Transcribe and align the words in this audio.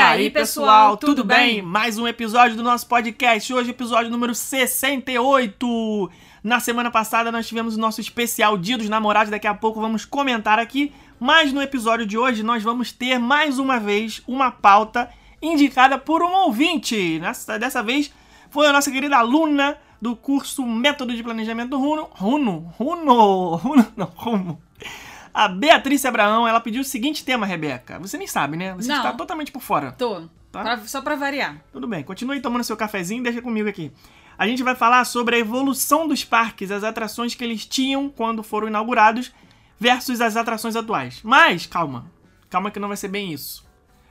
E 0.00 0.02
aí, 0.02 0.30
pessoal, 0.30 0.96
tudo 0.96 1.22
bem? 1.22 1.60
Mais 1.60 1.98
um 1.98 2.08
episódio 2.08 2.56
do 2.56 2.62
nosso 2.62 2.86
podcast. 2.86 3.52
Hoje, 3.52 3.68
episódio 3.68 4.10
número 4.10 4.34
68. 4.34 6.10
Na 6.42 6.58
semana 6.58 6.90
passada, 6.90 7.30
nós 7.30 7.46
tivemos 7.46 7.76
o 7.76 7.78
nosso 7.78 8.00
especial 8.00 8.56
Dia 8.56 8.78
dos 8.78 8.88
Namorados. 8.88 9.30
Daqui 9.30 9.46
a 9.46 9.52
pouco 9.52 9.78
vamos 9.78 10.06
comentar 10.06 10.58
aqui. 10.58 10.90
Mas 11.20 11.52
no 11.52 11.60
episódio 11.60 12.06
de 12.06 12.16
hoje, 12.16 12.42
nós 12.42 12.62
vamos 12.62 12.92
ter 12.92 13.18
mais 13.18 13.58
uma 13.58 13.78
vez 13.78 14.22
uma 14.26 14.50
pauta 14.50 15.10
indicada 15.42 15.98
por 15.98 16.22
um 16.22 16.32
ouvinte. 16.32 17.18
Nessa, 17.20 17.58
dessa 17.58 17.82
vez, 17.82 18.10
foi 18.48 18.68
a 18.68 18.72
nossa 18.72 18.90
querida 18.90 19.18
aluna 19.18 19.76
do 20.00 20.16
curso 20.16 20.64
Método 20.64 21.14
de 21.14 21.22
Planejamento 21.22 21.76
Runo. 21.76 22.08
Runo? 22.12 22.72
Runo? 22.78 23.56
Runo? 23.56 23.86
Não, 23.94 24.10
Rumo. 24.16 24.62
A 25.32 25.48
Beatriz 25.48 26.04
Abraão, 26.04 26.46
ela 26.46 26.60
pediu 26.60 26.80
o 26.82 26.84
seguinte 26.84 27.24
tema, 27.24 27.46
Rebeca. 27.46 27.98
Você 28.00 28.18
nem 28.18 28.26
sabe, 28.26 28.56
né? 28.56 28.74
Você 28.74 28.88
Não. 28.88 28.96
está 28.96 29.12
totalmente 29.12 29.52
por 29.52 29.62
fora. 29.62 29.92
Tô. 29.92 30.22
Tá. 30.50 30.62
Pra- 30.62 30.78
só 30.78 31.00
pra 31.00 31.14
variar. 31.14 31.58
Tudo 31.72 31.86
bem, 31.86 32.02
continue 32.02 32.40
tomando 32.40 32.64
seu 32.64 32.76
cafezinho 32.76 33.22
deixa 33.22 33.40
comigo 33.40 33.68
aqui. 33.68 33.92
A 34.36 34.46
gente 34.46 34.62
vai 34.62 34.74
falar 34.74 35.04
sobre 35.04 35.36
a 35.36 35.38
evolução 35.38 36.08
dos 36.08 36.24
parques, 36.24 36.70
as 36.72 36.82
atrações 36.82 37.34
que 37.34 37.44
eles 37.44 37.64
tinham 37.66 38.08
quando 38.08 38.42
foram 38.42 38.66
inaugurados 38.66 39.30
versus 39.78 40.20
as 40.20 40.36
atrações 40.36 40.74
atuais. 40.74 41.20
Mas, 41.22 41.66
calma, 41.66 42.10
calma 42.48 42.70
que 42.70 42.80
não 42.80 42.88
vai 42.88 42.96
ser 42.96 43.08
bem 43.08 43.32
isso. 43.32 43.64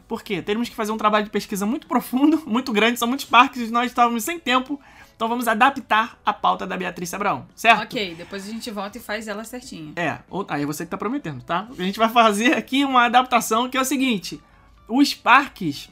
Por 0.08 0.24
quê? 0.24 0.42
Teremos 0.42 0.70
que 0.70 0.76
fazer 0.76 0.92
um 0.92 0.98
trabalho 0.98 1.26
de 1.26 1.30
pesquisa 1.32 1.66
muito 1.66 1.88
profundo, 1.88 2.42
muito 2.48 2.72
grande, 2.72 2.98
são 2.98 3.08
muitos 3.08 3.26
parques 3.26 3.68
e 3.68 3.72
nós 3.72 3.88
estávamos 3.92 4.24
sem 4.24 4.40
tempo, 4.40 4.80
então 5.20 5.28
vamos 5.28 5.50
adaptar 5.50 6.18
a 6.26 6.32
pauta 6.32 6.66
da 6.66 6.78
Beatriz 6.78 7.14
Abraão, 7.14 7.46
certo? 7.54 7.84
Ok, 7.84 8.16
depois 8.16 8.48
a 8.48 8.50
gente 8.50 8.72
volta 8.72 8.98
e 8.98 9.02
faz 9.02 9.28
ela 9.28 9.44
certinha. 9.44 9.92
É, 9.98 10.20
ou- 10.30 10.46
aí 10.48 10.64
é 10.64 10.66
você 10.66 10.86
que 10.86 10.90
tá 10.92 10.98
prometendo, 10.98 11.44
tá? 11.44 11.68
A 11.78 11.84
gente 11.84 12.00
vai 12.00 12.08
fazer 12.08 12.54
aqui 12.56 12.86
uma 12.86 13.04
adaptação 13.04 13.70
que 13.70 13.78
é 13.78 13.82
o 13.82 13.84
seguinte: 13.84 14.42
os 14.88 15.14
parques, 15.14 15.90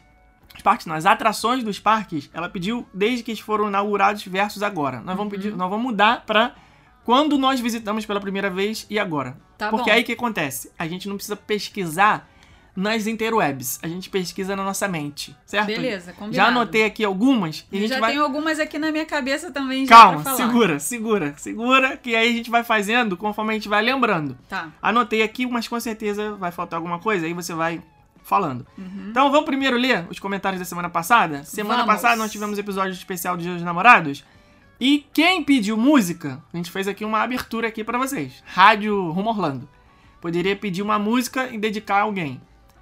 os 0.56 0.62
parques, 0.62 0.86
não, 0.86 0.96
as 0.96 1.06
atrações 1.06 1.62
dos 1.62 1.78
parques, 1.78 2.30
ela 2.34 2.48
pediu 2.48 2.88
desde 2.94 3.22
que 3.22 3.32
eles 3.32 3.42
foram 3.42 3.68
inaugurados 3.68 4.24
versus 4.24 4.64
agora. 4.64 5.02
Nós 5.02 5.18
vamos 5.18 5.34
pedir, 5.34 5.54
nós 5.54 5.70
vamos 5.70 5.86
mudar 5.86 6.24
pra 6.26 6.56
quando 7.04 7.38
nós 7.38 7.60
visitamos 7.60 8.06
pela 8.06 8.22
primeira 8.22 8.50
vez 8.50 8.88
e 8.90 8.98
agora. 8.98 9.36
Tá 9.58 9.70
Porque 9.70 9.90
bom. 9.90 9.96
aí 9.98 10.04
o 10.04 10.06
que 10.06 10.14
acontece? 10.14 10.72
A 10.80 10.88
gente 10.88 11.10
não 11.10 11.18
precisa 11.18 11.36
pesquisar 11.36 12.30
nas 12.78 13.08
interwebs, 13.08 13.80
a 13.82 13.88
gente 13.88 14.08
pesquisa 14.08 14.56
na 14.56 14.64
nossa 14.64 14.88
mente, 14.88 15.36
certo? 15.48 15.66
Beleza, 15.66 16.14
combinado. 16.14 16.36
Já 16.36 16.46
anotei 16.46 16.86
aqui 16.86 17.04
algumas 17.04 17.66
e 17.72 17.78
a 17.78 17.80
gente 17.82 17.90
já 17.90 18.00
vai 18.00 18.12
tenho 18.12 18.24
algumas 18.24 18.60
aqui 18.60 18.78
na 18.78 18.92
minha 18.92 19.04
cabeça 19.04 19.50
também 19.50 19.88
já 19.88 19.96
Calma, 19.96 20.36
segura, 20.36 20.80
segura, 20.80 21.34
segura, 21.38 21.98
que 21.98 22.16
aí 22.16 22.30
a 22.30 22.34
gente 22.34 22.52
vai 22.52 22.64
fazendo 22.64 23.18
conforme 23.18 23.50
a 23.50 23.54
gente 23.56 23.68
vai 23.68 23.82
lembrando. 23.82 24.38
Tá. 24.48 24.70
Anotei 24.80 25.24
aqui, 25.24 25.48
mas 25.48 25.68
com 25.68 25.80
certeza 25.80 26.36
vai 26.36 26.52
faltar 26.52 26.78
alguma 26.78 27.00
coisa, 27.00 27.26
aí 27.26 27.34
você 27.34 27.52
vai 27.52 27.82
falando. 28.22 28.64
Uhum. 28.78 29.08
Então 29.10 29.32
vamos 29.32 29.48
primeiro 29.48 29.76
ler 29.76 30.06
os 30.08 30.20
comentários 30.20 30.60
da 30.60 30.66
semana 30.66 30.88
passada? 30.88 31.44
Semana 31.46 31.84
Vamos. 31.84 31.96
passada 31.96 32.16
nós 32.16 32.32
tivemos 32.32 32.60
episódio 32.60 32.94
especial 32.94 33.36
de 33.36 33.44
Dia 33.44 33.54
dos 33.56 33.64
Namorados. 33.64 34.24
E 34.80 35.04
quem 35.12 35.44
pediu 35.44 35.76
música, 35.76 36.40
a 36.54 36.58
gente 36.58 36.70
fez 36.70 36.88
aqui 36.88 37.04
uma 37.04 37.24
abertura 37.24 37.68
aqui 37.68 37.84
pra 37.84 37.98
vocês. 37.98 38.44
Rádio 38.46 39.10
Rumo 39.10 39.30
Orlando. 39.30 39.68
Poderia 40.22 40.56
pedir 40.56 40.84
uma 40.84 41.00
música 41.00 41.50
e 41.52 41.58
dedicar 41.58 41.98
a 41.98 42.02
alguém. 42.02 42.40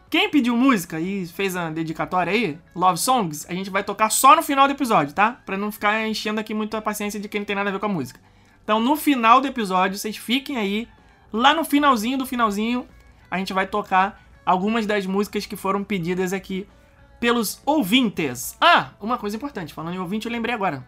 Quem 0.09 0.29
pediu 0.29 0.55
música 0.55 0.99
e 0.99 1.25
fez 1.25 1.55
a 1.55 1.69
dedicatória 1.69 2.31
aí, 2.31 2.59
Love 2.75 2.99
Songs, 2.99 3.45
a 3.49 3.53
gente 3.53 3.69
vai 3.69 3.83
tocar 3.83 4.09
só 4.09 4.35
no 4.35 4.43
final 4.43 4.67
do 4.67 4.73
episódio, 4.73 5.13
tá? 5.13 5.41
Pra 5.45 5.57
não 5.57 5.71
ficar 5.71 6.07
enchendo 6.07 6.39
aqui 6.39 6.53
muito 6.53 6.77
a 6.77 6.81
paciência 6.81 7.19
de 7.19 7.27
quem 7.27 7.41
não 7.41 7.45
tem 7.45 7.55
nada 7.55 7.69
a 7.69 7.73
ver 7.73 7.79
com 7.79 7.87
a 7.87 7.89
música. 7.89 8.19
Então, 8.63 8.79
no 8.79 8.95
final 8.95 9.41
do 9.41 9.47
episódio, 9.47 9.97
vocês 9.97 10.15
fiquem 10.15 10.57
aí. 10.57 10.87
Lá 11.33 11.53
no 11.53 11.65
finalzinho 11.65 12.17
do 12.17 12.25
finalzinho, 12.25 12.87
a 13.29 13.37
gente 13.37 13.51
vai 13.51 13.67
tocar 13.67 14.23
algumas 14.45 14.85
das 14.85 15.05
músicas 15.05 15.45
que 15.45 15.55
foram 15.55 15.83
pedidas 15.83 16.33
aqui 16.33 16.67
pelos 17.19 17.61
ouvintes. 17.65 18.55
Ah, 18.61 18.91
uma 19.01 19.17
coisa 19.17 19.35
importante, 19.35 19.73
falando 19.73 19.95
em 19.95 19.99
ouvinte, 19.99 20.27
eu 20.27 20.31
lembrei 20.31 20.53
agora. 20.53 20.85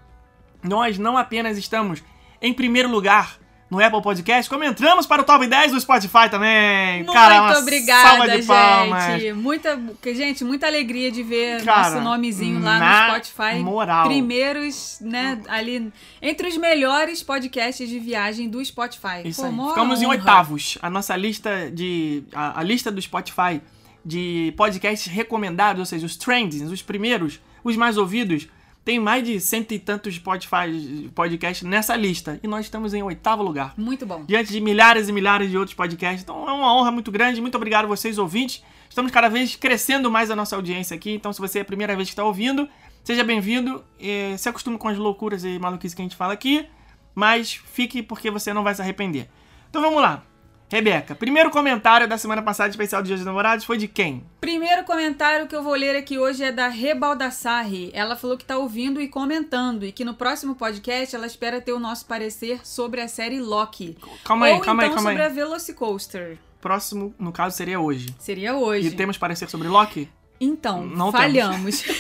Nós 0.64 0.98
não 0.98 1.18
apenas 1.18 1.58
estamos 1.58 2.04
em 2.42 2.54
primeiro 2.54 2.90
lugar 2.90 3.38
no 3.70 3.84
Apple 3.84 4.02
Podcast, 4.02 4.50
como 4.50 4.64
entramos 4.64 5.06
para 5.06 5.22
o 5.22 5.26
top 5.26 5.46
10 5.46 5.74
do 5.74 5.80
Spotify 5.80 6.30
também. 6.32 6.98
Muito 6.98 7.12
Cara, 7.12 7.42
uma 7.42 7.60
obrigada, 7.60 8.10
salva 8.10 8.30
de 8.30 8.44
palmas. 8.44 9.22
gente. 9.22 9.34
Muita, 9.34 9.80
que, 10.02 10.16
gente, 10.16 10.44
muita 10.46 10.68
alegria 10.68 11.12
de 11.12 11.22
ver 11.22 11.64
Cara, 11.66 11.90
nosso 11.90 12.02
nomezinho 12.02 12.62
lá 12.62 12.80
no 12.80 13.14
Spotify. 13.14 13.60
moral. 13.60 14.08
Primeiros, 14.08 15.00
né, 15.02 15.42
ali 15.50 15.92
entre 16.22 16.48
os 16.48 16.56
melhores 16.56 17.22
podcasts 17.22 17.88
de 17.90 18.00
viagem 18.00 18.50
do 18.50 18.64
Spotify. 18.64 19.22
Isso 19.26 19.42
Pô, 19.42 19.48
aí. 19.48 19.70
Ficamos 19.70 20.02
em 20.02 20.06
honra. 20.06 20.16
oitavos. 20.16 20.78
A 20.82 20.90
nossa 20.90 21.16
lista 21.16 21.70
de. 21.70 22.24
A, 22.34 22.60
a 22.60 22.64
lista 22.64 22.90
do 22.90 23.02
Spotify 23.02 23.62
de 24.06 24.54
podcasts 24.56 25.12
recomendados, 25.12 25.82
ou 25.82 25.86
seja, 25.86 26.06
os 26.06 26.16
trendings, 26.16 26.72
os 26.72 26.82
primeiros, 26.82 27.42
os 27.62 27.76
mais 27.76 27.98
ouvidos, 27.98 28.48
tem 28.88 29.02
mais 29.02 29.22
de 29.22 29.38
cento 29.42 29.74
e 29.74 29.80
tantos 29.80 30.16
Spotify 30.16 31.10
podcasts 31.14 31.68
nessa 31.68 31.94
lista. 31.94 32.40
E 32.42 32.48
nós 32.48 32.64
estamos 32.68 32.94
em 32.94 33.04
oitavo 33.04 33.44
lugar. 33.44 33.74
Muito 33.76 34.06
bom. 34.06 34.24
Diante 34.26 34.50
de 34.50 34.62
milhares 34.62 35.10
e 35.10 35.12
milhares 35.12 35.52
de 35.52 35.58
outros 35.58 35.76
podcasts. 35.76 36.24
Então 36.24 36.48
é 36.48 36.54
uma 36.54 36.74
honra 36.74 36.90
muito 36.90 37.12
grande. 37.12 37.42
Muito 37.42 37.56
obrigado 37.56 37.84
a 37.84 37.88
vocês, 37.90 38.18
ouvintes. 38.18 38.64
Estamos 38.90 39.12
cada 39.12 39.28
vez 39.28 39.58
crescendo 39.58 40.10
mais 40.10 40.32
a 40.32 40.38
nossa 40.38 40.56
audiência 40.56 40.96
aqui. 40.96 41.12
Então, 41.12 41.34
se 41.34 41.42
você 41.42 41.60
é 41.60 41.64
a 41.64 41.66
primeira 41.66 41.98
vez 41.98 42.08
que 42.08 42.14
está 42.14 42.24
ouvindo, 42.24 42.66
seja 43.04 43.26
bem-vindo. 43.26 43.84
Eh, 44.00 44.38
Se 44.38 44.48
acostume 44.48 44.78
com 44.78 44.88
as 44.88 44.98
loucuras 44.98 45.44
e 45.44 45.60
maluquices 45.60 45.94
que 45.94 46.02
a 46.02 46.06
gente 46.06 46.16
fala 46.16 46.32
aqui. 46.32 46.66
Mas 47.14 47.56
fique 47.56 48.02
porque 48.02 48.32
você 48.32 48.54
não 48.54 48.64
vai 48.64 48.74
se 48.74 48.82
arrepender. 48.82 49.28
Então 49.70 49.82
vamos 49.82 50.02
lá. 50.02 50.24
Rebeca, 50.70 51.16
primeiro 51.16 51.50
comentário 51.50 52.10
da 52.10 52.18
semana 52.18 52.42
passada 52.42 52.70
especial 52.70 53.02
de 53.02 53.08
Dia 53.08 53.16
dos 53.16 53.26
Namorados 53.26 53.64
foi 53.64 53.78
de 53.78 53.88
quem? 53.88 54.22
Primeiro 54.42 54.84
comentário 54.84 55.48
que 55.48 55.56
eu 55.56 55.64
vou 55.64 55.74
ler 55.74 55.96
aqui 55.96 56.20
hoje 56.20 56.44
é 56.44 56.52
da 56.52 56.68
Rebaldassarri. 56.68 57.90
Ela 57.94 58.18
falou 58.18 58.38
que 58.38 58.44
tá 58.44 58.58
ouvindo 58.58 59.02
e 59.02 59.08
comentando 59.08 59.86
e 59.86 59.94
que 59.94 60.04
no 60.04 60.14
próximo 60.14 60.56
podcast 60.56 61.16
ela 61.16 61.26
espera 61.26 61.62
ter 61.62 61.72
o 61.72 61.80
nosso 61.80 62.06
parecer 62.06 62.68
sobre 62.68 63.00
a 63.00 63.08
série 63.08 63.40
Loki. 63.40 63.98
Calma 64.26 64.48
aí, 64.48 64.54
Ou 64.56 64.60
calma 64.60 64.84
aí, 64.84 64.90
então 64.90 64.98
calma 64.98 65.12
sobre 65.12 65.24
aí. 65.24 65.30
a 65.30 65.34
Velocicoaster. 65.34 66.38
Próximo, 66.60 67.16
no 67.18 67.32
caso, 67.32 67.56
seria 67.56 67.80
hoje. 67.80 68.14
Seria 68.20 68.58
hoje. 68.58 68.90
E 68.90 68.92
temos 68.92 69.18
parecer 69.18 69.50
sobre 69.50 69.70
Loki? 69.70 70.10
Então, 70.38 70.86
Não 70.86 71.14
falhamos. 71.14 71.82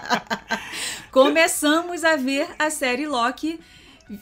Começamos 1.12 2.02
a 2.02 2.16
ver 2.16 2.48
a 2.58 2.70
série 2.70 3.06
Loki. 3.06 3.60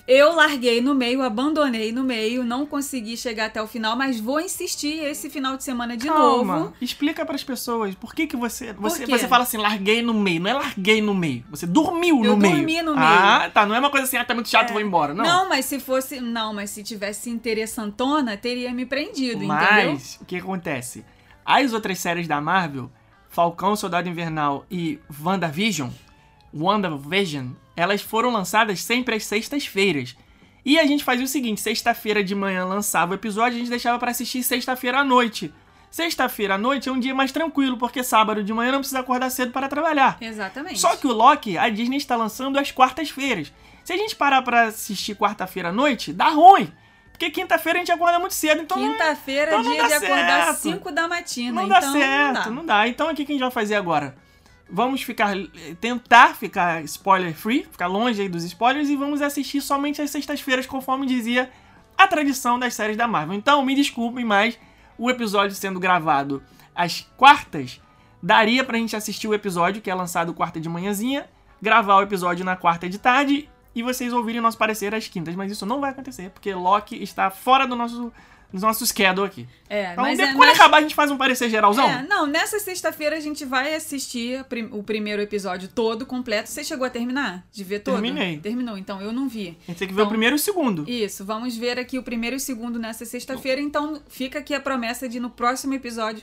Eu 0.07 0.35
larguei 0.35 0.81
no 0.81 0.95
meio, 0.95 1.23
abandonei 1.23 1.93
no 1.93 2.05
meio, 2.05 2.45
não 2.45 2.67
consegui 2.67 3.17
chegar 3.17 3.47
até 3.47 3.63
o 3.63 3.67
final, 3.67 3.97
mas 3.97 4.21
vou 4.21 4.39
insistir 4.41 4.99
esse 5.05 5.31
final 5.31 5.57
de 5.57 5.65
semana 5.65 5.97
de 5.97 6.07
Calma, 6.07 6.59
novo. 6.59 6.75
explica 6.81 7.25
pras 7.25 7.43
pessoas 7.43 7.95
por 7.95 8.15
que 8.15 8.27
que 8.27 8.37
você 8.37 8.73
você, 8.75 9.07
você 9.07 9.27
fala 9.27 9.45
assim, 9.45 9.57
larguei 9.57 10.03
no 10.03 10.13
meio, 10.13 10.41
não 10.41 10.51
é 10.51 10.55
larguei 10.55 11.01
no 11.01 11.15
meio, 11.15 11.45
você 11.51 11.67
dormiu 11.67 12.23
Eu 12.25 12.33
no 12.33 12.37
meio. 12.37 12.55
dormi 12.57 12.83
no 12.83 12.95
Ah, 12.97 13.51
tá, 13.53 13.65
não 13.65 13.75
é 13.75 13.79
uma 13.79 13.91
coisa 13.91 14.07
assim, 14.07 14.17
ah, 14.19 14.25
tá 14.25 14.35
muito 14.35 14.49
chato, 14.51 14.73
vou 14.73 14.81
embora, 14.81 15.15
não. 15.15 15.25
Não, 15.25 15.49
mas 15.49 15.65
se 15.65 15.81
fosse. 15.81 16.21
Não, 16.21 16.53
mas 16.53 16.71
se 16.71 16.83
tivesse 16.83 17.31
interessantona, 17.31 18.37
teria 18.37 18.73
me 18.75 18.85
prendido, 18.85 19.43
entendeu? 19.43 19.47
Mas 19.49 20.19
o 20.21 20.25
que 20.25 20.37
acontece? 20.37 21.05
As 21.45 21.73
outras 21.73 21.99
séries 21.99 22.29
da 22.29 22.41
Marvel, 22.43 22.91
Falcão, 23.31 23.75
Soldado 23.75 24.09
Invernal 24.09 24.67
e 24.71 24.99
WandaVision, 25.25 25.89
WandaVision, 26.55 27.49
elas 27.79 28.03
foram 28.03 28.31
lançadas 28.31 28.83
sempre 28.83 29.15
às 29.15 29.25
sextas-feiras. 29.25 30.17
E 30.65 30.79
a 30.79 30.85
gente 30.87 31.05
fazia 31.05 31.25
o 31.25 31.29
seguinte, 31.29 31.61
sexta-feira 31.61 32.23
de 32.23 32.35
manhã 32.35 32.65
lançava 32.65 33.13
o 33.13 33.15
episódio, 33.15 33.57
a 33.57 33.59
gente 33.61 33.71
deixava 33.71 33.99
pra 33.99 34.11
assistir 34.11 34.43
sexta-feira 34.43 34.99
à 34.99 35.05
noite. 35.05 35.53
Sexta-feira 35.91 36.57
à 36.57 36.59
noite 36.59 36.89
é 36.89 36.93
um 36.93 36.99
dia 37.01 37.15
mais 37.15 37.33
tranquilo, 37.33 37.79
porque 37.79 38.03
sábado 38.03 38.43
de 38.43 38.53
manhã 38.53 38.73
não 38.73 38.81
precisa 38.81 39.01
acordar 39.01 39.31
cedo 39.31 39.53
para 39.53 39.69
trabalhar. 39.69 40.19
Exatamente. 40.21 40.79
Só 40.79 40.97
que 40.97 41.07
o 41.07 41.13
Loki, 41.13 41.57
a 41.57 41.69
Disney 41.71 41.97
está 41.97 42.17
lançando 42.17 42.59
às 42.59 42.71
quartas-feiras. 42.71 43.53
Se 43.85 43.93
a 43.93 43.97
gente 43.97 44.15
parar 44.15 44.43
pra 44.43 44.65
assistir 44.65 45.15
quarta-feira 45.17 45.71
à 45.71 45.73
noite, 45.73 46.13
dá 46.13 46.29
ruim. 46.29 46.71
Porque 47.13 47.31
quinta-feira 47.31 47.79
a 47.79 47.81
gente 47.81 47.91
acorda 47.93 48.19
muito 48.19 48.35
cedo, 48.35 48.61
então 48.61 48.77
não- 48.79 48.93
Quinta-feira 48.93 49.51
então 49.53 49.61
é 49.61 49.63
não 49.65 49.71
dia 49.73 49.83
dá 49.83 49.89
de 49.89 49.95
acordar 49.95 50.45
certo. 50.45 50.59
5 50.61 50.93
da 50.93 51.09
matina. 51.09 51.63
não 51.63 51.69
dá 51.69 51.79
então 51.79 51.93
certo, 51.93 52.27
não 52.27 52.33
dá. 52.35 52.51
não 52.51 52.67
dá. 52.67 52.89
Então 52.89 53.11
o 53.11 53.15
que 53.15 53.23
a 53.23 53.27
gente 53.27 53.41
vai 53.41 53.51
fazer 53.51 53.77
agora? 53.77 54.15
Vamos 54.71 55.03
ficar 55.03 55.35
tentar 55.81 56.35
ficar 56.35 56.85
spoiler 56.85 57.35
free, 57.35 57.65
ficar 57.65 57.87
longe 57.87 58.21
aí 58.21 58.29
dos 58.29 58.45
spoilers 58.45 58.89
e 58.89 58.97
vamos 58.97 59.23
assistir 59.23 59.61
somente 59.61 60.03
às 60.03 60.11
sextas-feiras, 60.11 60.67
conforme 60.67 61.07
dizia 61.07 61.51
a 61.97 62.07
tradição 62.07 62.59
das 62.59 62.75
séries 62.75 62.97
da 62.97 63.09
Marvel. 63.09 63.35
Então, 63.35 63.65
me 63.65 63.75
desculpem, 63.75 64.25
mas 64.25 64.59
o 64.99 65.09
episódio 65.11 65.57
sendo 65.57 65.81
gravado 65.81 66.43
às 66.75 67.01
quartas, 67.17 67.81
daria 68.23 68.63
pra 68.63 68.79
gente 68.79 68.95
assistir 68.95 69.27
o 69.27 69.35
episódio 69.35 69.81
que 69.81 69.91
é 69.91 69.95
lançado 69.95 70.35
quarta 70.35 70.61
de 70.61 70.69
manhãzinha, 70.69 71.29
gravar 71.61 71.97
o 71.97 72.03
episódio 72.03 72.45
na 72.45 72.57
quarta 72.57 72.89
de 72.89 72.99
tarde 72.99 73.49
e 73.75 73.83
vocês 73.83 74.13
ouvirem 74.13 74.41
o 74.41 74.43
nosso 74.43 74.59
parecer 74.59 74.95
às 74.95 75.09
quintas, 75.09 75.35
mas 75.35 75.51
isso 75.51 75.65
não 75.67 75.81
vai 75.81 75.91
acontecer, 75.91 76.31
porque 76.31 76.53
Loki 76.55 77.03
está 77.03 77.31
fora 77.31 77.67
do 77.67 77.75
nosso 77.75 78.13
no 78.53 78.61
nosso 78.61 78.87
schedule 78.87 79.27
aqui. 79.27 79.49
É, 79.69 79.93
Então, 79.93 80.05
mas 80.05 80.17
depois, 80.17 80.35
é, 80.35 80.37
quando 80.37 80.51
acabar, 80.51 80.79
a 80.79 80.81
gente 80.81 80.95
faz 80.95 81.11
um 81.11 81.17
parecer 81.19 81.51
geralzão. 81.51 81.89
É, 81.89 82.03
não, 82.09 82.27
nessa 82.27 82.59
sexta-feira 82.59 83.17
a 83.17 83.21
gente 83.21 83.45
vai 83.45 83.75
assistir 83.75 84.43
prim- 84.45 84.69
o 84.73 84.83
primeiro 84.83 85.21
episódio 85.21 85.69
todo, 85.69 86.07
completo. 86.07 86.49
Você 86.49 86.65
chegou 86.65 86.87
a 86.87 86.91
terminar? 86.91 87.47
De 87.53 87.63
ver 87.65 87.81
todo? 87.81 87.95
Terminei. 88.01 88.39
Terminou, 88.39 88.79
então 88.79 89.01
eu 89.03 89.13
não 89.13 89.29
vi. 89.29 89.57
A 89.67 89.71
gente 89.71 89.79
tem 89.79 89.89
que 89.89 89.95
ver 89.95 90.01
o 90.01 90.03
Então, 90.05 90.09
primeiro 90.11 90.35
e 90.35 90.39
o 90.39 90.41
segundo. 90.41 90.89
Isso, 90.89 91.25
vamos 91.25 91.57
ver 91.57 91.79
aqui 91.79 91.99
o 91.99 92.03
primeiro 92.03 92.37
e 92.37 92.39
o 92.39 92.41
segundo 92.41 92.79
nessa 92.79 93.05
sexta-feira. 93.05 93.61
Então 93.61 94.01
fica 94.09 94.39
aqui 94.39 94.55
a 94.55 94.61
promessa 94.61 95.09
de 95.09 95.21
no 95.21 95.29
próximo 95.31 95.75
episódio 95.75 96.23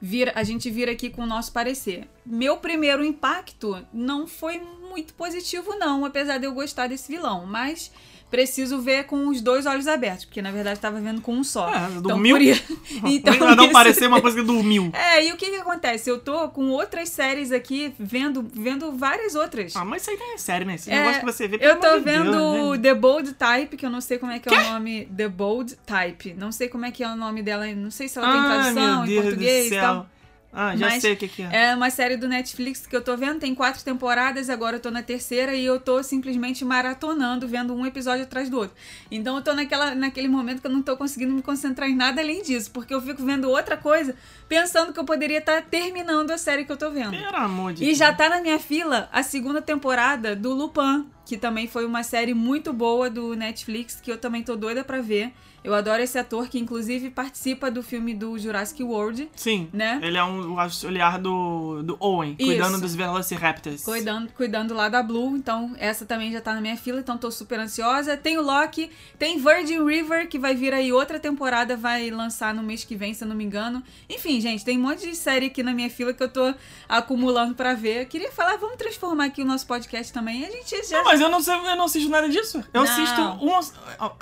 vir, 0.00 0.30
a 0.36 0.42
gente 0.44 0.70
vir 0.70 0.88
aqui 0.88 1.10
com 1.10 1.22
o 1.22 1.26
nosso 1.26 1.50
parecer. 1.52 2.06
Meu 2.26 2.58
primeiro 2.58 3.04
impacto 3.04 3.84
não 3.92 4.26
foi 4.26 4.60
muito 4.90 5.14
positivo, 5.14 5.74
não, 5.78 6.04
apesar 6.04 6.38
de 6.38 6.46
eu 6.46 6.52
gostar 6.52 6.86
desse 6.86 7.10
vilão, 7.10 7.46
mas. 7.46 7.90
Preciso 8.34 8.80
ver 8.80 9.04
com 9.04 9.28
os 9.28 9.40
dois 9.40 9.64
olhos 9.64 9.86
abertos, 9.86 10.24
porque 10.24 10.42
na 10.42 10.50
verdade 10.50 10.76
estava 10.76 10.98
vendo 11.00 11.20
com 11.20 11.34
um 11.36 11.44
só. 11.44 11.72
É, 11.72 11.86
então, 11.88 12.02
dormiu? 12.02 12.34
por 12.36 12.42
isso- 12.42 12.78
então, 13.04 13.36
Pra 13.36 13.54
não 13.54 13.64
isso- 13.64 13.72
parecer 13.72 14.08
uma 14.08 14.20
coisa 14.20 14.36
que 14.36 14.42
dormiu. 14.42 14.90
é, 14.92 15.24
e 15.24 15.32
o 15.32 15.36
que 15.36 15.50
que 15.50 15.56
acontece? 15.56 16.10
Eu 16.10 16.18
tô 16.18 16.48
com 16.48 16.68
outras 16.70 17.10
séries 17.10 17.52
aqui, 17.52 17.94
vendo, 17.96 18.44
vendo 18.52 18.90
várias 18.90 19.36
outras. 19.36 19.76
Ah, 19.76 19.84
mas 19.84 20.02
isso 20.02 20.10
aí 20.10 20.16
não 20.16 20.34
é 20.34 20.38
sério, 20.38 20.66
né? 20.66 20.74
Esse 20.74 20.90
É, 20.90 20.98
negócio 20.98 21.20
que 21.20 21.26
você 21.26 21.46
vê, 21.46 21.58
eu 21.60 21.76
tô 21.76 22.00
vendo 22.00 22.32
Deus, 22.32 22.70
né? 22.72 22.78
The 22.82 22.94
Bold 22.94 23.32
Type, 23.34 23.76
que 23.76 23.86
eu 23.86 23.90
não 23.90 24.00
sei 24.00 24.18
como 24.18 24.32
é 24.32 24.40
que 24.40 24.52
é 24.52 24.58
o 24.60 24.72
nome. 24.72 25.08
The 25.16 25.28
Bold 25.28 25.76
Type. 25.86 26.34
Não 26.36 26.50
sei 26.50 26.68
como 26.68 26.84
é 26.86 26.90
que 26.90 27.04
é 27.04 27.08
o 27.08 27.14
nome 27.16 27.40
dela. 27.40 27.66
Não 27.72 27.90
sei 27.92 28.08
se 28.08 28.18
ela 28.18 28.32
tem 28.32 28.40
Ah, 28.40 28.44
tradução 28.46 29.06
em 29.06 29.14
português 29.22 29.70
e 29.70 29.76
tal. 29.76 30.08
Ah, 30.56 30.76
já 30.76 30.88
Mas 30.88 31.02
sei 31.02 31.14
o 31.14 31.16
que, 31.16 31.26
que 31.26 31.42
é. 31.42 31.70
É 31.70 31.74
uma 31.74 31.90
série 31.90 32.16
do 32.16 32.28
Netflix 32.28 32.86
que 32.86 32.94
eu 32.94 33.02
tô 33.02 33.16
vendo, 33.16 33.40
tem 33.40 33.52
quatro 33.54 33.82
temporadas, 33.82 34.48
agora 34.48 34.76
eu 34.76 34.80
tô 34.80 34.88
na 34.88 35.02
terceira 35.02 35.52
e 35.52 35.64
eu 35.64 35.80
tô 35.80 36.00
simplesmente 36.00 36.64
maratonando, 36.64 37.48
vendo 37.48 37.74
um 37.74 37.84
episódio 37.84 38.22
atrás 38.22 38.48
do 38.48 38.58
outro. 38.58 38.76
Então 39.10 39.34
eu 39.36 39.42
tô 39.42 39.52
naquela, 39.52 39.96
naquele 39.96 40.28
momento 40.28 40.60
que 40.60 40.66
eu 40.68 40.70
não 40.70 40.80
tô 40.80 40.96
conseguindo 40.96 41.32
me 41.32 41.42
concentrar 41.42 41.90
em 41.90 41.96
nada 41.96 42.20
além 42.20 42.40
disso, 42.40 42.70
porque 42.70 42.94
eu 42.94 43.00
fico 43.02 43.24
vendo 43.24 43.50
outra 43.50 43.76
coisa, 43.76 44.14
pensando 44.54 44.92
que 44.92 44.98
eu 45.00 45.04
poderia 45.04 45.38
estar 45.38 45.62
terminando 45.62 46.30
a 46.30 46.38
série 46.38 46.64
que 46.64 46.72
eu 46.72 46.76
tô 46.76 46.90
vendo. 46.90 47.10
Pelo 47.10 47.36
amor 47.36 47.72
de 47.72 47.82
E 47.82 47.86
Deus. 47.86 47.98
já 47.98 48.12
tá 48.12 48.28
na 48.28 48.40
minha 48.40 48.58
fila 48.58 49.08
a 49.12 49.22
segunda 49.22 49.60
temporada 49.60 50.36
do 50.36 50.52
Lupin, 50.54 51.06
que 51.26 51.36
também 51.36 51.66
foi 51.66 51.84
uma 51.84 52.02
série 52.02 52.34
muito 52.34 52.72
boa 52.72 53.10
do 53.10 53.34
Netflix, 53.34 54.00
que 54.00 54.10
eu 54.12 54.18
também 54.18 54.42
tô 54.42 54.54
doida 54.56 54.84
pra 54.84 55.00
ver. 55.00 55.32
Eu 55.62 55.72
adoro 55.72 56.02
esse 56.02 56.18
ator, 56.18 56.46
que 56.48 56.58
inclusive 56.58 57.08
participa 57.08 57.70
do 57.70 57.82
filme 57.82 58.12
do 58.12 58.38
Jurassic 58.38 58.82
World, 58.82 59.30
Sim, 59.34 59.70
né? 59.72 59.98
ele 60.02 60.18
é 60.18 60.22
um 60.22 60.60
auxiliar 60.60 61.18
do, 61.18 61.82
do 61.82 61.96
Owen, 61.98 62.36
Isso. 62.38 62.46
cuidando 62.50 62.78
dos 62.78 62.94
Velociraptors. 62.94 63.82
Cuidando, 63.82 64.28
cuidando 64.36 64.74
lá 64.74 64.90
da 64.90 65.02
Blue, 65.02 65.34
então 65.34 65.74
essa 65.78 66.04
também 66.04 66.30
já 66.30 66.42
tá 66.42 66.52
na 66.52 66.60
minha 66.60 66.76
fila, 66.76 67.00
então 67.00 67.16
tô 67.16 67.30
super 67.30 67.58
ansiosa. 67.58 68.14
Tem 68.14 68.36
o 68.36 68.42
Loki, 68.42 68.90
tem 69.18 69.38
Virgin 69.38 69.82
River, 69.82 70.28
que 70.28 70.38
vai 70.38 70.54
vir 70.54 70.74
aí 70.74 70.92
outra 70.92 71.18
temporada, 71.18 71.74
vai 71.78 72.10
lançar 72.10 72.52
no 72.52 72.62
mês 72.62 72.84
que 72.84 72.94
vem, 72.94 73.14
se 73.14 73.24
eu 73.24 73.28
não 73.28 73.34
me 73.34 73.44
engano. 73.44 73.82
Enfim, 74.10 74.42
gente, 74.44 74.64
tem 74.64 74.78
um 74.78 74.82
monte 74.82 75.00
de 75.08 75.16
série 75.16 75.46
aqui 75.46 75.62
na 75.62 75.72
minha 75.72 75.88
fila 75.90 76.12
que 76.12 76.22
eu 76.22 76.28
tô 76.28 76.54
acumulando 76.88 77.54
pra 77.54 77.74
ver. 77.74 78.06
Queria 78.06 78.30
falar, 78.30 78.56
vamos 78.58 78.76
transformar 78.76 79.24
aqui 79.24 79.42
o 79.42 79.44
nosso 79.44 79.66
podcast 79.66 80.12
também. 80.12 80.44
A 80.44 80.50
gente 80.50 80.70
já. 80.88 80.98
Não, 80.98 81.04
mas 81.04 81.20
eu 81.20 81.28
não, 81.28 81.40
eu 81.40 81.76
não 81.76 81.84
assisto 81.86 82.08
nada 82.10 82.28
disso. 82.28 82.62
Eu 82.72 82.84
Não. 82.84 82.90
assisto 82.90 83.20
umas. 83.42 83.72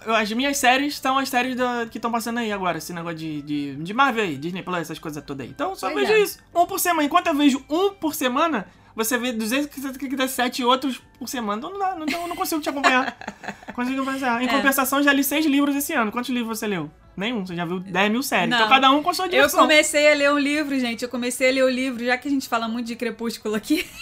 As 0.06 0.32
minhas 0.32 0.56
séries 0.56 0.98
são 0.98 1.18
as 1.18 1.28
séries 1.28 1.56
da- 1.56 1.86
que 1.90 1.98
estão 1.98 2.10
passando 2.10 2.38
aí 2.38 2.52
agora. 2.52 2.78
Esse 2.78 2.92
negócio 2.92 3.18
de, 3.18 3.42
de, 3.42 3.74
de 3.76 3.92
Marvel 3.94 4.24
aí, 4.24 4.36
Disney 4.36 4.62
Plus, 4.62 4.78
essas 4.78 4.98
coisas 4.98 5.22
todas 5.24 5.44
aí. 5.44 5.50
Então 5.50 5.70
eu 5.70 5.76
só 5.76 5.90
Pois 5.90 6.06
vejo 6.06 6.18
é. 6.18 6.22
isso. 6.22 6.38
Um 6.54 6.64
por 6.66 6.78
semana. 6.80 7.04
Enquanto 7.04 7.26
eu 7.26 7.34
vejo 7.34 7.64
um 7.68 7.90
por 7.94 8.14
semana, 8.14 8.66
você 8.94 9.18
vê 9.18 9.32
257 9.32 10.64
outros 10.64 11.00
por 11.18 11.28
semana. 11.28 11.58
Então 11.58 11.70
não 11.70 11.78
dá, 11.78 11.94
não, 11.94 12.06
eu 12.06 12.28
não 12.28 12.36
consigo 12.36 12.60
te 12.60 12.68
acompanhar. 12.68 13.16
consigo 13.74 14.02
acompanhar. 14.02 14.42
Em 14.42 14.48
compensação, 14.48 15.02
já 15.02 15.12
li 15.12 15.24
seis 15.24 15.44
livros 15.46 15.74
esse 15.74 15.92
ano. 15.92 16.10
Quantos 16.12 16.30
livros 16.30 16.58
você 16.58 16.66
leu? 16.66 16.90
Nenhum. 17.16 17.44
Você 17.46 17.54
já 17.54 17.64
viu 17.64 17.78
10 17.80 18.10
mil 18.12 18.22
séries. 18.22 18.48
Não. 18.50 18.56
Então 18.56 18.68
cada 18.68 18.90
um 18.90 19.02
com 19.02 19.10
a 19.10 19.14
sua 19.14 19.26
Eu 19.26 19.30
diversão. 19.30 19.60
comecei 19.60 20.10
a 20.10 20.14
ler 20.14 20.32
um 20.32 20.38
livro, 20.38 20.78
gente. 20.78 21.02
Eu 21.02 21.08
comecei 21.08 21.48
a 21.50 21.52
ler 21.52 21.64
o 21.64 21.68
livro, 21.68 22.04
já 22.04 22.16
que 22.16 22.28
a 22.28 22.30
gente 22.30 22.48
fala 22.48 22.68
muito 22.68 22.86
de 22.86 22.96
Crepúsculo 22.96 23.54
aqui. 23.54 23.86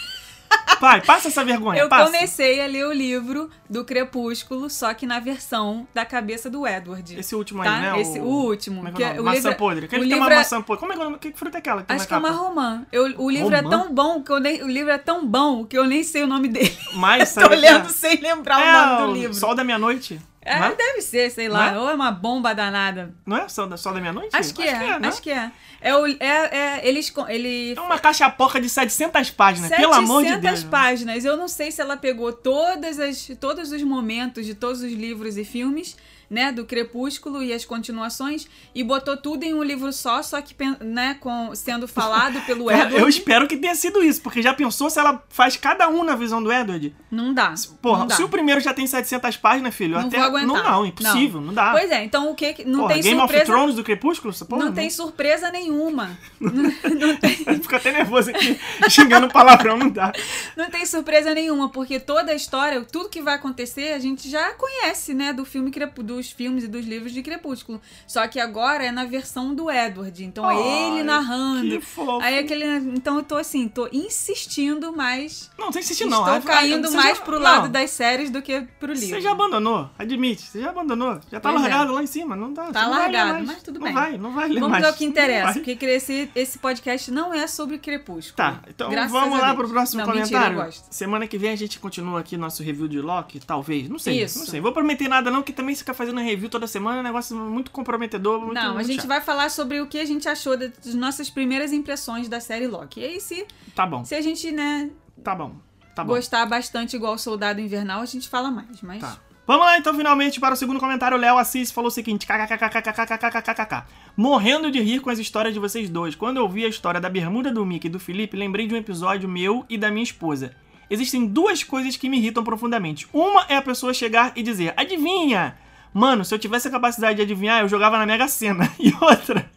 Pai, 0.81 0.99
passa 1.01 1.29
essa 1.29 1.45
vergonha. 1.45 1.79
Eu 1.79 1.87
passa. 1.87 2.05
comecei 2.11 2.61
a 2.61 2.65
ler 2.67 2.85
o 2.85 2.91
livro 2.91 3.49
do 3.69 3.85
Crepúsculo, 3.85 4.69
só 4.69 4.93
que 4.93 5.05
na 5.05 5.17
versão 5.19 5.87
da 5.93 6.03
cabeça 6.03 6.49
do 6.49 6.67
Edward. 6.67 7.17
Esse 7.17 7.35
último 7.35 7.63
tá? 7.63 7.73
aí, 7.73 7.81
né? 7.81 8.01
Esse, 8.01 8.19
o 8.19 8.23
último. 8.23 8.85
É 8.85 8.91
que 8.91 8.97
que 8.97 9.03
é 9.03 9.21
o 9.21 9.23
maçã 9.23 9.37
livro- 9.49 9.55
podre. 9.55 9.85
Aquele 9.85 10.01
o 10.01 10.03
que 10.03 10.09
tem 10.09 10.17
uma 10.17 10.25
livro 10.25 10.33
é- 10.33 10.37
maçã 10.37 10.61
podre. 10.61 10.79
Como 10.81 10.91
é 10.91 10.95
que, 10.95 11.01
é 11.01 11.05
o 11.05 11.09
nome? 11.09 11.19
que 11.19 11.31
fruta 11.33 11.57
é 11.57 11.59
aquela 11.59 11.83
que 11.83 11.93
Acho 11.93 12.07
que 12.07 12.13
é 12.13 12.17
uma 12.17 12.31
romã. 12.31 12.85
Eu, 12.91 13.03
o 13.21 13.29
livro 13.29 13.55
é 13.55 13.59
Romã? 13.61 13.69
tão 13.69 13.93
bom 13.93 14.23
que 14.23 14.31
eu 14.31 14.39
nem, 14.39 14.63
o 14.63 14.67
livro 14.67 14.91
é 14.91 14.97
tão 14.97 15.25
bom 15.25 15.63
que 15.65 15.77
eu 15.77 15.85
nem 15.85 16.03
sei 16.03 16.23
o 16.23 16.27
nome 16.27 16.47
dele. 16.49 16.75
Mas, 16.95 17.31
Tô 17.35 17.41
sabe 17.41 17.55
que 17.55 17.61
lendo 17.61 17.85
é? 17.85 17.89
sem 17.89 18.17
lembrar 18.19 18.57
o 18.57 18.61
É, 18.61 18.73
nome 18.73 19.07
do 19.07 19.13
livro. 19.19 19.33
Sol 19.35 19.55
da 19.55 19.63
Meia-Noite. 19.63 20.19
É, 20.43 20.57
é? 20.57 20.75
deve 20.75 21.01
ser, 21.01 21.29
sei 21.29 21.47
lá. 21.47 21.71
Não 21.71 21.83
Ou 21.83 21.89
é 21.89 21.93
uma 21.93 22.11
bomba 22.11 22.53
danada. 22.53 23.13
não 23.25 23.37
é? 23.37 23.41
Da, 23.41 23.77
Sol 23.77 23.93
da 23.93 24.01
Meia-Noite? 24.01 24.35
Acho 24.35 24.53
que 24.53 24.63
é, 24.63 24.99
né? 24.99 25.07
acho 25.07 25.21
que 25.21 25.29
é. 25.29 25.51
É, 25.79 25.95
o, 25.95 26.05
é, 26.07 26.17
é 26.19 26.87
eles, 26.87 27.13
ele 27.27 27.75
É 27.75 27.81
uma 27.81 27.99
caixa 27.99 28.29
poca 28.29 28.59
de 28.59 28.67
700 28.67 29.29
páginas, 29.31 29.69
pelo 29.69 29.93
amor 29.93 30.23
de 30.23 30.37
Deus. 30.37 30.63
páginas. 30.63 31.23
Eu 31.25 31.37
não 31.37 31.47
sei 31.47 31.71
se 31.71 31.79
ela 31.79 31.95
pegou 31.95 32.33
todas 32.33 32.99
as, 32.99 33.31
todos 33.39 33.71
os 33.71 33.83
momentos 33.83 34.45
de 34.45 34.55
todos 34.55 34.81
os 34.81 34.91
livros 34.91 35.37
e 35.37 35.43
filmes, 35.43 35.95
né, 36.31 36.49
do 36.51 36.65
Crepúsculo 36.65 37.43
e 37.43 37.51
as 37.53 37.65
continuações, 37.65 38.47
e 38.73 38.83
botou 38.83 39.17
tudo 39.17 39.43
em 39.43 39.53
um 39.53 39.61
livro 39.61 39.91
só, 39.91 40.23
só 40.23 40.41
que, 40.41 40.55
né, 40.79 41.17
com, 41.19 41.53
sendo 41.53 41.87
falado 41.89 42.39
pelo 42.47 42.65
Cara, 42.67 42.83
Edward. 42.85 43.01
eu 43.03 43.09
espero 43.09 43.47
que 43.49 43.57
tenha 43.57 43.75
sido 43.75 44.01
isso, 44.01 44.21
porque 44.21 44.41
já 44.41 44.53
pensou 44.53 44.89
se 44.89 44.97
ela 44.97 45.21
faz 45.29 45.57
cada 45.57 45.89
um 45.89 46.03
na 46.05 46.15
visão 46.15 46.41
do 46.41 46.49
Edward? 46.51 46.95
Não 47.11 47.33
dá. 47.33 47.53
Porra, 47.81 47.99
não 47.99 48.07
dá. 48.07 48.15
se 48.15 48.23
o 48.23 48.29
primeiro 48.29 48.61
já 48.61 48.73
tem 48.73 48.87
700 48.87 49.35
páginas, 49.35 49.75
filho, 49.75 49.99
Não 49.99 50.07
até... 50.07 50.17
vou 50.17 50.25
aguentar. 50.27 50.47
Não, 50.63 50.71
não, 50.71 50.85
impossível, 50.85 51.41
não, 51.41 51.53
dá. 51.53 51.71
Pois 51.71 51.91
é, 51.91 52.03
então 52.05 52.31
o 52.31 52.35
que 52.35 52.63
não 52.65 52.79
Porra, 52.81 52.93
tem 52.93 53.03
Game 53.03 53.19
surpresa. 53.19 53.43
of 53.43 53.51
Thrones 53.51 53.75
do 53.75 53.83
Crepúsculo? 53.83 54.33
Porra, 54.47 54.65
não 54.65 54.73
tem 54.73 54.89
surpresa 54.89 55.51
nenhuma. 55.51 56.17
não, 56.39 56.51
não 56.63 57.15
tem, 57.17 57.35
Fico 57.35 57.75
até 57.75 57.91
nervoso 57.91 58.29
aqui, 58.29 58.57
xingando 58.89 59.27
palavrão, 59.27 59.77
não 59.77 59.89
dá. 59.89 60.13
não 60.55 60.69
tem 60.69 60.85
surpresa 60.85 61.33
nenhuma, 61.33 61.67
porque 61.69 61.99
toda 61.99 62.31
a 62.31 62.35
história, 62.35 62.81
tudo 62.89 63.09
que 63.09 63.21
vai 63.21 63.35
acontecer, 63.35 63.91
a 63.93 63.99
gente 63.99 64.29
já 64.29 64.53
conhece, 64.53 65.13
né, 65.13 65.33
do 65.33 65.43
filme 65.43 65.71
Crepú- 65.71 66.03
dos 66.21 66.31
filmes 66.31 66.63
e 66.63 66.67
dos 66.67 66.85
livros 66.85 67.11
de 67.11 67.21
Crepúsculo. 67.23 67.81
Só 68.05 68.27
que 68.27 68.39
agora 68.39 68.83
é 68.85 68.91
na 68.91 69.05
versão 69.05 69.53
do 69.55 69.69
Edward, 69.71 70.23
então 70.23 70.49
é 70.49 70.55
ele 70.55 70.97
Ai, 70.99 71.03
narrando. 71.03 71.69
Que 71.69 71.81
fofo. 71.81 72.21
Aí 72.23 72.37
aquele, 72.39 72.65
então 72.95 73.17
eu 73.17 73.23
tô 73.23 73.35
assim, 73.35 73.67
tô 73.67 73.87
insistindo, 73.91 74.93
mas 74.95 75.49
Não, 75.57 75.65
não 75.65 75.71
tem 75.71 75.81
insistir 75.81 76.05
não. 76.05 76.19
estou 76.35 76.41
caindo 76.41 76.87
você 76.87 76.95
mais 76.97 77.17
já- 77.17 77.23
pro 77.23 77.35
não. 77.35 77.41
lado 77.41 77.69
das 77.69 77.89
séries 77.89 78.29
do 78.29 78.41
que 78.41 78.61
pro 78.79 78.93
livro. 78.93 79.07
Você 79.07 79.21
já 79.21 79.31
abandonou, 79.31 79.89
admite, 79.97 80.43
você 80.43 80.61
já 80.61 80.69
abandonou. 80.69 81.19
Já 81.31 81.39
tá 81.39 81.49
Pois 81.51 81.55
é. 81.55 81.67
largado 81.67 81.93
lá 81.93 82.03
em 82.03 82.07
cima, 82.07 82.35
não 82.35 82.53
dá. 82.53 82.65
Tá 82.67 82.71
você 82.81 82.85
não 82.85 82.89
largado, 82.91 83.45
mas 83.45 83.63
tudo 83.63 83.79
não 83.79 83.85
bem. 83.85 83.93
Vai, 83.93 84.17
não 84.17 84.31
vai 84.33 84.47
ler 84.47 84.55
Vamos 84.59 84.69
mais. 84.71 84.85
ao 84.85 84.93
que 84.93 85.03
Não 85.03 85.11
interessa, 85.11 85.59
porque 85.59 85.77
esse, 85.85 86.29
esse 86.35 86.59
podcast 86.59 87.11
não 87.11 87.33
é 87.33 87.47
sobre 87.47 87.77
Crepúsculo. 87.77 88.35
Tá, 88.35 88.59
então 88.67 88.89
Graças 88.89 89.11
vamos 89.11 89.39
lá 89.39 89.53
pro 89.55 89.67
próximo 89.67 90.01
Não, 90.05 90.07
mentira, 90.13 90.27
comentário. 90.27 90.57
eu 90.59 90.65
gosto. 90.65 90.85
Semana 90.91 91.27
que 91.27 91.37
vem 91.37 91.51
a 91.51 91.55
gente 91.55 91.79
continua 91.79 92.19
aqui 92.19 92.37
nosso 92.37 92.61
review 92.63 92.87
de 92.87 93.01
Loki, 93.01 93.39
talvez. 93.39 93.89
Não 93.89 93.97
sei, 93.99 94.23
Isso. 94.23 94.39
não 94.39 94.45
sei. 94.45 94.61
Vou 94.61 94.71
prometer 94.71 95.07
nada 95.07 95.31
não, 95.31 95.41
que 95.41 95.51
também 95.53 95.75
ficar 95.75 95.93
fazendo 95.93 96.10
review 96.19 96.49
toda 96.49 96.67
semana 96.67 96.97
é 96.97 96.99
um 96.99 97.03
negócio 97.03 97.37
muito 97.37 97.71
comprometedor. 97.71 98.39
Muito, 98.41 98.53
Não, 98.55 98.71
a 98.71 98.73
muito 98.73 98.87
gente 98.87 98.97
chato. 98.97 99.07
vai 99.07 99.21
falar 99.21 99.49
sobre 99.49 99.79
o 99.79 99.87
que 99.87 99.97
a 99.99 100.05
gente 100.05 100.27
achou 100.27 100.57
das 100.57 100.93
nossas 100.95 101.29
primeiras 101.29 101.71
impressões 101.71 102.27
da 102.27 102.41
série 102.41 102.67
Loki. 102.67 102.99
E 102.99 103.05
aí, 103.05 103.21
se, 103.21 103.45
Tá 103.73 103.85
bom, 103.85 104.03
se 104.03 104.13
a 104.15 104.19
gente, 104.21 104.51
né, 104.51 104.89
tá 105.23 105.33
bom, 105.33 105.53
tá 105.95 106.03
bom. 106.03 106.13
gostar 106.15 106.45
bastante 106.45 106.95
igual 106.97 107.17
Soldado 107.17 107.61
Invernal, 107.61 108.01
a 108.01 108.05
gente 108.05 108.27
fala 108.27 108.51
mais. 108.51 108.81
Mas 108.81 108.99
Tá. 108.99 109.17
Vamos 109.47 109.65
lá 109.65 109.77
então, 109.77 109.93
finalmente, 109.93 110.39
para 110.39 110.53
o 110.53 110.57
segundo 110.57 110.79
comentário. 110.79 111.17
O 111.17 111.19
Léo 111.19 111.37
Assis 111.37 111.71
falou 111.71 111.87
o 111.87 111.91
seguinte: 111.91 112.25
kkkkkkkkkkkkkk. 112.27 113.83
Morrendo 114.15 114.71
de 114.71 114.79
rir 114.79 114.99
com 115.01 115.09
as 115.09 115.19
histórias 115.19 115.53
de 115.53 115.59
vocês 115.59 115.89
dois. 115.89 116.15
Quando 116.15 116.37
eu 116.37 116.47
vi 116.47 116.63
a 116.63 116.67
história 116.69 117.01
da 117.01 117.09
bermuda 117.09 117.51
do 117.51 117.65
Mickey 117.65 117.87
e 117.87 117.89
do 117.89 117.99
Felipe, 117.99 118.37
lembrei 118.37 118.67
de 118.67 118.73
um 118.73 118.77
episódio 118.77 119.27
meu 119.27 119.65
e 119.69 119.77
da 119.77 119.89
minha 119.91 120.03
esposa. 120.03 120.55
Existem 120.89 121.25
duas 121.25 121.63
coisas 121.63 121.97
que 121.97 122.07
me 122.09 122.17
irritam 122.17 122.43
profundamente. 122.43 123.07
Uma 123.11 123.45
é 123.49 123.55
a 123.55 123.61
pessoa 123.61 123.93
chegar 123.93 124.31
e 124.35 124.43
dizer: 124.43 124.73
Adivinha! 124.77 125.57
Mano, 125.93 126.23
se 126.23 126.33
eu 126.33 126.39
tivesse 126.39 126.67
a 126.67 126.71
capacidade 126.71 127.17
de 127.17 127.21
adivinhar, 127.21 127.61
eu 127.61 127.67
jogava 127.67 127.97
na 127.97 128.05
Mega 128.05 128.27
Sena. 128.27 128.71
E 128.79 128.93
outra 129.01 129.49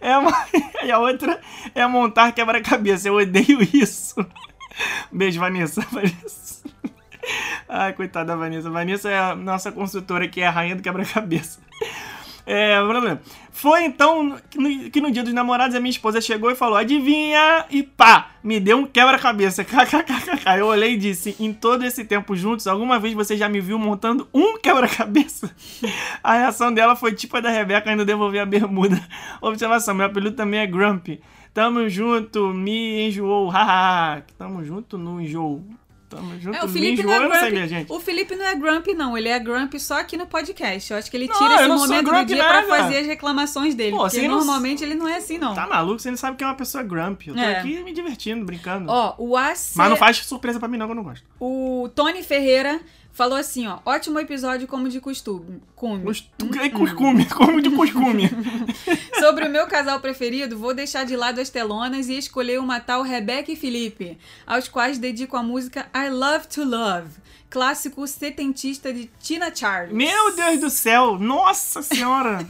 é 0.00 0.86
e 0.86 0.90
a 0.90 0.98
outra 0.98 1.40
é 1.74 1.86
montar 1.86 2.32
quebra-cabeça. 2.32 3.08
Eu 3.08 3.16
odeio 3.16 3.58
isso. 3.74 4.24
Beijo, 5.10 5.40
Vanessa. 5.40 5.80
Vanessa. 5.90 6.62
Ai, 7.68 7.92
coitada 7.92 8.26
da 8.26 8.36
Vanessa. 8.36 8.70
Vanessa 8.70 9.08
é 9.10 9.18
a 9.18 9.34
nossa 9.34 9.72
consultora 9.72 10.28
que 10.28 10.40
é 10.40 10.46
a 10.46 10.50
rainha 10.50 10.76
do 10.76 10.82
quebra-cabeça. 10.82 11.60
É, 12.50 12.82
problema. 12.82 13.20
Foi 13.50 13.84
então 13.84 14.38
que 14.90 15.00
no, 15.02 15.10
dia 15.10 15.22
dos 15.22 15.34
namorados 15.34 15.76
a 15.76 15.80
minha 15.80 15.90
esposa 15.90 16.18
chegou 16.18 16.50
e 16.50 16.54
falou: 16.54 16.78
Adivinha? 16.78 17.66
E 17.68 17.82
pá, 17.82 18.30
me 18.42 18.58
deu 18.58 18.78
um 18.78 18.86
quebra-cabeça. 18.86 19.66
Eu 20.56 20.68
olhei 20.68 20.94
e 20.94 20.96
disse: 20.96 21.36
Em 21.38 21.52
todo 21.52 21.84
esse 21.84 22.06
tempo 22.06 22.34
juntos, 22.34 22.66
alguma 22.66 22.98
vez 22.98 23.12
você 23.12 23.36
já 23.36 23.50
me 23.50 23.60
viu 23.60 23.78
montando 23.78 24.26
um 24.32 24.56
quebra-cabeça? 24.56 25.54
A 26.24 26.38
reação 26.38 26.72
dela 26.72 26.96
foi 26.96 27.12
tipo 27.12 27.36
a 27.36 27.40
da 27.40 27.50
Rebeca 27.50 27.92
indo 27.92 28.04
devolver 28.06 28.40
a 28.40 28.46
bermuda. 28.46 28.98
Observação: 29.42 29.94
meu 29.94 30.06
apelido 30.06 30.34
também 30.34 30.60
é 30.60 30.66
Grumpy. 30.66 31.20
Tamo 31.52 31.86
junto, 31.86 32.48
me 32.54 33.08
enjoou. 33.08 33.50
Haha. 33.50 34.22
Tamo 34.38 34.64
junto 34.64 34.96
no 34.96 35.20
enjoo. 35.20 35.62
Tamo 36.08 36.40
junto. 36.40 36.56
É, 36.56 36.64
o 36.64 36.68
Felipe 36.68 37.02
não 37.02 37.12
é 37.12 37.18
sabia, 37.38 37.50
grumpy. 37.50 37.68
gente. 37.68 37.92
O 37.92 38.00
Felipe 38.00 38.34
não 38.34 38.44
é 38.46 38.54
grumpy, 38.54 38.94
não. 38.94 39.16
Ele 39.18 39.28
é 39.28 39.38
grumpy 39.38 39.78
só 39.78 40.00
aqui 40.00 40.16
no 40.16 40.26
podcast. 40.26 40.90
Eu 40.92 40.98
acho 40.98 41.10
que 41.10 41.16
ele 41.16 41.28
tira 41.28 41.54
esse 41.56 41.68
não 41.68 41.78
sou 41.78 41.86
momento 41.88 42.10
do 42.10 42.24
dia 42.24 42.36
pra 42.44 42.52
nada. 42.62 42.66
fazer 42.66 42.98
as 42.98 43.06
reclamações 43.06 43.74
dele. 43.74 43.90
Pô, 43.92 43.98
porque 44.04 44.16
você 44.20 44.28
não- 44.28 44.36
normalmente 44.38 44.82
ele 44.82 44.94
não 44.94 45.06
é 45.06 45.16
assim, 45.16 45.36
não. 45.36 45.54
Tá 45.54 45.66
maluco? 45.66 45.98
Você 45.98 46.10
não 46.10 46.16
sabe 46.16 46.36
que 46.38 46.44
é 46.44 46.46
uma 46.46 46.54
pessoa 46.54 46.82
grumpy. 46.82 47.28
Eu 47.28 47.34
tô 47.34 47.40
É. 47.40 47.58
aqui 47.58 47.82
me 47.82 47.92
divertindo, 47.92 48.44
brincando. 48.44 48.90
Ó, 48.90 49.14
o 49.18 49.36
AC... 49.36 49.74
Mas 49.76 49.90
não 49.90 49.96
faz 49.96 50.16
surpresa 50.18 50.58
pra 50.58 50.66
mim, 50.68 50.78
não, 50.78 50.86
que 50.86 50.92
eu 50.92 50.96
não 50.96 51.02
gosto. 51.02 51.24
O 51.38 51.90
Tony 51.94 52.22
Ferreira 52.22 52.80
falou 53.18 53.36
assim, 53.36 53.66
ó. 53.66 53.80
Ótimo 53.84 54.20
episódio 54.20 54.68
como 54.68 54.88
de 54.88 55.00
costume. 55.00 55.60
Cume. 55.74 56.04
Cus- 56.04 56.30
É 56.62 56.68
costume, 56.68 57.24
como 57.28 57.60
de 57.60 57.68
costume. 57.68 58.30
Sobre 59.18 59.44
o 59.46 59.50
meu 59.50 59.66
casal 59.66 59.98
preferido, 59.98 60.56
vou 60.56 60.72
deixar 60.72 61.04
de 61.04 61.16
lado 61.16 61.40
as 61.40 61.50
telonas 61.50 62.08
e 62.08 62.16
escolher 62.16 62.60
uma 62.60 62.78
tal 62.78 63.02
Rebeca 63.02 63.50
e 63.50 63.56
Felipe, 63.56 64.16
aos 64.46 64.68
quais 64.68 64.98
dedico 64.98 65.36
a 65.36 65.42
música 65.42 65.88
I 65.92 66.08
Love 66.10 66.46
to 66.46 66.62
Love, 66.64 67.10
clássico 67.50 68.06
setentista 68.06 68.92
de 68.92 69.10
Tina 69.20 69.52
Charles. 69.54 69.92
Meu 69.92 70.36
Deus 70.36 70.60
do 70.60 70.70
céu! 70.70 71.18
Nossa 71.18 71.82
senhora! 71.82 72.46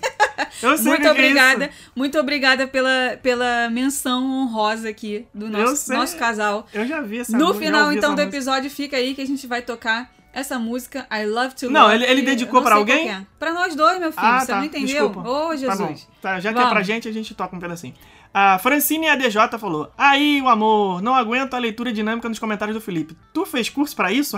Eu 0.62 0.76
sei 0.76 0.86
Muito 0.88 1.00
que 1.00 1.06
é 1.06 1.10
obrigada, 1.10 1.64
isso. 1.66 1.74
muito 1.96 2.18
obrigada 2.18 2.68
pela, 2.68 3.18
pela 3.22 3.70
menção 3.70 4.24
honrosa 4.42 4.88
aqui 4.90 5.26
do 5.32 5.48
nosso, 5.48 5.90
nosso 5.92 6.16
casal. 6.16 6.66
Eu 6.74 6.86
já 6.86 7.00
vi 7.00 7.20
essa 7.20 7.36
No 7.36 7.54
final, 7.54 7.90
então, 7.92 8.14
do 8.14 8.20
música. 8.20 8.36
episódio, 8.36 8.70
fica 8.70 8.96
aí 8.98 9.14
que 9.14 9.22
a 9.22 9.26
gente 9.26 9.46
vai 9.46 9.62
tocar 9.62 10.12
essa 10.32 10.58
música, 10.58 11.06
I 11.10 11.26
Love 11.26 11.54
to 11.54 11.70
Não, 11.70 11.90
ele, 11.90 12.04
ele 12.04 12.22
dedicou 12.22 12.62
para 12.62 12.76
alguém? 12.76 13.10
É. 13.10 13.26
Para 13.38 13.52
nós 13.52 13.74
dois, 13.74 13.98
meu 13.98 14.12
filho, 14.12 14.26
ah, 14.26 14.40
você 14.40 14.46
tá. 14.52 14.58
não 14.58 14.64
entendeu? 14.64 15.10
Ô, 15.10 15.48
oh, 15.48 15.56
Jesus. 15.56 16.08
Tá 16.20 16.34
tá, 16.34 16.40
já 16.40 16.52
Vamos. 16.52 16.68
é 16.68 16.70
pra 16.70 16.82
gente, 16.82 17.08
a 17.08 17.12
gente 17.12 17.34
toca 17.34 17.56
um 17.56 17.58
pedacinho. 17.58 17.94
A 18.32 18.58
Francine 18.58 19.08
ADJ 19.08 19.58
falou: 19.58 19.90
Aí, 19.96 20.40
o 20.42 20.48
amor, 20.48 21.02
não 21.02 21.14
aguento 21.14 21.54
a 21.54 21.58
leitura 21.58 21.92
dinâmica 21.92 22.28
nos 22.28 22.38
comentários 22.38 22.76
do 22.76 22.80
Felipe. 22.80 23.16
Tu 23.32 23.46
fez 23.46 23.68
curso 23.68 23.96
para 23.96 24.12
isso? 24.12 24.36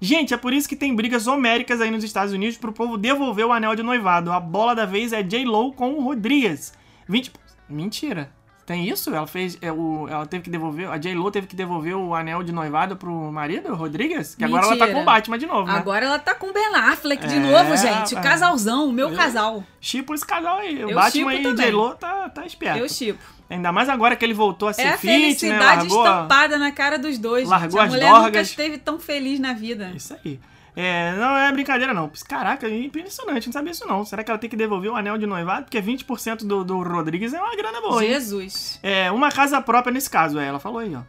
Gente, 0.00 0.32
é 0.32 0.36
por 0.36 0.52
isso 0.52 0.68
que 0.68 0.76
tem 0.76 0.94
brigas 0.94 1.26
homéricas 1.26 1.80
aí 1.80 1.90
nos 1.90 2.04
Estados 2.04 2.32
Unidos 2.32 2.56
pro 2.56 2.72
povo 2.72 2.96
devolver 2.96 3.46
o 3.46 3.52
anel 3.52 3.74
de 3.74 3.82
noivado. 3.82 4.30
A 4.30 4.38
bola 4.38 4.74
da 4.74 4.86
vez 4.86 5.12
é 5.12 5.22
J-Lo 5.22 5.72
com 5.72 5.94
o 5.94 6.02
Rodrigues. 6.02 6.72
20... 7.08 7.32
Mentira. 7.68 8.37
Tem 8.68 8.86
isso? 8.86 9.08
Ela 9.14 9.26
fez. 9.26 9.56
É, 9.62 9.72
o, 9.72 10.06
ela 10.10 10.26
teve 10.26 10.44
que 10.44 10.50
devolver. 10.50 10.90
A 10.90 10.98
J-Lo 10.98 11.30
teve 11.30 11.46
que 11.46 11.56
devolver 11.56 11.96
o 11.96 12.14
anel 12.14 12.42
de 12.42 12.52
noivado 12.52 12.96
pro 12.98 13.10
marido, 13.32 13.74
Rodrigues? 13.74 14.34
Que 14.34 14.44
agora 14.44 14.62
ela 14.66 14.76
tá 14.76 14.84
Mentira. 14.84 14.92
com 14.94 15.02
o 15.02 15.04
Batman 15.06 15.38
de 15.38 15.46
novo, 15.46 15.66
né? 15.72 15.78
Agora 15.78 16.04
ela 16.04 16.18
tá 16.18 16.34
com 16.34 16.48
o 16.48 16.52
Ben 16.52 16.66
Affleck 16.74 17.26
de 17.26 17.36
É, 17.36 17.38
novo, 17.38 17.74
gente. 17.78 18.14
O 18.14 18.20
casalzão, 18.20 18.86
o 18.86 18.92
meu 18.92 19.08
Eu- 19.08 19.16
casal. 19.16 19.64
Chipo 19.80 20.12
esse 20.12 20.26
casal 20.26 20.58
aí. 20.58 20.84
O 20.84 20.90
Eu 20.90 20.94
Batman 20.94 21.32
e 21.34 21.42
também. 21.42 21.64
J-Lo 21.64 21.94
tá, 21.94 22.28
tá 22.28 22.44
esperto. 22.44 22.78
Eu 22.78 22.88
chipo. 22.90 23.18
Ainda 23.48 23.72
mais 23.72 23.88
agora 23.88 24.14
que 24.14 24.22
ele 24.22 24.34
voltou 24.34 24.68
a 24.68 24.74
ser 24.74 24.82
É 24.82 24.88
a 24.90 24.98
fit, 24.98 25.06
né? 25.06 25.12
felicidade 25.18 25.64
Largou 25.64 26.02
a- 26.02 26.04
estampada 26.10 26.58
na 26.58 26.70
cara 26.70 26.98
dos 26.98 27.16
dois. 27.16 27.48
largou 27.48 27.70
gente. 27.70 27.80
A 27.80 27.84
as 27.84 27.90
mulher 27.90 28.10
nunca 28.10 28.20
dorgas. 28.24 28.48
esteve 28.50 28.76
tão 28.76 28.98
feliz 28.98 29.40
na 29.40 29.54
vida. 29.54 29.90
Isso 29.96 30.14
aí. 30.22 30.38
É, 30.80 31.12
não 31.16 31.36
é 31.36 31.50
brincadeira, 31.50 31.92
não. 31.92 32.08
Caraca, 32.28 32.68
é 32.68 32.84
impressionante, 32.84 33.46
não 33.46 33.52
sabia 33.52 33.72
isso 33.72 33.84
não. 33.84 34.04
Será 34.04 34.22
que 34.22 34.30
ela 34.30 34.38
tem 34.38 34.48
que 34.48 34.54
devolver 34.54 34.92
o 34.92 34.94
anel 34.94 35.18
de 35.18 35.26
noivado? 35.26 35.64
Porque 35.64 35.82
20% 35.82 36.46
do, 36.46 36.62
do 36.62 36.80
Rodrigues 36.84 37.34
é 37.34 37.40
uma 37.40 37.56
grana 37.56 37.80
boa, 37.80 38.00
hein? 38.00 38.12
Jesus. 38.12 38.78
É, 38.80 39.10
uma 39.10 39.28
casa 39.32 39.60
própria 39.60 39.92
nesse 39.92 40.08
caso, 40.08 40.38
é, 40.38 40.46
ela 40.46 40.60
falou 40.60 40.78
aí, 40.78 40.94
ó. 40.94 41.00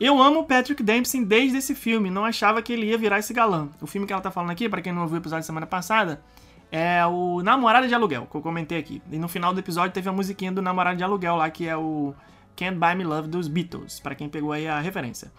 Eu 0.00 0.18
amo 0.18 0.40
o 0.40 0.44
Patrick 0.44 0.82
Dempsey 0.82 1.22
desde 1.22 1.58
esse 1.58 1.74
filme, 1.74 2.08
não 2.08 2.24
achava 2.24 2.62
que 2.62 2.72
ele 2.72 2.86
ia 2.86 2.96
virar 2.96 3.18
esse 3.18 3.34
galã. 3.34 3.68
O 3.82 3.86
filme 3.86 4.06
que 4.06 4.14
ela 4.14 4.22
tá 4.22 4.30
falando 4.30 4.48
aqui, 4.48 4.66
pra 4.66 4.80
quem 4.80 4.94
não 4.94 5.02
ouviu 5.02 5.16
o 5.16 5.20
episódio 5.20 5.42
da 5.42 5.46
semana 5.46 5.66
passada, 5.66 6.22
é 6.72 7.04
o 7.04 7.42
Namorada 7.42 7.86
de 7.86 7.94
Aluguel, 7.94 8.26
que 8.30 8.34
eu 8.34 8.40
comentei 8.40 8.78
aqui. 8.78 9.02
E 9.12 9.18
no 9.18 9.28
final 9.28 9.52
do 9.52 9.60
episódio 9.60 9.92
teve 9.92 10.08
a 10.08 10.12
musiquinha 10.12 10.50
do 10.50 10.62
Namorada 10.62 10.96
de 10.96 11.04
Aluguel 11.04 11.36
lá, 11.36 11.50
que 11.50 11.68
é 11.68 11.76
o 11.76 12.14
Can't 12.56 12.78
Buy 12.78 12.94
Me 12.94 13.04
Love 13.04 13.28
dos 13.28 13.46
Beatles, 13.46 14.00
pra 14.00 14.14
quem 14.14 14.26
pegou 14.26 14.52
aí 14.52 14.66
a 14.66 14.80
referência. 14.80 15.30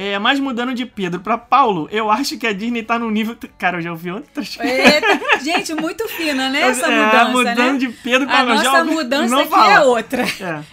É, 0.00 0.16
mas 0.16 0.38
mudando 0.38 0.72
de 0.74 0.86
Pedro 0.86 1.18
pra 1.18 1.36
Paulo, 1.36 1.88
eu 1.90 2.08
acho 2.08 2.38
que 2.38 2.46
a 2.46 2.52
Disney 2.52 2.84
tá 2.84 2.98
no 3.00 3.10
nível. 3.10 3.36
Cara, 3.58 3.78
eu 3.78 3.82
já 3.82 3.90
ouvi 3.90 4.12
outras 4.12 4.56
Eita, 4.62 5.40
gente, 5.42 5.74
muito 5.74 6.06
fina, 6.08 6.48
né? 6.48 6.60
Essa 6.62 6.86
É, 6.86 7.04
mudança, 7.04 7.30
mudando 7.32 7.72
né? 7.72 7.78
de 7.78 7.88
Pedro 7.88 8.26
pra 8.28 8.38
A 8.38 8.42
eu 8.42 8.48
já 8.58 8.62
nossa 8.62 8.78
ouvi- 8.82 8.94
mudança 8.94 9.34
não 9.34 9.40
aqui 9.40 9.50
fala. 9.50 9.72
é 9.72 9.80
outra. 9.80 10.22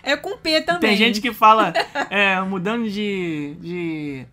É. 0.03 0.11
É 0.11 0.15
com 0.15 0.37
P 0.37 0.61
também. 0.61 0.79
Tem 0.81 0.95
gente 0.95 1.19
que 1.21 1.33
fala, 1.33 1.73
é, 2.11 2.39
mudando 2.41 2.87
de. 2.87 3.55
de. 3.59 4.25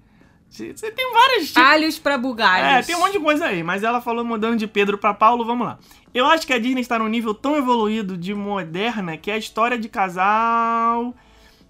Você 0.50 0.74
tem 0.90 1.10
várias. 1.14 1.46
Tipo, 1.48 1.60
Alhos 1.60 1.98
pra 1.98 2.18
bugalhos. 2.18 2.68
é, 2.68 2.82
tem 2.82 2.94
um 2.94 2.98
monte 3.00 3.12
de 3.12 3.20
coisa 3.20 3.46
aí, 3.46 3.62
mas 3.62 3.82
ela 3.82 4.02
falou 4.02 4.22
mudando 4.22 4.58
de 4.58 4.66
Pedro 4.66 4.98
pra 4.98 5.14
Paulo, 5.14 5.46
vamos 5.46 5.66
lá. 5.66 5.78
Eu 6.12 6.26
acho 6.26 6.46
que 6.46 6.52
a 6.52 6.58
Disney 6.58 6.82
está 6.82 6.98
num 6.98 7.08
nível 7.08 7.32
tão 7.32 7.56
evoluído 7.56 8.18
de 8.18 8.34
moderna 8.34 9.16
que 9.16 9.30
a 9.30 9.38
história 9.38 9.78
de 9.78 9.88
casal 9.88 11.14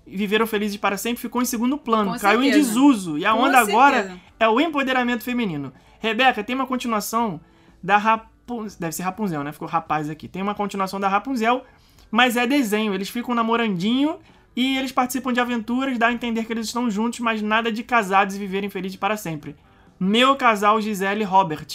viveram 0.07 0.47
felizes 0.47 0.77
para 0.77 0.97
sempre 0.97 1.21
ficou 1.21 1.41
em 1.43 1.45
segundo 1.45 1.79
plano, 1.79 2.13
Com 2.13 2.19
caiu 2.19 2.41
em 2.43 2.51
certeza. 2.53 2.69
desuso. 2.69 3.19
E 3.19 3.25
a 3.25 3.33
Com 3.33 3.41
onda 3.41 3.59
agora 3.59 3.97
certeza. 4.03 4.21
é 4.41 4.49
o 4.49 4.61
empoderamento 4.61 5.23
feminino. 5.25 5.73
Rebeca, 6.01 6.43
tem 6.43 6.55
uma 6.55 6.67
continuação 6.67 7.41
da 7.83 7.97
Rapunzel. 7.97 8.79
Deve 8.81 8.93
ser 8.93 9.03
Rapunzel, 9.05 9.43
né? 9.45 9.53
Ficou 9.53 9.69
rapaz 9.69 10.11
aqui. 10.11 10.27
Tem 10.29 10.43
uma 10.43 10.55
continuação 10.55 10.99
da 10.99 11.09
Rapunzel, 11.09 11.65
mas 12.11 12.37
é 12.37 12.47
desenho. 12.47 12.93
Eles 12.93 13.09
ficam 13.09 13.35
namorandinho 13.35 14.19
e 14.55 14.77
eles 14.77 14.93
participam 14.93 15.33
de 15.33 15.41
aventuras, 15.41 15.97
dá 15.97 16.09
a 16.09 16.13
entender 16.13 16.45
que 16.45 16.53
eles 16.53 16.67
estão 16.67 16.91
juntos, 16.91 17.21
mas 17.21 17.41
nada 17.41 17.71
de 17.73 17.83
casados 17.83 18.35
e 18.37 18.39
viverem 18.39 18.69
felizes 18.69 18.97
para 18.97 19.17
sempre. 19.17 19.57
Meu 19.99 20.35
casal 20.37 20.81
Gisele 20.81 21.25
Robert. 21.25 21.67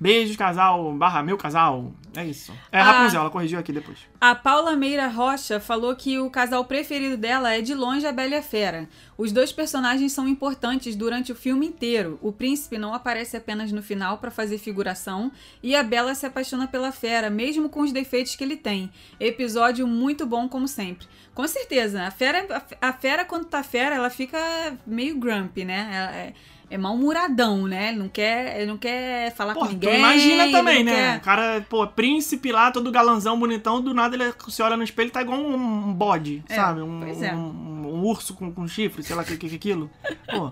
Beijos, 0.00 0.36
casal, 0.36 0.92
barra 0.94 1.22
meu 1.22 1.36
casal. 1.36 1.92
É 2.16 2.24
isso. 2.26 2.52
É 2.72 2.80
Ah. 2.80 2.84
Rapunzel, 2.84 3.20
ela 3.20 3.30
corrigiu 3.30 3.58
aqui 3.58 3.72
depois. 3.72 3.98
A 4.20 4.34
Paula 4.34 4.74
Meira 4.74 5.06
Rocha 5.06 5.60
falou 5.60 5.94
que 5.94 6.18
o 6.18 6.30
casal 6.30 6.64
preferido 6.64 7.16
dela 7.16 7.52
é 7.54 7.60
de 7.60 7.74
longe 7.74 8.06
a 8.06 8.12
Bela 8.12 8.30
e 8.30 8.38
a 8.38 8.42
Fera. 8.42 8.88
Os 9.18 9.32
dois 9.32 9.52
personagens 9.52 10.12
são 10.12 10.26
importantes 10.26 10.96
durante 10.96 11.30
o 11.30 11.34
filme 11.36 11.66
inteiro. 11.66 12.18
O 12.22 12.32
príncipe 12.32 12.78
não 12.78 12.94
aparece 12.94 13.36
apenas 13.36 13.70
no 13.70 13.82
final 13.82 14.18
para 14.18 14.30
fazer 14.30 14.58
figuração 14.58 15.30
e 15.62 15.76
a 15.76 15.82
Bela 15.82 16.14
se 16.14 16.24
apaixona 16.26 16.66
pela 16.66 16.90
Fera, 16.90 17.28
mesmo 17.30 17.68
com 17.68 17.80
os 17.80 17.92
defeitos 17.92 18.34
que 18.34 18.42
ele 18.42 18.56
tem. 18.56 18.90
Episódio 19.20 19.86
muito 19.86 20.24
bom 20.26 20.48
como 20.48 20.66
sempre. 20.66 21.06
Com 21.34 21.46
certeza, 21.46 22.04
a 22.04 22.10
Fera, 22.10 22.46
a 22.80 22.92
Fera 22.94 23.24
quando 23.24 23.44
tá 23.44 23.62
Fera, 23.62 23.94
ela 23.94 24.08
fica 24.08 24.38
meio 24.86 25.16
grumpy, 25.18 25.64
né? 25.66 25.90
Ela 25.92 26.16
é, 26.16 26.32
é 26.68 26.76
mal-humoradão, 26.78 27.66
né? 27.66 27.88
Ele 27.90 27.98
não 27.98 28.08
quer, 28.08 28.56
ele 28.56 28.66
não 28.66 28.76
quer 28.76 29.34
falar 29.34 29.54
com 29.54 29.64
ninguém. 29.66 29.98
imagina 29.98 30.50
também, 30.50 30.82
né? 30.84 30.92
quer- 30.92 31.16
O 31.18 31.20
cara, 31.20 31.66
pô, 31.68 31.86
príncipe 31.86 32.50
lá, 32.52 32.70
todo 32.70 32.90
galanzão, 32.90 33.38
bonitão, 33.38 33.80
do 33.80 33.94
nada 33.94 34.16
ele 34.16 34.32
se 34.48 34.62
olha 34.62 34.76
no 34.76 34.82
espelho 34.82 35.08
e 35.08 35.10
tá 35.10 35.22
igual 35.22 35.38
um, 35.38 35.54
um 35.54 35.92
bode, 35.92 36.42
É, 36.48 36.54
sabe? 36.54 36.80
Um, 36.82 37.00
pois 37.00 37.22
é. 37.22 37.34
um- 37.34 37.76
um 37.86 38.02
urso 38.04 38.34
com, 38.34 38.52
com 38.52 38.66
chifre, 38.66 39.02
sei 39.02 39.14
lá 39.14 39.22
o 39.22 39.24
que, 39.24 39.36
que 39.36 39.48
que 39.48 39.54
é 39.54 39.56
aquilo. 39.56 39.90
Pô. 40.28 40.50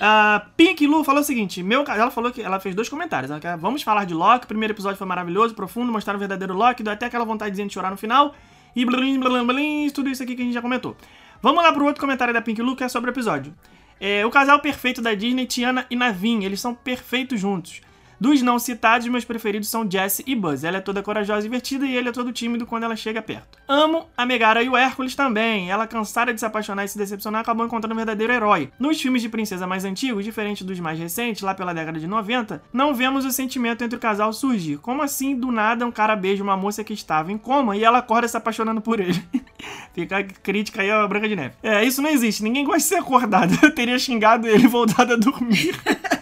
A 0.00 0.46
Pink 0.56 0.86
Lu 0.86 1.04
falou 1.04 1.20
o 1.20 1.24
seguinte: 1.24 1.62
meu, 1.62 1.84
ela 1.86 2.10
falou 2.10 2.30
que 2.32 2.42
ela 2.42 2.58
fez 2.60 2.74
dois 2.74 2.88
comentários. 2.88 3.30
Ela 3.30 3.40
quer, 3.40 3.56
vamos 3.56 3.82
falar 3.82 4.04
de 4.04 4.14
Loki. 4.14 4.44
O 4.44 4.48
primeiro 4.48 4.74
episódio 4.74 4.98
foi 4.98 5.06
maravilhoso, 5.06 5.54
profundo, 5.54 5.92
mostrar 5.92 6.16
o 6.16 6.18
verdadeiro 6.18 6.54
Loki, 6.54 6.82
deu 6.82 6.92
até 6.92 7.06
aquela 7.06 7.24
vontade 7.24 7.54
de 7.56 7.72
chorar 7.72 7.90
no 7.90 7.96
final. 7.96 8.34
E 8.74 8.84
blin, 8.84 9.18
blin, 9.18 9.46
blin, 9.46 9.90
tudo 9.90 10.10
isso 10.10 10.22
aqui 10.22 10.34
que 10.34 10.42
a 10.42 10.44
gente 10.44 10.54
já 10.54 10.60
comentou. 10.60 10.96
Vamos 11.40 11.62
lá 11.62 11.72
pro 11.72 11.84
outro 11.84 12.00
comentário 12.00 12.34
da 12.34 12.42
Pink 12.42 12.60
Lu, 12.60 12.74
que 12.76 12.84
é 12.84 12.88
sobre 12.88 13.10
o 13.10 13.12
episódio. 13.12 13.54
É, 14.00 14.24
o 14.26 14.30
casal 14.30 14.60
perfeito 14.60 15.00
da 15.00 15.14
Disney, 15.14 15.46
Tiana 15.46 15.86
e 15.88 15.96
Navin, 15.96 16.44
eles 16.44 16.60
são 16.60 16.74
perfeitos 16.74 17.40
juntos. 17.40 17.80
Dos 18.20 18.42
não 18.42 18.58
citados, 18.58 19.06
meus 19.08 19.24
preferidos 19.24 19.68
são 19.68 19.88
Jessie 19.88 20.24
e 20.26 20.34
Buzz. 20.34 20.64
Ela 20.64 20.78
é 20.78 20.80
toda 20.80 21.02
corajosa 21.02 21.40
e 21.40 21.42
divertida 21.48 21.86
e 21.86 21.96
ele 21.96 22.08
é 22.08 22.12
todo 22.12 22.32
tímido 22.32 22.66
quando 22.66 22.84
ela 22.84 22.96
chega 22.96 23.20
perto. 23.20 23.58
Amo 23.68 24.06
a 24.16 24.24
Megara 24.24 24.62
e 24.62 24.68
o 24.68 24.76
Hércules 24.76 25.14
também. 25.14 25.70
Ela, 25.70 25.86
cansada 25.86 26.32
de 26.32 26.40
se 26.40 26.46
apaixonar 26.46 26.84
e 26.84 26.88
se 26.88 26.98
decepcionar, 26.98 27.42
acabou 27.42 27.66
encontrando 27.66 27.94
um 27.94 27.96
verdadeiro 27.96 28.32
herói. 28.32 28.70
Nos 28.78 29.00
filmes 29.00 29.22
de 29.22 29.28
princesa 29.28 29.66
mais 29.66 29.84
antigos, 29.84 30.24
diferente 30.24 30.64
dos 30.64 30.80
mais 30.80 30.98
recentes, 30.98 31.42
lá 31.42 31.54
pela 31.54 31.74
década 31.74 31.98
de 31.98 32.06
90, 32.06 32.62
não 32.72 32.94
vemos 32.94 33.24
o 33.24 33.30
sentimento 33.30 33.84
entre 33.84 33.96
o 33.96 34.00
casal 34.00 34.32
surgir. 34.32 34.78
Como 34.78 35.02
assim, 35.02 35.36
do 35.36 35.52
nada, 35.52 35.86
um 35.86 35.92
cara 35.92 36.16
beija 36.16 36.42
uma 36.42 36.56
moça 36.56 36.82
que 36.82 36.94
estava 36.94 37.32
em 37.32 37.38
coma 37.38 37.76
e 37.76 37.84
ela 37.84 37.98
acorda 37.98 38.28
se 38.28 38.36
apaixonando 38.36 38.80
por 38.80 39.00
ele? 39.00 39.22
Fica 39.94 40.18
a 40.18 40.24
crítica 40.24 40.82
aí 40.82 40.90
a 40.90 41.06
Branca 41.06 41.28
de 41.28 41.36
Neve. 41.36 41.54
É, 41.62 41.84
isso 41.84 42.02
não 42.02 42.10
existe. 42.10 42.42
Ninguém 42.42 42.64
gosta 42.64 42.80
de 42.80 42.84
ser 42.84 42.96
acordado. 42.96 43.56
Eu 43.62 43.74
teria 43.74 43.98
xingado 43.98 44.46
ele 44.46 44.64
e 44.64 44.68
voltado 44.68 45.14
a 45.14 45.16
dormir. 45.16 45.74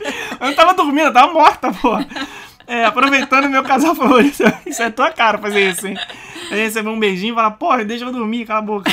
Eu 0.44 0.48
não 0.48 0.54
tava 0.54 0.74
dormindo, 0.74 1.06
eu 1.06 1.12
tava 1.12 1.32
morta, 1.32 1.72
pô. 1.72 1.96
É, 2.66 2.84
aproveitando 2.84 3.48
meu 3.48 3.62
casal 3.62 3.94
favorito. 3.94 4.42
Isso 4.66 4.82
é 4.82 4.90
tua 4.90 5.10
cara 5.10 5.38
fazer 5.38 5.70
isso, 5.70 5.86
hein? 5.86 5.96
Aí 6.50 6.58
receber 6.60 6.88
um 6.90 6.98
beijinho 6.98 7.32
e 7.32 7.34
falar, 7.34 7.52
porra, 7.52 7.84
deixa 7.84 8.04
eu 8.04 8.12
dormir, 8.12 8.46
cala 8.46 8.60
a 8.60 8.62
boca. 8.62 8.90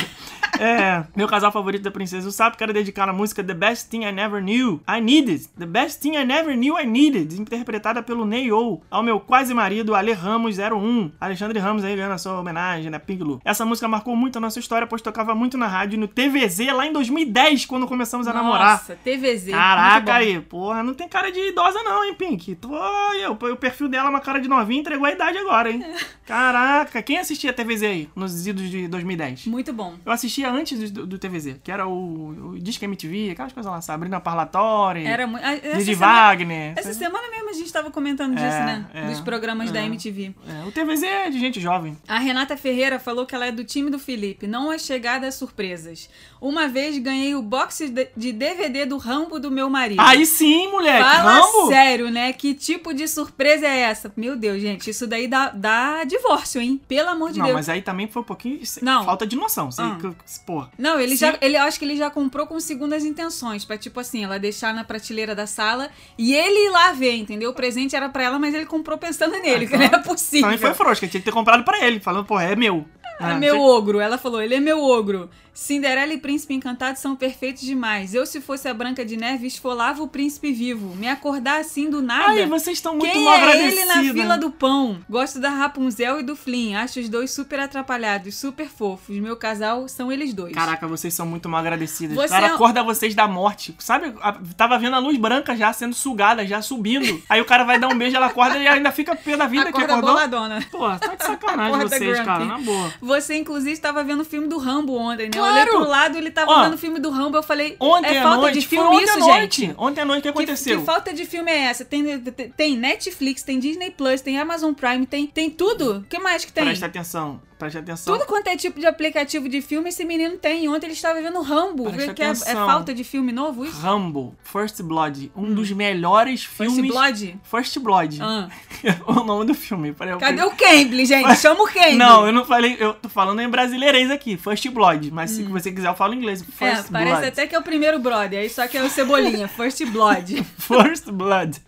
É, 0.58 1.04
meu 1.16 1.26
casal 1.26 1.50
favorito 1.50 1.82
da 1.82 1.90
Princesa 1.90 2.26
do 2.26 2.32
Sapo, 2.32 2.56
quero 2.56 2.72
dedicar 2.72 3.08
a 3.08 3.12
música 3.12 3.42
The 3.42 3.54
Best 3.54 3.88
Thing 3.88 4.04
I 4.04 4.12
Never 4.12 4.40
Knew 4.40 4.80
I 4.88 5.00
Needed. 5.00 5.48
The 5.58 5.66
Best 5.66 6.00
Thing 6.00 6.16
I 6.16 6.24
Never 6.24 6.54
Knew 6.54 6.78
I 6.78 6.86
Needed, 6.86 7.40
interpretada 7.40 8.02
pelo 8.02 8.24
Neo, 8.24 8.80
ao 8.90 9.02
meu 9.02 9.18
quase 9.18 9.52
marido 9.54 9.94
Ale 9.94 10.12
Ramos 10.12 10.58
01. 10.58 11.12
Alexandre 11.20 11.58
Ramos 11.58 11.84
aí 11.84 11.96
ganhando 11.96 12.12
a 12.12 12.18
sua 12.18 12.38
homenagem, 12.38 12.90
né, 12.90 12.98
Pink 12.98 13.22
Lu. 13.22 13.40
Essa 13.44 13.64
música 13.64 13.88
marcou 13.88 14.14
muito 14.14 14.36
a 14.38 14.40
nossa 14.40 14.58
história, 14.58 14.86
pois 14.86 15.02
tocava 15.02 15.34
muito 15.34 15.58
na 15.58 15.66
rádio 15.66 15.96
e 15.96 16.00
no 16.00 16.06
TVZ 16.06 16.72
lá 16.72 16.86
em 16.86 16.92
2010, 16.92 17.66
quando 17.66 17.86
começamos 17.86 18.28
a 18.28 18.32
namorar. 18.32 18.72
Nossa, 18.72 18.96
TVZ. 18.96 19.50
Caraca 19.50 20.14
aí, 20.14 20.40
porra, 20.40 20.82
não 20.82 20.94
tem 20.94 21.08
cara 21.08 21.30
de 21.32 21.40
idosa 21.40 21.82
não, 21.82 22.04
hein, 22.04 22.14
Pink? 22.14 22.54
Tô, 22.56 22.70
eu, 23.14 23.32
o 23.32 23.56
perfil 23.56 23.88
dela 23.88 24.06
é 24.06 24.10
uma 24.10 24.20
cara 24.20 24.38
de 24.38 24.48
novinha, 24.48 24.80
entregou 24.80 25.06
a 25.06 25.10
idade 25.12 25.38
agora, 25.38 25.70
hein? 25.70 25.84
Caraca, 26.26 27.02
quem 27.02 27.18
assistia 27.18 27.52
TVZ 27.52 27.82
aí, 27.82 28.08
nos 28.14 28.46
idos 28.46 28.70
de 28.70 28.86
2010? 28.88 29.46
Muito 29.46 29.72
bom. 29.72 29.94
Eu 30.04 30.12
assistia 30.32 30.50
antes 30.50 30.90
do, 30.90 31.06
do 31.06 31.18
TVZ, 31.18 31.56
que 31.62 31.70
era 31.70 31.86
o, 31.86 32.52
o 32.52 32.58
Disque 32.58 32.84
MTV, 32.84 33.30
aquelas 33.32 33.52
coisas 33.52 33.70
lá, 33.70 33.80
Sabrina 33.80 34.20
Parlatori, 34.20 35.04
Era 35.04 35.26
muito. 35.26 35.44
ah, 35.44 35.54
essa 35.54 35.78
Didi 35.78 35.94
semana- 35.94 36.12
Wagner. 36.12 36.72
Essa 36.76 36.94
semana 36.94 37.28
mesmo 37.30 37.50
a 37.50 37.52
gente 37.52 37.72
tava 37.72 37.90
comentando 37.90 38.34
disso, 38.34 38.46
É, 38.46 38.64
né? 38.64 38.86
é, 38.94 39.06
Dos 39.06 39.20
programas 39.20 39.70
da 39.70 39.80
é. 39.80 39.84
MTV. 39.86 40.34
É, 40.48 40.66
o 40.66 40.72
TVZ 40.72 41.02
é 41.02 41.30
de 41.30 41.38
gente 41.38 41.60
jovem. 41.60 41.96
A 42.08 42.18
Renata 42.18 42.56
Ferreira 42.56 42.98
falou 42.98 43.26
que 43.26 43.34
ela 43.34 43.46
é 43.46 43.52
do 43.52 43.64
time 43.64 43.90
do 43.90 43.98
Felipe, 43.98 44.46
não 44.46 44.72
é 44.72 44.78
chegada 44.78 45.26
a 45.28 45.32
surpresas. 45.32 46.08
Uma 46.40 46.66
vez 46.68 46.98
ganhei 46.98 47.34
o 47.34 47.42
box 47.42 47.92
de 48.16 48.32
DVD 48.32 48.84
do 48.86 48.96
Rambo 48.96 49.38
do 49.38 49.50
meu 49.50 49.68
marido. 49.70 50.00
Aí 50.00 50.24
sim, 50.26 50.68
moleque, 50.70 51.02
Fala 51.04 51.32
Rambo. 51.40 51.68
sério, 51.68 52.10
né? 52.10 52.32
Que 52.32 52.54
tipo 52.54 52.92
de 52.92 53.06
surpresa 53.06 53.66
é 53.66 53.80
essa? 53.80 54.12
Meu 54.16 54.34
Deus, 54.36 54.60
gente, 54.60 54.90
isso 54.90 55.06
daí 55.06 55.28
dá, 55.28 55.50
dá 55.50 56.04
divórcio, 56.04 56.60
hein? 56.60 56.80
Pelo 56.88 57.10
amor 57.10 57.32
de 57.32 57.38
Não, 57.38 57.46
Deus. 57.46 57.56
mas 57.56 57.68
aí 57.68 57.82
também 57.82 58.08
foi 58.08 58.22
um 58.22 58.24
pouquinho 58.24 58.60
Não. 58.82 59.04
falta 59.04 59.26
de 59.26 59.36
noção. 59.36 59.70
Você, 59.70 59.82
Ah. 59.82 59.98
Pô, 60.46 60.64
Não, 60.78 60.98
ele 60.98 61.14
já, 61.16 61.36
ele 61.40 61.56
eu 61.56 61.62
acho 61.62 61.78
que 61.78 61.84
ele 61.84 61.96
já 61.96 62.10
comprou 62.10 62.46
com 62.46 62.58
segundas 62.60 63.04
intenções, 63.04 63.64
pra 63.64 63.76
tipo 63.76 63.98
assim, 64.00 64.24
ela 64.24 64.38
deixar 64.38 64.72
na 64.74 64.84
prateleira 64.84 65.34
da 65.34 65.46
sala 65.46 65.90
e 66.16 66.34
ele 66.34 66.66
ir 66.66 66.70
lá 66.70 66.92
ver, 66.92 67.14
entendeu? 67.16 67.50
O 67.50 67.54
presente 67.54 67.94
era 67.96 68.08
pra 68.08 68.22
ela, 68.24 68.38
mas 68.38 68.54
ele 68.54 68.66
comprou 68.66 68.96
pensando 68.98 69.32
nele, 69.40 69.66
que 69.66 69.76
não 69.76 69.84
era 69.84 69.98
possível. 70.00 70.42
também 70.42 70.58
foi 70.58 70.72
frouxo, 70.74 71.00
que 71.00 71.08
tinha 71.08 71.20
que 71.20 71.24
ter 71.24 71.32
comprado 71.32 71.64
pra 71.64 71.84
ele, 71.84 72.00
falando, 72.00 72.24
pô, 72.24 72.38
é 72.40 72.54
meu. 72.56 72.84
É 73.20 73.24
Ah, 73.24 73.34
meu 73.34 73.54
você- 73.56 73.60
ogro. 73.60 74.00
Ela 74.00 74.16
falou, 74.18 74.40
ele 74.40 74.54
é 74.54 74.60
meu 74.60 74.80
ogro. 74.82 75.28
Cinderela 75.54 76.12
e 76.14 76.18
Príncipe 76.18 76.54
Encantado 76.54 76.98
são 76.98 77.14
perfeitos 77.14 77.62
demais. 77.62 78.14
Eu, 78.14 78.24
se 78.24 78.40
fosse 78.40 78.68
a 78.68 78.74
Branca 78.74 79.04
de 79.04 79.16
Neve, 79.16 79.46
esfolava 79.46 80.02
o 80.02 80.08
príncipe 80.08 80.50
vivo. 80.50 80.94
Me 80.96 81.06
acordar 81.08 81.60
assim 81.60 81.90
do 81.90 82.00
nada. 82.00 82.30
Ai, 82.30 82.46
vocês 82.46 82.78
estão 82.78 82.96
muito 82.96 83.12
Quem 83.12 83.24
mal 83.24 83.34
é 83.34 83.68
ele 83.68 83.84
na 83.84 84.00
fila 84.14 84.38
do 84.38 84.50
pão? 84.50 84.98
Gosto 85.10 85.38
da 85.38 85.50
Rapunzel 85.50 86.20
e 86.20 86.22
do 86.22 86.34
Flynn. 86.34 86.74
Acho 86.76 87.00
os 87.00 87.08
dois 87.08 87.30
super 87.32 87.60
atrapalhados, 87.60 88.34
super 88.34 88.66
fofos. 88.68 89.16
Meu 89.18 89.36
casal 89.36 89.86
são 89.88 90.10
eles 90.10 90.32
dois. 90.32 90.54
Caraca, 90.54 90.88
vocês 90.88 91.12
são 91.12 91.26
muito 91.26 91.48
mal 91.50 91.60
agradecidos. 91.60 92.16
Você 92.16 92.26
O 92.26 92.30
cara 92.30 92.46
é 92.46 92.50
acorda 92.50 92.82
vocês 92.82 93.14
da 93.14 93.28
morte. 93.28 93.74
Sabe? 93.78 94.14
A- 94.22 94.38
Tava 94.56 94.78
vendo 94.78 94.96
a 94.96 94.98
luz 94.98 95.18
branca 95.18 95.54
já 95.54 95.70
sendo 95.72 95.94
sugada, 95.94 96.46
já 96.46 96.62
subindo. 96.62 97.22
Aí 97.28 97.40
o 97.40 97.44
cara 97.44 97.64
vai 97.64 97.78
dar 97.78 97.88
um 97.88 97.94
beijo, 97.96 98.16
ela 98.16 98.26
acorda 98.26 98.58
e 98.58 98.66
ainda 98.66 98.90
fica 98.90 99.14
pé 99.14 99.36
da 99.36 99.46
vida 99.46 99.64
que 99.64 99.68
Acorda 99.70 99.92
acordou. 99.92 100.10
boladona. 100.14 100.64
Pô, 100.70 100.88
tá 100.98 101.14
de 101.14 101.24
sacanagem 101.24 101.66
Acorda 101.74 101.88
vocês, 101.88 102.10
grumpy. 102.10 102.24
cara, 102.24 102.44
na 102.46 102.58
boa. 102.58 102.92
Você, 103.02 103.36
inclusive, 103.36 103.72
estava 103.72 104.02
vendo 104.02 104.20
o 104.20 104.24
filme 104.24 104.48
do 104.48 104.56
Rambo 104.58 104.94
ontem, 104.96 105.24
né? 105.24 105.41
Eu 105.44 105.52
Claro! 105.52 105.70
olhei 105.70 105.80
pro 105.80 105.88
lado, 105.90 106.18
ele 106.18 106.30
tava 106.30 106.50
Ó, 106.50 106.62
vendo 106.64 106.74
o 106.74 106.78
filme 106.78 106.98
do 107.00 107.10
Rambo, 107.10 107.36
eu 107.36 107.42
falei, 107.42 107.76
Ontem 107.80 108.14
é 108.14 108.18
à 108.20 108.22
falta 108.22 108.36
noite, 108.42 108.60
de 108.60 108.66
filme 108.66 108.86
ontem 108.96 109.04
isso, 109.04 109.18
noite. 109.18 109.60
gente? 109.62 109.74
Ontem 109.78 110.00
à 110.00 110.04
noite 110.04 110.20
o 110.20 110.22
que 110.22 110.32
Que, 110.32 110.38
aconteceu? 110.42 110.80
que 110.80 110.86
falta 110.86 111.12
de 111.12 111.24
filme 111.24 111.50
é 111.50 111.58
essa? 111.64 111.84
Tem, 111.84 112.18
tem, 112.20 112.50
tem 112.50 112.76
Netflix, 112.76 113.42
tem 113.42 113.58
Disney 113.58 113.90
Plus, 113.90 114.20
tem 114.20 114.38
Amazon 114.38 114.72
Prime, 114.72 115.06
tem, 115.06 115.26
tem 115.26 115.50
tudo. 115.50 115.98
O 115.98 116.02
que 116.02 116.18
mais 116.18 116.44
que 116.44 116.52
tem? 116.52 116.64
Presta 116.64 116.86
atenção, 116.86 117.40
presta 117.62 117.78
atenção. 117.78 118.14
Tudo 118.14 118.26
quanto 118.26 118.48
é 118.48 118.56
tipo 118.56 118.80
de 118.80 118.86
aplicativo 118.86 119.48
de 119.48 119.62
filme, 119.62 119.88
esse 119.88 120.04
menino 120.04 120.36
tem. 120.36 120.68
Ontem 120.68 120.86
ele 120.86 120.94
estava 120.94 121.20
vendo 121.20 121.40
Rambo. 121.40 121.84
Presta 121.84 122.06
Vê 122.06 122.14
que 122.14 122.22
é, 122.22 122.30
é 122.30 122.54
falta 122.54 122.92
de 122.92 123.04
filme 123.04 123.30
novo 123.30 123.64
isso? 123.64 123.78
Rambo, 123.80 124.34
First 124.42 124.82
Blood, 124.82 125.30
um 125.36 125.54
dos 125.54 125.70
melhores 125.70 126.44
First 126.44 126.74
filmes. 126.74 126.90
Blood? 126.90 127.40
First 127.44 127.78
Blood. 127.78 128.18
Ah. 128.20 128.48
o 129.06 129.24
nome 129.24 129.46
do 129.46 129.54
filme. 129.54 129.94
Cadê 129.94 130.42
o 130.42 130.50
Cambly, 130.50 131.06
gente? 131.06 131.36
Chama 131.36 131.62
o 131.62 131.66
Cambly. 131.66 131.96
Não, 131.96 132.26
eu 132.26 132.32
não 132.32 132.44
falei, 132.44 132.76
eu 132.80 132.94
tô 132.94 133.08
falando 133.08 133.40
em 133.40 133.48
brasileirês 133.48 134.10
aqui, 134.10 134.36
First 134.36 134.68
Blood, 134.68 135.10
mas 135.12 135.30
se 135.30 135.42
você 135.44 135.70
quiser 135.70 135.88
eu 135.88 135.94
falo 135.94 136.14
inglês. 136.14 136.42
Hum. 136.42 136.46
É, 136.48 136.74
First 136.74 136.90
parece 136.90 137.16
Blood. 137.16 137.28
até 137.28 137.46
que 137.46 137.54
é 137.54 137.58
o 137.58 137.62
primeiro 137.62 137.98
brother, 137.98 138.40
aí 138.40 138.50
só 138.50 138.66
que 138.66 138.76
é 138.76 138.82
o 138.82 138.90
Cebolinha, 138.90 139.46
First 139.56 139.84
Blood. 139.86 140.44
First 140.58 141.10
Blood. 141.10 141.60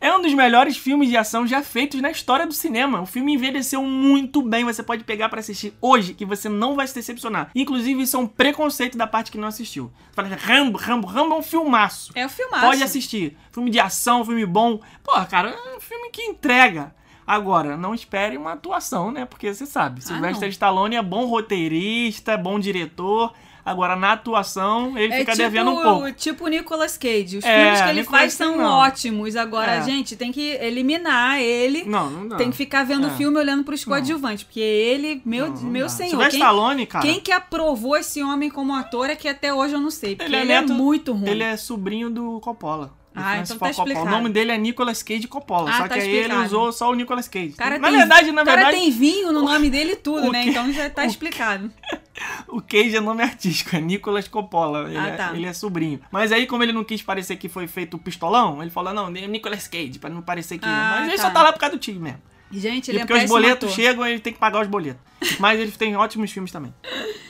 É 0.00 0.14
um 0.14 0.22
dos 0.22 0.32
melhores 0.32 0.76
filmes 0.76 1.08
de 1.08 1.16
ação 1.16 1.46
já 1.46 1.62
feitos 1.62 2.00
na 2.00 2.10
história 2.10 2.46
do 2.46 2.52
cinema. 2.52 3.00
O 3.00 3.06
filme 3.06 3.34
envelheceu 3.34 3.82
muito 3.82 4.42
bem, 4.42 4.64
você 4.64 4.82
pode 4.82 5.02
pegar 5.04 5.28
pra 5.28 5.40
assistir 5.40 5.74
hoje, 5.80 6.14
que 6.14 6.24
você 6.24 6.48
não 6.48 6.76
vai 6.76 6.86
se 6.86 6.94
decepcionar. 6.94 7.50
Inclusive, 7.54 8.02
isso 8.02 8.16
é 8.16 8.20
um 8.20 8.26
preconceito 8.26 8.96
da 8.96 9.06
parte 9.06 9.30
que 9.32 9.38
não 9.38 9.48
assistiu. 9.48 9.92
Fala, 10.12 10.28
Rambo, 10.28 10.78
Rambo, 10.78 11.06
Rambo 11.06 11.34
é 11.34 11.38
um 11.38 11.42
filmaço. 11.42 12.12
É 12.14 12.24
o 12.24 12.28
filmaço. 12.28 12.64
Pode 12.64 12.82
assistir. 12.82 13.36
Filme 13.50 13.70
de 13.70 13.80
ação, 13.80 14.24
filme 14.24 14.46
bom. 14.46 14.80
Pô, 15.02 15.12
cara, 15.26 15.50
é 15.50 15.76
um 15.76 15.80
filme 15.80 16.10
que 16.10 16.22
entrega. 16.22 16.94
Agora, 17.26 17.76
não 17.76 17.94
espere 17.94 18.38
uma 18.38 18.52
atuação, 18.52 19.10
né? 19.10 19.26
Porque 19.26 19.52
você 19.52 19.66
sabe, 19.66 20.02
Sylvester 20.02 20.48
não. 20.48 20.48
Stallone 20.48 20.96
é 20.96 21.02
bom 21.02 21.26
roteirista, 21.26 22.32
é 22.32 22.36
bom 22.38 22.58
diretor. 22.58 23.34
Agora, 23.70 23.94
na 23.96 24.12
atuação, 24.12 24.96
ele 24.96 25.12
É 25.12 25.18
fica 25.18 25.32
tipo, 25.32 25.42
devendo 25.44 25.70
um 25.72 25.82
pouco. 25.82 26.12
tipo 26.12 26.44
o 26.44 26.48
Nicolas 26.48 26.96
Cage. 26.96 27.38
Os 27.38 27.44
É, 27.44 27.62
filmes 27.62 27.80
que 27.82 27.88
ele 27.88 28.00
Nicolas 28.00 28.20
faz 28.20 28.32
são 28.34 28.56
não. 28.56 28.64
ótimos. 28.70 29.36
Agora, 29.36 29.76
É. 29.76 29.82
gente, 29.82 30.16
tem 30.16 30.32
que 30.32 30.56
eliminar 30.60 31.40
ele. 31.40 31.84
Não, 31.84 32.10
não 32.10 32.28
dá. 32.28 32.36
Tem 32.36 32.50
que 32.50 32.56
ficar 32.56 32.84
vendo 32.84 33.04
o 33.06 33.10
É. 33.10 33.16
filme 33.16 33.36
olhando 33.38 33.64
pros 33.64 33.84
coadjuvantes. 33.84 34.44
Porque 34.44 34.60
ele, 34.60 35.20
meu, 35.24 35.48
Não, 35.50 35.62
meu 35.62 35.88
senhor, 35.88 36.10
Sylvester 36.10 36.30
quem, 36.30 36.40
Stallone, 36.40 36.86
cara. 36.86 37.04
quem 37.04 37.20
que 37.20 37.32
aprovou 37.32 37.96
esse 37.96 38.22
homem 38.22 38.48
como 38.50 38.74
ator 38.74 39.10
é 39.10 39.16
que 39.16 39.28
até 39.28 39.52
hoje 39.52 39.74
eu 39.74 39.80
não 39.80 39.90
sei. 39.90 40.16
Porque 40.16 40.30
Ele 40.32 40.36
ele 40.42 40.52
é 40.52 40.56
é, 40.56 40.60
neto- 40.60 40.72
muito 40.72 41.12
ruim. 41.12 41.28
Ele 41.28 41.42
é 41.42 41.56
sobrinho 41.56 42.08
do 42.10 42.40
Coppola. 42.40 42.96
Ah, 43.20 43.38
então 43.38 43.58
tá. 43.58 43.82
O 44.02 44.04
nome 44.08 44.28
dele 44.28 44.52
é 44.52 44.56
Nicolas 44.58 45.02
Cage 45.02 45.26
Coppola. 45.26 45.70
Ah, 45.70 45.78
só 45.78 45.82
tá 45.88 45.94
que 45.96 46.00
aí 46.02 46.08
ele 46.16 46.34
usou 46.36 46.70
só 46.70 46.88
o 46.88 46.94
Nicolas 46.94 47.26
Cage. 47.26 47.48
Cara 47.56 47.76
na 47.76 47.88
tem- 47.88 47.98
verdade, 47.98 48.30
na 48.30 48.44
cara 48.44 48.56
verdade, 48.62 48.76
tem 48.76 48.90
vinho 48.92 49.32
no 49.32 49.42
nome 49.42 49.68
dele 49.68 49.92
e 49.92 49.96
tudo, 49.96 50.30
né? 50.30 50.44
que- 50.44 50.50
Então 50.50 50.72
já 50.72 50.88
tá 50.88 51.04
explicado. 51.04 51.68
o 52.48 52.60
Cage 52.60 52.96
é 52.96 53.00
nome 53.00 53.22
artístico, 53.22 53.74
é 53.76 53.80
Nicolas 53.80 54.28
Coppola. 54.28 54.88
Ele, 54.88 54.96
Ah, 54.98 55.06
é, 55.08 55.16
tá. 55.16 55.32
ele 55.34 55.46
é 55.46 55.52
sobrinho. 55.52 56.00
Mas 56.10 56.32
aí, 56.32 56.46
como 56.46 56.62
ele 56.62 56.72
não 56.72 56.84
quis 56.84 57.02
parecer 57.02 57.36
que 57.36 57.48
foi 57.48 57.66
feito 57.66 57.94
o 57.94 57.98
pistolão, 57.98 58.60
ele 58.62 58.70
falou, 58.70 58.92
não, 58.92 59.08
é 59.08 59.26
Nicolas 59.26 59.66
Cage, 59.68 59.98
pra 59.98 60.10
não 60.10 60.22
parecer 60.22 60.58
que... 60.58 60.64
Ah, 60.66 60.96
Mas 61.00 61.08
ele 61.08 61.16
tá. 61.16 61.22
só 61.24 61.30
tá 61.30 61.42
lá 61.42 61.52
por 61.52 61.58
causa 61.60 61.76
do 61.76 61.80
time 61.80 61.98
mesmo. 61.98 62.20
Gente, 62.50 62.88
E 62.88 62.92
ele 62.92 63.00
é 63.00 63.06
porque 63.06 63.22
os 63.24 63.28
boletos 63.28 63.70
ator. 63.70 63.76
chegam, 63.76 64.06
ele 64.06 64.20
tem 64.20 64.32
que 64.32 64.38
pagar 64.38 64.62
os 64.62 64.68
boletos. 64.68 65.00
Mas 65.38 65.58
ele 65.60 65.72
tem 65.72 65.96
ótimos 65.96 66.30
filmes 66.30 66.52
também. 66.52 66.72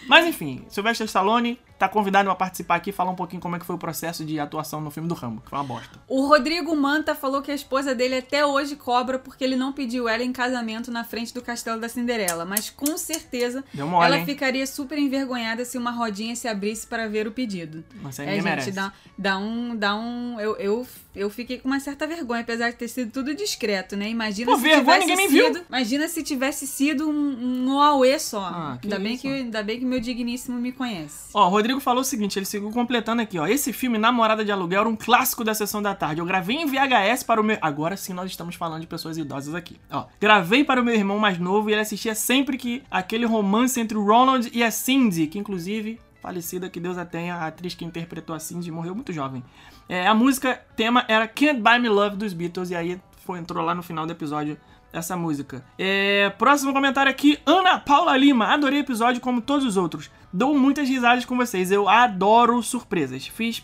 Mas 0.09 0.27
enfim, 0.27 0.65
Sylvester 0.69 1.07
Stallone 1.07 1.59
tá 1.79 1.89
convidado 1.89 2.29
a 2.29 2.35
participar 2.35 2.77
aqui 2.77 2.91
e 2.91 2.93
falar 2.93 3.11
um 3.13 3.15
pouquinho 3.15 3.41
como 3.41 3.55
é 3.55 3.59
que 3.59 3.65
foi 3.65 3.77
o 3.77 3.79
processo 3.79 4.25
de 4.25 4.41
atuação 4.41 4.81
no 4.81 4.91
filme 4.91 5.09
do 5.09 5.15
Rambo, 5.15 5.41
que 5.43 5.49
foi 5.49 5.59
uma 5.59 5.65
bosta. 5.65 6.01
O 6.09 6.27
Rodrigo 6.27 6.75
Manta 6.75 7.15
falou 7.15 7.41
que 7.41 7.53
a 7.53 7.55
esposa 7.55 7.95
dele 7.95 8.17
até 8.17 8.45
hoje 8.45 8.75
cobra 8.75 9.19
porque 9.19 9.45
ele 9.45 9.55
não 9.55 9.73
pediu 9.73 10.09
ela 10.09 10.25
em 10.25 10.33
casamento 10.33 10.91
na 10.91 11.05
frente 11.05 11.33
do 11.33 11.41
castelo 11.41 11.81
da 11.81 11.89
Cinderela. 11.89 12.45
Mas 12.45 12.69
com 12.69 12.99
certeza 12.99 13.63
mole, 13.75 14.05
ela 14.07 14.19
hein? 14.19 14.27
ficaria 14.27 14.67
super 14.67 14.99
envergonhada 14.99 15.65
se 15.65 15.79
uma 15.79 15.93
rodinha 15.93 16.35
se 16.35 16.49
abrisse 16.49 16.87
para 16.87 17.07
ver 17.07 17.29
o 17.29 17.33
pedido. 17.33 17.85
Mas 18.03 18.19
aí 18.19 18.27
É, 18.27 18.35
gente, 18.35 18.45
merece. 18.45 18.73
dá, 18.73 18.93
dá 19.17 19.39
um. 19.39 19.77
Dá 19.77 19.95
um 19.95 20.41
eu, 20.41 20.57
eu, 20.57 20.87
eu 21.15 21.31
fiquei 21.31 21.59
com 21.59 21.69
uma 21.69 21.79
certa 21.81 22.07
vergonha, 22.07 22.41
apesar 22.41 22.71
de 22.71 22.77
ter 22.77 22.89
sido 22.89 23.13
tudo 23.13 23.35
discreto, 23.35 23.97
né? 23.97 24.09
Imagina 24.09 24.51
Pô, 24.51 24.57
se 24.57 24.63
vergonha, 24.63 25.01
tivesse 25.01 25.07
ninguém 25.07 25.29
me 25.29 25.53
sido. 25.53 25.65
Imagina 25.69 26.09
se 26.09 26.23
tivesse 26.25 26.67
sido 26.67 27.09
um, 27.09 27.13
um 27.13 27.65
Aue 27.81 28.19
só. 28.19 28.41
Ah, 28.41 28.79
ainda, 28.83 28.99
bem 28.99 29.15
isso. 29.15 29.23
que, 29.23 29.29
ainda 29.29 29.63
bem 29.63 29.79
que 29.79 29.85
meu 29.85 30.01
digníssimo 30.01 30.59
me 30.59 30.73
conhece. 30.73 31.31
Ó, 31.35 31.47
o 31.47 31.51
Rodrigo 31.51 31.81
falou 31.81 32.03
o 32.03 32.05
seguinte, 32.05 32.39
ele 32.39 32.47
seguiu 32.47 32.71
completando 32.71 33.23
aqui, 33.23 33.39
ó. 33.39 33.47
Esse 33.47 33.73
filme, 33.73 33.99
Namorada 33.99 34.45
de 34.45 34.53
Aluguel, 34.53 34.81
era 34.81 34.89
um 34.89 34.97
clássico 34.97 35.45
da 35.45 35.55
sessão 35.55 35.83
da 35.83 35.95
tarde. 35.95 36.21
Eu 36.21 36.27
gravei 36.27 36.57
em 36.57 36.67
VHS 36.67 37.23
para 37.23 37.41
o 37.41 37.45
meu... 37.45 37.59
Agora 37.61 37.97
sim 37.97 38.13
nós 38.13 38.31
estamos 38.31 38.55
falando 38.55 38.81
de 38.81 38.87
pessoas 38.87 39.19
idosas 39.19 39.55
aqui. 39.55 39.79
Ó, 39.91 40.07
gravei 40.21 40.65
para 40.65 40.81
o 40.81 40.85
meu 40.85 40.95
irmão 40.95 41.19
mais 41.19 41.39
novo 41.39 41.69
e 41.69 41.73
ele 41.73 41.81
assistia 41.81 42.15
sempre 42.15 42.57
que 42.57 42.83
aquele 42.91 43.27
romance 43.27 43.81
entre 43.81 43.97
o 43.97 44.05
Ronald 44.05 44.51
e 44.53 44.63
a 44.63 44.71
Cindy, 44.71 45.27
que 45.27 45.39
inclusive, 45.39 46.01
falecida, 46.21 46.69
que 46.69 46.81
Deus 46.81 46.99
a 46.99 47.05
tenha, 47.05 47.35
a 47.35 47.47
atriz 47.47 47.75
que 47.75 47.85
interpretou 47.85 48.35
a 48.35 48.39
Cindy 48.39 48.71
morreu 48.71 48.95
muito 48.95 49.13
jovem. 49.13 49.43
É, 49.89 50.07
a 50.07 50.15
música 50.15 50.61
tema 50.77 51.05
era 51.09 51.27
Can't 51.27 51.61
Buy 51.61 51.79
Me 51.79 51.89
Love 51.89 52.17
dos 52.17 52.33
Beatles 52.33 52.71
e 52.71 52.75
aí 52.75 53.01
foi, 53.25 53.39
entrou 53.39 53.65
lá 53.65 53.75
no 53.75 53.83
final 53.83 54.07
do 54.07 54.13
episódio 54.13 54.59
essa 54.99 55.17
música. 55.17 55.65
É, 55.79 56.31
próximo 56.39 56.73
comentário 56.73 57.11
aqui, 57.11 57.39
Ana 57.47 57.79
Paula 57.79 58.17
Lima. 58.17 58.47
Adorei 58.47 58.81
o 58.81 58.83
episódio 58.83 59.21
como 59.21 59.41
todos 59.41 59.65
os 59.65 59.77
outros. 59.77 60.11
Dou 60.33 60.57
muitas 60.59 60.89
risadas 60.89 61.25
com 61.25 61.37
vocês. 61.37 61.71
Eu 61.71 61.89
adoro 61.89 62.63
surpresas. 62.63 63.27
Fiz 63.27 63.63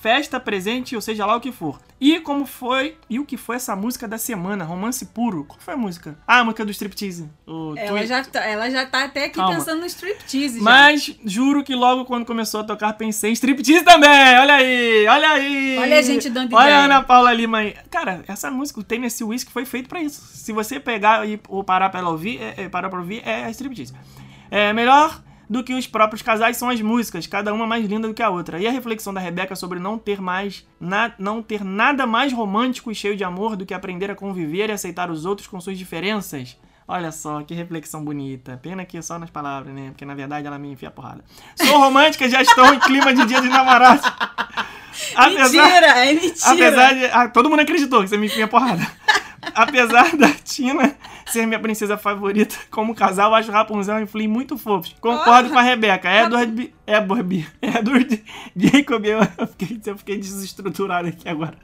festa, 0.00 0.40
presente, 0.40 0.94
ou 0.96 1.00
seja 1.02 1.26
lá 1.26 1.36
o 1.36 1.40
que 1.40 1.52
for. 1.52 1.78
E 2.00 2.18
como 2.20 2.46
foi, 2.46 2.96
e 3.10 3.18
o 3.18 3.26
que 3.26 3.36
foi 3.36 3.56
essa 3.56 3.76
música 3.76 4.08
da 4.08 4.16
semana, 4.16 4.64
Romance 4.64 5.04
Puro? 5.04 5.44
Qual 5.44 5.60
foi 5.60 5.74
a 5.74 5.76
música? 5.76 6.16
Ah, 6.26 6.38
a 6.38 6.44
música 6.44 6.64
do 6.64 6.70
striptease. 6.70 7.28
O 7.46 7.74
Ela 7.76 7.88
tweet. 7.88 8.06
já, 8.06 8.24
tá, 8.24 8.40
ela 8.40 8.70
já 8.70 8.86
tá 8.86 9.04
até 9.04 9.26
aqui 9.26 9.34
Calma. 9.36 9.56
pensando 9.56 9.80
no 9.80 9.86
striptease. 9.86 10.56
já. 10.58 10.64
Mas 10.64 11.14
juro 11.24 11.62
que 11.62 11.74
logo 11.74 12.06
quando 12.06 12.24
começou 12.24 12.60
a 12.60 12.64
tocar 12.64 12.94
pensei 12.94 13.30
em 13.30 13.34
striptease 13.34 13.84
também. 13.84 14.08
Olha 14.38 14.54
aí, 14.54 15.06
olha 15.06 15.30
aí. 15.32 15.78
Olha 15.78 15.98
a 15.98 16.02
gente 16.02 16.30
dando 16.30 16.54
Olha 16.56 16.64
ideia. 16.64 16.78
a 16.78 16.84
Ana 16.84 17.02
Paula 17.02 17.32
Lima 17.34 17.58
aí. 17.58 17.76
Cara, 17.90 18.24
essa 18.26 18.50
música, 18.50 18.80
o 18.80 18.82
Tennessee 18.82 19.26
Whiskey, 19.26 19.52
foi 19.52 19.66
feito 19.66 19.88
pra 19.88 20.00
isso. 20.02 20.22
Se 20.34 20.52
você 20.52 20.80
pegar 20.80 21.28
e, 21.28 21.38
ou 21.48 21.62
parar 21.62 21.90
pra 21.90 22.00
ela 22.00 22.08
ouvir, 22.10 22.40
é, 22.40 22.54
é, 22.64 22.68
parar 22.70 22.88
pra 22.88 22.98
ouvir, 23.00 23.20
é 23.26 23.44
a 23.44 23.50
striptease. 23.50 23.92
É 24.50 24.72
melhor 24.72 25.22
do 25.50 25.64
que 25.64 25.74
os 25.74 25.84
próprios 25.84 26.22
casais 26.22 26.56
são 26.56 26.70
as 26.70 26.80
músicas, 26.80 27.26
cada 27.26 27.52
uma 27.52 27.66
mais 27.66 27.84
linda 27.84 28.06
do 28.06 28.14
que 28.14 28.22
a 28.22 28.30
outra. 28.30 28.60
E 28.60 28.68
a 28.68 28.70
reflexão 28.70 29.12
da 29.12 29.18
Rebeca 29.18 29.56
sobre 29.56 29.80
não 29.80 29.98
ter 29.98 30.20
mais 30.20 30.64
na, 30.78 31.12
não 31.18 31.42
ter 31.42 31.64
nada 31.64 32.06
mais 32.06 32.32
romântico 32.32 32.92
e 32.92 32.94
cheio 32.94 33.16
de 33.16 33.24
amor 33.24 33.56
do 33.56 33.66
que 33.66 33.74
aprender 33.74 34.12
a 34.12 34.14
conviver 34.14 34.68
e 34.68 34.72
aceitar 34.72 35.10
os 35.10 35.26
outros 35.26 35.48
com 35.48 35.60
suas 35.60 35.76
diferenças. 35.76 36.56
Olha 36.86 37.10
só, 37.10 37.42
que 37.42 37.52
reflexão 37.52 38.04
bonita. 38.04 38.60
Pena 38.62 38.84
que 38.84 38.96
é 38.96 39.02
só 39.02 39.18
nas 39.18 39.28
palavras, 39.28 39.74
né? 39.74 39.88
Porque 39.88 40.04
na 40.04 40.14
verdade 40.14 40.46
ela 40.46 40.58
me 40.58 40.70
enfia 40.70 40.88
a 40.88 40.92
porrada. 40.92 41.24
Sou 41.56 41.78
romântica, 41.78 42.28
já 42.28 42.42
estou 42.42 42.72
em 42.72 42.78
clima 42.78 43.12
de 43.12 43.26
dia 43.26 43.40
de 43.40 43.48
namorados. 43.48 44.04
Mentira, 45.16 45.86
é 45.86 46.12
mentira. 46.12 46.50
Apesar 46.50 46.94
de. 46.94 47.04
Ah, 47.06 47.28
todo 47.28 47.48
mundo 47.48 47.60
acreditou 47.60 48.02
que 48.02 48.08
você 48.08 48.16
me 48.16 48.26
enfia 48.26 48.44
a 48.44 48.48
porrada. 48.48 48.86
Apesar 49.54 50.16
da 50.16 50.28
Tina 50.30 50.94
ser 51.32 51.46
minha 51.46 51.58
princesa 51.60 51.96
favorita. 51.96 52.54
Como 52.70 52.94
casal, 52.94 53.34
acho 53.34 53.50
Rapunzel 53.50 54.00
e 54.02 54.06
Flynn 54.06 54.28
muito 54.28 54.56
fofos. 54.58 54.94
Concordo 55.00 55.48
Oh, 55.48 55.52
com 55.52 55.58
a 55.58 55.62
Rebeca. 55.62 56.10
Edward, 56.12 56.52
B- 56.52 56.72
Edward, 56.86 57.48
Edward 57.62 58.24
Jacob, 58.56 59.04
eu 59.04 59.20
fiquei, 59.58 59.80
eu 59.86 59.98
fiquei 59.98 60.18
desestruturado 60.18 61.08
aqui 61.08 61.28
agora. 61.28 61.56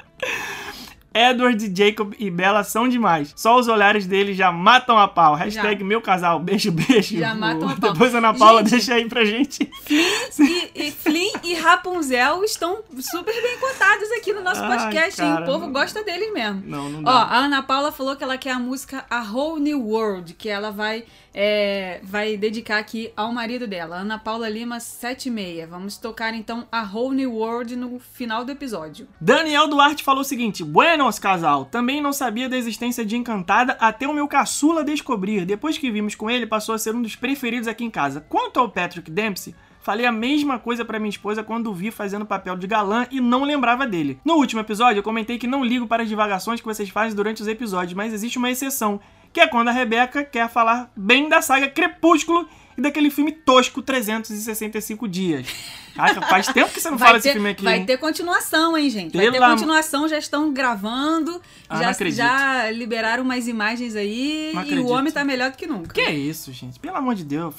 Edward, 1.18 1.72
Jacob 1.74 2.12
e 2.18 2.31
Bella 2.31 2.62
são 2.64 2.88
demais. 2.88 3.33
Só 3.37 3.59
os 3.59 3.68
olhares 3.68 4.07
deles 4.07 4.37
já 4.37 4.50
matam 4.52 4.98
a 4.98 5.09
pau. 5.09 5.35
Hashtag 5.35 5.83
meu 5.83 6.00
casal. 6.00 6.38
Beijo, 6.38 6.70
beijo. 6.72 7.18
Já 7.18 7.35
matam 7.35 7.68
a 7.68 7.76
pau. 7.76 7.92
Depois 7.92 8.14
a 8.14 8.18
Ana 8.18 8.35
Paula 8.35 8.61
Gente. 8.61 8.70
deixa 8.70 8.94
aí 8.94 9.09
pra 9.09 9.24
gente. 9.24 9.70
E, 9.90 10.70
e 10.74 10.90
Flynn 10.90 11.33
e 11.42 11.55
Rapunzel 11.55 12.44
estão 12.44 12.79
super 13.00 13.35
bem 13.42 13.59
cotados 13.59 14.11
aqui 14.18 14.33
no 14.33 14.42
nosso 14.42 14.62
Ai, 14.62 14.79
podcast, 14.79 15.16
cara, 15.20 15.42
O 15.42 15.46
povo 15.46 15.66
não- 15.66 15.72
gosta 15.72 16.02
deles 16.05 16.33
mesmo. 16.33 16.62
Não, 16.66 16.88
não 16.90 17.00
Ó, 17.00 17.02
dá. 17.05 17.22
a 17.24 17.37
Ana 17.38 17.62
Paula 17.62 17.90
falou 17.92 18.16
que 18.16 18.22
ela 18.24 18.37
quer 18.38 18.50
a 18.52 18.59
música 18.59 19.05
A 19.11 19.22
Whole 19.22 19.61
New 19.61 19.81
World, 19.87 20.35
que 20.35 20.48
ela 20.48 20.70
vai, 20.70 21.05
é, 21.38 22.01
vai 22.03 22.38
dedicar 22.38 22.79
aqui 22.79 23.12
ao 23.14 23.31
marido 23.31 23.66
dela, 23.66 23.96
Ana 23.96 24.18
Paula 24.18 24.49
Lima 24.49 24.81
76. 24.81 25.68
Vamos 25.68 25.99
tocar 25.99 26.33
então 26.33 26.66
A 26.72 26.83
Whole 26.83 27.14
New 27.14 27.35
World 27.35 27.77
no 27.77 27.99
final 27.99 28.42
do 28.42 28.53
episódio. 28.53 29.07
Daniel 29.20 29.68
Duarte 29.68 30.03
falou 30.03 30.22
o 30.22 30.25
seguinte: 30.25 30.64
Buenos, 30.64 31.18
casal. 31.18 31.66
Também 31.66 32.01
não 32.01 32.12
sabia 32.12 32.49
da 32.49 32.57
existência 32.57 33.05
de 33.05 33.16
Encantada 33.16 33.77
até 33.79 34.09
o 34.09 34.14
meu 34.14 34.27
caçula 34.27 34.83
descobrir. 34.83 35.44
Depois 35.44 35.77
que 35.77 35.90
vimos 35.90 36.14
com 36.14 36.31
ele, 36.31 36.46
passou 36.46 36.75
a 36.75 36.79
ser 36.79 36.94
um 36.94 37.03
dos 37.03 37.14
preferidos 37.14 37.68
aqui 37.68 37.85
em 37.85 37.90
casa. 37.90 38.25
Quanto 38.31 38.59
ao 38.59 38.70
Patrick 38.70 39.11
Dempsey, 39.11 39.55
falei 39.83 40.07
a 40.07 40.12
mesma 40.12 40.59
coisa 40.59 40.87
pra 40.87 40.99
minha 40.99 41.11
esposa 41.11 41.44
quando 41.44 41.70
o 41.70 41.75
vi 41.75 41.90
fazendo 41.90 42.25
papel 42.25 42.57
de 42.57 42.66
galã 42.66 43.07
e 43.11 43.20
não 43.20 43.44
lembrava 43.44 43.87
dele. 43.87 44.18
No 44.25 44.37
último 44.37 44.62
episódio, 44.62 45.01
eu 45.01 45.05
comentei 45.05 45.38
que 45.38 45.46
não 45.46 45.62
ligo 45.62 45.87
para 45.87 46.03
as 46.03 46.09
divagações 46.09 46.61
que 46.61 46.66
vocês 46.66 46.88
fazem 46.88 47.14
durante 47.14 47.42
os 47.42 47.46
episódios, 47.46 47.92
mas 47.92 48.14
existe 48.14 48.38
uma 48.38 48.51
exceção, 48.51 48.99
que 49.37 49.40
é 49.42 49.46
quando 49.46 49.68
a 49.68 49.72
Rebeca 49.72 50.25
quer 50.25 50.49
falar 50.49 50.90
bem 50.96 51.29
da 51.29 51.42
saga 51.42 51.68
Crepúsculo 51.68 52.49
e 52.75 52.81
daquele 52.81 53.11
filme 53.11 53.31
tosco 53.31 53.83
365 53.83 55.07
dias. 55.07 55.46
Caraca, 55.96 56.22
faz 56.22 56.46
tempo 56.48 56.72
que 56.72 56.80
você 56.80 56.90
não 56.90 56.98
fala 56.98 57.12
Vai 57.12 57.18
desse 57.20 57.28
ter, 57.28 57.32
filme 57.35 57.50
aqui. 57.50 57.64
vai 57.64 57.78
hein? 57.78 57.87
ter 57.87 57.96
continuação, 57.96 58.76
hein, 58.76 58.90
gente? 58.90 59.16
Vai 59.16 59.30
ter 59.30 59.38
continuação, 59.40 60.09
já 60.09 60.18
estão 60.18 60.52
gravando, 60.52 61.40
Ah, 61.68 61.92
já, 61.92 62.11
já 62.11 62.70
liberaram 62.70 63.24
umas 63.24 63.48
imagens 63.48 63.96
aí 63.96 64.52
Não 64.54 64.64
e 64.64 64.78
o 64.78 64.88
homem 64.88 65.12
tá 65.12 65.24
melhor 65.24 65.50
do 65.50 65.56
que 65.56 65.66
nunca. 65.66 65.92
Que 65.94 66.00
é 66.02 66.12
isso, 66.14 66.52
gente? 66.52 66.78
Pelo 66.78 66.96
amor 66.96 67.14
de 67.14 67.24
Deus. 67.24 67.54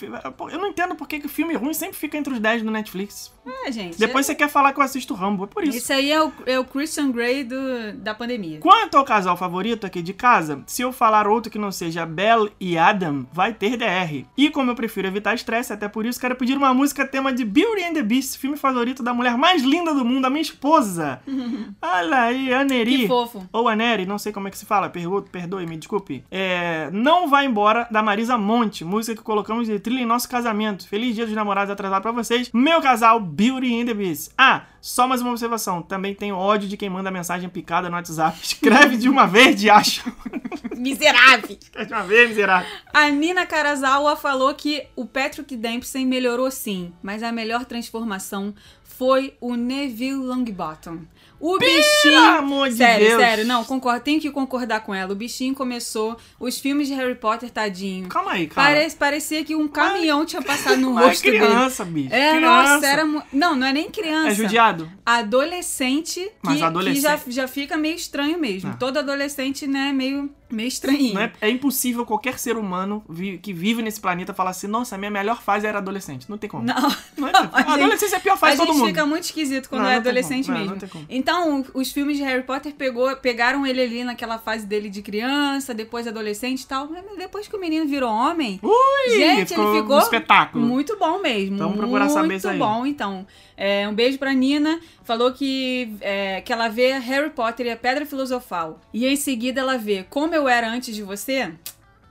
Eu 0.51 0.59
não 0.59 0.67
entendo 0.67 0.95
por 0.95 1.07
que 1.07 1.19
que 1.19 1.27
filme 1.27 1.53
ruim 1.55 1.73
sempre 1.73 1.97
fica 1.97 2.17
entre 2.17 2.33
os 2.33 2.39
10 2.39 2.63
do 2.63 2.71
Netflix. 2.71 3.31
É, 3.65 3.71
gente. 3.71 3.97
Depois 3.97 4.25
você 4.25 4.35
quer 4.35 4.49
falar 4.49 4.73
que 4.73 4.79
eu 4.79 4.83
assisto 4.83 5.13
Rambo, 5.13 5.45
é 5.45 5.47
por 5.47 5.63
isso. 5.63 5.77
Isso 5.77 5.93
aí 5.93 6.11
é 6.11 6.21
o, 6.21 6.31
é 6.45 6.59
o 6.59 6.65
Christian 6.65 7.11
Grey 7.11 7.43
do, 7.43 7.93
da 7.95 8.13
pandemia. 8.13 8.59
Quanto 8.59 8.97
ao 8.97 9.05
casal 9.05 9.37
favorito 9.37 9.85
aqui 9.85 10.01
de 10.01 10.13
casa, 10.13 10.61
se 10.67 10.81
eu 10.81 10.91
falar 10.91 11.27
outro 11.27 11.51
que 11.51 11.57
não 11.57 11.71
seja 11.71 12.05
Belle 12.05 12.51
e 12.59 12.77
Adam, 12.77 13.25
vai 13.31 13.53
ter 13.53 13.77
DR. 13.77 14.25
E 14.37 14.49
como 14.49 14.71
eu 14.71 14.75
prefiro 14.75 15.07
evitar 15.07 15.33
estresse, 15.33 15.71
até 15.73 15.87
por 15.87 16.05
isso 16.05 16.19
quero 16.19 16.35
pedir 16.35 16.57
uma 16.57 16.73
música 16.73 17.05
tema 17.07 17.31
de 17.31 17.45
Beauty 17.45 17.83
and 17.83 17.93
the 17.93 18.03
Beast, 18.03 18.26
filme 18.35 18.57
favorito 18.57 19.03
da 19.03 19.13
mulher 19.13 19.37
mais 19.37 19.61
linda 19.61 19.93
do 19.93 20.03
mundo, 20.03 20.25
a 20.25 20.29
minha 20.29 20.41
esposa. 20.41 21.21
Olha 21.79 22.21
aí, 22.21 22.51
Aneri. 22.51 22.97
Que 22.97 23.07
fofo. 23.07 23.47
Ou 23.53 23.67
Aneri, 23.69 24.07
não 24.07 24.17
sei 24.17 24.33
como 24.33 24.47
é 24.47 24.51
que 24.51 24.57
se 24.57 24.65
fala, 24.65 24.89
pergunto, 24.89 25.29
perdoe, 25.29 25.67
me 25.67 25.77
desculpe. 25.77 26.23
É, 26.31 26.89
Não 26.91 27.27
Vai 27.27 27.45
Embora, 27.45 27.87
da 27.91 28.01
Marisa 28.01 28.37
Monte, 28.37 28.83
música 28.83 29.15
que 29.15 29.23
colocamos 29.23 29.67
de 29.67 29.79
trilha 29.79 30.01
em 30.01 30.05
nosso 30.05 30.27
casamento. 30.27 30.87
Feliz 30.87 31.13
dia 31.13 31.25
dos 31.27 31.35
namorados 31.35 31.71
atrasado 31.71 32.01
pra 32.01 32.11
vocês. 32.11 32.49
Meu 32.51 32.81
casal, 32.81 33.19
Beauty 33.19 33.79
and 33.81 33.85
the 33.85 33.93
Beast. 33.93 34.31
Ah, 34.37 34.63
só 34.87 35.05
mais 35.05 35.21
uma 35.21 35.31
observação, 35.31 35.81
também 35.81 36.15
tenho 36.15 36.37
ódio 36.37 36.69
de 36.69 36.77
quem 36.77 36.89
manda 36.89 37.11
mensagem 37.11 37.49
picada 37.49 37.89
no 37.89 37.95
WhatsApp. 37.97 38.39
Escreve 38.41 38.95
de 38.95 39.09
uma 39.09 39.27
vez, 39.27 39.59
de 39.59 39.69
acho. 39.69 40.01
Miserável. 40.77 41.57
Escreve 41.61 41.87
de 41.87 41.93
uma 41.93 42.03
vez, 42.03 42.29
miserável. 42.29 42.69
A 42.93 43.09
Nina 43.09 43.45
Karazawa 43.45 44.15
falou 44.15 44.55
que 44.55 44.87
o 44.95 45.05
Patrick 45.05 45.57
Dempsey 45.57 46.05
melhorou 46.05 46.49
sim, 46.49 46.93
mas 47.03 47.21
a 47.21 47.33
melhor 47.33 47.65
transformação 47.65 48.55
foi 48.81 49.35
o 49.41 49.55
Neville 49.55 50.25
Longbottom. 50.25 50.99
O 51.39 51.57
bichinho. 51.59 52.19
amor 52.19 52.69
de 52.69 52.75
sério, 52.77 53.07
Deus. 53.09 53.21
sério, 53.21 53.45
não, 53.45 53.63
concordo, 53.63 54.01
tenho 54.01 54.19
que 54.19 54.31
concordar 54.31 54.79
com 54.81 54.93
ela. 54.93 55.11
O 55.13 55.15
bichinho 55.15 55.53
começou 55.53 56.17
os 56.39 56.59
filmes 56.59 56.87
de 56.87 56.93
Harry 56.95 57.13
Potter, 57.15 57.49
tadinho. 57.51 58.07
Calma 58.09 58.31
aí, 58.31 58.47
cara. 58.47 58.67
Parece, 58.69 58.95
parecia 58.95 59.43
que 59.43 59.55
um 59.55 59.67
caminhão 59.67 60.25
tinha 60.25 60.41
passado 60.41 60.77
no 60.81 60.93
rosto 60.97 61.23
dele. 61.23 61.37
criança, 61.39 61.85
bicho. 61.85 62.13
É, 62.13 62.35
criança. 62.37 62.73
nossa, 62.73 62.87
era. 62.87 63.05
Não, 63.31 63.55
não 63.55 63.67
é 63.67 63.73
nem 63.73 63.91
criança. 63.91 64.29
É 64.31 64.35
judiado? 64.35 64.89
Adolescente 65.05 66.19
que, 66.21 66.31
Mas 66.41 66.61
adolescente- 66.61 66.95
que 67.25 67.31
já, 67.31 67.43
já 67.43 67.47
fica 67.47 67.77
meio 67.77 67.95
estranho 67.95 68.39
mesmo. 68.39 68.71
Ah. 68.71 68.77
Todo 68.77 68.97
adolescente, 68.97 69.67
né, 69.67 69.91
meio, 69.93 70.29
meio 70.49 70.67
estranhinho. 70.67 71.13
Não 71.15 71.21
é, 71.21 71.31
é 71.41 71.49
impossível 71.49 72.05
qualquer 72.05 72.37
ser 72.39 72.57
humano 72.57 73.03
vi- 73.09 73.37
que 73.37 73.51
vive 73.53 73.81
nesse 73.81 73.99
planeta 73.99 74.33
falar 74.33 74.51
assim, 74.51 74.67
nossa, 74.67 74.95
a 74.95 74.97
minha 74.97 75.11
melhor 75.11 75.41
fase 75.41 75.65
era 75.67 75.77
adolescente. 75.79 76.29
Não 76.29 76.37
tem 76.37 76.49
como. 76.49 76.63
Não, 76.63 76.75
Não 77.17 77.27
é, 77.27 77.31
não, 77.31 77.49
a 77.53 77.73
adolescência 77.73 78.15
é 78.15 78.17
a 78.17 78.21
pior 78.21 78.37
fase 78.37 78.53
a 78.53 78.55
de 78.55 78.57
todo 78.59 78.67
gente 78.73 78.77
mundo. 78.79 78.87
fica 78.89 79.05
muito 79.05 79.23
esquisito 79.23 79.69
quando 79.69 79.83
Não, 79.83 79.89
é 79.89 79.95
adolescente 79.97 80.49
mesmo. 80.49 80.65
não 80.71 80.77
tem 80.77 80.89
como. 80.89 81.05
Então, 81.09 81.65
os 81.73 81.91
filmes 81.91 82.17
de 82.17 82.23
Harry 82.23 82.43
Potter 82.43 82.73
pegou, 82.75 83.15
pegaram 83.17 83.65
ele 83.65 83.81
ali 83.81 84.03
naquela 84.03 84.37
fase 84.37 84.65
dele 84.65 84.89
de 84.89 85.01
criança, 85.01 85.73
depois 85.73 86.07
adolescente 86.07 86.61
e 86.61 86.67
tal. 86.67 86.87
Depois 87.17 87.47
que 87.47 87.55
o 87.55 87.59
menino 87.59 87.85
virou 87.87 88.09
homem, 88.11 88.59
Ui, 88.63 89.15
gente, 89.17 89.49
ficou 89.49 89.69
ele 89.69 89.77
um 89.79 89.81
ficou 89.83 89.99
espetáculo. 89.99 90.65
muito 90.65 90.97
bom 90.97 91.19
mesmo. 91.21 91.55
Então, 91.55 91.67
vamos 91.67 91.77
procurar 91.81 92.05
muito 92.05 92.13
saber 92.13 92.35
isso 92.35 92.47
aí. 92.49 92.57
bom, 92.57 92.85
então. 92.85 93.25
É, 93.59 93.87
um 93.89 93.93
beijo 93.93 94.19
pra 94.19 94.33
Nina. 94.33 94.79
Falou 95.03 95.31
que, 95.31 95.95
é, 96.01 96.41
que 96.41 96.51
ela 96.53 96.67
vê 96.67 96.91
Harry 96.99 97.29
Potter 97.31 97.65
e 97.65 97.71
a 97.71 97.77
Pedra 97.77 98.05
Filosofal. 98.05 98.79
E 98.93 99.07
em 99.07 99.15
seguida 99.15 99.61
ela 99.61 99.77
vê 99.77 100.03
Como 100.09 100.35
Eu 100.37 100.47
Era 100.47 100.69
Antes 100.69 100.95
de 100.95 101.01
Você. 101.03 101.51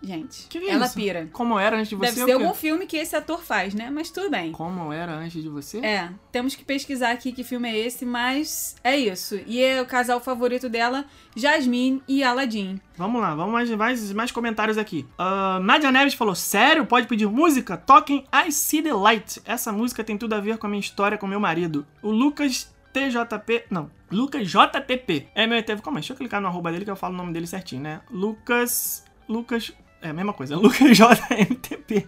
Gente, 0.03 0.47
Que 0.49 0.61
que 0.61 0.67
é 0.67 0.73
ela 0.73 0.87
isso? 0.87 0.95
pira. 0.95 1.29
Como 1.33 1.59
era 1.59 1.77
antes 1.77 1.89
de 1.89 1.97
você? 1.97 2.13
Deve 2.13 2.25
ser 2.27 2.33
algum 2.33 2.53
filme 2.55 2.87
que 2.87 2.97
esse 2.99 3.17
ator 3.17 3.43
faz, 3.43 3.75
né? 3.75 3.91
Mas 3.91 4.11
tudo 4.11 4.31
bem. 4.31 4.53
Como 4.53 4.93
era 4.93 5.13
antes 5.13 5.43
de 5.43 5.49
você? 5.49 5.79
É, 5.79 6.11
temos 6.31 6.55
que 6.55 6.65
pesquisar 6.65 7.11
aqui 7.11 7.33
que 7.33 7.43
filme 7.43 7.69
é 7.69 7.77
esse, 7.79 8.05
mas 8.05 8.77
é 8.85 8.97
isso. 8.97 9.41
E 9.47 9.61
é 9.61 9.81
o 9.81 9.87
casal 9.87 10.21
favorito 10.21 10.69
dela, 10.69 11.07
Jasmine 11.35 12.03
e 12.07 12.23
Aladdin. 12.23 12.79
Vamos 12.97 13.21
lá, 13.21 13.35
vamos 13.35 13.53
mais, 13.53 13.71
mais, 13.71 14.13
mais 14.13 14.31
comentários 14.31 14.77
aqui. 14.79 15.07
Ah, 15.19 15.59
Nadia 15.63 15.91
Neves 15.91 16.15
falou: 16.15 16.35
Sério? 16.35 16.87
Pode 16.87 17.07
pedir 17.09 17.27
música? 17.27 17.77
Toquem 17.77 18.25
I 18.33 18.53
See 18.53 18.83
the 18.83 18.93
Light. 18.93 19.41
Essa 19.47 19.73
música 19.73 20.05
tem 20.05 20.19
tudo 20.19 20.35
a 20.35 20.41
ver 20.41 20.59
com 20.59 20.67
a 20.67 20.71
minha 20.71 20.81
história 20.81 21.17
com 21.19 21.27
meu 21.27 21.41
marido. 21.41 21.87
O 22.03 22.11
Lucas 22.11 22.71
TJP. 22.97 23.65
Não, 23.71 23.91
Lucas 24.11 24.49
JTP. 24.49 25.29
É 25.35 25.47
meu 25.47 25.59
ET. 25.59 25.67
Calma 25.83 25.99
aí, 25.99 26.01
deixa 26.01 26.15
eu 26.15 26.17
clicar 26.17 26.41
no 26.41 26.49
arroba 26.49 26.73
dele 26.73 26.87
que 26.87 26.91
eu 26.91 26.97
falo 26.97 27.13
o 27.13 27.17
nome 27.17 27.33
dele 27.33 27.47
certinho, 27.47 27.83
né? 27.83 28.01
Lucas. 28.11 29.05
Lucas. 29.29 29.73
É 30.01 30.11
a 30.11 30.13
mesma 30.13 30.33
coisa, 30.33 30.57
Lucas 30.57 30.97
JMTP. 30.97 32.07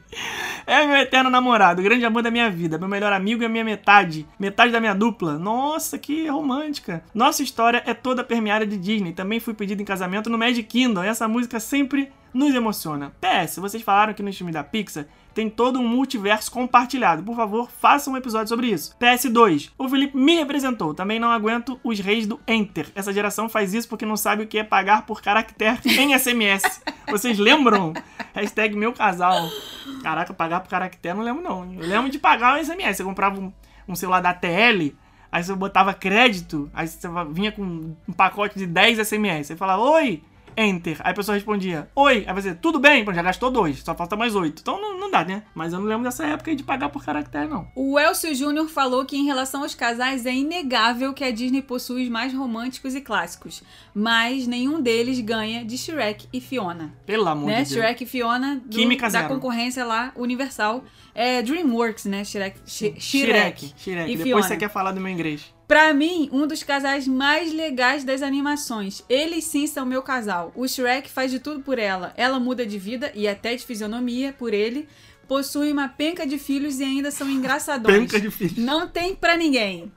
É 0.66 0.86
meu 0.86 0.96
eterno 0.96 1.30
namorado, 1.30 1.82
grande 1.82 2.04
amor 2.04 2.22
da 2.22 2.30
minha 2.30 2.50
vida, 2.50 2.78
meu 2.78 2.86
melhor 2.86 3.12
amigo 3.12 3.42
e 3.42 3.46
a 3.46 3.48
minha 3.48 3.64
metade, 3.64 4.26
metade 4.38 4.70
da 4.70 4.78
minha 4.78 4.94
dupla. 4.94 5.38
Nossa, 5.38 5.98
que 5.98 6.28
romântica. 6.28 7.02
Nossa 7.14 7.42
história 7.42 7.82
é 7.86 7.94
toda 7.94 8.22
permeada 8.22 8.66
de 8.66 8.76
Disney. 8.76 9.12
Também 9.12 9.40
fui 9.40 9.54
pedido 9.54 9.82
em 9.82 9.84
casamento 9.84 10.30
no 10.30 10.38
Magic 10.38 10.64
Kingdom. 10.64 11.02
Essa 11.02 11.26
música 11.26 11.58
sempre 11.58 12.12
nos 12.32 12.54
emociona. 12.54 13.12
PS, 13.20 13.56
vocês 13.56 13.82
falaram 13.82 14.14
que 14.14 14.22
no 14.22 14.32
filme 14.32 14.52
da 14.52 14.64
Pixar 14.64 15.06
tem 15.38 15.48
todo 15.48 15.78
um 15.78 15.86
multiverso 15.86 16.50
compartilhado. 16.50 17.22
Por 17.22 17.36
favor, 17.36 17.70
façam 17.70 18.12
um 18.12 18.16
episódio 18.16 18.48
sobre 18.48 18.66
isso. 18.66 18.96
PS2. 19.00 19.70
O 19.78 19.88
Felipe 19.88 20.16
me 20.16 20.34
representou. 20.34 20.92
Também 20.92 21.20
não 21.20 21.30
aguento 21.30 21.78
os 21.84 22.00
reis 22.00 22.26
do 22.26 22.40
Enter. 22.46 22.90
Essa 22.92 23.12
geração 23.12 23.48
faz 23.48 23.72
isso 23.72 23.88
porque 23.88 24.04
não 24.04 24.16
sabe 24.16 24.42
o 24.42 24.46
que 24.48 24.58
é 24.58 24.64
pagar 24.64 25.06
por 25.06 25.22
caractere 25.22 25.96
em 25.96 26.18
SMS. 26.18 26.82
Vocês 27.08 27.38
lembram? 27.38 27.92
Hashtag 28.34 28.74
meu 28.74 28.92
casal. 28.92 29.48
Caraca, 30.02 30.34
pagar 30.34 30.58
por 30.60 30.70
caractere 30.70 31.16
não 31.16 31.22
lembro 31.22 31.42
não. 31.42 31.72
Eu 31.72 31.86
lembro 31.86 32.10
de 32.10 32.18
pagar 32.18 32.58
o 32.58 32.64
SMS. 32.64 32.96
Você 32.96 33.04
comprava 33.04 33.38
um, 33.38 33.52
um 33.86 33.94
celular 33.94 34.20
da 34.20 34.34
TL, 34.34 34.96
aí 35.30 35.44
você 35.44 35.54
botava 35.54 35.94
crédito, 35.94 36.68
aí 36.74 36.88
você 36.88 37.08
vinha 37.30 37.52
com 37.52 37.62
um 38.08 38.12
pacote 38.12 38.58
de 38.58 38.66
10 38.66 39.06
SMS. 39.06 39.46
Você 39.46 39.56
falava, 39.56 39.82
oi, 39.82 40.20
Enter. 40.60 40.96
Aí 41.04 41.12
a 41.12 41.14
pessoa 41.14 41.36
respondia, 41.36 41.88
oi. 41.94 42.24
Aí 42.26 42.34
você, 42.34 42.52
tudo 42.54 42.80
bem? 42.80 43.04
Pô, 43.04 43.14
já 43.14 43.22
gastou 43.22 43.50
dois, 43.50 43.78
só 43.80 43.94
falta 43.94 44.16
mais 44.16 44.34
oito. 44.34 44.60
Então 44.60 44.80
não, 44.80 44.98
não 44.98 45.10
dá, 45.10 45.24
né? 45.24 45.44
Mas 45.54 45.72
eu 45.72 45.78
não 45.78 45.86
lembro 45.86 46.02
dessa 46.04 46.26
época 46.26 46.54
de 46.56 46.62
pagar 46.64 46.88
por 46.88 47.04
caractere, 47.04 47.46
não. 47.48 47.68
O 47.76 47.98
Elcio 47.98 48.34
Júnior 48.34 48.68
falou 48.68 49.04
que 49.04 49.16
em 49.16 49.24
relação 49.24 49.62
aos 49.62 49.74
casais 49.74 50.26
é 50.26 50.34
inegável 50.34 51.14
que 51.14 51.22
a 51.22 51.30
Disney 51.30 51.62
possui 51.62 52.02
os 52.02 52.08
mais 52.08 52.34
românticos 52.34 52.94
e 52.96 53.00
clássicos, 53.00 53.62
mas 53.94 54.46
nenhum 54.46 54.80
deles 54.80 55.20
ganha 55.20 55.64
de 55.64 55.78
Shrek 55.78 56.26
e 56.32 56.40
Fiona. 56.40 56.92
Pelo 57.06 57.28
amor 57.28 57.46
né? 57.46 57.62
de 57.62 57.70
Deus. 57.70 57.80
Shrek 57.84 58.02
e 58.02 58.06
Fiona 58.06 58.56
do- 58.56 58.68
Química 58.76 59.04
da 59.06 59.20
zero. 59.22 59.28
concorrência 59.34 59.84
lá, 59.84 60.12
Universal. 60.16 60.82
É 61.14 61.40
Dreamworks, 61.42 62.04
né? 62.06 62.24
Shrek. 62.24 62.58
Sh- 62.66 62.94
Shrek. 62.98 63.00
Shrek. 63.00 63.74
Shrek. 63.76 64.04
E 64.12 64.16
Depois 64.16 64.22
Fiona. 64.22 64.42
você 64.42 64.56
quer 64.56 64.70
falar 64.70 64.92
do 64.92 65.00
meu 65.00 65.10
inglês. 65.12 65.52
Pra 65.68 65.92
mim, 65.92 66.30
um 66.32 66.46
dos 66.46 66.62
casais 66.62 67.06
mais 67.06 67.52
legais 67.52 68.02
das 68.02 68.22
animações. 68.22 69.04
Eles 69.06 69.44
sim 69.44 69.66
são 69.66 69.84
meu 69.84 70.02
casal. 70.02 70.50
O 70.56 70.66
Shrek 70.66 71.10
faz 71.10 71.30
de 71.30 71.38
tudo 71.38 71.60
por 71.60 71.78
ela. 71.78 72.14
Ela 72.16 72.40
muda 72.40 72.64
de 72.64 72.78
vida 72.78 73.12
e 73.14 73.28
até 73.28 73.54
de 73.54 73.66
fisionomia 73.66 74.32
por 74.32 74.54
ele. 74.54 74.88
Possui 75.28 75.70
uma 75.70 75.86
penca 75.86 76.26
de 76.26 76.38
filhos 76.38 76.80
e 76.80 76.84
ainda 76.84 77.10
são 77.10 77.28
engraçadões. 77.28 77.98
Penca 77.98 78.18
de 78.18 78.30
filhos. 78.30 78.56
Não 78.56 78.88
tem 78.88 79.14
pra 79.14 79.36
ninguém. 79.36 79.92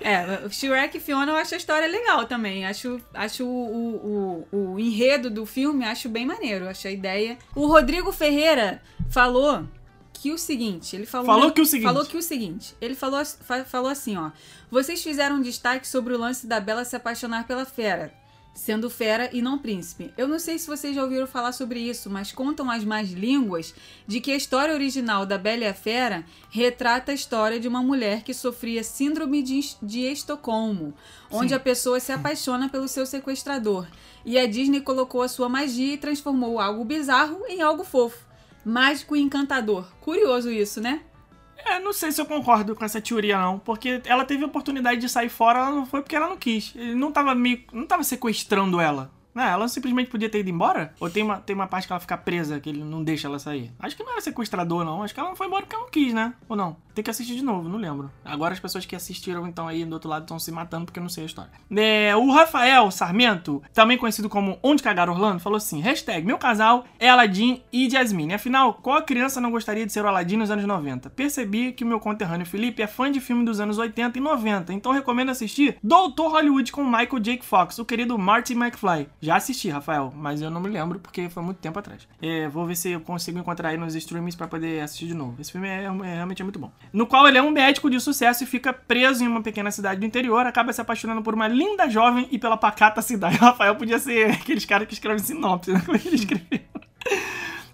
É, 0.00 0.46
o 0.46 0.50
Shrek 0.50 0.98
e 0.98 1.00
Fiona 1.00 1.32
eu 1.32 1.36
acho 1.36 1.54
a 1.54 1.56
história 1.56 1.88
legal 1.88 2.24
também. 2.26 2.64
Acho, 2.64 3.00
acho 3.12 3.44
o, 3.44 4.46
o, 4.52 4.56
o, 4.56 4.74
o 4.74 4.78
enredo 4.78 5.28
do 5.28 5.44
filme, 5.44 5.84
acho 5.84 6.08
bem 6.08 6.24
maneiro. 6.24 6.68
Acho 6.68 6.86
a 6.86 6.92
ideia. 6.92 7.36
O 7.52 7.66
Rodrigo 7.66 8.12
Ferreira 8.12 8.80
falou 9.10 9.66
que 10.16 10.32
o 10.32 10.38
seguinte, 10.38 10.96
ele 10.96 11.06
falou, 11.06 11.26
Falou 11.26 11.50
que 11.52 11.60
o 11.60 11.66
seguinte. 11.66 11.84
falou 11.86 12.04
que 12.06 12.16
o 12.16 12.22
seguinte, 12.22 12.74
ele 12.80 12.94
falou, 12.94 13.24
fa- 13.24 13.64
falou 13.64 13.90
assim, 13.90 14.16
ó, 14.16 14.30
vocês 14.70 15.02
fizeram 15.02 15.36
um 15.36 15.42
destaque 15.42 15.86
sobre 15.86 16.14
o 16.14 16.18
lance 16.18 16.46
da 16.46 16.58
Bela 16.60 16.84
se 16.84 16.96
apaixonar 16.96 17.46
pela 17.46 17.64
fera, 17.64 18.12
sendo 18.54 18.88
fera 18.88 19.28
e 19.34 19.42
não 19.42 19.58
príncipe. 19.58 20.12
Eu 20.16 20.26
não 20.26 20.38
sei 20.38 20.58
se 20.58 20.66
vocês 20.66 20.94
já 20.94 21.02
ouviram 21.04 21.26
falar 21.26 21.52
sobre 21.52 21.78
isso, 21.78 22.08
mas 22.08 22.32
contam 22.32 22.70
as 22.70 22.84
más 22.84 23.10
línguas 23.10 23.74
de 24.06 24.18
que 24.18 24.32
a 24.32 24.36
história 24.36 24.72
original 24.72 25.26
da 25.26 25.36
Bela 25.36 25.64
e 25.64 25.66
a 25.68 25.74
Fera 25.74 26.24
retrata 26.50 27.12
a 27.12 27.14
história 27.14 27.60
de 27.60 27.68
uma 27.68 27.82
mulher 27.82 28.22
que 28.22 28.32
sofria 28.32 28.82
síndrome 28.82 29.42
de, 29.42 29.60
de 29.82 30.00
Estocolmo, 30.00 30.94
onde 31.30 31.52
a 31.54 31.60
pessoa 31.60 32.00
se 32.00 32.12
apaixona 32.12 32.68
pelo 32.68 32.88
seu 32.88 33.04
sequestrador. 33.04 33.86
E 34.24 34.38
a 34.38 34.46
Disney 34.46 34.80
colocou 34.80 35.20
a 35.22 35.28
sua 35.28 35.48
magia 35.48 35.92
e 35.94 35.98
transformou 35.98 36.58
algo 36.58 36.84
bizarro 36.84 37.44
em 37.46 37.60
algo 37.60 37.84
fofo. 37.84 38.25
Mágico 38.68 39.14
e 39.14 39.20
encantador. 39.20 39.86
Curioso 40.00 40.50
isso, 40.50 40.80
né? 40.80 41.02
É, 41.56 41.78
não 41.78 41.92
sei 41.92 42.10
se 42.10 42.20
eu 42.20 42.26
concordo 42.26 42.74
com 42.74 42.84
essa 42.84 43.00
teoria, 43.00 43.38
não. 43.38 43.60
Porque 43.60 44.02
ela 44.04 44.24
teve 44.24 44.42
a 44.42 44.46
oportunidade 44.48 45.00
de 45.00 45.08
sair 45.08 45.28
fora, 45.28 45.60
ela 45.60 45.70
não 45.70 45.86
foi 45.86 46.02
porque 46.02 46.16
ela 46.16 46.28
não 46.28 46.36
quis. 46.36 46.72
Ele 46.74 46.96
não 46.96 47.12
tava 47.12 47.32
meio. 47.32 47.62
não 47.72 47.86
tava 47.86 48.02
sequestrando 48.02 48.80
ela. 48.80 49.08
Né? 49.32 49.48
Ela 49.48 49.68
simplesmente 49.68 50.10
podia 50.10 50.28
ter 50.28 50.40
ido 50.40 50.50
embora? 50.50 50.92
Ou 50.98 51.08
tem 51.08 51.22
uma, 51.22 51.38
tem 51.38 51.54
uma 51.54 51.68
parte 51.68 51.86
que 51.86 51.92
ela 51.92 52.00
fica 52.00 52.18
presa, 52.18 52.58
que 52.58 52.68
ele 52.68 52.82
não 52.82 53.04
deixa 53.04 53.28
ela 53.28 53.38
sair? 53.38 53.70
Acho 53.78 53.96
que 53.96 54.02
não 54.02 54.10
era 54.10 54.20
sequestrador, 54.20 54.84
não. 54.84 55.04
Acho 55.04 55.14
que 55.14 55.20
ela 55.20 55.28
não 55.28 55.36
foi 55.36 55.46
embora 55.46 55.62
porque 55.62 55.76
ela 55.76 55.84
não 55.84 55.90
quis, 55.90 56.12
né? 56.12 56.34
Ou 56.48 56.56
não? 56.56 56.76
Tem 56.96 57.04
que 57.04 57.10
assistir 57.10 57.34
de 57.34 57.44
novo, 57.44 57.68
não 57.68 57.76
lembro. 57.78 58.10
Agora 58.24 58.54
as 58.54 58.58
pessoas 58.58 58.86
que 58.86 58.96
assistiram, 58.96 59.46
então, 59.46 59.68
aí 59.68 59.84
do 59.84 59.92
outro 59.92 60.08
lado 60.08 60.22
estão 60.22 60.38
se 60.38 60.50
matando 60.50 60.86
porque 60.86 60.98
eu 60.98 61.02
não 61.02 61.10
sei 61.10 61.24
a 61.24 61.26
história. 61.26 61.50
É, 61.76 62.16
o 62.16 62.32
Rafael 62.32 62.90
Sarmento, 62.90 63.62
também 63.74 63.98
conhecido 63.98 64.30
como 64.30 64.58
Onde 64.62 64.82
Cagar 64.82 65.10
Orlando, 65.10 65.38
falou 65.38 65.58
assim: 65.58 65.78
hashtag 65.82 66.26
meu 66.26 66.38
casal 66.38 66.86
é 66.98 67.10
Aladdin 67.10 67.60
e 67.70 67.90
Jasmine. 67.90 68.32
Afinal, 68.32 68.72
qual 68.72 69.02
criança 69.02 69.42
não 69.42 69.50
gostaria 69.50 69.84
de 69.84 69.92
ser 69.92 70.06
o 70.06 70.08
Aladdin 70.08 70.38
nos 70.38 70.50
anos 70.50 70.64
90? 70.64 71.10
Percebi 71.10 71.72
que 71.72 71.84
o 71.84 71.86
meu 71.86 72.00
conterrâneo 72.00 72.46
Felipe 72.46 72.80
é 72.80 72.86
fã 72.86 73.12
de 73.12 73.20
filme 73.20 73.44
dos 73.44 73.60
anos 73.60 73.76
80 73.76 74.16
e 74.16 74.20
90, 74.22 74.72
então 74.72 74.90
recomendo 74.90 75.28
assistir 75.30 75.76
Doutor 75.82 76.30
Hollywood 76.30 76.72
com 76.72 76.82
Michael 76.82 77.20
Jake 77.20 77.44
Fox, 77.44 77.78
o 77.78 77.84
querido 77.84 78.16
Marty 78.18 78.54
McFly. 78.54 79.06
Já 79.20 79.36
assisti, 79.36 79.68
Rafael, 79.68 80.14
mas 80.16 80.40
eu 80.40 80.50
não 80.50 80.62
me 80.62 80.70
lembro 80.70 80.98
porque 80.98 81.28
foi 81.28 81.42
muito 81.42 81.58
tempo 81.58 81.78
atrás. 81.78 82.08
É, 82.22 82.48
vou 82.48 82.64
ver 82.64 82.74
se 82.74 82.92
eu 82.92 83.00
consigo 83.02 83.38
encontrar 83.38 83.68
aí 83.68 83.76
nos 83.76 83.94
streamings 83.94 84.34
pra 84.34 84.48
poder 84.48 84.80
assistir 84.80 85.08
de 85.08 85.14
novo. 85.14 85.34
Esse 85.38 85.52
filme 85.52 85.68
é, 85.68 85.84
é- 85.84 86.14
realmente 86.14 86.40
é 86.40 86.44
muito 86.44 86.58
bom. 86.58 86.72
No 86.96 87.06
qual 87.06 87.28
ele 87.28 87.36
é 87.36 87.42
um 87.42 87.50
médico 87.50 87.90
de 87.90 88.00
sucesso 88.00 88.42
e 88.42 88.46
fica 88.46 88.72
preso 88.72 89.22
em 89.22 89.26
uma 89.26 89.42
pequena 89.42 89.70
cidade 89.70 90.00
do 90.00 90.06
interior, 90.06 90.46
acaba 90.46 90.72
se 90.72 90.80
apaixonando 90.80 91.20
por 91.20 91.34
uma 91.34 91.46
linda 91.46 91.90
jovem 91.90 92.26
e 92.30 92.38
pela 92.38 92.56
pacata 92.56 93.02
cidade. 93.02 93.36
Rafael 93.36 93.76
podia 93.76 93.98
ser 93.98 94.30
aqueles 94.30 94.64
caras 94.64 94.88
que 94.88 94.94
escrevem 94.94 95.22
sinopse, 95.22 95.72
né? 95.72 95.82
Como 95.84 95.98
ele 95.98 96.14
escreveu. 96.14 96.60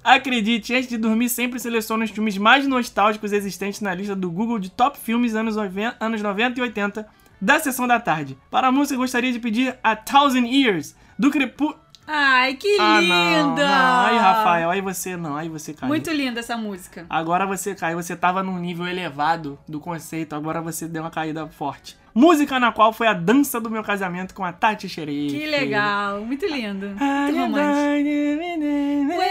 Acredite, 0.02 0.74
antes 0.74 0.88
de 0.88 0.98
dormir, 0.98 1.28
sempre 1.28 1.60
seleciono 1.60 2.02
os 2.02 2.10
filmes 2.10 2.36
mais 2.36 2.66
nostálgicos 2.66 3.32
existentes 3.32 3.80
na 3.80 3.94
lista 3.94 4.16
do 4.16 4.28
Google 4.28 4.58
de 4.58 4.72
top 4.72 4.98
filmes 4.98 5.36
anos 5.36 5.54
90, 5.54 6.04
anos 6.04 6.20
90 6.20 6.58
e 6.58 6.62
80 6.64 7.06
da 7.40 7.60
sessão 7.60 7.86
da 7.86 8.00
tarde. 8.00 8.36
Para 8.50 8.66
a 8.66 8.72
música, 8.72 8.98
gostaria 8.98 9.32
de 9.32 9.38
pedir 9.38 9.78
A 9.84 9.94
Thousand 9.94 10.46
Years, 10.46 10.96
do 11.16 11.30
Crepúsculo. 11.30 11.80
Ai, 12.06 12.54
que 12.54 12.78
Ah, 12.80 13.00
linda! 13.00 13.14
não, 13.14 13.54
não. 13.56 14.06
Aí, 14.06 14.18
Rafael, 14.18 14.70
aí 14.70 14.80
você 14.80 15.16
não, 15.16 15.36
aí 15.36 15.48
você 15.48 15.72
caiu. 15.72 15.88
Muito 15.88 16.10
linda 16.10 16.40
essa 16.40 16.56
música. 16.56 17.06
Agora 17.08 17.46
você 17.46 17.74
caiu, 17.74 18.02
você 18.02 18.16
tava 18.16 18.42
num 18.42 18.58
nível 18.58 18.86
elevado 18.86 19.58
do 19.68 19.78
conceito, 19.78 20.34
agora 20.34 20.60
você 20.60 20.88
deu 20.88 21.02
uma 21.02 21.10
caída 21.10 21.46
forte. 21.46 21.96
Música 22.14 22.58
na 22.60 22.70
qual 22.72 22.92
foi 22.92 23.06
a 23.06 23.12
dança 23.14 23.60
do 23.60 23.70
meu 23.70 23.82
casamento 23.82 24.34
com 24.34 24.44
a 24.44 24.52
Tati 24.52 24.88
Xerei. 24.88 25.28
Que 25.28 25.46
legal, 25.46 26.20
muito 26.20 26.46
lindo. 26.46 26.94
Ah, 27.00 27.22
Muito 27.30 27.38
romântico. 27.38 29.22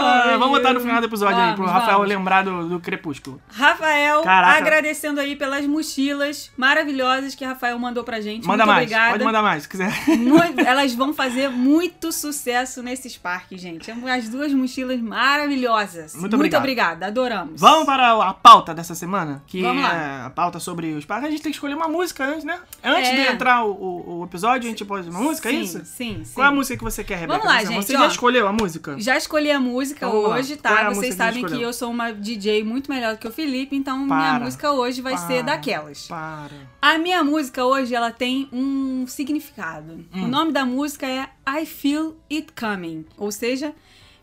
Ah, 0.00 0.36
Vamos 0.38 0.58
botar 0.58 0.72
no 0.72 0.80
final 0.80 1.00
do 1.00 1.06
episódio 1.06 1.38
aí, 1.38 1.54
pro 1.54 1.64
Vamos, 1.64 1.72
Rafael 1.72 1.98
vamos. 1.98 2.08
lembrar 2.08 2.44
do, 2.44 2.68
do 2.68 2.80
Crepúsculo. 2.80 3.40
Rafael, 3.50 4.22
Caraca. 4.22 4.58
agradecendo 4.58 5.20
aí 5.20 5.34
pelas 5.36 5.66
mochilas 5.66 6.50
maravilhosas 6.56 7.34
que 7.34 7.44
Rafael 7.44 7.78
mandou 7.78 8.04
pra 8.04 8.20
gente. 8.20 8.46
Manda 8.46 8.64
muito 8.64 8.74
mais, 8.76 8.86
obrigada. 8.86 9.10
pode 9.12 9.24
mandar 9.24 9.42
mais, 9.42 9.62
se 9.64 9.68
quiser. 9.68 9.92
Elas 10.66 10.94
vão 10.94 11.12
fazer 11.14 11.48
muito 11.48 12.12
sucesso 12.12 12.82
nesses 12.82 13.16
parques, 13.16 13.60
gente. 13.60 13.90
As 13.90 14.28
duas 14.28 14.52
mochilas 14.52 15.00
maravilhosas. 15.00 16.14
Muito 16.14 16.36
obrigado. 16.36 16.60
obrigada, 16.60 17.06
adoramos. 17.06 17.60
Vamos 17.60 17.84
para 17.86 18.12
a 18.12 18.34
pauta 18.34 18.74
dessa 18.74 18.94
semana, 18.94 19.42
que 19.46 19.62
Vamos 19.62 19.82
lá. 19.82 19.94
é 19.94 20.26
a 20.26 20.30
pauta 20.30 20.60
sobre 20.60 20.92
os 20.92 21.04
parques. 21.04 21.28
A 21.28 21.30
gente 21.30 21.42
tem 21.42 21.50
que 21.50 21.56
escolher 21.56 21.76
uma 21.78 21.88
música 21.88 22.24
antes, 22.24 22.44
né? 22.44 22.58
Antes 22.84 23.08
É. 23.10 23.14
de 23.14 23.32
entrar 23.34 23.64
o, 23.64 23.70
o- 23.72 24.18
o 24.20 24.24
episódio, 24.24 24.66
a 24.66 24.70
gente 24.70 24.84
pode 24.84 25.08
uma 25.08 25.20
música, 25.20 25.48
é 25.48 25.52
sim, 25.52 25.60
isso? 25.62 25.78
Sim, 25.84 26.22
sim. 26.24 26.32
Qual 26.34 26.44
é 26.46 26.48
a 26.50 26.52
música 26.52 26.76
que 26.76 26.84
você 26.84 27.02
quer, 27.02 27.18
Rebeca? 27.20 27.38
Vamos 27.38 27.52
lá, 27.54 27.64
gente, 27.64 27.84
Você 27.86 27.96
ó. 27.96 28.00
já 28.00 28.06
escolheu 28.08 28.46
a 28.46 28.52
música? 28.52 28.96
Já 28.98 29.16
escolhi 29.16 29.50
a 29.50 29.58
música 29.60 30.06
Vamos 30.06 30.28
lá. 30.28 30.36
hoje, 30.36 30.52
é 30.52 30.56
tá? 30.56 30.70
música 30.70 30.94
Vocês 30.94 31.06
que 31.06 31.12
você 31.12 31.16
sabem 31.16 31.40
que 31.40 31.46
escolheu? 31.46 31.68
eu 31.68 31.72
sou 31.72 31.90
uma 31.90 32.12
DJ 32.12 32.62
muito 32.64 32.90
melhor 32.90 33.14
do 33.14 33.18
que 33.18 33.26
o 33.28 33.32
Felipe, 33.32 33.74
então 33.76 33.96
minha 33.98 34.08
Para. 34.08 34.44
música 34.44 34.72
hoje 34.72 35.00
vai 35.00 35.16
ser 35.16 35.26
Para. 35.26 35.42
daquelas. 35.54 36.06
Para. 36.08 36.50
A 36.82 36.98
minha 36.98 37.22
música 37.24 37.64
hoje, 37.64 37.94
ela 37.94 38.10
tem 38.10 38.48
um 38.52 39.06
significado. 39.06 40.04
Hum. 40.14 40.24
O 40.24 40.28
nome 40.28 40.52
da 40.52 40.64
música 40.64 41.06
é 41.06 41.28
I 41.48 41.64
Feel 41.66 42.16
It 42.30 42.48
Coming. 42.58 43.04
Ou 43.16 43.30
seja, 43.32 43.72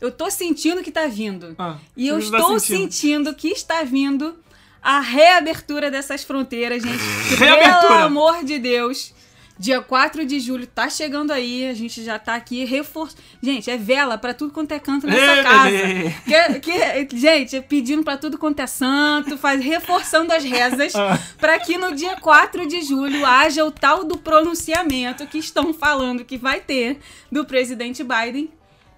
eu 0.01 0.11
tô 0.11 0.29
sentindo 0.29 0.81
que 0.83 0.91
tá 0.91 1.07
vindo. 1.07 1.55
Ah, 1.57 1.77
e 1.95 2.07
eu 2.07 2.17
tá 2.19 2.23
estou 2.37 2.59
sentindo. 2.59 2.91
sentindo. 2.91 3.33
que 3.35 3.47
está 3.49 3.83
vindo 3.83 4.35
a 4.85 4.99
reabertura 4.99 5.89
dessas 5.89 6.23
fronteiras, 6.23 6.83
gente. 6.83 7.03
Que, 7.29 7.35
Reabertura. 7.35 7.87
Pelo 7.87 8.03
amor 8.05 8.43
de 8.43 8.59
Deus. 8.59 9.13
Dia 9.57 9.81
4 9.81 10.25
de 10.25 10.37
julho 10.41 10.67
tá 10.67 10.89
chegando 10.89 11.31
aí, 11.31 11.65
a 11.69 11.73
gente 11.73 12.03
já 12.03 12.19
tá 12.19 12.35
aqui 12.35 12.65
reforçando. 12.65 13.21
Gente, 13.41 13.71
é 13.71 13.77
vela 13.77 14.17
pra 14.17 14.33
tudo 14.33 14.51
quanto 14.51 14.73
é 14.73 14.79
canto 14.79 15.07
nessa 15.07 15.39
Ê, 15.39 15.43
casa. 15.43 15.69
bebê. 15.71 16.15
Que, 16.59 17.05
que- 17.05 17.17
gente, 17.17 17.55
é 17.55 17.61
pedindo 17.61 18.03
pra 18.03 18.17
tudo 18.17 18.37
quanto 18.37 18.59
é 18.59 18.67
santo, 18.67 19.37
faz, 19.37 19.63
reforçando 19.63 20.33
as 20.33 20.43
rezas 20.43 20.93
Ah. 20.93 21.17
pra 21.37 21.57
que 21.57 21.77
no 21.77 21.95
dia 21.95 22.17
4 22.17 22.67
de 22.67 22.81
julho 22.81 23.25
haja 23.25 23.63
o 23.63 23.71
tal 23.71 24.03
do 24.03 24.17
pronunciamento 24.17 25.25
que 25.25 25.37
estão 25.37 25.73
falando 25.73 26.25
que 26.25 26.37
vai 26.37 26.59
ter 26.59 26.99
do 27.31 27.45
presidente 27.45 28.03
Biden. 28.03 28.49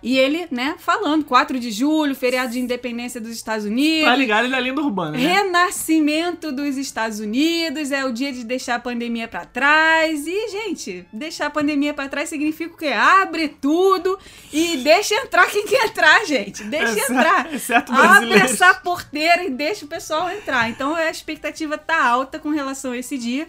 E 0.07 0.17
ele, 0.17 0.47
né, 0.49 0.75
falando, 0.79 1.25
4 1.25 1.59
de 1.59 1.69
julho, 1.69 2.15
feriado 2.15 2.53
de 2.53 2.59
independência 2.61 3.19
dos 3.19 3.31
Estados 3.31 3.65
Unidos. 3.65 4.05
Tá 4.09 4.15
ligado 4.15 4.45
ele 4.45 4.55
é 4.55 4.61
linda 4.61 4.79
urbana, 4.81 5.11
né? 5.11 5.17
Renascimento 5.17 6.49
dos 6.49 6.77
Estados 6.77 7.19
Unidos, 7.19 7.91
é 7.91 8.05
o 8.05 8.13
dia 8.13 8.31
de 8.31 8.45
deixar 8.45 8.75
a 8.75 8.79
pandemia 8.79 9.27
pra 9.27 9.43
trás. 9.43 10.25
E, 10.25 10.47
gente, 10.49 11.05
deixar 11.11 11.47
a 11.47 11.49
pandemia 11.49 11.93
pra 11.93 12.07
trás 12.07 12.29
significa 12.29 12.73
o 12.73 12.77
quê? 12.77 12.87
Abre 12.87 13.49
tudo 13.49 14.17
e 14.53 14.77
deixa 14.77 15.13
entrar 15.15 15.45
quem 15.47 15.65
quer 15.67 15.87
entrar, 15.87 16.25
gente. 16.25 16.63
Deixa 16.63 16.93
Exceto- 16.93 17.11
entrar. 17.11 17.53
exceto 17.53 17.91
Abre 17.91 18.33
essa 18.33 18.73
porteira 18.75 19.43
e 19.43 19.49
deixa 19.49 19.83
o 19.83 19.89
pessoal 19.89 20.29
entrar. 20.29 20.69
Então 20.69 20.95
a 20.95 21.09
expectativa 21.09 21.77
tá 21.77 22.01
alta 22.01 22.39
com 22.39 22.49
relação 22.49 22.93
a 22.93 22.97
esse 22.97 23.17
dia. 23.17 23.45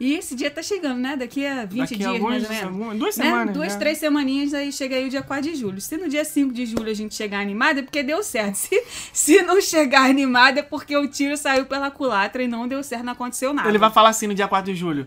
E 0.00 0.14
esse 0.14 0.34
dia 0.34 0.50
tá 0.50 0.62
chegando, 0.62 0.98
né? 0.98 1.14
Daqui 1.14 1.46
a 1.46 1.66
20 1.66 1.80
Daqui 1.90 1.94
a 1.94 1.96
dias, 1.98 2.06
alguns- 2.08 2.30
mais 2.30 2.42
ou 2.44 2.48
menos. 2.48 2.64
algumas- 2.64 2.98
duas 2.98 3.16
Né? 3.18 3.24
semanas. 3.26 3.54
Duas, 3.54 3.72
né? 3.74 3.78
três 3.78 3.98
semaninhas, 3.98 4.54
aí 4.54 4.72
chega 4.72 4.96
aí 4.96 5.06
o 5.06 5.10
dia 5.10 5.20
4 5.22 5.50
de 5.52 5.54
julho. 5.56 5.78
Se 5.78 5.96
no 5.98 6.08
dia 6.08 6.24
5 6.24 6.54
de 6.54 6.64
julho 6.64 6.90
a 6.90 6.94
gente 6.94 7.14
chegar 7.14 7.40
animada, 7.40 7.80
é 7.80 7.82
porque 7.82 8.02
deu 8.02 8.22
certo. 8.22 8.54
Se, 8.56 8.82
se 9.12 9.42
não 9.42 9.60
chegar 9.60 10.08
animada, 10.08 10.60
é 10.60 10.62
porque 10.62 10.96
o 10.96 11.06
tiro 11.06 11.36
saiu 11.36 11.66
pela 11.66 11.90
culatra 11.90 12.42
e 12.42 12.48
não 12.48 12.66
deu 12.66 12.82
certo, 12.82 13.04
não 13.04 13.12
aconteceu 13.12 13.52
nada. 13.52 13.68
Ele 13.68 13.76
vai 13.76 13.90
falar 13.90 14.08
assim 14.08 14.26
no 14.26 14.34
dia 14.34 14.48
4 14.48 14.72
de 14.72 14.78
julho. 14.80 15.06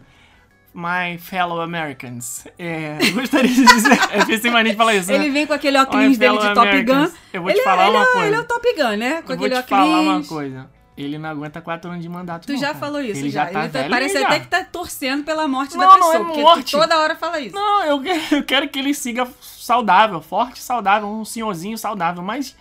My 0.75 1.17
fellow 1.19 1.59
Americans. 1.61 2.45
É, 2.57 2.97
eu 3.01 3.13
gostaria 3.13 3.49
de 3.51 3.63
dizer. 3.65 3.97
É 4.11 4.19
difícil 4.19 4.51
mania 4.51 4.71
de 4.73 4.77
falar 4.77 4.95
isso, 4.95 5.07
né? 5.11 5.15
Ele 5.15 5.29
vem 5.31 5.45
com 5.47 5.53
aquele 5.53 5.77
My 5.77 5.83
óculos 5.83 6.17
dele 6.17 6.37
de 6.37 6.53
Top 6.53 6.55
Gun. 6.55 6.61
Americans. 6.93 7.13
Eu 7.31 7.41
vou 7.41 7.51
te 7.51 7.57
ele, 7.57 7.63
falar 7.63 7.87
ele, 7.87 7.97
uma 7.97 8.03
é, 8.03 8.11
coisa. 8.11 8.27
ele 8.27 8.35
é 8.35 8.39
o 8.39 8.43
Top 8.43 8.73
Gun, 8.75 8.95
né? 8.97 9.21
Com 9.23 9.33
Eu 9.33 9.37
vou 9.37 9.45
aquele 9.47 9.49
te 9.61 9.65
óculos. 9.65 9.69
falar 9.69 10.01
uma 10.01 10.23
coisa. 10.23 10.69
Ele 10.95 11.17
não 11.17 11.29
aguenta 11.29 11.59
4 11.59 11.89
anos 11.89 12.03
de 12.03 12.09
mandato, 12.09 12.45
Tu 12.45 12.53
não, 12.53 12.59
já 12.59 12.67
cara. 12.67 12.79
falou 12.79 13.01
isso, 13.01 13.19
Ele 13.21 13.29
já. 13.31 13.45
já 13.45 13.51
tá 13.51 13.59
ele 13.63 13.69
tá- 13.69 13.79
velho 13.79 13.89
parece 13.89 14.17
até 14.17 14.39
que 14.39 14.47
tá 14.47 14.63
torcendo 14.63 15.23
pela 15.23 15.47
morte 15.47 15.75
da 15.75 15.85
Não, 15.85 15.93
não 15.93 15.99
pessoa. 15.99 16.15
é 16.15 16.19
porque 16.25 16.41
morte. 16.41 16.71
toda 16.77 16.99
hora 16.99 17.15
fala 17.15 17.39
isso. 17.39 17.55
Não, 17.55 17.83
eu, 17.83 18.03
eu 18.31 18.43
quero 18.43 18.69
que 18.69 18.77
ele 18.77 18.93
siga 18.93 19.27
saudável, 19.41 20.21
forte, 20.21 20.61
saudável, 20.61 21.07
um 21.07 21.25
senhorzinho 21.25 21.77
saudável, 21.77 22.21
mas 22.21 22.55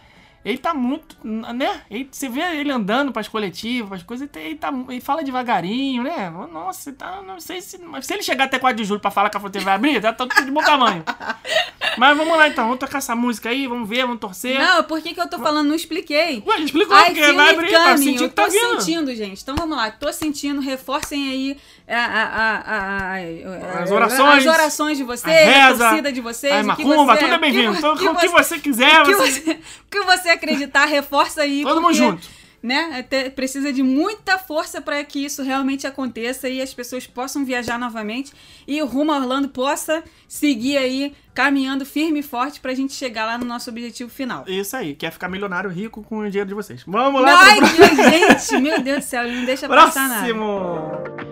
ele 0.44 0.58
tá 0.58 0.74
muito, 0.74 1.16
né? 1.24 1.82
Ele- 1.90 2.08
você 2.10 2.28
vê 2.28 2.40
ele 2.56 2.70
andando 2.72 3.12
pras 3.12 3.28
coletivas, 3.28 3.88
pras 3.88 4.02
coisas, 4.02 4.28
ele, 4.34 4.56
tá- 4.56 4.70
ele, 4.88 5.00
tá, 5.00 5.04
fala 5.04 5.22
devagarinho, 5.22 6.02
né? 6.02 6.30
Nossa, 6.52 6.92
tá, 6.92 7.22
não 7.22 7.40
sei 7.40 7.60
se. 7.60 7.78
Mas 7.78 8.06
se 8.06 8.14
ele 8.14 8.22
chegar 8.22 8.44
até 8.44 8.58
4 8.58 8.76
de 8.76 8.84
julho 8.84 9.00
pra 9.00 9.10
falar 9.10 9.30
que 9.30 9.36
a 9.36 9.40
fronteira 9.40 9.64
vai 9.64 9.74
abrir, 9.74 10.00
tá 10.00 10.12
tudo 10.12 10.34
de 10.44 10.50
bom 10.50 10.62
tamanho. 10.62 11.04
mas 11.96 12.16
vamos 12.16 12.36
lá 12.36 12.48
então, 12.48 12.64
vamos 12.64 12.78
tocar 12.80 12.98
essa 12.98 13.14
música 13.14 13.50
aí, 13.50 13.66
vamos 13.66 13.88
ver, 13.88 14.02
vamos 14.02 14.18
torcer. 14.20 14.58
Não, 14.58 14.82
por 14.84 15.00
que, 15.00 15.14
que 15.14 15.20
eu 15.20 15.28
tô 15.28 15.38
falando? 15.38 15.68
Não 15.68 15.74
expliquei. 15.76 16.42
Ué, 16.46 16.60
explicou, 16.60 16.96
Ai, 16.96 17.06
porque 17.06 17.32
vai 17.32 17.50
abrir, 17.54 17.70
tá 17.72 17.96
sentindo 17.96 18.24
Eu 18.24 18.28
tá 18.30 18.44
tô 18.44 18.50
vindo. 18.50 18.80
sentindo, 18.80 19.14
gente. 19.14 19.42
Então 19.42 19.54
vamos 19.56 19.76
lá. 19.76 19.90
Tô 19.90 20.12
sentindo. 20.12 20.60
Reforcem 20.60 21.28
aí 21.30 21.56
a- 21.88 21.96
a- 21.96 22.22
a- 22.22 22.58
a- 22.58 23.14
a- 23.14 23.82
As 23.82 23.90
orações, 23.90 24.46
as 24.46 24.54
orações 24.54 24.96
de 24.98 25.04
vocês, 25.04 25.48
a 25.48 25.50
a, 25.64 25.66
reza, 25.68 25.84
torcida 25.86 26.12
de 26.12 26.20
vocês. 26.20 26.54
O 26.54 26.60
que 26.60 26.84
macumba, 26.84 27.14
você- 27.14 27.20
tudo 27.20 27.32
é 27.32 27.36
o 27.36 27.40
bem-vindo. 27.40 27.72
que 27.72 27.78
Então, 27.78 27.94
o 27.94 28.16
que 28.16 28.28
você 28.28 28.58
quiser, 28.58 29.02
o 29.02 29.04
que 29.04 29.14
você, 29.14 29.50
o 29.50 29.90
que 29.90 30.00
você 30.02 30.31
acreditar, 30.32 30.84
reforça 30.86 31.42
aí. 31.42 31.62
Todo 31.62 31.80
mundo 31.80 31.94
junto. 31.94 32.28
né? 32.62 32.96
Até 33.00 33.28
precisa 33.28 33.72
de 33.72 33.82
muita 33.82 34.38
força 34.38 34.80
para 34.80 35.02
que 35.02 35.24
isso 35.24 35.42
realmente 35.42 35.84
aconteça 35.86 36.48
e 36.48 36.62
as 36.62 36.72
pessoas 36.72 37.06
possam 37.06 37.44
viajar 37.44 37.76
novamente 37.78 38.32
e 38.68 38.80
o 38.80 38.86
Rumo 38.86 39.10
a 39.12 39.16
Orlando 39.18 39.48
possa 39.48 40.02
seguir 40.28 40.76
aí 40.76 41.12
caminhando 41.34 41.84
firme 41.84 42.20
e 42.20 42.22
forte 42.22 42.60
pra 42.60 42.72
gente 42.74 42.92
chegar 42.92 43.24
lá 43.26 43.36
no 43.36 43.44
nosso 43.44 43.68
objetivo 43.70 44.10
final. 44.10 44.44
Isso 44.46 44.76
aí, 44.76 44.94
quer 44.94 45.10
ficar 45.10 45.28
milionário 45.28 45.68
rico 45.70 46.02
com 46.02 46.18
o 46.18 46.28
dinheiro 46.30 46.48
de 46.48 46.54
vocês. 46.54 46.84
Vamos 46.86 47.20
lá 47.20 47.34
Ai, 47.36 47.56
pro 47.56 47.66
gente, 47.66 48.60
meu 48.60 48.80
Deus 48.80 49.04
do 49.04 49.08
céu, 49.08 49.26
não 49.26 49.44
deixa 49.44 49.68
passar 49.68 50.08
nada. 50.08 50.32
próximo. 50.32 51.31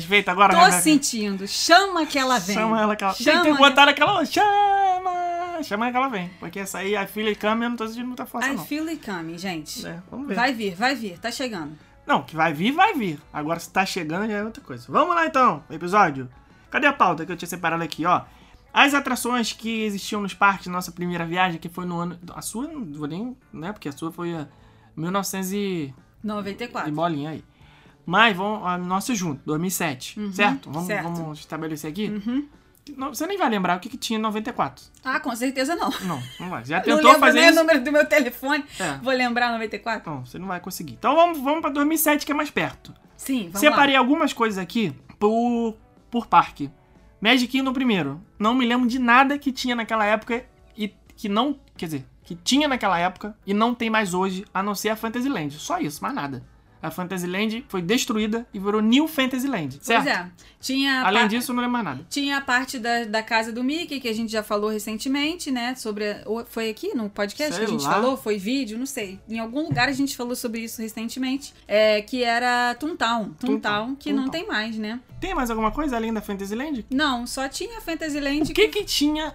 satisfeita 0.00 0.32
agora, 0.32 0.54
Tô 0.54 0.72
sentindo. 0.72 1.46
Chama 1.46 2.06
que 2.06 2.18
ela 2.18 2.38
vem. 2.38 2.56
Chama 2.56 2.80
ela 2.80 2.96
que 2.96 3.04
ela... 3.04 3.14
Chama 3.14 3.42
tem 3.42 3.52
que 3.52 3.58
botar 3.58 3.88
aquela... 3.88 4.24
Chama! 4.24 5.62
Chama 5.62 5.90
que 5.90 5.96
ela 5.96 6.08
vem. 6.08 6.30
Porque 6.40 6.58
essa 6.58 6.78
aí, 6.78 6.96
a 6.96 7.06
filha 7.06 7.30
e 7.30 7.36
câmera, 7.36 7.66
eu 7.66 7.70
não 7.70 7.76
tô 7.76 7.86
sentindo 7.86 8.06
muita 8.06 8.24
força, 8.24 8.48
I 8.48 8.56
não. 8.56 8.64
feel 8.64 8.88
it 8.88 9.04
coming, 9.04 9.36
gente. 9.38 9.86
É, 9.86 10.00
vamos 10.10 10.28
ver. 10.28 10.34
Vai 10.34 10.52
vir, 10.54 10.74
vai 10.74 10.94
vir, 10.94 11.18
tá 11.18 11.30
chegando. 11.30 11.78
Não, 12.06 12.22
que 12.22 12.34
vai 12.34 12.52
vir, 12.52 12.72
vai 12.72 12.94
vir. 12.94 13.20
Agora, 13.32 13.60
se 13.60 13.70
tá 13.70 13.84
chegando, 13.84 14.26
já 14.26 14.38
é 14.38 14.44
outra 14.44 14.62
coisa. 14.62 14.86
Vamos 14.88 15.14
lá, 15.14 15.26
então, 15.26 15.62
episódio. 15.70 16.28
Cadê 16.70 16.86
a 16.86 16.92
pauta 16.92 17.26
que 17.26 17.32
eu 17.32 17.36
tinha 17.36 17.48
separado 17.48 17.82
aqui, 17.82 18.06
ó? 18.06 18.22
As 18.72 18.94
atrações 18.94 19.52
que 19.52 19.82
existiam 19.82 20.22
nos 20.22 20.32
parques 20.32 20.66
na 20.68 20.74
nossa 20.74 20.92
primeira 20.92 21.26
viagem, 21.26 21.60
que 21.60 21.68
foi 21.68 21.84
no 21.84 21.98
ano... 21.98 22.18
A 22.34 22.40
sua, 22.40 22.66
não 22.66 22.84
vou 22.92 23.06
nem... 23.06 23.36
Né, 23.52 23.72
porque 23.72 23.88
a 23.88 23.92
sua 23.92 24.10
foi 24.12 24.34
a 24.34 24.46
1900 24.96 25.52
e... 25.52 25.94
94. 26.22 26.88
E 26.88 26.92
bolinha 26.92 27.30
aí. 27.30 27.44
Mas 28.10 28.36
vamos, 28.36 28.66
a 28.66 28.76
nossa 28.76 29.14
junto, 29.14 29.40
2007, 29.46 30.32
certo? 30.32 30.64
Vamos, 30.68 30.80
Uhum, 30.82 30.86
certo. 30.86 31.06
Uhum. 31.06 31.14
vamos 31.14 31.38
estabelecer 31.38 31.88
aqui? 31.90 32.08
Não, 32.96 33.14
você 33.14 33.24
nem 33.24 33.38
vai 33.38 33.48
lembrar 33.48 33.76
o 33.76 33.80
que, 33.80 33.88
que 33.88 33.96
tinha 33.96 34.18
em 34.18 34.22
94. 34.22 34.84
Ah, 35.04 35.20
com 35.20 35.34
certeza 35.36 35.76
não. 35.76 35.90
Não, 36.02 36.20
não 36.40 36.48
vai. 36.50 36.64
Já 36.64 36.78
Não 36.78 36.82
tentou 36.84 37.04
lembro 37.04 37.20
fazer 37.20 37.38
nem 37.38 37.48
o 37.48 37.52
isso? 37.52 37.60
número 37.60 37.84
do 37.84 37.92
meu 37.92 38.04
telefone. 38.04 38.64
É. 38.80 38.96
Vou 39.00 39.12
lembrar 39.14 39.52
94? 39.52 40.10
Não, 40.10 40.26
você 40.26 40.40
não 40.40 40.48
vai 40.48 40.58
conseguir. 40.58 40.94
Então 40.94 41.14
vamos, 41.14 41.38
vamos 41.38 41.60
pra 41.60 41.70
2007, 41.70 42.26
que 42.26 42.32
é 42.32 42.34
mais 42.34 42.50
perto. 42.50 42.92
Sim, 43.16 43.44
vamos 43.44 43.60
Separei 43.60 43.94
lá. 43.94 44.00
algumas 44.00 44.32
coisas 44.32 44.58
aqui 44.58 44.92
por, 45.20 45.76
por 46.10 46.26
parque. 46.26 46.68
Magic 47.20 47.46
Kingdom 47.46 47.72
primeiro. 47.72 48.20
Não 48.36 48.54
me 48.54 48.66
lembro 48.66 48.88
de 48.88 48.98
nada 48.98 49.38
que 49.38 49.52
tinha 49.52 49.76
naquela 49.76 50.04
época 50.04 50.44
e 50.76 50.92
que 51.14 51.28
não. 51.28 51.56
Quer 51.76 51.84
dizer, 51.86 52.04
que 52.24 52.34
tinha 52.34 52.66
naquela 52.66 52.98
época 52.98 53.36
e 53.46 53.54
não 53.54 53.72
tem 53.72 53.88
mais 53.88 54.14
hoje, 54.14 54.44
a 54.52 54.64
não 54.64 54.74
ser 54.74 54.88
a 54.88 54.96
Fantasyland. 54.96 55.54
Só 55.60 55.78
isso, 55.78 56.02
mais 56.02 56.14
nada. 56.14 56.42
A 56.82 56.90
Fantasyland 56.90 57.64
foi 57.68 57.82
destruída 57.82 58.46
e 58.54 58.58
virou 58.58 58.80
New 58.80 59.06
Fantasyland, 59.06 59.78
certo? 59.82 60.04
Pois 60.04 60.16
é. 60.16 60.30
Tinha 60.60 61.02
a 61.02 61.06
Além 61.08 61.22
pa- 61.22 61.28
disso, 61.28 61.52
não 61.52 61.60
lembro 61.62 61.72
mais 61.72 61.84
nada. 61.84 62.06
Tinha 62.10 62.36
a 62.36 62.40
parte 62.40 62.78
da, 62.78 63.04
da 63.04 63.22
casa 63.22 63.50
do 63.52 63.62
Mickey, 63.64 63.98
que 64.00 64.08
a 64.08 64.12
gente 64.14 64.30
já 64.30 64.42
falou 64.42 64.70
recentemente, 64.70 65.50
né? 65.50 65.74
Sobre. 65.74 66.10
a- 66.10 66.24
Foi 66.48 66.68
aqui 66.70 66.94
no 66.94 67.08
podcast 67.08 67.54
Sei 67.54 67.64
que 67.64 67.70
a 67.70 67.72
gente 67.72 67.84
lá. 67.84 67.92
falou? 67.94 68.16
Foi 68.16 68.36
vídeo? 68.38 68.78
Não 68.78 68.86
sei. 68.86 69.18
Em 69.28 69.38
algum 69.38 69.62
lugar 69.62 69.88
a 69.88 69.92
gente 69.92 70.16
falou 70.16 70.36
sobre 70.36 70.60
isso 70.62 70.80
recentemente. 70.82 71.54
É, 71.66 72.02
que 72.02 72.22
era 72.22 72.74
Toontown. 72.74 73.30
Toontown, 73.40 73.94
que 73.94 74.12
não 74.12 74.28
tem 74.28 74.46
mais, 74.46 74.76
né? 74.76 75.00
Tem 75.20 75.34
mais 75.34 75.50
alguma 75.50 75.70
coisa 75.70 75.96
além 75.96 76.12
da 76.12 76.20
Fantasyland? 76.22 76.86
Não, 76.90 77.26
só 77.26 77.46
tinha 77.48 77.80
Fantasyland. 77.80 78.50
O 78.50 78.54
que 78.54 78.68
que 78.68 78.84
tinha 78.84 79.34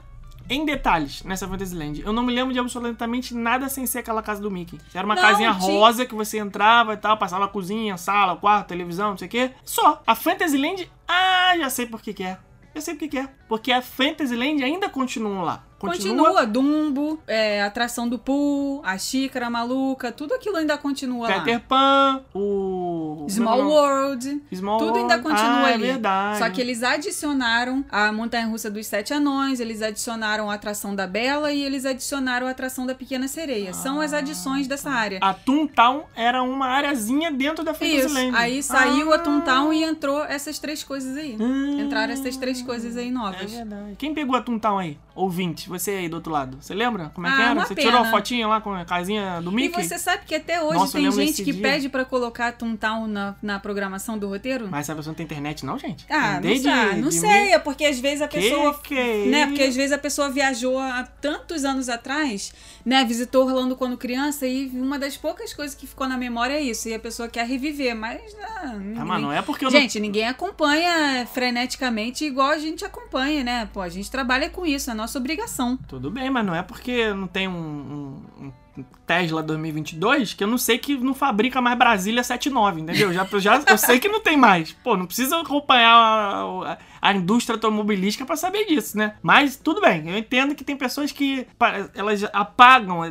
em 0.50 0.66
detalhes 0.66 1.24
nessa 1.24 1.48
Fantasyland? 1.48 2.02
Eu 2.02 2.14
não 2.14 2.24
me 2.24 2.34
lembro 2.34 2.54
de 2.54 2.60
absolutamente 2.60 3.34
nada 3.36 3.68
sem 3.70 3.86
ser 3.86 4.00
aquela 4.00 4.22
casa 4.22 4.42
do 4.42 4.52
Mickey. 4.52 4.80
Era 4.94 5.06
uma 5.06 5.16
Não, 5.16 5.22
casinha 5.22 5.54
tinha- 5.54 5.62
rosa 5.80 6.06
que 6.06 6.14
você 6.16 6.38
entrava 6.40 6.94
e 6.94 6.98
tal, 6.98 7.18
passava 7.18 7.46
a 7.46 7.48
cozinha, 7.48 7.98
sala, 7.98 8.36
quarto, 8.36 8.68
televisão, 8.68 9.12
não 9.12 9.18
sei 9.18 9.28
o 9.28 9.32
quê. 9.32 9.52
Só. 9.64 10.02
A 10.06 10.16
Fantasyland, 10.16 10.90
ah, 11.08 11.54
já 11.58 11.70
sei 11.70 11.86
por 11.86 12.02
que 12.02 12.14
que 12.14 12.24
é. 12.24 12.38
Eu 12.74 12.82
sei 12.82 12.94
por 12.94 13.00
que 13.00 13.08
que 13.08 13.18
é. 13.20 13.30
Porque 13.48 13.72
a 13.72 13.82
Fantasyland 13.82 14.62
ainda 14.64 14.90
continua 14.90 15.42
lá. 15.44 15.64
Continua, 15.92 16.46
Dumbo, 16.46 17.20
é, 17.28 17.62
atração 17.64 18.08
do 18.08 18.18
pool, 18.20 18.82
a 18.84 18.98
xícara 18.98 19.50
maluca, 19.50 20.12
tudo 20.12 20.34
aquilo 20.34 20.58
ainda 20.58 20.78
continua 20.78 21.28
lá. 21.30 21.40
Peter 21.42 21.62
Pan, 21.62 22.22
o... 22.34 23.26
Small 23.30 23.58
não, 23.58 23.64
não, 23.66 23.72
World. 23.72 24.42
Small 24.54 24.78
Tudo 24.80 24.98
ainda 24.98 25.16
World. 25.16 25.24
continua 25.24 25.50
ah, 25.50 25.74
ali. 25.74 25.84
É 25.84 25.92
verdade. 25.94 26.40
Só 26.40 26.50
que 26.50 26.62
eles 26.62 26.84
adicionaram 26.84 27.84
a 27.92 28.12
Montanha 28.12 28.48
Russa 28.48 28.70
dos 28.70 28.86
Sete 28.88 29.14
Anões, 29.14 29.60
eles 29.60 29.82
adicionaram 29.82 30.50
a 30.50 30.54
atração 30.54 30.96
da 30.96 31.08
Bela 31.08 31.52
e 31.52 31.62
eles 31.64 31.86
adicionaram 31.86 32.48
a 32.48 32.52
atração 32.52 32.86
da 32.86 32.94
Pequena 32.94 33.28
Sereia. 33.28 33.74
São 33.74 34.02
as 34.02 34.14
adições 34.14 34.68
dessa 34.68 34.90
área. 34.90 35.20
A 35.22 35.34
Toontown 35.34 36.04
era 36.16 36.44
uma 36.44 36.68
areazinha 36.68 37.32
dentro 37.32 37.64
da 37.64 37.72
Isso. 37.72 37.80
Fantasyland. 38.10 38.36
Aí 38.36 38.62
saiu 38.62 39.12
Ah. 39.12 39.16
a 39.16 39.20
Toontown 39.20 39.74
e 39.74 39.84
entrou 39.84 40.24
essas 40.24 40.60
três 40.60 40.84
coisas 40.84 41.18
aí. 41.18 41.36
Hum. 41.40 41.80
Entraram 41.80 42.14
essas 42.14 42.38
três 42.38 42.62
coisas 42.62 42.98
aí 42.98 43.08
É 43.08 43.12
novas. 43.12 43.52
verdade. 43.52 43.96
Quem 43.98 44.14
pegou 44.14 44.36
a 44.36 44.42
Toontown 44.42 44.78
aí? 44.80 44.98
Ouvinte, 45.16 45.70
você 45.70 45.92
aí 45.92 46.10
do 46.10 46.16
outro 46.16 46.32
lado. 46.32 46.58
Você 46.62 46.74
lembra 46.74 47.10
como 47.16 47.26
é 47.26 47.32
que 47.34 47.42
Ah, 47.42 47.46
era? 47.46 47.54
uma 47.54 47.66
Você 47.66 47.74
pena. 47.74 47.88
tirou 47.90 48.04
a 48.04 48.10
fotinha 48.12 48.48
lá 48.48 48.60
com 48.60 48.74
a 48.74 48.84
casinha 48.84 49.40
do 49.42 49.50
E 49.52 49.56
Mickey? 49.56 49.82
você 49.84 49.98
sabe 49.98 50.24
que 50.26 50.36
até 50.36 50.62
hoje 50.62 50.78
Nossa, 50.78 50.98
tem 50.98 51.10
gente 51.12 51.42
que 51.44 51.54
dia. 51.54 51.62
pede 51.62 51.88
pra 51.88 52.04
colocar 52.04 52.52
Toontown 52.52 53.08
na, 53.08 53.34
na 53.42 53.58
programação 53.60 54.18
do 54.18 54.28
roteiro? 54.28 54.68
Mas 54.70 54.82
essa 54.82 54.96
pessoa 54.96 55.12
não 55.12 55.16
tem 55.16 55.24
internet 55.26 55.66
não, 55.66 55.80
gente? 55.80 56.06
Ah, 56.10 56.34
não, 56.34 56.42
Desde 56.42 56.70
sei, 56.70 56.96
não 57.02 57.08
de 57.10 57.16
sei, 57.16 57.44
mil- 57.46 57.54
é 57.54 57.60
porque 57.60 57.86
às 57.86 57.98
vezes 58.00 58.22
a 58.22 58.28
Que 58.28 58.42
pessoa. 58.42 58.74
que 58.80 58.94
é 58.94 59.26
né? 59.26 59.40
isso? 59.40 59.48
Porque 59.48 59.64
às 59.64 59.76
vezes 59.76 59.92
a 59.94 59.98
pessoa 59.98 60.30
viajou 60.30 60.78
há 60.78 61.04
tantos 61.22 61.64
anos 61.64 61.88
atrás, 61.88 62.54
né? 62.86 63.06
Visitou 63.06 63.46
Orlando 63.48 63.76
quando 63.78 63.98
criança 63.98 64.46
e 64.46 64.68
uma 64.74 65.00
das 65.00 65.16
poucas 65.16 65.54
coisas 65.54 65.74
que 65.76 65.88
ficou 65.88 66.10
na 66.10 66.18
memória 66.18 66.54
é 66.56 66.62
isso. 66.62 66.90
E 66.90 66.94
a 66.94 67.00
pessoa 67.00 67.30
quer 67.30 67.46
reviver, 67.48 67.96
mas. 67.96 68.22
Ah, 68.44 68.74
ninguém... 68.78 69.02
Ah, 69.02 69.06
mas 69.06 69.22
não 69.22 69.32
é 69.32 69.42
porque 69.42 69.66
eu 69.66 69.72
Gente, 69.72 69.98
ninguém 70.00 70.28
acompanha 70.28 71.26
freneticamente 71.34 72.26
igual 72.26 72.50
a 72.50 72.58
gente 72.58 72.84
acompanha, 72.84 73.44
né? 73.44 73.70
Pô, 73.74 73.80
a 73.82 73.88
gente 73.90 74.12
trabalha 74.12 74.50
com 74.50 74.66
isso, 74.66 74.92
é 74.92 74.94
nossa 74.94 75.05
obrigação. 75.18 75.70
não... 75.72 75.78
Tudo 75.88 76.10
bem, 76.12 76.30
mas 76.30 76.46
não 76.46 76.56
é 76.56 76.62
porque 76.64 77.14
não 77.14 77.28
tem 77.28 77.48
um, 77.48 77.54
um- 78.40 78.54
um 78.78 78.84
Tesla 79.06 79.42
2022 79.44 80.34
que 80.34 80.44
eu 80.44 80.48
não 80.48 80.58
sei 80.58 80.78
que 80.78 80.98
não 80.98 81.14
fabrica 81.14 81.62
mais 81.62 81.78
Brasília 81.78 82.24
79, 82.24 82.82
entendeu? 82.82 83.14
Já, 83.14 83.26
já, 83.40 83.62
eu 83.68 83.78
sei 83.78 84.00
que 84.00 84.08
não 84.08 84.20
tem 84.22 84.36
mais. 84.38 84.72
Pô, 84.84 84.96
não 84.98 85.06
precisa 85.06 85.40
acompanhar 85.40 85.92
a, 85.96 86.72
a- 86.74 86.78
a 87.02 87.14
indústria 87.14 87.56
automobilística 87.56 88.26
pra 88.26 88.36
saber 88.36 88.66
disso, 88.66 88.98
né? 88.98 89.14
Mas 89.22 89.56
tudo 89.58 89.80
bem, 89.80 90.10
eu 90.10 90.18
entendo 90.18 90.56
que 90.56 90.64
tem 90.64 90.76
pessoas 90.76 91.12
que 91.12 91.46
elas 91.94 92.24
apagam 92.34 93.02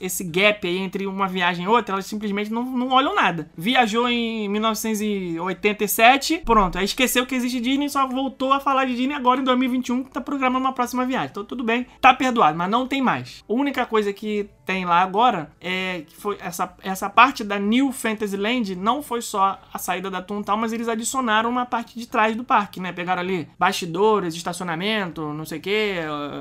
esse 0.00 0.24
gap 0.24 0.66
aí 0.66 0.78
entre 0.78 1.06
uma 1.06 1.28
viagem 1.28 1.66
e 1.66 1.68
outra, 1.68 1.96
elas 1.96 2.06
simplesmente 2.06 2.50
não, 2.50 2.62
não 2.64 2.88
olham 2.88 3.14
nada. 3.14 3.50
Viajou 3.54 4.08
em 4.08 4.48
1987, 4.48 6.38
pronto, 6.44 6.78
aí 6.78 6.84
esqueceu 6.84 7.26
que 7.26 7.34
existe 7.34 7.60
Disney 7.60 7.88
só 7.88 8.06
voltou 8.06 8.52
a 8.52 8.60
falar 8.60 8.84
de 8.86 8.94
Disney 8.96 9.14
agora 9.14 9.40
em 9.40 9.44
2021 9.44 10.04
que 10.04 10.10
tá 10.10 10.20
programando 10.20 10.64
uma 10.66 10.72
próxima 10.72 11.04
viagem. 11.04 11.28
Então 11.30 11.44
tudo 11.44 11.62
bem, 11.64 11.86
tá 12.00 12.14
perdoado, 12.14 12.56
mas 12.56 12.70
não 12.70 12.86
tem 12.86 13.02
mais. 13.02 13.44
A 13.48 13.52
única 13.52 13.84
coisa 13.86 14.12
que 14.12 14.48
tem 14.64 14.84
lá 14.84 15.00
agora 15.02 15.41
é 15.60 16.02
que 16.06 16.16
foi 16.16 16.36
essa, 16.40 16.74
essa 16.82 17.08
parte 17.10 17.44
da 17.44 17.58
New 17.58 17.92
Fantasyland 17.92 18.74
não 18.76 19.02
foi 19.02 19.22
só 19.22 19.60
a 19.72 19.78
saída 19.78 20.10
da 20.10 20.22
Toontown, 20.22 20.56
mas 20.56 20.72
eles 20.72 20.88
adicionaram 20.88 21.50
uma 21.50 21.66
parte 21.66 21.98
de 21.98 22.06
trás 22.06 22.36
do 22.36 22.44
parque, 22.44 22.80
né? 22.80 22.92
Pegaram 22.92 23.22
ali 23.22 23.48
bastidores, 23.58 24.34
estacionamento, 24.34 25.32
não 25.32 25.44
sei 25.44 25.58
o 25.58 25.62
que, 25.62 25.94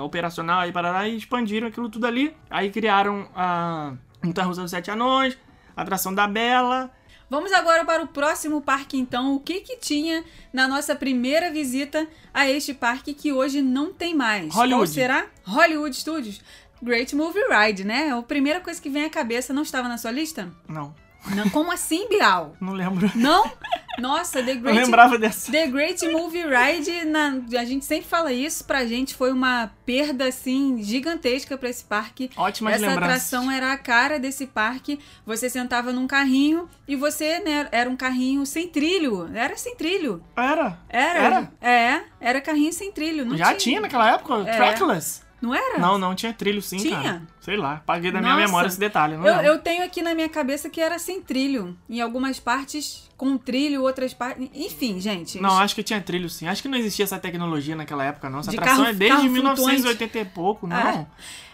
operacional 0.04 0.62
aí 0.62 0.72
para 0.72 1.08
e 1.08 1.18
expandiram 1.18 1.68
aquilo 1.68 1.90
tudo 1.90 2.06
ali. 2.06 2.36
Aí 2.50 2.70
criaram 2.70 3.28
a 3.36 3.94
Montanha 4.24 4.48
Russa 4.48 4.62
dos 4.62 4.72
Sete 4.72 4.92
Anões, 4.92 5.38
a 5.76 5.82
atração 5.82 6.14
da 6.14 6.28
Bela. 6.28 6.92
Vamos 7.30 7.54
agora 7.54 7.86
para 7.86 8.04
o 8.04 8.08
próximo 8.08 8.62
parque, 8.62 8.98
então. 8.98 9.34
O 9.34 9.40
que 9.40 9.62
que 9.62 9.78
tinha 9.78 10.22
na 10.52 10.68
nossa 10.68 10.94
primeira 10.94 11.50
visita 11.50 12.06
a 12.34 12.50
este 12.50 12.74
parque 12.74 13.14
que 13.14 13.32
hoje 13.32 13.62
não 13.62 13.94
tem 13.94 14.14
mais? 14.14 14.52
Qual 14.52 14.66
Hollywood. 14.66 14.90
será? 14.90 15.28
Hollywood 15.46 15.96
Studios. 15.96 16.42
Great 16.82 17.16
Movie 17.16 17.40
Ride, 17.50 17.84
né? 17.84 18.12
A 18.12 18.22
primeira 18.22 18.60
coisa 18.60 18.82
que 18.82 18.90
vem 18.90 19.06
à 19.06 19.10
cabeça 19.10 19.54
não 19.54 19.62
estava 19.64 19.88
na 19.88 19.98
sua 19.98 20.12
lista? 20.12 20.50
Não, 20.68 20.94
Não, 21.36 21.50
como 21.50 21.72
assim, 21.72 22.08
Bial? 22.10 22.56
não 22.60 22.74
lembro. 22.74 23.10
Não? 23.16 23.52
Nossa, 24.00 24.42
The 24.42 24.54
Eu 24.54 24.60
Great 24.62 24.80
lembrava 24.80 25.18
dessa. 25.20 25.52
The 25.52 25.68
Great 25.68 26.08
Movie 26.08 26.44
Ride, 26.46 27.06
na- 27.06 27.42
a 27.60 27.66
gente 27.66 27.84
sempre 27.86 28.08
fala 28.08 28.32
isso, 28.34 28.64
pra 28.64 28.86
gente 28.86 29.14
foi 29.14 29.32
uma 29.32 29.70
perda 29.86 30.26
assim 30.30 30.82
gigantesca 30.82 31.58
pra 31.58 31.70
esse 31.70 31.84
parque. 31.84 32.32
Ótimas 32.38 32.76
Essa 32.76 32.88
lembranças. 32.88 33.04
atração 33.28 33.52
era 33.52 33.72
a 33.74 33.78
cara 33.78 34.18
desse 34.18 34.48
parque. 34.48 34.98
Você 35.26 35.50
sentava 35.50 35.92
num 35.92 36.08
carrinho 36.08 36.68
e 36.88 36.96
você, 36.96 37.40
né, 37.42 37.68
era 37.72 37.88
um 37.90 37.98
carrinho 37.98 38.46
sem 38.46 38.68
trilho. 38.70 39.30
Era 39.36 39.56
sem 39.58 39.76
trilho. 39.76 40.24
Era. 40.36 40.80
Era. 40.90 41.52
É, 41.62 42.02
era 42.20 42.42
carrinho 42.42 42.72
sem 42.74 42.92
trilho. 42.92 43.26
Não 43.26 43.38
Já 43.38 43.48
tinha, 43.48 43.58
tinha 43.58 43.82
naquela 43.82 44.10
época? 44.14 44.50
É. 44.50 44.56
Trackless? 44.56 45.22
Não 45.42 45.56
era? 45.56 45.80
Não, 45.80 45.98
não 45.98 46.14
tinha 46.14 46.32
trilho 46.32 46.62
sim, 46.62 46.78
Tinha? 46.78 47.02
cara. 47.02 47.22
Sei 47.40 47.58
lá, 47.58 47.82
paguei 47.86 48.12
da 48.12 48.20
minha 48.20 48.34
Nossa. 48.34 48.46
memória 48.46 48.68
esse 48.68 48.80
detalhe. 48.80 49.18
Não 49.18 49.26
Eu, 49.26 49.32
lembro. 49.38 49.48
eu 49.48 49.58
tenho 49.60 49.84
aqui 49.84 50.02
na 50.04 50.14
minha 50.14 50.30
cabeça 50.30 50.70
que 50.70 50.80
era 50.80 51.00
sem 51.00 51.20
trilho. 51.20 51.76
Em 51.90 52.00
algumas 52.00 52.40
partes 52.40 53.10
com 53.18 53.38
trilho, 53.38 53.82
outras 53.82 54.14
partes. 54.14 54.48
Enfim, 54.54 55.00
gente. 55.00 55.40
Não, 55.42 55.58
acho 55.58 55.74
que 55.74 55.82
tinha 55.82 56.00
trilho 56.00 56.30
sim. 56.30 56.48
Acho 56.48 56.62
que 56.62 56.68
não 56.68 56.78
existia 56.78 57.04
essa 57.06 57.18
tecnologia 57.18 57.76
naquela 57.76 58.04
época, 58.06 58.30
não. 58.30 58.40
Essa 58.40 58.52
De 58.52 58.58
atração 58.58 58.84
carro- 58.84 58.90
é 58.90 58.98
desde 58.98 59.18
carro 59.18 59.30
1980 59.32 60.20
e 60.20 60.26
pouco, 60.26 60.68
não. 60.68 60.78
Ah. 60.78 61.06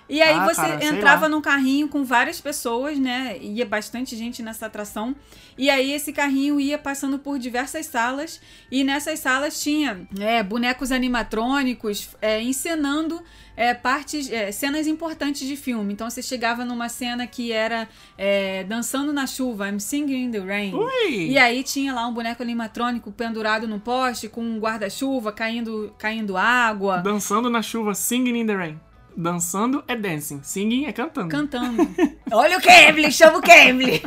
E 0.10 0.22
aí 0.22 0.36
Ah, 0.36 0.46
você 0.46 0.62
cara, 0.62 0.86
entrava 0.86 1.28
num 1.30 1.42
carrinho 1.42 1.88
com 1.88 2.04
várias 2.04 2.40
pessoas, 2.40 2.98
né? 2.98 3.38
Ia 3.40 3.66
bastante 3.66 4.16
gente 4.16 4.42
nessa 4.42 4.66
atração. 4.66 5.16
E 5.58 5.70
aí 5.70 5.92
esse 5.92 6.14
carrinho 6.14 6.60
ia 6.60 6.78
passando 6.78 7.20
por 7.20 7.38
diversas 7.38 7.86
salas. 7.88 8.40
E 8.72 8.84
nessas 8.84 9.20
salas 9.20 9.62
tinha 9.62 10.08
é, 10.20 10.42
bonecos 10.44 10.92
animatrônicos 10.92 12.10
é, 12.22 12.42
encenando 12.42 13.22
é, 13.56 13.74
partes, 13.74 14.32
é, 14.32 14.52
cenas 14.52 14.88
importantes 14.88 15.46
de 15.48 15.56
filme. 15.58 15.92
Então 15.94 16.10
você 16.10 16.22
chegava 16.22 16.64
numa 16.64 16.88
cena 16.88 17.26
que 17.28 17.52
era 17.52 17.90
é, 18.18 18.64
dançando 18.64 19.12
na 19.12 19.26
chuva, 19.28 19.68
I'm 19.68 19.80
singing 19.80 20.26
in 20.26 20.32
the 20.32 20.40
rain. 20.40 20.74
Ui! 20.74 21.32
E 21.32 21.38
aí 21.38 21.64
tinha 21.64 21.94
lá 21.94 22.08
um 22.08 22.14
boneco 22.14 22.42
animatrônico 22.44 23.12
pendurado 23.12 23.68
no 23.68 23.80
poste 23.80 24.30
com 24.30 24.42
um 24.42 24.60
guarda-chuva 24.60 25.32
caindo, 25.32 25.94
caindo 25.98 26.38
água. 26.38 27.00
Dançando 27.00 27.50
na 27.50 27.62
chuva, 27.62 27.94
singing 27.94 28.40
in 28.40 28.46
the 28.46 28.56
rain. 28.56 28.80
Dançando 29.20 29.84
é 29.88 29.96
dancing, 29.96 30.42
singing 30.44 30.86
é 30.86 30.92
cantando. 30.94 31.28
cantando. 31.30 31.90
Olha 32.32 32.58
o 32.60 32.62
Cambly, 32.62 33.12
chama 33.12 33.40
o 33.40 33.42
Cambly. 33.42 34.04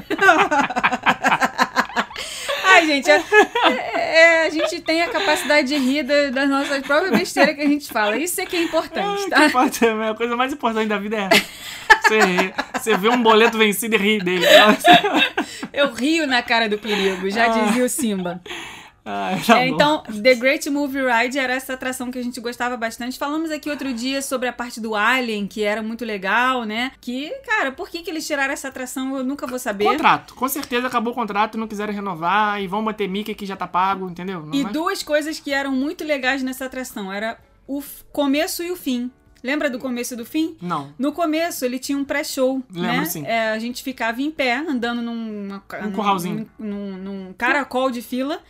Ai, 2.64 2.86
gente, 2.86 3.10
é- 3.10 3.22
é- 3.94 4.46
a 4.46 4.50
gente 4.50 4.80
tem 4.80 5.02
a 5.02 5.08
capacidade 5.08 5.66
de 5.68 5.76
rir 5.76 6.04
da- 6.04 6.30
das 6.30 6.48
nossas 6.48 6.80
próprias 6.82 7.10
besteiras 7.18 7.56
que 7.56 7.62
a 7.62 7.66
gente 7.66 7.88
fala. 7.92 8.16
Isso 8.16 8.40
é 8.40 8.46
que 8.46 8.56
é 8.56 8.62
importante, 8.62 9.28
tá? 9.28 9.46
que 9.46 9.52
parte- 9.52 9.84
a 9.84 10.14
coisa 10.14 10.36
mais 10.36 10.52
importante 10.52 10.86
da 10.88 10.98
vida 10.98 11.16
é. 11.16 11.28
Você, 12.02 12.20
ri. 12.20 12.54
você 12.74 12.96
vê 12.96 13.08
um 13.08 13.20
boleto 13.22 13.58
vencido 13.58 13.96
e 13.96 13.98
ri 13.98 14.18
dele. 14.20 14.46
Eu 15.72 15.92
rio 15.92 16.26
na 16.26 16.42
cara 16.42 16.68
do 16.68 16.78
perigo, 16.78 17.28
já 17.30 17.48
dizia 17.48 17.84
o 17.84 17.88
Simba. 17.88 18.40
Ah, 19.04 19.30
tá 19.46 19.60
É, 19.60 19.68
então, 19.68 20.02
The 20.22 20.34
Great 20.34 20.68
Movie 20.68 21.00
Ride 21.06 21.38
era 21.38 21.54
essa 21.54 21.72
atração 21.74 22.10
que 22.10 22.18
a 22.18 22.22
gente 22.22 22.40
gostava 22.40 22.76
bastante. 22.76 23.18
Falamos 23.18 23.50
aqui 23.50 23.70
outro 23.70 23.92
dia 23.92 24.20
sobre 24.22 24.48
a 24.48 24.52
parte 24.52 24.80
do 24.80 24.94
Alien, 24.94 25.46
que 25.46 25.62
era 25.62 25.82
muito 25.82 26.04
legal, 26.04 26.64
né? 26.64 26.92
Que, 27.00 27.30
cara, 27.46 27.72
por 27.72 27.88
que, 27.88 28.02
que 28.02 28.10
eles 28.10 28.26
tiraram 28.26 28.52
essa 28.52 28.68
atração? 28.68 29.16
Eu 29.16 29.24
nunca 29.24 29.46
vou 29.46 29.58
saber. 29.58 29.84
Contrato. 29.84 30.34
Com 30.34 30.48
certeza 30.48 30.86
acabou 30.86 31.12
o 31.12 31.16
contrato, 31.16 31.56
não 31.58 31.66
quiseram 31.66 31.92
renovar 31.94 32.60
e 32.62 32.66
vão 32.66 32.82
manter 32.82 33.08
Mickey 33.08 33.34
que 33.34 33.46
já 33.46 33.56
tá 33.56 33.66
pago, 33.66 34.08
entendeu? 34.08 34.44
Não 34.44 34.54
E 34.54 34.62
vai- 34.62 34.72
duas 34.72 35.02
coisas 35.02 35.40
que 35.40 35.52
eram 35.52 35.72
muito 35.72 36.04
legais 36.04 36.42
nessa 36.42 36.66
atração. 36.66 37.12
Era 37.12 37.38
o 37.66 37.82
começo 38.12 38.62
e 38.62 38.70
o 38.70 38.76
fim. 38.76 39.10
Lembra 39.42 39.70
do 39.70 39.78
começo 39.78 40.14
e 40.14 40.16
do 40.16 40.24
fim? 40.24 40.56
Não. 40.60 40.92
No 40.98 41.12
começo, 41.12 41.64
ele 41.64 41.78
tinha 41.78 41.96
um 41.96 42.04
pré-show, 42.04 42.62
Lembro, 42.70 43.00
né? 43.00 43.04
sim. 43.06 43.24
É, 43.24 43.50
a 43.50 43.58
gente 43.58 43.82
ficava 43.82 44.20
em 44.20 44.30
pé, 44.30 44.56
andando 44.56 45.00
num, 45.00 45.60
Um 45.84 45.92
curralzinho. 45.92 46.48
Num, 46.58 46.96
num 46.96 47.32
caracol 47.32 47.90
de 47.90 48.02
fila. 48.02 48.40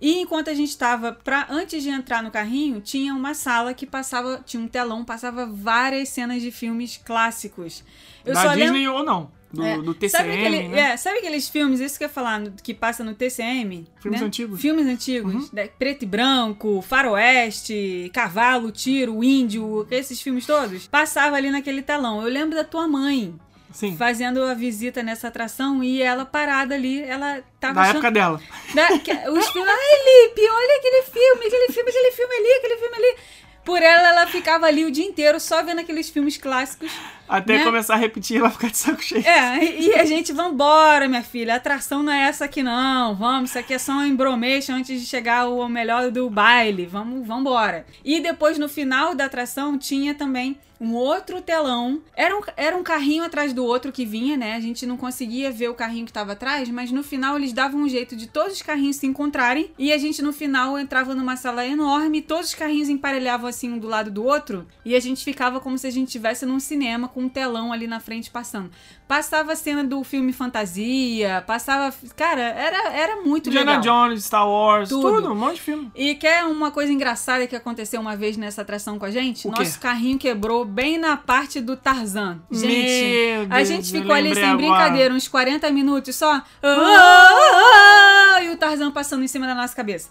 E 0.00 0.20
enquanto 0.20 0.50
a 0.50 0.54
gente 0.54 0.70
estava, 0.70 1.12
pra, 1.12 1.46
antes 1.48 1.82
de 1.82 1.88
entrar 1.88 2.22
no 2.22 2.30
carrinho, 2.30 2.80
tinha 2.80 3.14
uma 3.14 3.34
sala 3.34 3.72
que 3.72 3.86
passava, 3.86 4.42
tinha 4.44 4.62
um 4.62 4.68
telão, 4.68 5.04
passava 5.04 5.46
várias 5.46 6.08
cenas 6.08 6.42
de 6.42 6.50
filmes 6.50 6.96
clássicos. 6.96 7.84
Eu 8.24 8.34
da 8.34 8.42
só 8.42 8.54
Disney 8.54 8.80
lembro... 8.80 8.94
ou 8.94 9.04
não. 9.04 9.39
Do, 9.52 9.64
É, 9.64 9.78
do 9.78 9.92
TCM, 9.94 10.10
sabe, 10.10 10.32
aquele- 10.38 10.68
né? 10.68 10.80
é, 10.92 10.96
sabe 10.96 11.18
aqueles 11.18 11.48
filmes, 11.48 11.80
isso 11.80 11.98
que 11.98 12.04
eu 12.04 12.08
ia 12.08 12.12
falar, 12.12 12.40
que 12.62 12.72
passa 12.72 13.02
no 13.02 13.14
TCM? 13.14 13.84
Filmes 14.00 14.20
né? 14.20 14.26
antigos. 14.28 14.52
Uhum. 14.54 14.60
Filmes 14.60 14.86
antigos, 14.86 15.50
né? 15.52 15.68
preto 15.76 16.04
e 16.04 16.06
branco, 16.06 16.80
faroeste, 16.82 18.10
cavalo, 18.14 18.70
tiro, 18.70 19.22
índio, 19.24 19.86
esses 19.90 20.20
filmes 20.20 20.46
todos. 20.46 20.86
Passava 20.86 21.36
ali 21.36 21.50
naquele 21.50 21.82
telão. 21.82 22.22
Eu 22.22 22.28
lembro 22.28 22.54
da 22.56 22.62
tua 22.64 22.86
mãe 22.86 23.34
Sim. 23.72 23.96
fazendo 23.96 24.42
a 24.44 24.54
visita 24.54 25.02
nessa 25.02 25.28
atração 25.28 25.82
e 25.82 26.00
ela 26.00 26.24
parada 26.24 26.74
ali, 26.74 27.02
ela 27.02 27.42
tava 27.58 27.74
Da 27.74 27.80
achando... 27.82 27.96
época 27.96 28.10
dela. 28.12 28.40
Da- 28.74 28.88
os 29.32 29.48
filmes, 29.48 29.70
ai 29.70 30.28
Lipe, 30.28 30.42
olha 30.48 30.76
aquele 30.78 31.02
filme, 31.02 31.46
aquele 31.46 31.72
filme, 31.72 31.90
aquele 31.90 32.10
filme 32.12 32.34
ali, 32.34 32.52
aquele 32.58 32.76
filme 32.76 32.96
ali. 32.96 33.16
Por 33.64 33.82
ela, 33.82 34.08
ela 34.08 34.26
ficava 34.26 34.66
ali 34.66 34.84
o 34.84 34.90
dia 34.90 35.04
inteiro 35.04 35.38
só 35.38 35.62
vendo 35.62 35.80
aqueles 35.80 36.08
filmes 36.08 36.36
clássicos. 36.36 36.90
Até 37.30 37.58
Né? 37.58 37.64
começar 37.64 37.94
a 37.94 37.96
repetir, 37.96 38.38
ela 38.38 38.50
ficar 38.50 38.70
de 38.70 38.76
saco 38.76 39.02
cheio. 39.02 39.24
É, 39.24 39.80
e 39.80 39.94
a 39.94 40.04
gente, 40.04 40.32
vambora, 40.32 41.06
minha 41.08 41.22
filha. 41.22 41.54
A 41.54 41.56
atração 41.58 42.02
não 42.02 42.12
é 42.12 42.24
essa 42.24 42.46
aqui, 42.46 42.60
não. 42.60 43.14
Vamos, 43.14 43.50
isso 43.50 43.58
aqui 43.58 43.72
é 43.72 43.78
só 43.78 43.92
um 43.92 44.04
embromation 44.04 44.74
antes 44.74 45.00
de 45.00 45.06
chegar 45.06 45.48
o 45.48 45.68
melhor 45.68 46.10
do 46.10 46.28
baile. 46.28 46.86
Vamos, 46.86 47.24
vambora. 47.26 47.86
E 48.04 48.18
depois, 48.20 48.58
no 48.58 48.68
final 48.68 49.14
da 49.14 49.26
atração, 49.26 49.78
tinha 49.78 50.12
também 50.12 50.58
um 50.80 50.94
outro 50.94 51.42
telão. 51.42 52.00
Era 52.16 52.34
um, 52.34 52.40
era 52.56 52.76
um 52.76 52.82
carrinho 52.82 53.22
atrás 53.22 53.52
do 53.52 53.62
outro 53.64 53.92
que 53.92 54.06
vinha, 54.06 54.36
né? 54.36 54.54
A 54.56 54.60
gente 54.60 54.86
não 54.86 54.96
conseguia 54.96 55.50
ver 55.50 55.68
o 55.68 55.74
carrinho 55.74 56.06
que 56.06 56.12
tava 56.12 56.32
atrás, 56.32 56.70
mas 56.70 56.90
no 56.90 57.02
final 57.02 57.36
eles 57.36 57.52
davam 57.52 57.82
um 57.82 57.88
jeito 57.88 58.16
de 58.16 58.26
todos 58.26 58.54
os 58.54 58.62
carrinhos 58.62 58.96
se 58.96 59.06
encontrarem. 59.06 59.70
E 59.78 59.92
a 59.92 59.98
gente, 59.98 60.22
no 60.22 60.32
final, 60.32 60.78
entrava 60.78 61.14
numa 61.14 61.36
sala 61.36 61.66
enorme, 61.66 62.22
todos 62.22 62.48
os 62.48 62.54
carrinhos 62.54 62.88
emparelhavam 62.88 63.46
assim 63.46 63.70
um 63.70 63.78
do 63.78 63.86
lado 63.86 64.10
do 64.10 64.24
outro. 64.24 64.66
E 64.82 64.94
a 64.94 65.00
gente 65.00 65.22
ficava 65.22 65.60
como 65.60 65.76
se 65.76 65.86
a 65.86 65.90
gente 65.90 66.06
estivesse 66.06 66.46
num 66.46 66.58
cinema 66.58 67.08
com 67.08 67.19
um 67.20 67.28
telão 67.28 67.72
ali 67.72 67.86
na 67.86 68.00
frente 68.00 68.30
passando. 68.30 68.70
Passava 69.06 69.52
a 69.52 69.56
cena 69.56 69.82
do 69.84 70.02
filme 70.04 70.32
Fantasia, 70.32 71.42
passava. 71.46 71.94
Cara, 72.16 72.40
era, 72.40 72.92
era 72.92 73.16
muito 73.22 73.48
Indiana 73.48 73.78
legal. 73.78 74.08
Jones, 74.08 74.24
Star 74.24 74.48
Wars, 74.48 74.88
Tudo. 74.88 75.16
tudo. 75.16 75.32
um 75.32 75.36
monte 75.36 75.56
de 75.56 75.60
filme. 75.62 75.90
E 75.94 76.14
quer 76.14 76.44
uma 76.44 76.70
coisa 76.70 76.92
engraçada 76.92 77.46
que 77.46 77.56
aconteceu 77.56 78.00
uma 78.00 78.14
vez 78.16 78.36
nessa 78.36 78.62
atração 78.62 78.98
com 78.98 79.04
a 79.04 79.10
gente? 79.10 79.48
O 79.48 79.52
quê? 79.52 79.62
Nosso 79.62 79.80
carrinho 79.80 80.18
quebrou 80.18 80.64
bem 80.64 80.96
na 80.98 81.16
parte 81.16 81.60
do 81.60 81.76
Tarzan. 81.76 82.40
Gente, 82.50 82.68
Meu 82.68 83.42
a 83.42 83.56
Deus, 83.56 83.68
gente 83.68 83.90
ficou 83.92 84.14
ali 84.14 84.34
sem 84.34 84.44
agora. 84.44 84.56
brincadeira, 84.58 85.14
uns 85.14 85.26
40 85.28 85.70
minutos 85.70 86.14
só. 86.16 86.34
Ah, 86.34 86.44
ah, 86.62 88.34
ah, 88.36 88.42
e 88.44 88.50
o 88.50 88.56
Tarzan 88.56 88.90
passando 88.90 89.24
em 89.24 89.28
cima 89.28 89.46
da 89.46 89.54
nossa 89.54 89.74
cabeça. 89.74 90.08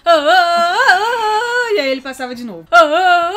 Ah, 1.70 1.74
ah, 1.74 1.74
ah, 1.74 1.74
e 1.76 1.80
aí 1.80 1.92
ele 1.92 2.02
passava 2.02 2.34
de 2.36 2.44
novo. 2.44 2.66
Ah, 2.72 2.78
ah, 2.80 3.32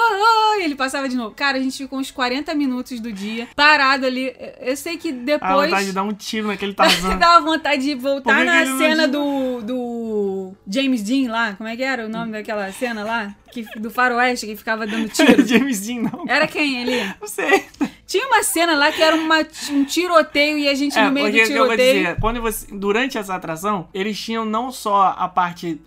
ah, 0.55 0.59
e 0.61 0.65
ele 0.65 0.75
passava 0.75 1.09
de 1.09 1.17
novo. 1.17 1.35
Cara, 1.35 1.59
a 1.59 1.61
gente 1.61 1.77
ficou 1.79 1.99
uns 1.99 2.11
40 2.11 2.55
minutos 2.55 3.01
do 3.01 3.13
dia 3.13 3.49
parado 3.57 4.07
ali. 4.07 4.35
Eu 4.61 4.77
sei 4.77 4.97
que 4.97 5.13
depois. 5.13 5.71
vontade 5.71 5.87
de 5.87 5.93
dar 5.93 6.03
um 6.03 6.13
tiro 6.13 6.49
naquele 6.49 6.73
Tarzan. 6.75 7.17
Dava 7.19 7.45
vontade 7.45 7.83
de 7.83 7.95
voltar 7.95 8.45
na 8.45 8.67
cena 8.79 9.07
do, 9.09 9.61
do 9.63 10.53
James 10.67 11.03
Dean 11.03 11.31
lá. 11.31 11.55
Como 11.55 11.69
é 11.69 11.77
que 11.77 11.83
era 11.83 12.07
o 12.07 12.09
nome 12.09 12.33
daquela 12.33 12.71
cena 12.73 13.05
lá? 13.05 13.35
Que, 13.53 13.65
do 13.79 13.91
faroeste 13.91 14.47
que 14.47 14.57
ficava 14.57 14.87
dando 14.87 15.09
tiro. 15.13 15.47
James 15.47 15.81
Dean, 15.81 16.03
não. 16.11 16.25
Era 16.27 16.47
quem 16.47 16.83
ali? 16.83 17.15
Não 17.21 17.29
sei. 17.29 17.65
Tinha 18.07 18.27
uma 18.27 18.43
cena 18.43 18.75
lá 18.77 18.91
que 18.93 19.03
era 19.03 19.15
uma- 19.17 19.47
um 19.71 19.85
tiroteio 19.85 20.59
e 20.59 20.69
a 20.69 20.75
gente 20.75 20.99
É, 20.99 21.05
no 21.05 21.13
meio 21.13 21.27
do 21.27 21.31
o 21.31 21.33
que 21.35 21.41
eu 21.41 21.47
vou 21.59 21.65
tiroteio. 21.67 21.99
dizer, 22.03 22.17
quando 22.21 22.41
você, 22.43 22.67
durante 22.73 23.17
essa 23.19 23.35
atração, 23.35 23.89
eles 23.93 24.19
tinham 24.19 24.45
não 24.45 24.71
só 24.73 25.15
a 25.19 25.29
parte 25.29 25.81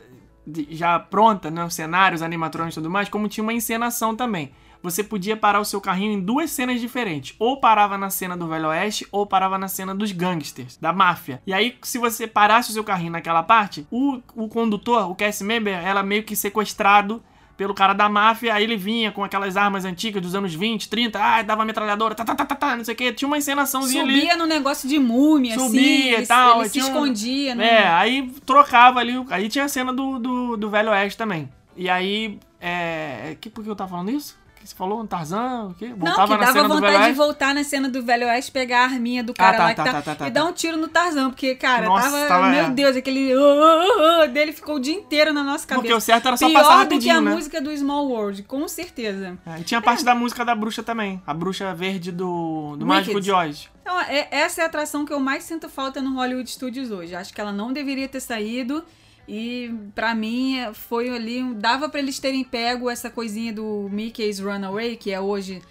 já 0.69 0.99
pronta, 0.99 1.49
né, 1.49 1.63
os 1.63 1.73
cenários, 1.73 2.21
animatrônicos 2.21 2.75
e 2.75 2.79
tudo 2.79 2.89
mais, 2.89 3.09
como 3.09 3.27
tinha 3.27 3.43
uma 3.43 3.53
encenação 3.53 4.15
também. 4.15 4.51
Você 4.83 5.03
podia 5.03 5.35
parar 5.35 5.59
o 5.59 5.65
seu 5.65 5.81
carrinho 5.81 6.13
em 6.13 6.21
duas 6.21 6.51
cenas 6.51 6.79
diferentes. 6.79 7.35
Ou 7.39 7.59
parava 7.59 7.97
na 7.97 8.11
cena 8.11 8.37
do 8.37 8.47
Velho 8.47 8.67
Oeste, 8.67 9.07
ou 9.11 9.25
parava 9.25 9.57
na 9.57 9.67
cena 9.67 9.95
dos 9.95 10.11
gangsters, 10.11 10.77
da 10.77 10.93
máfia. 10.93 11.41
E 11.47 11.53
aí, 11.53 11.75
se 11.81 11.97
você 11.97 12.27
parasse 12.27 12.69
o 12.69 12.73
seu 12.73 12.83
carrinho 12.83 13.11
naquela 13.11 13.41
parte, 13.41 13.87
o, 13.89 14.21
o 14.35 14.47
condutor, 14.47 15.09
o 15.09 15.15
cast 15.15 15.43
member, 15.43 15.73
era 15.73 16.03
meio 16.03 16.23
que 16.23 16.35
sequestrado 16.35 17.23
pelo 17.57 17.73
cara 17.73 17.93
da 17.93 18.09
máfia, 18.09 18.53
aí 18.53 18.63
ele 18.63 18.75
vinha 18.75 19.11
com 19.11 19.23
aquelas 19.23 19.55
armas 19.55 19.85
antigas 19.85 20.21
dos 20.21 20.35
anos 20.35 20.53
20, 20.53 20.89
30, 20.89 21.19
ah, 21.19 21.41
dava 21.41 21.63
metralhadora, 21.63 22.13
tá, 22.13 22.25
tá, 22.25 22.35
tá, 22.35 22.45
tá, 22.45 22.55
tá, 22.55 22.75
não 22.75 22.83
sei 22.83 22.93
o 22.93 22.97
que, 22.97 23.13
tinha 23.13 23.27
uma 23.27 23.37
encenaçãozinha 23.37 24.03
ali. 24.03 24.19
Subia 24.19 24.37
no 24.37 24.45
negócio 24.45 24.89
de 24.89 24.99
múmia, 24.99 25.55
assim. 25.55 25.65
Subia 25.65 26.21
e 26.21 26.27
tal. 26.27 26.59
Ele 26.61 26.69
se 26.69 26.81
um- 26.81 26.85
escondia, 26.85 27.55
né? 27.55 27.67
É, 27.83 27.87
aí 27.87 28.29
trocava 28.45 28.99
ali. 28.99 29.13
Aí 29.29 29.47
tinha 29.47 29.65
a 29.65 29.69
cena 29.69 29.93
do, 29.93 30.19
do, 30.19 30.57
do 30.57 30.69
Velho 30.69 30.89
Oeste 30.91 31.17
também. 31.17 31.49
E 31.77 31.89
aí. 31.89 32.39
É. 32.59 33.35
Que, 33.39 33.49
por 33.49 33.63
que 33.63 33.69
eu 33.69 33.75
tava 33.75 33.91
falando 33.91 34.09
isso? 34.11 34.37
Que 34.65 34.69
você 34.71 34.75
falou? 34.75 35.01
Um 35.01 35.07
Tarzan? 35.07 35.69
O 35.69 35.73
quê? 35.75 35.87
Não, 35.89 35.97
Voltava 35.97 36.37
que 36.37 36.45
na 36.45 36.51
dava 36.51 36.67
vontade 36.67 37.05
de 37.05 37.11
voltar 37.13 37.55
na 37.55 37.63
cena 37.63 37.87
do 37.87 38.03
Velho 38.03 38.27
Oeste, 38.27 38.51
pegar 38.51 38.81
a 38.81 38.83
arminha 38.85 39.23
do 39.23 39.33
cara 39.33 39.57
tá, 39.57 39.63
lá 39.63 39.69
que 39.69 39.75
tá, 39.75 39.83
tá, 39.83 39.91
tá, 39.93 40.01
tá, 40.01 40.15
tá, 40.15 40.27
e 40.27 40.31
dar 40.31 40.41
tá. 40.43 40.47
um 40.49 40.51
tiro 40.53 40.77
no 40.77 40.87
Tarzan, 40.87 41.29
porque, 41.29 41.55
cara, 41.55 41.85
Nossa, 41.85 42.09
tava, 42.09 42.27
tava- 42.27 42.49
Meu 42.49 42.65
é. 42.65 42.69
Deus, 42.71 42.95
aquele. 42.97 43.33
"Ah, 43.33 43.37
ah, 43.37 44.21
ah", 44.23 44.25
dele 44.27 44.51
ficou 44.51 44.75
o 44.75 44.79
dia 44.79 44.93
inteiro 44.93 45.31
na 45.33 45.43
nossa 45.43 45.65
cabeça. 45.65 45.81
Porque 45.83 45.93
o 45.93 45.99
certo 46.01 46.27
era 46.27 46.37
só 46.37 46.47
Pior 46.47 46.59
passar 46.61 46.69
do 46.83 46.87
que 46.89 46.93
rapidinho, 46.95 47.17
a 47.17 47.21
né? 47.21 47.31
música 47.31 47.61
do 47.61 47.75
Small 47.77 48.07
World, 48.07 48.43
com 48.43 48.67
certeza. 48.67 49.37
É, 49.45 49.59
e 49.59 49.63
tinha 49.63 49.81
parte 49.81 50.03
da 50.03 50.13
música 50.15 50.43
da 50.43 50.55
bruxa 50.55 50.83
também. 50.83 51.21
A 51.25 51.33
bruxa 51.33 51.73
verde 51.73 52.11
do, 52.11 52.75
do 52.77 52.85
Wicked. 52.85 52.85
Mágico 52.85 53.21
de 53.21 53.31
Oz. 53.31 53.69
Então, 53.81 53.99
é- 54.01 54.27
essa 54.31 54.61
é 54.61 54.63
a 54.63 54.67
atração 54.67 55.05
que 55.05 55.13
eu 55.13 55.19
mais 55.19 55.43
sinto 55.43 55.69
falta 55.69 56.01
no 56.01 56.15
Hollywood 56.15 56.49
Studios 56.49 56.89
hoje. 56.89 57.13
Acho 57.15 57.33
que 57.33 57.39
ela 57.39 57.51
não 57.51 57.71
deveria 57.71 58.07
ter 58.07 58.19
saído. 58.19 58.83
E 59.27 59.73
pra 59.93 60.13
mim 60.13 60.57
foi 60.73 61.09
ali. 61.09 61.43
Dava 61.55 61.89
pra 61.89 61.99
eles 61.99 62.19
terem 62.19 62.43
pego 62.43 62.89
essa 62.89 63.09
coisinha 63.09 63.51
do 63.51 63.89
Mickey's 63.91 64.39
Runaway, 64.39 64.95
que 64.95 65.11
é 65.11 65.19
hoje 65.19 65.61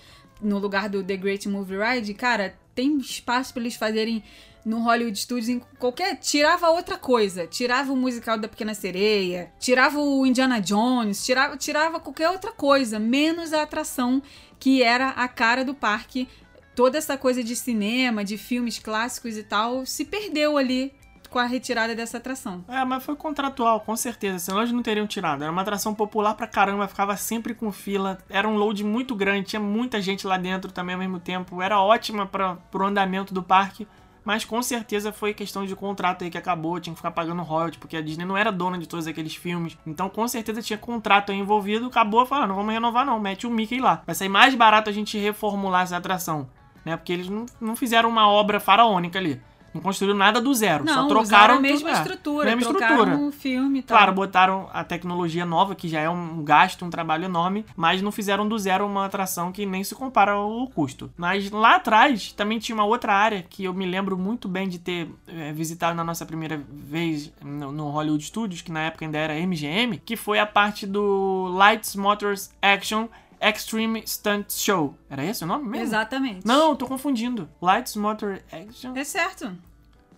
no 0.41 0.59
lugar 0.59 0.89
do 0.89 1.03
The 1.03 1.17
Great 1.17 1.49
Movie 1.49 1.77
Ride. 1.79 2.15
Cara, 2.15 2.57
tem 2.75 2.97
espaço 2.99 3.53
pra 3.53 3.63
eles 3.63 3.77
fazerem 3.77 4.23
no 4.65 4.81
Hollywood 4.81 5.19
Studios 5.19 5.49
em 5.49 5.61
qualquer. 5.79 6.17
Tirava 6.17 6.71
outra 6.71 6.99
coisa. 6.99 7.47
Tirava 7.47 7.93
o 7.93 7.97
musical 7.97 8.39
da 8.39 8.49
Pequena 8.49 8.75
Sereia, 8.75 9.53
tirava 9.61 10.01
o 10.01 10.27
Indiana 10.27 10.61
Jones, 10.61 11.25
tirava, 11.25 11.57
tirava 11.57 12.01
qualquer 12.01 12.31
outra 12.31 12.51
coisa, 12.51 12.99
menos 12.99 13.53
a 13.53 13.63
atração 13.63 14.23
que 14.59 14.83
era 14.83 15.11
a 15.11 15.29
cara 15.29 15.65
do 15.65 15.75
parque 15.75 16.27
toda 16.75 16.99
essa 16.99 17.17
coisa 17.17 17.45
de 17.45 17.55
cinema, 17.55 18.25
de 18.25 18.37
filmes 18.37 18.79
clássicos 18.79 19.37
e 19.37 19.43
tal, 19.43 19.87
se 19.87 20.05
perdeu 20.05 20.57
ali 20.57 20.93
com 21.35 21.41
a 21.41 21.47
retirada 21.47 21.97
dessa 21.97 22.19
atração. 22.19 22.65
É, 22.69 22.85
mas 22.85 23.03
foi 23.03 23.17
contratual, 23.17 23.81
com 23.81 23.97
certeza. 23.97 24.39
Senão 24.39 24.61
eles 24.61 24.71
não 24.71 24.85
teriam 24.85 25.05
tirado. 25.05 25.43
Era 25.43 25.51
uma 25.51 25.63
atração 25.63 25.93
popular 25.93 26.33
pra 26.35 26.47
caramba, 26.47 26.87
ficava 26.87 27.17
sempre 27.17 27.53
com 27.55 27.73
fila. 27.73 28.19
Era 28.31 28.47
um 28.47 28.55
load 28.55 28.85
muito 28.85 29.17
grande, 29.17 29.49
tinha 29.49 29.59
muita 29.59 30.01
gente 30.01 30.29
lá 30.29 30.37
dentro 30.37 30.71
também 30.71 30.95
ao 30.95 31.01
mesmo 31.01 31.19
tempo. 31.19 31.61
Era 31.61 31.81
ótima 31.81 32.25
para 32.25 32.55
pro 32.71 32.87
andamento 32.87 33.35
do 33.35 33.43
parque. 33.43 33.85
Mas 34.25 34.45
com 34.45 34.63
certeza 34.63 35.13
foi 35.13 35.35
questão 35.35 35.67
de 35.67 35.75
contrato 35.75 36.23
aí 36.23 36.31
que 36.31 36.39
acabou, 36.39 36.79
tinha 36.79 36.95
que 36.95 36.99
ficar 36.99 37.11
pagando 37.11 37.43
royalty, 37.43 37.79
porque 37.79 37.97
a 37.97 38.01
Disney 38.01 38.25
não 38.25 38.37
era 38.37 38.53
dona 38.53 38.79
de 38.79 38.87
todos 38.87 39.07
aqueles 39.09 39.35
filmes. 39.35 39.77
Então 39.85 40.09
com 40.09 40.27
certeza 40.29 40.63
tinha 40.63 40.79
contrato 40.79 41.33
aí 41.33 41.39
envolvido, 41.39 41.89
acabou 41.89 42.25
falando, 42.25 42.51
não 42.51 42.57
vamos 42.57 42.73
renovar 42.73 43.05
não, 43.05 43.19
mete 43.19 43.45
o 43.45 43.51
Mickey 43.51 43.81
lá. 43.81 44.03
Vai 44.07 44.15
sair 44.15 44.31
mais 44.31 44.55
barato 44.55 44.89
a 44.89 44.93
gente 44.93 45.19
reformular 45.19 45.83
essa 45.83 45.97
atração, 45.97 46.49
né? 46.85 46.97
Porque 46.97 47.13
eles 47.13 47.29
não, 47.29 47.45
não 47.61 47.75
fizeram 47.77 48.09
uma 48.09 48.27
obra 48.27 48.61
faraônica 48.61 49.19
ali. 49.19 49.43
Não 49.75 49.81
construíram 49.83 50.17
nada 50.17 50.41
do 50.41 50.55
zero, 50.55 50.85
Não, 50.85 50.95
só 50.95 51.09
trocaram 51.09 51.57
a 51.57 51.61
mesma 51.61 51.89
tudo, 51.89 51.89
é, 51.89 52.01
estrutura, 52.01 52.57
mesma 52.57 52.71
trocaram 52.71 52.95
estrutura. 52.97 53.29
o 53.29 53.33
filme 53.33 53.79
e 53.81 53.83
tal. 53.83 53.99
Claro, 53.99 54.13
botaram 54.13 54.71
a 54.73 54.85
tecnologia 54.85 55.45
nova, 55.45 55.75
que 55.75 55.89
já 55.89 56.01
é 56.01 56.09
um 56.09 56.45
gasto, 56.45 56.85
um 56.85 56.91
trabalho 56.91 57.25
enorme, 57.25 57.67
mas 57.77 58.01
não 58.01 58.13
fizeram 58.13 58.47
do 58.47 58.57
zero 58.59 58.87
uma 58.87 59.05
atração 59.05 59.51
que 59.51 59.67
nem 59.67 59.83
se 59.83 59.95
compara 59.95 60.33
ao 60.33 60.69
custo. 60.69 61.11
Mas 61.17 61.51
lá 61.51 61.75
atrás 61.77 62.33
também 62.33 62.59
tinha 62.59 62.75
uma 62.75 62.85
outra 62.85 63.13
área 63.13 63.43
que 63.43 63.65
eu 63.65 63.75
me 63.75 63.85
lembro 63.85 64.17
muito 64.17 64.49
bem 64.49 64.69
de 64.69 64.79
ter 64.79 65.09
eh, 65.27 65.53
visitado 65.53 65.97
na 65.97 66.05
nossa 66.05 66.25
primeira 66.25 66.61
vez 66.71 67.33
no, 67.43 67.73
no 67.73 67.91
Hollywood 67.91 68.25
Studios, 68.25 68.63
que 68.63 68.71
na 68.71 68.83
época 68.83 69.05
ainda 69.05 69.19
era 69.19 69.35
MGM, 69.35 69.99
que 70.05 70.17
foi 70.17 70.39
a 70.39 70.47
parte 70.47 70.87
do 70.87 71.49
Lights 71.57 71.97
Motors 71.97 72.51
Action 72.63 73.09
Extreme 73.49 74.07
Stunt 74.07 74.51
Show. 74.51 74.97
Era 75.11 75.25
esse 75.25 75.45
o 75.45 75.47
nome 75.47 75.69
mesmo? 75.69 75.87
Exatamente. 75.87 76.47
Não, 76.47 76.75
tô 76.75 76.87
confundindo. 76.87 77.49
Lights 77.61 77.97
Motor 77.97 78.41
Action. 78.51 78.97
É 78.97 79.05
certo. 79.05 79.53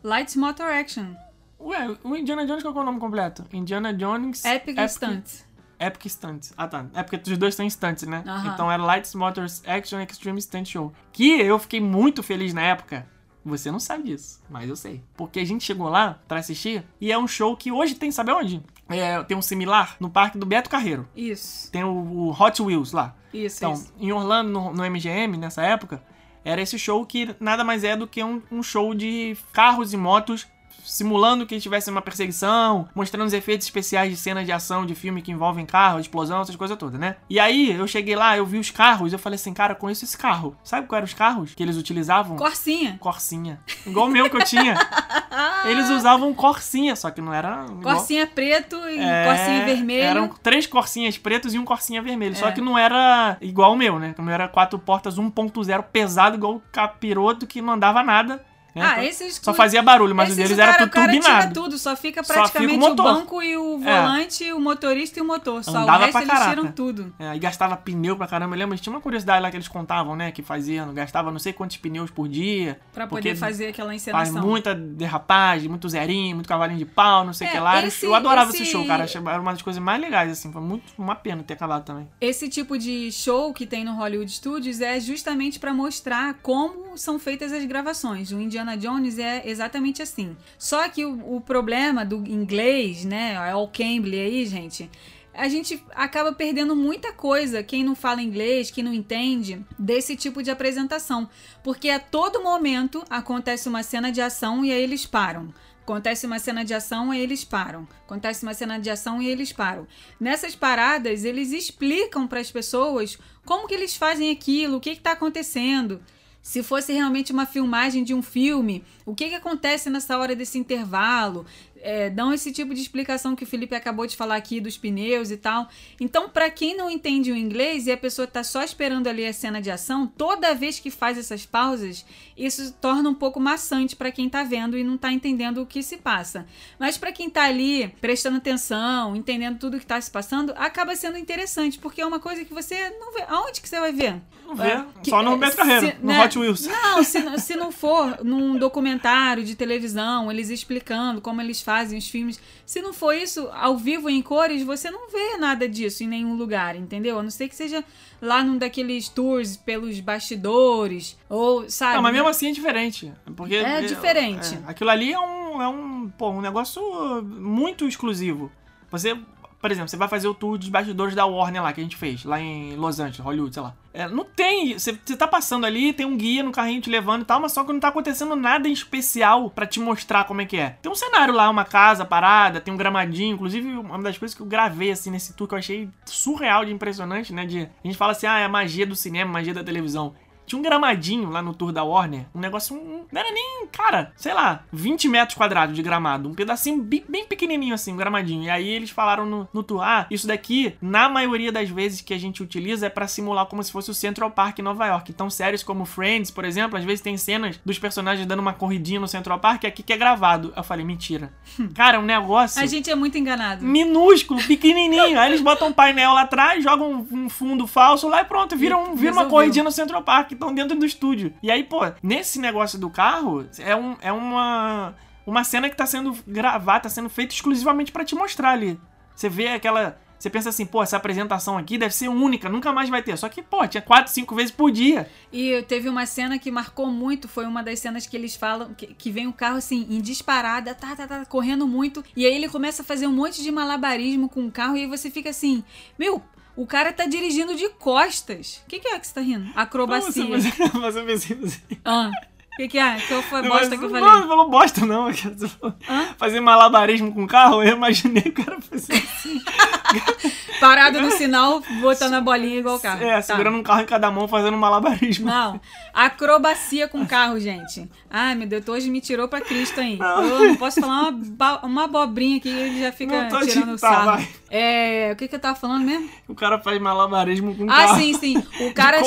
Lights 0.02 0.36
Motor 0.36 0.66
Action. 0.66 1.14
Ué, 1.58 1.96
o 2.04 2.14
Indiana 2.14 2.46
Jones 2.46 2.62
qual 2.62 2.76
é 2.76 2.80
o 2.80 2.84
nome 2.84 3.00
completo? 3.00 3.44
Indiana 3.52 3.92
Jones 3.92 4.44
Epic, 4.44 4.78
Stunt. 4.88 5.46
Epic 5.78 6.06
Stunts. 6.06 6.52
Ah, 6.56 6.68
tá. 6.68 6.86
É 6.94 7.02
porque 7.02 7.30
os 7.30 7.38
dois 7.38 7.56
têm 7.56 7.68
stunts, 7.68 8.06
né? 8.06 8.22
Então 8.52 8.70
era 8.70 8.82
Lights 8.82 9.14
Motors 9.14 9.62
Action 9.66 10.00
Extreme 10.00 10.40
Stunt 10.40 10.68
Show. 10.68 10.92
Que 11.12 11.40
eu 11.40 11.58
fiquei 11.58 11.80
muito 11.80 12.22
feliz 12.22 12.54
na 12.54 12.62
época. 12.62 13.06
Você 13.44 13.70
não 13.70 13.78
sabe 13.78 14.04
disso, 14.04 14.42
mas 14.50 14.68
eu 14.68 14.74
sei. 14.74 15.04
Porque 15.16 15.38
a 15.38 15.44
gente 15.44 15.64
chegou 15.64 15.88
lá 15.88 16.18
pra 16.26 16.40
assistir 16.40 16.84
e 17.00 17.12
é 17.12 17.18
um 17.18 17.28
show 17.28 17.56
que 17.56 17.70
hoje 17.70 17.94
tem, 17.94 18.10
sabe 18.10 18.32
onde? 18.32 18.60
É, 18.88 19.22
tem 19.24 19.36
um 19.36 19.42
similar 19.42 19.96
no 19.98 20.08
parque 20.08 20.38
do 20.38 20.46
Beto 20.46 20.70
Carreiro. 20.70 21.08
Isso. 21.16 21.70
Tem 21.72 21.82
o, 21.82 21.90
o 21.90 22.30
Hot 22.30 22.62
Wheels 22.62 22.92
lá. 22.92 23.14
Isso, 23.34 23.58
Então, 23.58 23.72
isso. 23.72 23.92
em 23.98 24.12
Orlando, 24.12 24.50
no, 24.50 24.72
no 24.72 24.90
MGM, 24.90 25.36
nessa 25.36 25.62
época, 25.62 26.02
era 26.44 26.60
esse 26.62 26.78
show 26.78 27.04
que 27.04 27.34
nada 27.40 27.64
mais 27.64 27.82
é 27.82 27.96
do 27.96 28.06
que 28.06 28.22
um, 28.22 28.40
um 28.50 28.62
show 28.62 28.94
de 28.94 29.36
carros 29.52 29.92
e 29.92 29.96
motos 29.96 30.46
simulando 30.86 31.44
que 31.46 31.60
tivesse 31.60 31.90
uma 31.90 32.00
perseguição, 32.02 32.88
mostrando 32.94 33.26
os 33.26 33.32
efeitos 33.32 33.66
especiais 33.66 34.10
de 34.10 34.16
cenas 34.16 34.46
de 34.46 34.52
ação 34.52 34.86
de 34.86 34.94
filme 34.94 35.20
que 35.22 35.32
envolvem 35.32 35.66
carro, 35.66 35.98
explosão, 36.00 36.40
essas 36.40 36.56
coisas 36.56 36.76
todas, 36.76 36.98
né? 36.98 37.16
E 37.28 37.38
aí, 37.40 37.72
eu 37.72 37.86
cheguei 37.86 38.14
lá, 38.16 38.36
eu 38.36 38.46
vi 38.46 38.58
os 38.58 38.70
carros, 38.70 39.12
eu 39.12 39.18
falei 39.18 39.34
assim, 39.34 39.52
cara, 39.52 39.74
conheço 39.74 40.04
esse 40.04 40.16
carro. 40.16 40.56
Sabe 40.64 40.86
qual 40.86 40.96
eram 40.98 41.06
os 41.06 41.14
carros 41.14 41.54
que 41.54 41.62
eles 41.62 41.76
utilizavam? 41.76 42.36
Corsinha. 42.36 42.96
Corsinha. 43.00 43.60
Igual 43.86 44.06
o 44.06 44.10
meu 44.10 44.30
que 44.30 44.36
eu 44.36 44.44
tinha. 44.44 44.74
Eles 45.66 45.90
usavam 45.90 46.32
Corsinha, 46.32 46.94
só 46.96 47.10
que 47.10 47.20
não 47.20 47.32
era... 47.34 47.66
igual- 47.68 47.96
Corsinha 47.96 48.26
preto 48.26 48.76
e 48.88 48.98
é, 48.98 49.24
corsinha 49.26 49.64
vermelho. 49.64 50.02
Eram 50.02 50.28
três 50.42 50.66
corsinhas 50.66 51.18
pretos 51.18 51.52
e 51.54 51.58
um 51.58 51.64
corsinha 51.64 52.00
vermelho. 52.00 52.36
Só 52.36 52.48
É. 52.48 52.52
que 52.52 52.60
não 52.60 52.78
era 52.78 53.36
igual 53.40 53.72
o 53.72 53.76
meu, 53.76 53.98
né? 53.98 54.14
O 54.18 54.22
meu 54.22 54.32
era 54.32 54.48
quatro 54.48 54.78
portas 54.78 55.18
1.0 55.18 55.82
pesado, 55.92 56.36
igual 56.36 56.54
o 56.56 56.62
capiroto 56.72 57.46
que 57.46 57.60
não 57.60 57.74
andava 57.74 58.02
nada. 58.02 58.42
Né? 58.76 58.82
Ah, 58.84 58.92
Então, 58.92 59.04
esses 59.04 59.40
Só 59.42 59.52
fazia 59.54 59.82
barulho, 59.82 60.14
mas 60.14 60.32
o 60.32 60.36
deles 60.36 60.58
era 60.58 60.74
tudo 60.74 60.86
o 60.86 60.90
cara 60.90 61.12
tira 61.12 61.22
turbinado. 61.24 61.54
tudo, 61.54 61.78
só 61.78 61.96
fica 61.96 62.22
Só 62.22 62.32
fica 62.32 62.40
o 62.46 62.50
praticamente 62.52 62.84
o, 62.90 62.94
banco 62.94 63.42
e 63.42 63.56
o 63.56 63.78
volante, 63.78 64.52
o 64.52 64.60
motorista 64.60 65.18
e 65.18 65.22
o 65.22 65.24
motor. 65.24 65.64
Só 65.64 65.70
Andava 65.78 65.98
o 65.98 66.04
resto 66.06 66.18
eles 66.18 66.28
caraca. 66.30 66.50
tiram 66.50 66.70
tudo. 66.72 67.14
É, 67.18 67.34
e 67.34 67.38
gastava 67.38 67.76
pneu 67.76 68.16
pra 68.16 68.26
caramba. 68.26 68.54
Eu 68.54 68.58
lembro, 68.58 68.76
tinha 68.78 68.92
uma 68.94 69.00
curiosidade 69.00 69.40
lá 69.42 69.50
que 69.50 69.56
eles 69.56 69.68
contavam, 69.68 70.14
né? 70.14 70.30
Que 70.30 70.42
faziam, 70.42 70.92
gastava 70.94 71.30
não 71.30 71.38
sei 71.38 71.52
quantos 71.52 71.76
pneus 71.78 72.10
por 72.10 72.28
dia. 72.28 72.78
Pra 72.92 73.06
poder 73.06 73.34
fazer 73.36 73.68
aquela 73.68 73.88
Faz 73.90 74.02
encenação. 74.02 74.42
muita 74.42 74.74
derrapagem, 74.74 75.68
muito 75.68 75.88
zerinho, 75.88 76.34
muito 76.36 76.48
cavalinho 76.48 76.78
de 76.78 76.84
pau, 76.84 77.24
não 77.24 77.32
sei 77.32 77.46
o 77.46 77.50
É, 77.50 77.52
que 77.52 77.58
lá. 77.58 77.82
esse- 77.84 78.04
eu 78.06 78.14
adorava 78.14 78.50
esse 78.50 78.62
esse- 78.62 78.72
show, 78.72 78.86
cara. 78.86 79.06
Era 79.06 79.40
uma 79.40 79.52
das 79.52 79.62
coisas 79.62 79.82
mais 79.82 80.00
legais, 80.00 80.30
assim. 80.30 80.52
Foi 80.52 80.60
muito 80.62 80.84
uma 80.98 81.14
pena 81.14 81.42
ter 81.42 81.54
acabado 81.54 81.84
também. 81.84 82.08
Esse 82.20 82.48
tipo 82.48 82.76
de 82.78 83.10
show 83.12 83.52
que 83.54 83.66
tem 83.66 83.84
no 83.84 83.94
Hollywood 83.94 84.30
Studios 84.30 84.80
é 84.80 84.98
justamente 85.00 85.58
pra 85.58 85.72
mostrar 85.72 86.34
como 86.42 86.96
são 86.98 87.18
feitas 87.18 87.52
as 87.52 87.64
gravações. 87.64 88.32
O 88.32 88.40
Indiana 88.40 88.65
Jones 88.74 89.18
é 89.18 89.48
exatamente 89.48 90.02
assim. 90.02 90.36
Só 90.58 90.88
que 90.88 91.04
o, 91.04 91.36
o 91.36 91.40
problema 91.40 92.04
do 92.04 92.16
inglês, 92.26 93.04
né, 93.04 93.34
é 93.34 93.54
o 93.54 93.68
Cambly 93.68 94.18
aí, 94.18 94.46
gente, 94.46 94.90
a 95.36 95.48
gente 95.48 95.84
acaba 95.94 96.32
perdendo 96.32 96.74
muita 96.74 97.12
coisa, 97.12 97.62
quem 97.62 97.84
não 97.84 97.94
fala 97.94 98.22
inglês, 98.22 98.70
quem 98.70 98.82
não 98.82 98.94
entende, 98.94 99.64
desse 99.78 100.16
tipo 100.16 100.42
de 100.42 100.50
apresentação. 100.50 101.28
Porque 101.62 101.90
a 101.90 102.00
todo 102.00 102.42
momento 102.42 103.04
acontece 103.10 103.68
uma 103.68 103.82
cena 103.82 104.10
de 104.10 104.20
ação 104.20 104.64
e 104.64 104.72
aí 104.72 104.82
eles 104.82 105.04
param. 105.04 105.52
Acontece 105.82 106.26
uma 106.26 106.40
cena 106.40 106.64
de 106.64 106.74
ação 106.74 107.14
e 107.14 107.20
eles 107.20 107.44
param. 107.44 107.86
Acontece 108.04 108.42
uma 108.42 108.54
cena 108.54 108.76
de 108.76 108.90
ação 108.90 109.22
e 109.22 109.28
eles 109.28 109.52
param. 109.52 109.86
Nessas 110.18 110.56
paradas, 110.56 111.22
eles 111.22 111.52
explicam 111.52 112.26
para 112.26 112.40
as 112.40 112.50
pessoas 112.50 113.16
como 113.44 113.68
que 113.68 113.74
eles 113.74 113.94
fazem 113.94 114.32
aquilo, 114.32 114.78
o 114.78 114.80
que 114.80 114.90
está 114.90 115.12
acontecendo. 115.12 116.02
Se 116.46 116.62
fosse 116.62 116.92
realmente 116.92 117.32
uma 117.32 117.44
filmagem 117.44 118.04
de 118.04 118.14
um 118.14 118.22
filme, 118.22 118.84
o 119.04 119.16
que, 119.16 119.30
que 119.30 119.34
acontece 119.34 119.90
nessa 119.90 120.16
hora 120.16 120.36
desse 120.36 120.56
intervalo? 120.56 121.44
É, 121.80 122.08
dão 122.08 122.32
esse 122.32 122.52
tipo 122.52 122.72
de 122.72 122.80
explicação 122.80 123.34
que 123.34 123.42
o 123.42 123.46
Felipe 123.46 123.74
acabou 123.74 124.06
de 124.06 124.14
falar 124.14 124.36
aqui 124.36 124.60
dos 124.60 124.78
pneus 124.78 125.32
e 125.32 125.36
tal. 125.36 125.68
Então, 126.00 126.28
para 126.28 126.48
quem 126.48 126.76
não 126.76 126.88
entende 126.88 127.32
o 127.32 127.36
inglês 127.36 127.88
e 127.88 127.90
a 127.90 127.96
pessoa 127.96 128.28
tá 128.28 128.44
só 128.44 128.62
esperando 128.62 129.08
ali 129.08 129.26
a 129.26 129.32
cena 129.32 129.60
de 129.60 129.72
ação, 129.72 130.06
toda 130.06 130.54
vez 130.54 130.78
que 130.78 130.88
faz 130.88 131.18
essas 131.18 131.44
pausas, 131.44 132.06
isso 132.36 132.72
torna 132.74 133.10
um 133.10 133.14
pouco 133.14 133.40
maçante 133.40 133.96
para 133.96 134.12
quem 134.12 134.28
tá 134.28 134.44
vendo 134.44 134.78
e 134.78 134.84
não 134.84 134.96
tá 134.96 135.10
entendendo 135.10 135.60
o 135.60 135.66
que 135.66 135.82
se 135.82 135.96
passa. 135.96 136.46
Mas 136.78 136.96
para 136.96 137.10
quem 137.10 137.28
tá 137.28 137.42
ali 137.42 137.88
prestando 138.00 138.36
atenção, 138.36 139.16
entendendo 139.16 139.58
tudo 139.58 139.80
que 139.80 139.86
tá 139.86 140.00
se 140.00 140.12
passando, 140.12 140.54
acaba 140.56 140.94
sendo 140.94 141.18
interessante, 141.18 141.76
porque 141.76 142.00
é 142.00 142.06
uma 142.06 142.20
coisa 142.20 142.44
que 142.44 142.54
você 142.54 142.88
não 143.00 143.12
vê. 143.12 143.24
Aonde 143.26 143.60
que 143.60 143.68
você 143.68 143.80
vai 143.80 143.92
ver? 143.92 144.22
Não 144.46 144.54
vê, 144.54 144.84
Que- 145.02 145.10
só 145.10 145.22
no 145.22 145.34
é, 145.34 145.36
Beto 145.38 145.56
Carreiro, 145.56 145.86
se- 145.88 145.96
no 146.00 146.06
né? 146.08 146.24
Hot 146.24 146.38
Wheels. 146.38 146.66
Não, 146.66 147.02
se, 147.02 147.18
não- 147.24 147.38
se 147.38 147.56
não 147.56 147.72
for 147.72 148.18
num 148.24 148.56
documentário 148.56 149.42
de 149.44 149.54
televisão, 149.56 150.30
eles 150.30 150.48
explicando 150.50 151.20
como 151.20 151.40
eles 151.40 151.60
fazem 151.60 151.98
os 151.98 152.08
filmes. 152.08 152.40
Se 152.64 152.80
não 152.80 152.92
for 152.92 153.12
isso, 153.14 153.48
ao 153.52 153.76
vivo 153.76 154.08
em 154.08 154.22
cores, 154.22 154.62
você 154.62 154.90
não 154.90 155.10
vê 155.10 155.36
nada 155.36 155.68
disso 155.68 156.04
em 156.04 156.06
nenhum 156.08 156.34
lugar, 156.36 156.76
entendeu? 156.76 157.18
A 157.18 157.22
não 157.22 157.30
ser 157.30 157.48
que 157.48 157.56
seja 157.56 157.84
lá 158.22 158.42
num 158.42 158.56
daqueles 158.56 159.08
tours 159.08 159.56
pelos 159.56 159.98
bastidores, 160.00 161.18
ou, 161.28 161.68
sabe? 161.68 161.96
Não, 161.96 162.02
mas 162.02 162.12
mesmo 162.12 162.28
assim 162.28 162.48
é 162.48 162.52
diferente. 162.52 163.12
Porque, 163.36 163.56
É 163.56 163.80
diferente. 163.82 164.54
é, 164.54 164.70
aquilo 164.70 164.90
ali 164.90 165.12
é 165.12 165.18
um, 165.18 165.62
é 165.62 165.68
um, 165.68 166.08
pô, 166.16 166.30
um 166.30 166.40
negócio 166.40 166.80
muito 167.22 167.86
exclusivo. 167.86 168.50
Você 168.90 169.18
por 169.66 169.72
exemplo, 169.72 169.88
você 169.88 169.96
vai 169.96 170.06
fazer 170.06 170.28
o 170.28 170.34
tour 170.34 170.56
dos 170.56 170.68
bastidores 170.68 171.12
da 171.12 171.26
Warner 171.26 171.60
lá, 171.60 171.72
que 171.72 171.80
a 171.80 171.82
gente 171.82 171.96
fez, 171.96 172.22
lá 172.22 172.40
em 172.40 172.76
Los 172.76 173.00
Angeles, 173.00 173.18
Hollywood, 173.18 173.52
sei 173.52 173.64
lá. 173.64 173.74
É, 173.92 174.08
não 174.08 174.24
tem. 174.24 174.78
Você, 174.78 174.96
você 175.04 175.16
tá 175.16 175.26
passando 175.26 175.66
ali, 175.66 175.92
tem 175.92 176.06
um 176.06 176.16
guia 176.16 176.44
no 176.44 176.52
carrinho 176.52 176.80
te 176.80 176.88
levando 176.88 177.22
e 177.22 177.24
tal, 177.24 177.40
mas 177.40 177.50
só 177.50 177.64
que 177.64 177.72
não 177.72 177.80
tá 177.80 177.88
acontecendo 177.88 178.36
nada 178.36 178.68
em 178.68 178.72
especial 178.72 179.50
pra 179.50 179.66
te 179.66 179.80
mostrar 179.80 180.22
como 180.22 180.40
é 180.40 180.46
que 180.46 180.56
é. 180.56 180.76
Tem 180.80 180.92
um 180.92 180.94
cenário 180.94 181.34
lá, 181.34 181.50
uma 181.50 181.64
casa 181.64 182.04
parada, 182.04 182.60
tem 182.60 182.72
um 182.72 182.76
gramadinho. 182.76 183.34
Inclusive, 183.34 183.68
uma 183.68 183.98
das 183.98 184.16
coisas 184.16 184.36
que 184.36 184.42
eu 184.42 184.46
gravei 184.46 184.92
assim 184.92 185.10
nesse 185.10 185.32
tour 185.32 185.48
que 185.48 185.54
eu 185.54 185.58
achei 185.58 185.88
surreal 186.04 186.64
de 186.64 186.72
impressionante, 186.72 187.32
né? 187.32 187.44
De, 187.44 187.62
a 187.62 187.86
gente 187.86 187.96
fala 187.96 188.12
assim, 188.12 188.28
ah, 188.28 188.38
é 188.38 188.44
a 188.44 188.48
magia 188.48 188.86
do 188.86 188.94
cinema, 188.94 189.32
magia 189.32 189.52
da 189.52 189.64
televisão. 189.64 190.14
Tinha 190.46 190.58
um 190.58 190.62
gramadinho 190.62 191.28
lá 191.30 191.42
no 191.42 191.54
tour 191.54 191.72
da 191.72 191.82
Warner. 191.82 192.26
Um 192.34 192.40
negócio. 192.40 192.76
Um, 192.76 193.04
não 193.10 193.20
era 193.20 193.30
nem, 193.32 193.66
cara, 193.72 194.12
sei 194.16 194.32
lá, 194.32 194.64
20 194.72 195.08
metros 195.08 195.36
quadrados 195.36 195.74
de 195.74 195.82
gramado. 195.82 196.28
Um 196.28 196.34
pedacinho 196.34 196.82
bem, 196.82 197.04
bem 197.08 197.26
pequenininho 197.26 197.74
assim, 197.74 197.92
um 197.92 197.96
gramadinho. 197.96 198.44
E 198.44 198.50
aí 198.50 198.68
eles 198.68 198.90
falaram 198.90 199.26
no, 199.26 199.48
no 199.52 199.62
tour: 199.62 199.82
ah, 199.82 200.06
isso 200.10 200.26
daqui, 200.26 200.74
na 200.80 201.08
maioria 201.08 201.50
das 201.50 201.68
vezes 201.68 202.00
que 202.00 202.14
a 202.14 202.18
gente 202.18 202.42
utiliza, 202.42 202.86
é 202.86 202.90
pra 202.90 203.08
simular 203.08 203.46
como 203.46 203.62
se 203.62 203.72
fosse 203.72 203.90
o 203.90 203.94
Central 203.94 204.30
Park 204.30 204.58
em 204.58 204.62
Nova 204.62 204.86
York. 204.86 205.10
Então, 205.10 205.28
séries 205.28 205.62
como 205.62 205.84
Friends, 205.84 206.30
por 206.30 206.44
exemplo, 206.44 206.78
às 206.78 206.84
vezes 206.84 207.00
tem 207.00 207.16
cenas 207.16 207.58
dos 207.64 207.78
personagens 207.78 208.26
dando 208.26 208.40
uma 208.40 208.52
corridinha 208.52 209.00
no 209.00 209.08
Central 209.08 209.38
Park, 209.38 209.64
aqui 209.64 209.82
que 209.82 209.92
é 209.92 209.96
gravado. 209.96 210.52
Eu 210.56 210.62
falei: 210.62 210.84
mentira. 210.84 211.32
Cara, 211.74 211.96
é 211.96 212.00
um 212.00 212.04
negócio 212.04 212.62
A 212.62 212.66
gente 212.66 212.90
é 212.90 212.94
muito 212.94 213.18
enganado. 213.18 213.64
minúsculo, 213.64 214.42
pequenininho. 214.42 215.18
Aí 215.18 215.30
eles 215.30 215.40
botam 215.40 215.68
um 215.68 215.72
painel 215.72 216.12
lá 216.12 216.22
atrás, 216.22 216.62
jogam 216.62 217.06
um, 217.10 217.28
fundo 217.28 217.66
falso 217.66 218.08
lá 218.08 218.22
e 218.22 218.24
pronto, 218.24 218.56
vira, 218.56 218.76
um, 218.76 218.94
vira 218.94 219.12
uma 219.12 219.26
corridinha 219.26 219.64
no 219.64 219.72
Central 219.72 220.02
Park, 220.02 220.32
estão 220.36 220.54
dentro 220.54 220.78
do 220.78 220.86
estúdio. 220.86 221.34
E 221.42 221.50
aí, 221.50 221.64
pô, 221.64 221.80
nesse 222.02 222.38
negócio 222.38 222.78
do 222.78 222.88
carro, 222.88 223.46
é, 223.58 223.74
um, 223.74 223.96
é 224.00 224.12
uma, 224.12 224.94
uma 225.26 225.44
cena 225.44 225.68
que 225.68 225.76
tá 225.76 225.86
sendo 225.86 226.16
gravada, 226.26 226.84
tá 226.84 226.88
sendo 226.88 227.08
feita 227.08 227.34
exclusivamente 227.34 227.92
pra 227.92 228.04
te 228.04 228.14
mostrar 228.14 228.50
ali. 228.50 228.78
Você 229.14 229.28
vê 229.28 229.48
aquela. 229.48 229.98
Você 230.18 230.30
pensa 230.30 230.48
assim, 230.48 230.64
pô, 230.64 230.82
essa 230.82 230.96
apresentação 230.96 231.58
aqui 231.58 231.76
deve 231.76 231.94
ser 231.94 232.08
única, 232.08 232.48
nunca 232.48 232.72
mais 232.72 232.88
vai 232.88 233.02
ter. 233.02 233.18
Só 233.18 233.28
que, 233.28 233.42
pô, 233.42 233.66
tinha 233.68 233.82
quatro, 233.82 234.10
cinco 234.10 234.34
vezes 234.34 234.50
por 234.50 234.70
dia. 234.70 235.10
E 235.30 235.62
teve 235.68 235.90
uma 235.90 236.06
cena 236.06 236.38
que 236.38 236.50
marcou 236.50 236.86
muito, 236.86 237.28
foi 237.28 237.44
uma 237.44 237.62
das 237.62 237.80
cenas 237.80 238.06
que 238.06 238.16
eles 238.16 238.34
falam, 238.34 238.72
que, 238.72 238.86
que 238.86 239.10
vem 239.10 239.26
o 239.26 239.32
carro 239.32 239.58
assim, 239.58 239.86
em 239.90 240.00
disparada, 240.00 240.74
tá, 240.74 240.96
tá, 240.96 241.06
tá, 241.06 241.26
correndo 241.26 241.68
muito, 241.68 242.02
e 242.16 242.24
aí 242.24 242.34
ele 242.34 242.48
começa 242.48 242.80
a 242.80 242.84
fazer 242.84 243.06
um 243.06 243.12
monte 243.12 243.42
de 243.42 243.50
malabarismo 243.50 244.26
com 244.26 244.46
o 244.46 244.50
carro, 244.50 244.74
e 244.78 244.80
aí 244.80 244.86
você 244.86 245.10
fica 245.10 245.28
assim, 245.28 245.62
meu, 245.98 246.22
o 246.56 246.66
cara 246.66 246.92
tá 246.92 247.06
dirigindo 247.06 247.54
de 247.54 247.68
costas. 247.70 248.62
O 248.64 248.68
que, 248.68 248.80
que 248.80 248.88
é 248.88 248.98
que 248.98 249.06
você 249.06 249.14
tá 249.14 249.20
rindo? 249.20 249.50
Acrobacia. 249.54 250.10
Você, 250.26 250.50
você, 250.50 250.70
você, 250.80 251.02
você, 251.04 251.34
você, 251.34 251.60
Ah, 251.84 252.10
o 252.52 252.56
que, 252.56 252.68
que 252.68 252.78
é? 252.78 252.96
Que 252.96 253.22
foi 253.22 253.42
Não, 253.42 253.48
bosta 253.50 253.68
mas- 253.68 253.78
que 253.78 253.84
eu 253.84 253.90
Não, 253.90 254.00
falei? 254.00 254.20
não 254.22 254.28
falou 254.28 254.48
bosta, 254.50 254.86
não. 254.86 255.08
Hã? 255.88 256.08
Fazer 256.16 256.40
malabarismo 256.40 257.12
com 257.12 257.26
carro, 257.26 257.62
eu 257.62 257.76
imaginei 257.76 258.24
o 258.26 258.32
cara 258.32 258.58
fazer 258.60 258.94
assim. 258.94 259.40
Parado 260.58 261.00
no 261.02 261.10
sinal, 261.10 261.62
botando 261.82 262.14
a 262.14 262.20
bolinha 262.20 262.58
igual 262.60 262.76
o 262.76 262.80
carro. 262.80 263.04
É, 263.04 263.16
Tá. 263.16 263.22
segurando 263.22 263.58
um 263.58 263.62
carro 263.62 263.82
em 263.82 263.86
cada 263.86 264.10
mão, 264.10 264.26
fazendo 264.26 264.56
malabarismo. 264.56 265.26
Não, 265.26 265.60
acrobacia 265.92 266.88
com 266.88 267.04
carro, 267.06 267.38
gente. 267.38 267.86
Ai, 268.10 268.34
meu 268.34 268.48
Deus, 268.48 268.66
hoje 268.66 268.88
me 268.90 269.02
tirou 269.02 269.28
pra 269.28 269.40
Cristo 269.42 269.78
aí. 269.80 269.96
Não. 269.98 270.22
Eu 270.24 270.48
não 270.48 270.56
posso 270.56 270.80
falar 270.80 271.10
uma, 271.10 271.60
uma 271.66 271.84
abobrinha 271.84 272.38
aqui, 272.38 272.48
ele 272.48 272.80
já 272.80 272.90
fica 272.90 273.28
Não 273.28 273.40
tirando 273.46 273.74
o 273.74 273.78
tá, 273.78 273.90
sarro. 273.90 274.04
vai. 274.12 274.28
É, 274.50 275.10
o 275.12 275.16
que 275.16 275.26
que 275.28 275.34
eu 275.34 275.40
tava 275.40 275.56
falando 275.58 275.84
mesmo? 275.84 276.08
O 276.28 276.34
cara 276.34 276.58
faz 276.58 276.80
malabarismo 276.80 277.54
com 277.56 277.64
Ah, 277.64 277.86
carro. 277.86 278.00
sim, 278.00 278.14
sim. 278.14 278.42
O 278.66 278.72
cara. 278.72 279.00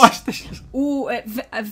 O, 0.72 1.10
é, 1.10 1.24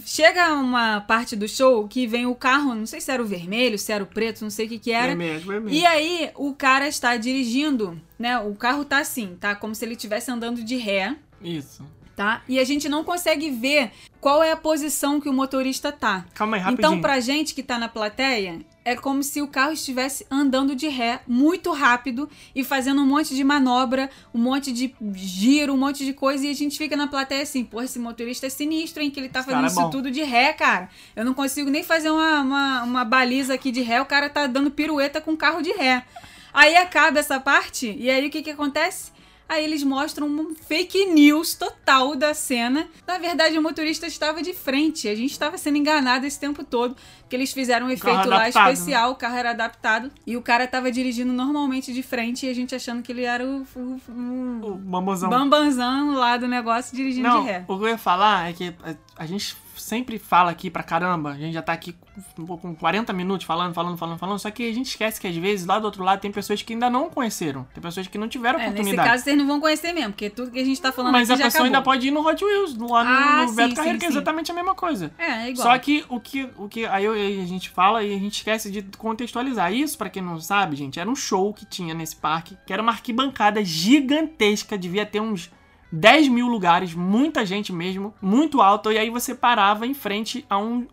chega 0.06 0.54
uma 0.54 1.02
parte 1.02 1.36
do 1.36 1.48
show 1.48 1.88
que 1.88 2.08
vem 2.08 2.26
o 2.26 2.34
carro, 2.36 2.74
não 2.74 2.86
sei 2.86 3.02
se 3.02 3.12
era 3.12 3.22
o 3.22 3.26
vermelho, 3.26 3.78
se 3.78 3.92
era 3.92 4.04
o 4.04 4.08
preto, 4.08 4.42
não 4.42 4.50
sei 4.50 4.66
o 4.66 4.70
que 4.70 4.80
que 4.80 4.92
era. 4.92 5.08
Vermelho, 5.08 5.40
vermelho. 5.42 5.76
E 5.76 5.86
aí 5.86 6.32
o 6.36 6.54
cara 6.54 6.88
está 6.88 7.18
dirigindo, 7.18 8.00
né? 8.18 8.40
O 8.40 8.56
carro 8.56 8.86
tá 8.86 9.00
assim, 9.00 9.36
tá? 9.40 9.54
Como 9.56 9.76
se 9.76 9.84
ele 9.86 9.94
estivesse 9.96 10.32
andando 10.32 10.64
de 10.64 10.78
ré, 10.78 11.16
Isso. 11.42 11.84
Tá? 12.18 12.42
E 12.50 12.60
a 12.60 12.64
gente 12.64 12.90
não 12.90 13.04
consegue 13.04 13.52
ver 13.52 13.92
qual 14.20 14.44
é 14.44 14.52
a 14.52 14.58
posição 14.58 15.22
que 15.22 15.30
o 15.30 15.34
motorista 15.34 15.92
tá. 15.92 16.26
Calma 16.34 16.58
aí, 16.58 16.64
rapidinho. 16.64 16.88
Então, 16.88 17.00
pra 17.00 17.20
gente 17.20 17.54
que 17.54 17.62
tá 17.62 17.78
na 17.78 17.88
plateia, 17.88 18.60
é 18.84 18.96
como 18.96 19.22
se 19.22 19.40
o 19.40 19.48
carro 19.48 19.72
estivesse 19.72 20.26
andando 20.32 20.76
de 20.76 20.88
ré 20.88 21.22
muito 21.28 21.72
rápido 21.72 22.28
e 22.56 22.64
fazendo 22.64 23.04
um 23.04 23.06
monte 23.06 23.36
de 23.36 23.44
manobra, 23.44 24.10
um 24.34 24.40
monte 24.40 24.72
de 24.72 24.96
giro, 25.14 25.76
um 25.76 25.78
monte 25.78 26.04
de 26.04 26.12
coisa, 26.12 26.48
e 26.48 26.50
a 26.50 26.56
gente 26.56 26.76
fica 26.76 26.98
na 26.98 27.06
plateia 27.06 27.44
assim, 27.44 27.64
pô, 27.64 27.84
esse 27.84 28.00
motorista 28.00 28.48
é 28.48 28.50
sinistro, 28.50 29.04
hein? 29.04 29.12
Que 29.12 29.20
ele 29.20 29.30
tá 29.30 29.44
fazendo 29.44 29.58
cara 29.58 29.68
é 29.68 29.70
isso 29.70 29.82
bom. 29.82 29.90
tudo 29.92 30.10
de 30.10 30.24
ré, 30.24 30.54
cara. 30.54 30.90
Eu 31.16 31.24
não 31.24 31.36
consigo 31.36 31.70
nem 31.70 31.84
fazer 31.84 32.10
uma, 32.10 32.42
uma, 32.42 32.84
uma 32.84 33.06
baliza 33.06 33.54
aqui 33.54 33.72
de 33.72 33.82
ré, 33.82 34.02
o 34.02 34.06
cara 34.06 34.28
tá 34.28 34.48
dando 34.48 34.72
pirueta 34.72 35.22
com 35.22 35.38
carro 35.38 35.62
de 35.62 35.72
ré. 35.72 36.04
Aí 36.52 36.76
acaba 36.76 37.20
essa 37.20 37.40
parte, 37.40 37.96
e 38.00 38.10
aí 38.10 38.26
o 38.26 38.32
que 38.32 38.42
que 38.42 38.50
acontece? 38.50 39.12
Aí 39.50 39.64
eles 39.64 39.82
mostram 39.84 40.28
um 40.28 40.54
fake 40.54 41.06
news 41.06 41.56
total 41.56 42.16
da 42.16 42.34
cena. 42.34 42.88
Na 43.08 43.18
verdade, 43.18 43.58
o 43.58 43.62
motorista 43.62 44.06
estava 44.06 44.42
de 44.42 44.54
frente. 44.54 45.08
A 45.08 45.16
gente 45.16 45.32
estava 45.32 45.58
sendo 45.58 45.78
enganado 45.78 46.26
esse 46.26 46.40
tempo 46.40 46.64
todo. 46.66 46.96
Porque 47.22 47.36
eles 47.36 47.52
fizeram 47.54 47.88
um 47.88 47.90
efeito 47.90 48.28
lá 48.28 48.38
adaptado, 48.38 48.66
né? 48.68 48.74
especial, 48.74 49.12
o 49.12 49.16
carro 49.16 49.36
era 49.38 49.50
adaptado. 49.52 50.12
E 50.26 50.36
o 50.38 50.42
cara 50.42 50.64
estava 50.66 50.92
dirigindo 50.92 51.32
normalmente 51.34 51.94
de 51.94 52.02
frente 52.04 52.46
e 52.46 52.50
a 52.50 52.54
gente 52.54 52.74
achando 52.76 53.02
que 53.02 53.12
ele 53.12 53.24
era 53.24 53.46
o, 53.46 53.66
o, 53.76 54.02
O 54.10 54.72
o 54.72 54.76
bambuzão. 54.76 55.30
bambanzão 55.30 56.14
lá 56.16 56.38
do 56.38 56.48
negócio 56.48 56.96
dirigindo 56.96 57.28
Não, 57.28 57.42
de 57.42 57.48
ré. 57.48 57.66
o 57.68 57.78
que 57.78 57.84
eu 57.84 57.90
ia 57.90 57.98
falar 57.98 58.50
é 58.50 58.54
que 58.54 58.74
a, 58.84 59.24
a 59.24 59.26
gente 59.26 59.56
sempre 59.88 60.20
fala 60.20 60.52
aqui 60.52 60.70
pra 60.70 60.84
caramba, 60.84 61.32
a 61.32 61.36
gente 61.38 61.54
já 61.54 61.62
tá 61.62 61.72
aqui 61.74 61.96
com, 62.36 62.58
com 62.58 62.76
40 62.76 63.14
minutos 63.14 63.46
falando, 63.46 63.74
falando, 63.74 63.98
falando, 63.98 64.18
falando, 64.20 64.40
só 64.40 64.52
que 64.52 64.70
a 64.70 64.74
gente 64.74 64.88
esquece 64.88 65.20
que 65.20 65.28
às 65.28 65.36
vezes 65.36 65.66
lá 65.66 65.80
do 65.80 65.86
outro 65.86 66.04
lado 66.04 66.20
tem 66.20 66.32
pessoas 66.32 66.62
que 66.62 66.74
ainda 66.74 66.90
não 66.90 67.10
conheceram, 67.10 67.66
tem 67.74 67.82
pessoas 67.82 68.08
que 68.08 68.18
não 68.18 68.28
tiveram 68.28 68.60
É, 68.60 68.64
nesse 68.64 68.74
oportunidade. 68.74 69.10
caso 69.10 69.24
vocês 69.24 69.38
não 69.38 69.48
vão 69.48 69.60
conhecer 69.62 69.94
mesmo, 69.94 70.12
porque 70.12 70.30
tudo 70.30 70.52
que 70.52 70.60
a 70.60 70.66
gente 70.66 70.82
tá 70.82 70.92
falando 70.92 71.14
Mas 71.14 71.30
aqui 71.32 71.42
a 71.42 71.46
pessoa 71.46 71.66
ainda 71.66 71.82
pode 71.82 72.08
ir 72.08 72.12
no 72.12 72.28
Hot 72.28 72.44
Wheels, 72.44 72.78
lá 72.78 73.04
no, 73.04 73.10
Ah, 73.10 73.42
no 73.44 73.50
sim, 73.50 73.56
Beto 73.56 73.70
sim, 73.70 73.76
Carreiro, 73.76 74.00
que 74.00 74.06
é 74.06 74.10
sim. 74.10 74.14
exatamente 74.14 74.52
a 74.52 74.56
mesma 74.56 74.76
coisa. 74.76 75.12
É, 75.18 75.32
é 75.46 75.50
igual. 75.52 75.68
Só 75.68 75.78
que 75.80 76.04
o 76.10 76.20
que, 76.20 76.50
o 76.58 76.68
que 76.68 76.86
aí 76.86 77.08
a 77.08 77.46
gente 77.46 77.70
fala 77.70 78.04
e 78.04 78.14
a 78.14 78.20
gente 78.20 78.38
esquece 78.38 78.70
de 78.70 78.82
contextualizar. 78.98 79.72
Isso, 79.72 79.98
pra 79.98 80.10
quem 80.10 80.22
não 80.22 80.40
sabe, 80.40 80.76
gente, 80.76 81.00
era 81.00 81.10
um 81.10 81.16
show 81.16 81.54
que 81.54 81.66
tinha 81.66 81.94
nesse 81.94 82.16
parque, 82.16 82.58
que 82.66 82.74
era 82.74 82.82
uma 82.82 82.92
arquibancada 82.92 83.64
gigantesca, 83.64 84.78
devia 84.78 85.06
ter 85.06 85.22
uns 85.22 85.50
10 85.92 86.28
mil 86.28 86.48
lugares, 86.48 86.94
muita 86.94 87.46
gente 87.46 87.72
mesmo, 87.72 88.14
muito 88.22 88.62
alto, 88.62 88.92
e 88.92 88.98
aí 88.98 89.10
você 89.10 89.34
parava 89.34 89.86
em 89.88 89.94
frente 89.94 90.46
a 90.50 90.58
um 90.58 90.88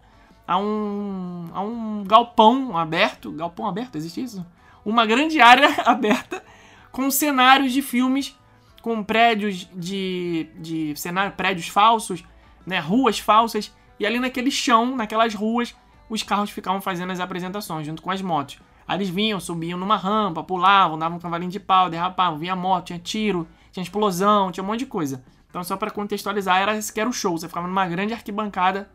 a 0.47 0.59
um 0.59 1.49
a 1.53 1.61
um 1.63 2.05
galpão 2.05 2.77
aberto, 2.77 3.33
galpão 3.33 3.67
aberto, 3.67 3.97
existe 3.97 4.23
isso? 4.23 4.47
Uma 4.85 5.07
grande 5.07 5.41
área 5.41 5.69
aberta 5.85 6.45
com 6.93 7.11
cenários 7.11 7.73
de 7.73 7.83
filmes, 7.83 8.37
com 8.83 9.03
prédios 9.03 9.69
de 9.75 10.49
de 10.57 10.97
cenário, 10.97 11.33
prédios 11.33 11.69
falsos, 11.69 12.23
né, 12.67 12.79
ruas 12.79 13.19
falsas, 13.19 13.75
e 13.99 14.07
ali 14.07 14.21
naquele 14.21 14.51
chão, 14.51 14.95
naquelas 14.95 15.35
ruas, 15.35 15.75
os 16.09 16.23
carros 16.23 16.51
ficavam 16.51 16.81
fazendo 16.81 17.11
as 17.11 17.21
apresentações 17.21 17.87
junto 17.87 18.03
com 18.03 18.11
as 18.11 18.23
motos. 18.23 18.59
Aí 18.87 18.99
eles 18.99 19.09
vinham, 19.09 19.41
subiam 19.41 19.79
numa 19.79 19.97
rampa, 19.97 20.43
pulavam, 20.45 20.99
davam 20.99 21.17
um 21.17 21.21
cavalinho 21.21 21.51
de 21.51 21.59
pau, 21.59 21.89
derrapavam, 21.89 22.39
vinha 22.39 22.55
moto, 22.55 22.87
tinha 22.87 22.99
tiro, 22.99 23.49
tinha 23.75 23.83
explosão, 23.83 24.53
tinha 24.53 24.63
um 24.63 24.67
monte 24.69 24.79
de 24.79 24.87
coisa. 24.87 25.21
Então, 25.51 25.65
só 25.65 25.77
pra 25.77 25.91
contextualizar, 25.91 26.63
era 26.63 26.77
esse 26.77 26.93
que 26.93 27.01
era 27.01 27.11
o 27.11 27.13
show. 27.13 27.37
Você 27.37 27.49
ficava 27.49 27.67
numa 27.67 27.85
grande 27.89 28.13
arquibancada 28.13 28.89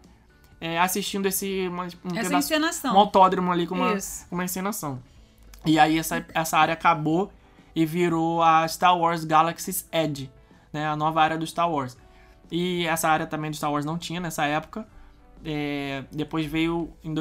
é, 0.60 0.80
assistindo 0.80 1.26
esse 1.26 1.68
uma, 1.68 1.84
um 1.84 1.86
Essa 1.86 2.30
pedaço, 2.30 2.38
encenação. 2.38 2.96
um 2.96 2.98
autódromo 2.98 3.52
ali 3.52 3.68
com 3.68 3.76
uma, 3.76 3.98
uma 4.32 4.46
encenação. 4.46 5.04
E 5.66 5.78
aí 5.78 6.00
essa, 6.00 6.26
essa 6.34 6.58
área 6.58 6.74
acabou 6.74 7.30
e 7.76 7.86
virou 7.86 8.42
a 8.42 8.66
Star 8.70 8.98
Wars 8.98 9.26
Galaxy's 9.26 9.86
Edge, 9.92 10.32
né? 10.72 10.88
A 10.88 10.96
nova 10.96 11.22
área 11.22 11.38
do 11.38 11.46
Star 11.46 11.70
Wars. 11.70 11.98
E 12.50 12.86
essa 12.88 13.10
área 13.10 13.28
também 13.28 13.52
do 13.52 13.58
Star 13.58 13.72
Wars 13.72 13.86
não 13.86 13.98
tinha 13.98 14.22
nessa 14.22 14.46
época. 14.46 14.88
É, 15.44 16.06
depois 16.10 16.46
veio 16.46 16.90
em 17.04 17.14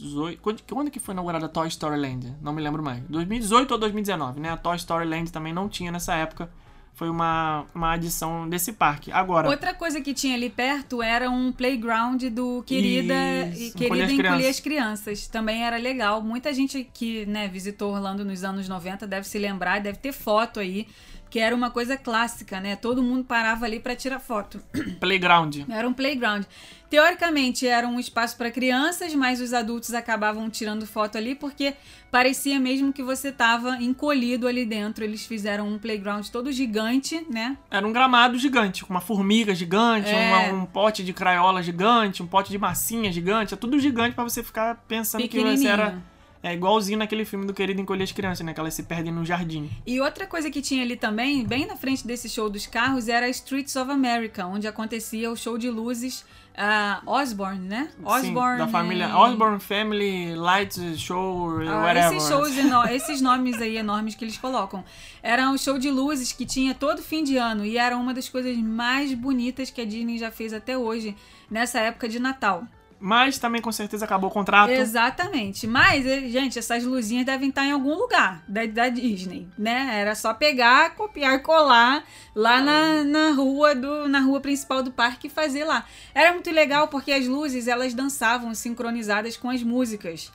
2018. 0.00 0.40
Quando, 0.40 0.62
quando 0.62 0.90
que 0.90 0.98
foi 0.98 1.12
inaugurada 1.14 1.46
a 1.46 1.48
Toy 1.48 1.68
Story 1.68 2.00
Land? 2.00 2.36
Não 2.40 2.52
me 2.52 2.62
lembro 2.62 2.82
mais. 2.82 3.02
2018 3.08 3.72
ou 3.72 3.78
2019, 3.78 4.40
né? 4.40 4.50
A 4.50 4.56
Toy 4.56 4.76
Story 4.76 5.06
Land 5.06 5.30
também 5.30 5.52
não 5.52 5.68
tinha 5.68 5.92
nessa 5.92 6.14
época. 6.14 6.50
Foi 6.92 7.08
uma, 7.08 7.64
uma 7.74 7.92
adição 7.92 8.48
desse 8.48 8.72
parque. 8.72 9.10
Agora, 9.10 9.48
Outra 9.48 9.72
coisa 9.72 10.00
que 10.00 10.12
tinha 10.12 10.34
ali 10.34 10.50
perto 10.50 11.02
era 11.02 11.30
um 11.30 11.50
playground 11.50 12.22
do 12.24 12.62
Querida 12.66 13.14
e 13.56 13.70
Querida 13.70 14.12
Encolher 14.12 14.48
as 14.48 14.56
as 14.56 14.60
Crianças. 14.60 15.26
Também 15.26 15.64
era 15.64 15.78
legal. 15.78 16.20
Muita 16.20 16.52
gente 16.52 16.84
que 16.92 17.24
né, 17.24 17.48
visitou 17.48 17.94
Orlando 17.94 18.24
nos 18.24 18.44
anos 18.44 18.68
90 18.68 19.06
deve 19.06 19.26
se 19.26 19.38
lembrar, 19.38 19.80
deve 19.80 19.98
ter 19.98 20.12
foto 20.12 20.60
aí, 20.60 20.86
que 21.30 21.38
era 21.38 21.54
uma 21.54 21.70
coisa 21.70 21.96
clássica, 21.96 22.60
né? 22.60 22.74
Todo 22.76 23.02
mundo 23.02 23.24
parava 23.24 23.64
ali 23.64 23.78
para 23.80 23.94
tirar 23.94 24.18
foto. 24.18 24.60
Playground. 24.98 25.58
Era 25.70 25.88
um 25.88 25.92
playground. 25.92 26.44
Teoricamente 26.90 27.68
era 27.68 27.86
um 27.86 28.00
espaço 28.00 28.36
para 28.36 28.50
crianças, 28.50 29.14
mas 29.14 29.40
os 29.40 29.52
adultos 29.54 29.94
acabavam 29.94 30.50
tirando 30.50 30.84
foto 30.84 31.16
ali 31.16 31.36
porque 31.36 31.74
parecia 32.10 32.58
mesmo 32.58 32.92
que 32.92 33.00
você 33.00 33.30
tava 33.30 33.76
encolhido 33.80 34.48
ali 34.48 34.66
dentro. 34.66 35.04
Eles 35.04 35.24
fizeram 35.24 35.68
um 35.68 35.78
playground 35.78 36.26
todo 36.30 36.50
gigante, 36.50 37.24
né? 37.30 37.56
Era 37.70 37.86
um 37.86 37.92
gramado 37.92 38.36
gigante, 38.36 38.84
com 38.84 38.92
uma 38.92 39.00
formiga 39.00 39.54
gigante, 39.54 40.10
É. 40.10 40.48
uma- 40.50 40.62
um 40.62 40.66
pote 40.66 41.04
de 41.04 41.12
craiola 41.12 41.62
gigante, 41.62 42.24
um 42.24 42.26
pote 42.26 42.50
de 42.50 42.58
massinha 42.58 43.12
gigante. 43.12 43.54
É 43.54 43.56
tudo 43.56 43.78
gigante 43.78 44.16
pra 44.16 44.24
você 44.24 44.42
ficar 44.42 44.74
pensando 44.88 45.28
que 45.28 45.38
você 45.40 45.68
era. 45.68 46.02
É 46.42 46.54
igualzinho 46.54 46.98
naquele 46.98 47.24
filme 47.24 47.46
do 47.46 47.52
Querido 47.52 47.80
Encolher 47.80 48.04
as 48.04 48.12
Crianças, 48.12 48.44
né? 48.44 48.54
Que 48.54 48.60
elas 48.60 48.72
se 48.72 48.82
perdem 48.82 49.12
no 49.12 49.24
jardim. 49.24 49.70
E 49.86 50.00
outra 50.00 50.26
coisa 50.26 50.50
que 50.50 50.62
tinha 50.62 50.82
ali 50.82 50.96
também, 50.96 51.44
bem 51.44 51.66
na 51.66 51.76
frente 51.76 52.06
desse 52.06 52.30
show 52.30 52.48
dos 52.48 52.66
carros, 52.66 53.08
era 53.08 53.26
a 53.26 53.28
Streets 53.28 53.76
of 53.76 53.90
America, 53.90 54.46
onde 54.46 54.66
acontecia 54.66 55.30
o 55.30 55.36
show 55.36 55.58
de 55.58 55.68
luzes 55.68 56.24
ah, 56.56 57.00
Osborne, 57.06 57.60
né? 57.68 57.90
Osborne. 58.02 58.58
Sim, 58.60 58.66
da 58.66 58.68
família 58.68 59.04
e- 59.08 59.12
Osborne 59.12 59.60
Family 59.60 60.34
Lights 60.34 60.98
Show, 61.00 61.60
Ah, 61.60 61.82
whatever. 61.82 62.16
esses 62.16 62.28
shows, 62.28 62.52
esses 62.90 63.20
nomes 63.20 63.60
aí 63.60 63.76
enormes 63.76 64.14
que 64.14 64.24
eles 64.24 64.36
colocam. 64.36 64.84
Era 65.22 65.48
um 65.48 65.56
show 65.56 65.78
de 65.78 65.90
luzes 65.90 66.32
que 66.32 66.44
tinha 66.44 66.74
todo 66.74 67.02
fim 67.02 67.22
de 67.22 67.36
ano 67.36 67.64
e 67.64 67.78
era 67.78 67.96
uma 67.96 68.12
das 68.12 68.28
coisas 68.28 68.56
mais 68.56 69.12
bonitas 69.14 69.70
que 69.70 69.80
a 69.80 69.84
Disney 69.84 70.18
já 70.18 70.30
fez 70.30 70.52
até 70.52 70.76
hoje, 70.76 71.16
nessa 71.50 71.80
época 71.80 72.08
de 72.08 72.18
Natal. 72.18 72.64
Mas 73.02 73.38
também 73.38 73.62
com 73.62 73.72
certeza 73.72 74.04
acabou 74.04 74.28
o 74.28 74.32
contrato. 74.32 74.70
Exatamente. 74.70 75.66
Mas, 75.66 76.04
eh, 76.04 76.28
gente, 76.28 76.58
essas 76.58 76.84
luzinhas 76.84 77.24
devem 77.24 77.48
estar 77.48 77.64
em 77.64 77.72
algum 77.72 77.94
lugar 77.94 78.44
da, 78.46 78.66
da 78.66 78.88
Disney, 78.90 79.48
né? 79.56 79.88
Era 80.00 80.14
só 80.14 80.34
pegar, 80.34 80.94
copiar, 80.94 81.40
colar 81.42 82.04
lá 82.34 82.60
na, 82.60 83.02
na 83.04 83.30
rua 83.30 83.74
do 83.74 84.06
na 84.06 84.20
rua 84.20 84.40
principal 84.40 84.82
do 84.82 84.90
parque 84.90 85.28
e 85.28 85.30
fazer 85.30 85.64
lá. 85.64 85.86
Era 86.14 86.34
muito 86.34 86.50
legal 86.50 86.88
porque 86.88 87.10
as 87.10 87.26
luzes 87.26 87.66
elas 87.68 87.94
dançavam 87.94 88.54
sincronizadas 88.54 89.34
com 89.36 89.48
as 89.48 89.62
músicas. 89.62 90.30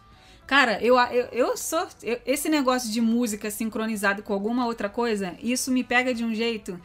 Cara, 0.47 0.79
eu, 0.81 0.97
eu, 1.11 1.25
eu 1.31 1.57
sou. 1.57 1.87
eu- 2.03 2.19
esse 2.25 2.49
negócio 2.49 2.91
de 2.91 2.99
música 3.01 3.49
sincronizado 3.51 4.23
com 4.23 4.33
alguma 4.33 4.65
outra 4.65 4.89
coisa, 4.89 5.35
isso 5.39 5.71
me 5.71 5.83
pega 5.83 6.13
de 6.15 6.23
um 6.25 6.33
jeito. 6.33 6.79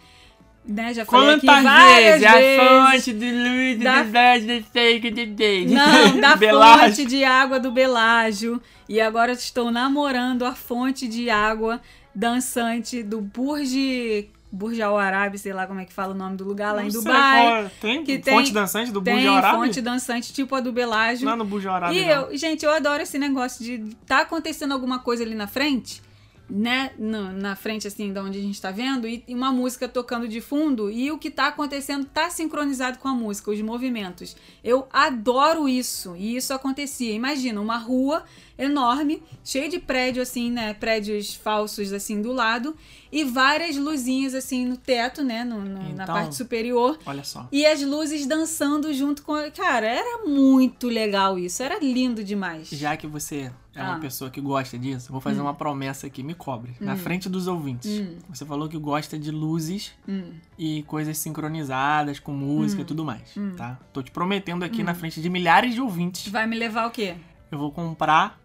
Né? 0.64 0.92
Já 0.94 1.04
falei 1.06 1.36
aqui 1.36 1.46
Quantas 1.46 1.64
várias 1.64 2.20
vezes? 2.20 2.26
A 2.26 2.34
vezes. 2.36 2.60
fonte 3.08 3.18
de 3.18 3.30
luz 3.32 3.78
Da- 3.80 4.02
de 4.02 4.10
verdade 4.10 4.46
de 4.46 4.62
fake 4.70 5.10
de 5.10 5.26
day. 5.26 5.66
Não, 5.66 6.20
da 6.20 6.36
fonte 6.36 7.04
de 7.06 7.24
água 7.24 7.58
do 7.58 7.72
Belágio. 7.72 8.60
E 8.88 9.00
agora 9.00 9.32
estou 9.32 9.70
namorando 9.70 10.44
a 10.44 10.54
fonte 10.54 11.08
de 11.08 11.28
água 11.30 11.80
dançante 12.14 13.02
do 13.02 13.20
Burj. 13.20 14.28
Burj 14.52 14.82
Al 14.82 14.98
Arab, 14.98 15.36
sei 15.38 15.52
lá 15.52 15.64
como 15.64 15.78
é 15.78 15.84
que 15.84 15.92
fala 15.92 16.12
o 16.12 16.16
nome 16.16 16.36
do 16.36 16.42
lugar, 16.42 16.74
lá 16.74 16.80
Não 16.82 16.88
em 16.88 16.92
Dubai. 16.92 17.42
qual- 17.46 17.70
Tem 17.80 18.02
que 18.04 18.18
fonte 18.20 18.46
tem- 18.46 18.52
dançante 18.52 18.90
do 18.90 19.00
Tem 19.00 19.14
Burj 19.14 19.28
Al 19.28 19.36
Arab? 19.36 19.56
fonte 19.60 19.80
dançante 19.80 20.32
tipo 20.32 20.56
a 20.56 20.60
do 20.60 20.72
Belágio. 20.72 21.24
Não 21.24 21.34
é 21.34 21.36
no 21.36 21.44
Burj 21.44 21.68
Al 21.68 21.74
Arab, 21.76 21.94
E 21.96 22.02
não. 22.04 22.10
eu, 22.30 22.36
gente, 22.36 22.64
eu 22.64 22.72
adoro 22.72 23.00
esse 23.00 23.16
negócio 23.16 23.64
de 23.64 23.78
tá 24.06 24.22
acontecendo 24.22 24.72
alguma 24.72 24.98
coisa 24.98 25.22
ali 25.22 25.36
na 25.36 25.46
frente, 25.46 26.02
né? 26.50 26.90
No- 26.98 27.32
na 27.32 27.54
frente, 27.56 27.86
assim, 27.86 28.12
da 28.12 28.22
onde 28.22 28.38
a 28.38 28.42
gente 28.42 28.60
tá 28.60 28.70
vendo, 28.70 29.06
e, 29.06 29.22
e 29.28 29.34
uma 29.34 29.52
música 29.52 29.88
tocando 29.88 30.26
de 30.28 30.40
fundo, 30.40 30.90
e 30.90 31.10
o 31.10 31.18
que 31.18 31.30
tá 31.30 31.46
acontecendo 31.48 32.04
tá 32.06 32.28
sincronizado 32.30 32.98
com 32.98 33.08
a 33.08 33.14
música, 33.14 33.50
os 33.50 33.60
movimentos. 33.62 34.36
Eu 34.62 34.86
adoro 34.92 35.68
isso, 35.68 36.14
e 36.16 36.36
isso 36.36 36.52
acontecia. 36.52 37.12
Imagina, 37.12 37.60
uma 37.60 37.76
rua 37.76 38.24
enorme, 38.58 39.22
cheia 39.42 39.68
de 39.68 39.78
prédio, 39.78 40.22
assim, 40.22 40.50
né? 40.50 40.74
Prédios 40.74 41.34
falsos, 41.34 41.92
assim, 41.92 42.20
do 42.20 42.30
lado, 42.32 42.76
e 43.10 43.24
várias 43.24 43.76
luzinhas, 43.76 44.34
assim, 44.34 44.66
no 44.66 44.76
teto, 44.76 45.22
né? 45.24 45.44
no- 45.44 45.60
no- 45.62 45.82
na 45.94 46.04
Então- 46.04 46.14
parte 46.14 46.34
superior. 46.36 46.98
Olha 47.06 47.24
só. 47.24 47.48
E 47.50 47.64
as 47.64 47.82
luzes 47.82 48.26
dançando 48.26 48.92
junto 48.92 49.22
com. 49.22 49.34
Cara, 49.56 49.86
era 49.86 50.26
muito 50.26 50.88
legal 50.88 51.38
isso. 51.38 51.62
Era 51.62 51.78
lindo 51.78 52.22
demais. 52.22 52.68
Já 52.68 52.96
que 52.96 53.06
você 53.06 53.50
é 53.80 53.84
uma 53.84 53.96
Ah. 53.96 53.98
pessoa 54.00 54.30
que 54.30 54.40
gosta 54.40 54.78
disso, 54.78 55.10
vou 55.10 55.20
fazer 55.20 55.40
uma 55.40 55.54
promessa 55.54 56.06
aqui, 56.06 56.22
me 56.22 56.34
cobre. 56.34 56.72
Na 56.80 56.96
frente 56.96 57.28
dos 57.28 57.46
ouvintes. 57.46 58.02
Você 58.28 58.44
falou 58.44 58.68
que 58.68 58.78
gosta 58.78 59.18
de 59.18 59.30
luzes 59.30 59.92
Hum. 60.08 60.32
e 60.58 60.82
coisas 60.84 61.16
sincronizadas 61.18 62.18
com 62.18 62.32
música 62.32 62.82
e 62.82 62.84
tudo 62.84 63.04
mais, 63.04 63.34
tá? 63.56 63.78
Tô 63.92 64.02
te 64.02 64.10
prometendo 64.10 64.62
aqui 64.64 64.82
na 64.82 64.94
frente 64.94 65.20
de 65.20 65.28
milhares 65.30 65.74
de 65.74 65.80
ouvintes, 65.80 66.30
Vai 66.30 66.46
me 66.46 66.56
levar 66.56 66.86
o 66.86 66.90
quê? 66.90 67.14
eu 67.50 67.58
vou 67.58 67.70
comprar 67.72 68.38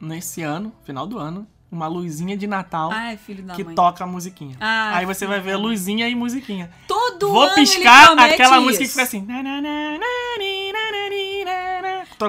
nesse 0.00 0.42
ano, 0.42 0.72
final 0.84 1.06
do 1.06 1.18
ano, 1.18 1.46
uma 1.70 1.86
luzinha 1.86 2.36
de 2.36 2.46
Natal 2.46 2.90
Ai, 2.92 3.18
que 3.56 3.64
mãe. 3.64 3.74
toca 3.74 4.04
a 4.04 4.06
musiquinha. 4.06 4.56
Ah, 4.60 4.96
Aí 4.96 5.06
você 5.06 5.26
vai 5.26 5.40
ver 5.40 5.56
luzinha 5.56 6.06
e 6.08 6.14
musiquinha. 6.14 6.70
Todo 6.86 7.30
Vou 7.30 7.42
ano 7.44 7.54
piscar 7.54 8.12
aquela 8.18 8.56
isso. 8.58 8.64
música 8.66 8.84
que 8.84 8.90
fica 8.90 9.02
assim. 9.04 9.22
na, 9.22 9.42
na, 9.42 9.60
na, 9.62 9.98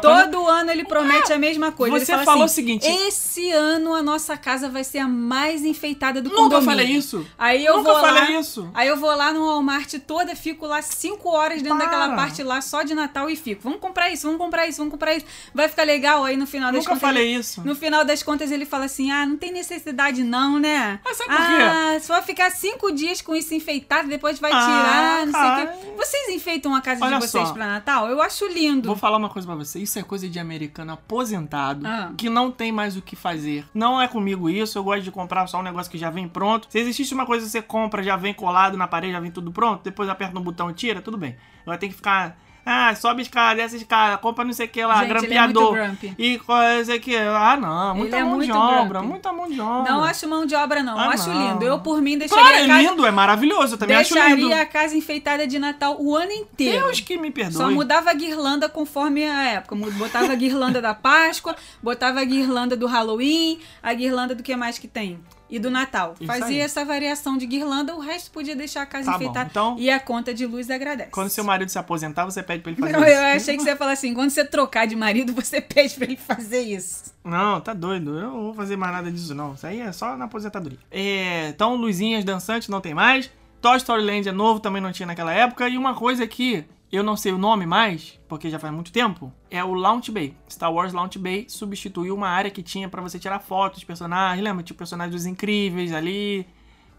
Tocando- 0.01 0.31
Todo 0.31 0.47
ano 0.47 0.71
ele 0.71 0.85
promete 0.85 1.31
a 1.33 1.37
mesma 1.37 1.71
coisa. 1.71 1.97
Você 1.99 2.05
fala 2.11 2.23
falou 2.25 2.43
assim, 2.43 2.51
o 2.53 2.55
seguinte- 2.55 2.87
Esse 2.87 3.51
ano 3.51 3.93
a 3.93 4.01
nossa 4.01 4.35
casa 4.37 4.69
vai 4.69 4.83
ser 4.83 4.99
a 4.99 5.07
mais 5.07 5.63
enfeitada 5.63 6.21
do 6.21 6.29
Nunca 6.29 6.41
condomínio. 6.43 6.65
falei 6.65 6.85
isso. 6.87 7.25
Aí 7.37 7.65
eu 7.65 7.77
Nunca 7.77 7.91
vou 7.93 8.01
falei 8.01 8.23
lá, 8.35 8.39
isso. 8.39 8.69
Aí 8.73 8.87
eu 8.87 8.97
vou 8.97 9.15
lá 9.15 9.31
no 9.33 9.45
Walmart 9.45 9.93
toda, 10.05 10.35
fico 10.35 10.65
lá 10.65 10.81
cinco 10.81 11.29
horas 11.29 11.61
dentro 11.61 11.77
Para. 11.77 11.85
daquela 11.87 12.15
parte 12.15 12.43
lá 12.43 12.61
só 12.61 12.83
de 12.83 12.93
Natal 12.93 13.29
e 13.29 13.35
fico. 13.35 13.61
Vamos 13.63 13.79
comprar 13.79 14.09
isso, 14.09 14.25
vamos 14.27 14.41
comprar 14.41 14.67
isso, 14.67 14.77
vamos 14.77 14.91
comprar 14.91 15.15
isso. 15.15 15.25
Vai 15.53 15.67
ficar 15.67 15.83
legal. 15.83 16.23
Aí 16.23 16.35
no 16.37 16.45
final 16.47 16.71
das 16.71 16.79
Nunca 16.83 16.91
contas. 16.95 17.01
falei 17.01 17.27
ele- 17.31 17.39
isso. 17.39 17.61
No 17.65 17.75
final 17.75 18.03
das 18.05 18.21
contas 18.23 18.51
ele 18.51 18.65
fala 18.65 18.85
assim: 18.85 19.11
ah, 19.11 19.25
não 19.25 19.37
tem 19.37 19.51
necessidade 19.51 20.23
não, 20.23 20.59
né? 20.59 20.99
Ah, 21.05 21.13
sabe 21.13 21.29
por 21.29 21.37
quê? 21.45 21.63
Ah, 21.63 21.99
só 22.01 22.21
ficar 22.21 22.51
cinco 22.51 22.91
dias 22.91 23.21
com 23.21 23.35
isso 23.35 23.53
enfeitado, 23.53 24.07
depois 24.07 24.39
vai 24.39 24.51
Ah, 24.51 24.59
tirar, 24.59 25.25
não 25.25 25.33
sei 25.33 25.49
o 25.51 25.67
quê. 25.67 25.93
Vocês 25.97 26.29
enfeitam 26.29 26.73
a 26.75 26.81
casa 26.81 27.03
Olha 27.05 27.19
de 27.19 27.27
vocês 27.27 27.51
pra 27.51 27.65
Natal? 27.67 28.07
Eu 28.09 28.21
acho 28.21 28.45
lindo. 28.47 28.87
Vou 28.87 28.95
falar 28.97 29.17
uma 29.17 29.29
coisa 29.29 29.47
pra 29.47 29.55
você. 29.55 29.79
Isso 29.84 29.99
é 29.99 30.03
coisa 30.03 30.27
de 30.29 30.39
americano 30.39 30.93
aposentado 30.93 31.86
Ah. 31.86 32.11
que 32.17 32.29
não 32.29 32.49
tem 32.51 32.71
mais 32.71 32.95
o 32.97 33.01
que 33.01 33.15
fazer. 33.15 33.65
Não 33.73 34.01
é 34.01 34.07
comigo 34.07 34.49
isso. 34.49 34.77
Eu 34.77 34.84
gosto 34.84 35.03
de 35.03 35.11
comprar 35.11 35.45
só 35.47 35.59
um 35.59 35.63
negócio 35.63 35.91
que 35.91 35.97
já 35.97 36.09
vem 36.09 36.27
pronto. 36.27 36.67
Se 36.69 36.79
existisse 36.79 37.13
uma 37.13 37.25
coisa 37.25 37.45
que 37.45 37.51
você 37.51 37.61
compra, 37.61 38.01
já 38.01 38.15
vem 38.15 38.34
colado 38.34 38.77
na 38.77 38.88
parede, 38.88 39.13
já 39.13 39.19
vem 39.19 39.31
tudo 39.31 39.51
pronto. 39.51 39.84
Depois 39.84 40.07
aperta 40.09 40.34
no 40.34 40.41
botão 40.41 40.69
e 40.69 40.73
tira, 40.73 41.01
tudo 41.01 41.17
bem. 41.17 41.36
Vai 41.65 41.77
ter 41.77 41.88
que 41.88 41.93
ficar. 41.93 42.38
Ah, 42.66 42.95
sobe 42.95 43.22
escada, 43.24 43.55
desce 43.61 43.76
escada, 43.76 44.18
compra 44.18 44.45
não 44.45 44.53
sei 44.53 44.68
o 44.68 44.70
que 44.70 44.84
lá, 44.86 44.95
Gente, 45.01 45.03
ele 45.03 45.11
é 45.11 45.20
grampeador. 45.20 45.76
muito 45.76 46.16
e 46.18 46.39
coisa 46.39 46.97
que. 46.97 47.14
Ah, 47.16 47.57
não, 47.59 47.95
muita 47.95 48.16
Ele 48.16 48.26
é 48.26 48.30
mão 48.30 48.39
de 48.39 48.47
muito 48.47 48.57
obra, 48.57 48.88
grumpy. 48.99 49.07
muita 49.07 49.34
mão 49.34 49.49
de 49.49 49.59
obra. 49.59 49.91
Não 49.91 50.03
acho 50.03 50.30
mão 50.30 50.45
de 50.45 50.55
obra, 50.55 50.82
não. 50.82 50.97
Ah, 50.97 51.09
acho 51.09 51.30
não. 51.30 51.51
lindo. 51.53 51.66
Eu, 51.66 51.80
por 51.80 52.01
mim, 52.01 52.18
deixaria 52.18 52.41
Claro, 52.43 52.57
é 52.57 52.64
a 52.64 52.68
casa, 52.68 52.89
lindo, 52.89 53.05
é 53.05 53.11
maravilhoso. 53.11 53.74
Eu 53.74 53.78
também 53.78 53.97
acho 53.97 54.14
lindo. 54.14 54.28
deixaria 54.28 54.61
a 54.61 54.66
casa 54.66 54.95
enfeitada 54.95 55.45
de 55.45 55.59
Natal 55.59 55.97
o 55.99 56.16
ano 56.16 56.32
inteiro. 56.32 56.86
Deus 56.86 56.99
que 57.01 57.18
me 57.18 57.32
perdoe. 57.32 57.53
Só 57.57 57.70
mudava 57.70 58.11
a 58.11 58.14
guirlanda 58.14 58.70
conforme 58.70 59.26
a 59.26 59.43
época. 59.49 59.76
Botava 59.76 60.32
a 60.32 60.36
guirlanda 60.36 60.82
da 60.82 60.93
Páscoa, 60.93 61.55
botava 61.82 62.22
a 62.22 62.24
guirlanda 62.24 62.78
do 62.78 62.88
Halloween, 62.88 63.59
a 63.82 63.93
guirlanda 63.93 64.34
do 64.34 64.41
que 64.41 64.55
mais 64.55 64.78
que 64.80 64.88
tem? 64.88 65.20
E 65.49 65.59
do 65.59 65.69
Natal. 65.69 66.15
Isso 66.19 66.25
Fazia 66.25 66.45
aí. 66.47 66.59
essa 66.59 66.83
variação 66.83 67.37
de 67.37 67.45
guirlanda, 67.45 67.93
o 67.95 67.99
resto 67.99 68.31
podia 68.31 68.55
deixar 68.55 68.81
a 68.81 68.85
casa 68.85 69.11
Tá 69.11 69.17
enfeitada. 69.17 69.49
então- 69.51 69.75
E 69.77 69.89
a 69.89 69.99
conta 69.99 70.33
de 70.33 70.45
luz 70.47 70.69
agradece. 70.71 71.11
Quando 71.11 71.29
seu 71.29 71.43
marido 71.43 71.69
se 71.69 71.77
aposentar, 71.77 72.25
você 72.25 72.41
pede 72.41 72.63
pra 72.63 72.71
ele 72.71 72.81
fazer 72.81 72.93
Não, 72.93 73.03
isso. 73.03 73.11
eu 73.11 73.23
achei 73.23 73.57
que 73.57 73.63
você 73.63 73.69
ia 73.69 73.75
falar 73.75 73.91
assim: 73.91 74.13
quando 74.15 74.29
você 74.31 74.43
trocar 74.43 74.87
de 74.87 74.95
marido, 74.95 75.31
você 75.39 75.61
pede 75.61 75.93
pra 75.95 76.05
ele 76.05 76.17
fazer 76.17 76.61
isso. 76.61 77.13
Não, 77.23 77.61
tá 77.61 77.73
doido. 77.73 78.17
Eu 78.17 78.31
não 78.31 78.41
vou 78.45 78.53
fazer 78.55 78.75
mais 78.75 78.93
nada 78.93 79.11
disso, 79.11 79.35
não. 79.35 79.53
Isso 79.53 79.67
aí 79.67 79.79
é 79.81 79.91
só 79.91 80.17
na 80.17 80.25
aposentadoria. 80.25 80.79
É, 80.89 81.49
então, 81.49 81.75
luzinhas 81.75 82.23
dançantes 82.25 82.67
não 82.67 82.81
tem 82.81 82.93
mais. 82.95 83.29
Toy 83.61 83.77
Story 83.77 84.03
Land 84.03 84.27
é 84.27 84.31
novo, 84.31 84.59
também 84.59 84.81
não 84.81 84.91
tinha 84.91 85.05
naquela 85.05 85.31
época. 85.33 85.69
E 85.69 85.77
uma 85.77 85.93
coisa 85.93 86.25
que 86.25 86.65
eu 86.95 87.03
não 87.03 87.15
sei 87.17 87.31
o 87.31 87.37
nome 87.37 87.65
mais, 87.65 88.19
porque 88.27 88.49
já 88.49 88.59
faz 88.59 88.71
muito 88.73 88.91
tempo, 88.91 89.33
é 89.49 89.63
o 89.63 89.73
Launch 89.73 90.11
Bay. 90.11 90.35
Star 90.49 90.71
Wars 90.71 90.93
Launch 90.93 91.17
Bay 91.17 91.45
substituiu 91.49 92.13
uma 92.15 92.27
área 92.29 92.51
que 92.51 92.61
tinha 92.61 92.87
pra 92.87 93.01
você 93.01 93.17
tirar 93.17 93.39
fotos 93.39 93.79
de 93.79 93.85
personagens. 93.85 94.43
Lembra? 94.43 94.63
Tinha 94.63 94.77
personagens 94.77 95.13
dos 95.15 95.25
incríveis 95.25 95.91
ali. 95.91 96.45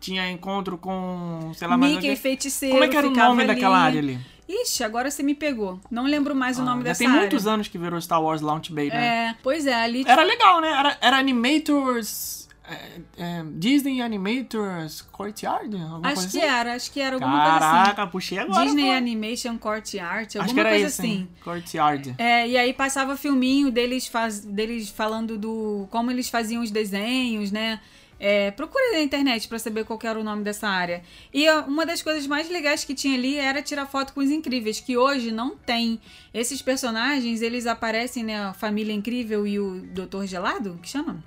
Tinha 0.00 0.30
encontro 0.30 0.76
com, 0.76 1.52
sei 1.54 1.66
lá, 1.68 1.76
mais 1.78 1.92
Mickey 1.92 2.08
alguém. 2.08 2.16
feiticeiro. 2.20 2.74
Como 2.74 2.84
é 2.84 2.88
que 2.88 2.96
era 2.96 3.06
o 3.06 3.10
nome 3.10 3.42
ali. 3.44 3.54
daquela 3.54 3.78
área 3.78 4.00
ali? 4.00 4.18
Ixi, 4.46 4.84
agora 4.84 5.10
você 5.10 5.22
me 5.22 5.34
pegou. 5.34 5.80
Não 5.90 6.04
lembro 6.04 6.34
mais 6.34 6.58
o 6.58 6.62
Ah, 6.62 6.64
nome 6.66 6.78
já 6.82 6.88
dessa 6.88 6.98
tem 6.98 7.06
área. 7.08 7.20
muitos 7.20 7.46
anos 7.46 7.68
que 7.68 7.78
virou 7.78 7.98
Star 8.00 8.22
Wars 8.22 8.42
Launch 8.42 8.70
Bay, 8.70 8.88
né? 8.90 9.28
É, 9.30 9.34
pois 9.42 9.64
é, 9.66 9.72
ali 9.74 10.04
Era 10.06 10.22
legal, 10.22 10.60
né? 10.60 10.68
Era, 10.70 10.98
era 11.00 11.16
Animators. 11.18 12.43
É, 12.66 13.00
é, 13.18 13.44
Disney 13.52 14.00
Animators 14.00 15.02
Courtyard? 15.02 15.76
Acho 16.02 16.20
que 16.30 16.38
assim? 16.38 16.40
era, 16.40 16.74
acho 16.74 16.90
que 16.90 17.00
era 17.00 17.16
alguma 17.16 17.42
coisa 17.42 17.58
Caraca, 17.58 18.06
puxei 18.06 18.38
assim. 18.38 18.48
agora. 18.48 18.64
Disney 18.64 18.84
pô. 18.84 18.92
Animation 18.92 19.58
Court 19.58 19.94
Art, 19.96 20.36
alguma 20.36 20.44
Acho 20.44 20.54
que 20.54 20.60
era 20.60 20.70
coisa 20.70 20.86
isso, 20.86 21.02
assim. 21.02 21.10
hein? 21.12 21.28
Courtyard. 21.42 22.14
É, 22.16 22.48
e 22.48 22.56
aí 22.56 22.72
passava 22.72 23.16
filminho 23.16 23.70
deles, 23.70 24.06
faz, 24.06 24.40
deles 24.40 24.88
falando 24.88 25.36
do 25.36 25.86
como 25.90 26.10
eles 26.10 26.30
faziam 26.30 26.62
os 26.62 26.70
desenhos, 26.70 27.52
né? 27.52 27.80
É, 28.18 28.50
procure 28.52 28.92
na 28.92 29.00
internet 29.02 29.46
pra 29.48 29.58
saber 29.58 29.84
qual 29.84 29.98
era 30.02 30.18
o 30.18 30.24
nome 30.24 30.42
dessa 30.42 30.66
área. 30.66 31.02
E 31.32 31.50
uma 31.66 31.84
das 31.84 32.00
coisas 32.00 32.26
mais 32.26 32.48
legais 32.48 32.82
que 32.82 32.94
tinha 32.94 33.14
ali 33.14 33.36
era 33.36 33.60
tirar 33.60 33.84
foto 33.86 34.14
com 34.14 34.20
os 34.20 34.30
incríveis, 34.30 34.80
que 34.80 34.96
hoje 34.96 35.30
não 35.30 35.56
tem. 35.56 36.00
Esses 36.32 36.62
personagens, 36.62 37.42
eles 37.42 37.66
aparecem, 37.66 38.24
né? 38.24 38.38
A 38.40 38.54
família 38.54 38.94
incrível 38.94 39.46
e 39.46 39.58
o 39.58 39.82
Doutor 39.82 40.26
Gelado, 40.26 40.78
que 40.80 40.88
chama? 40.88 41.22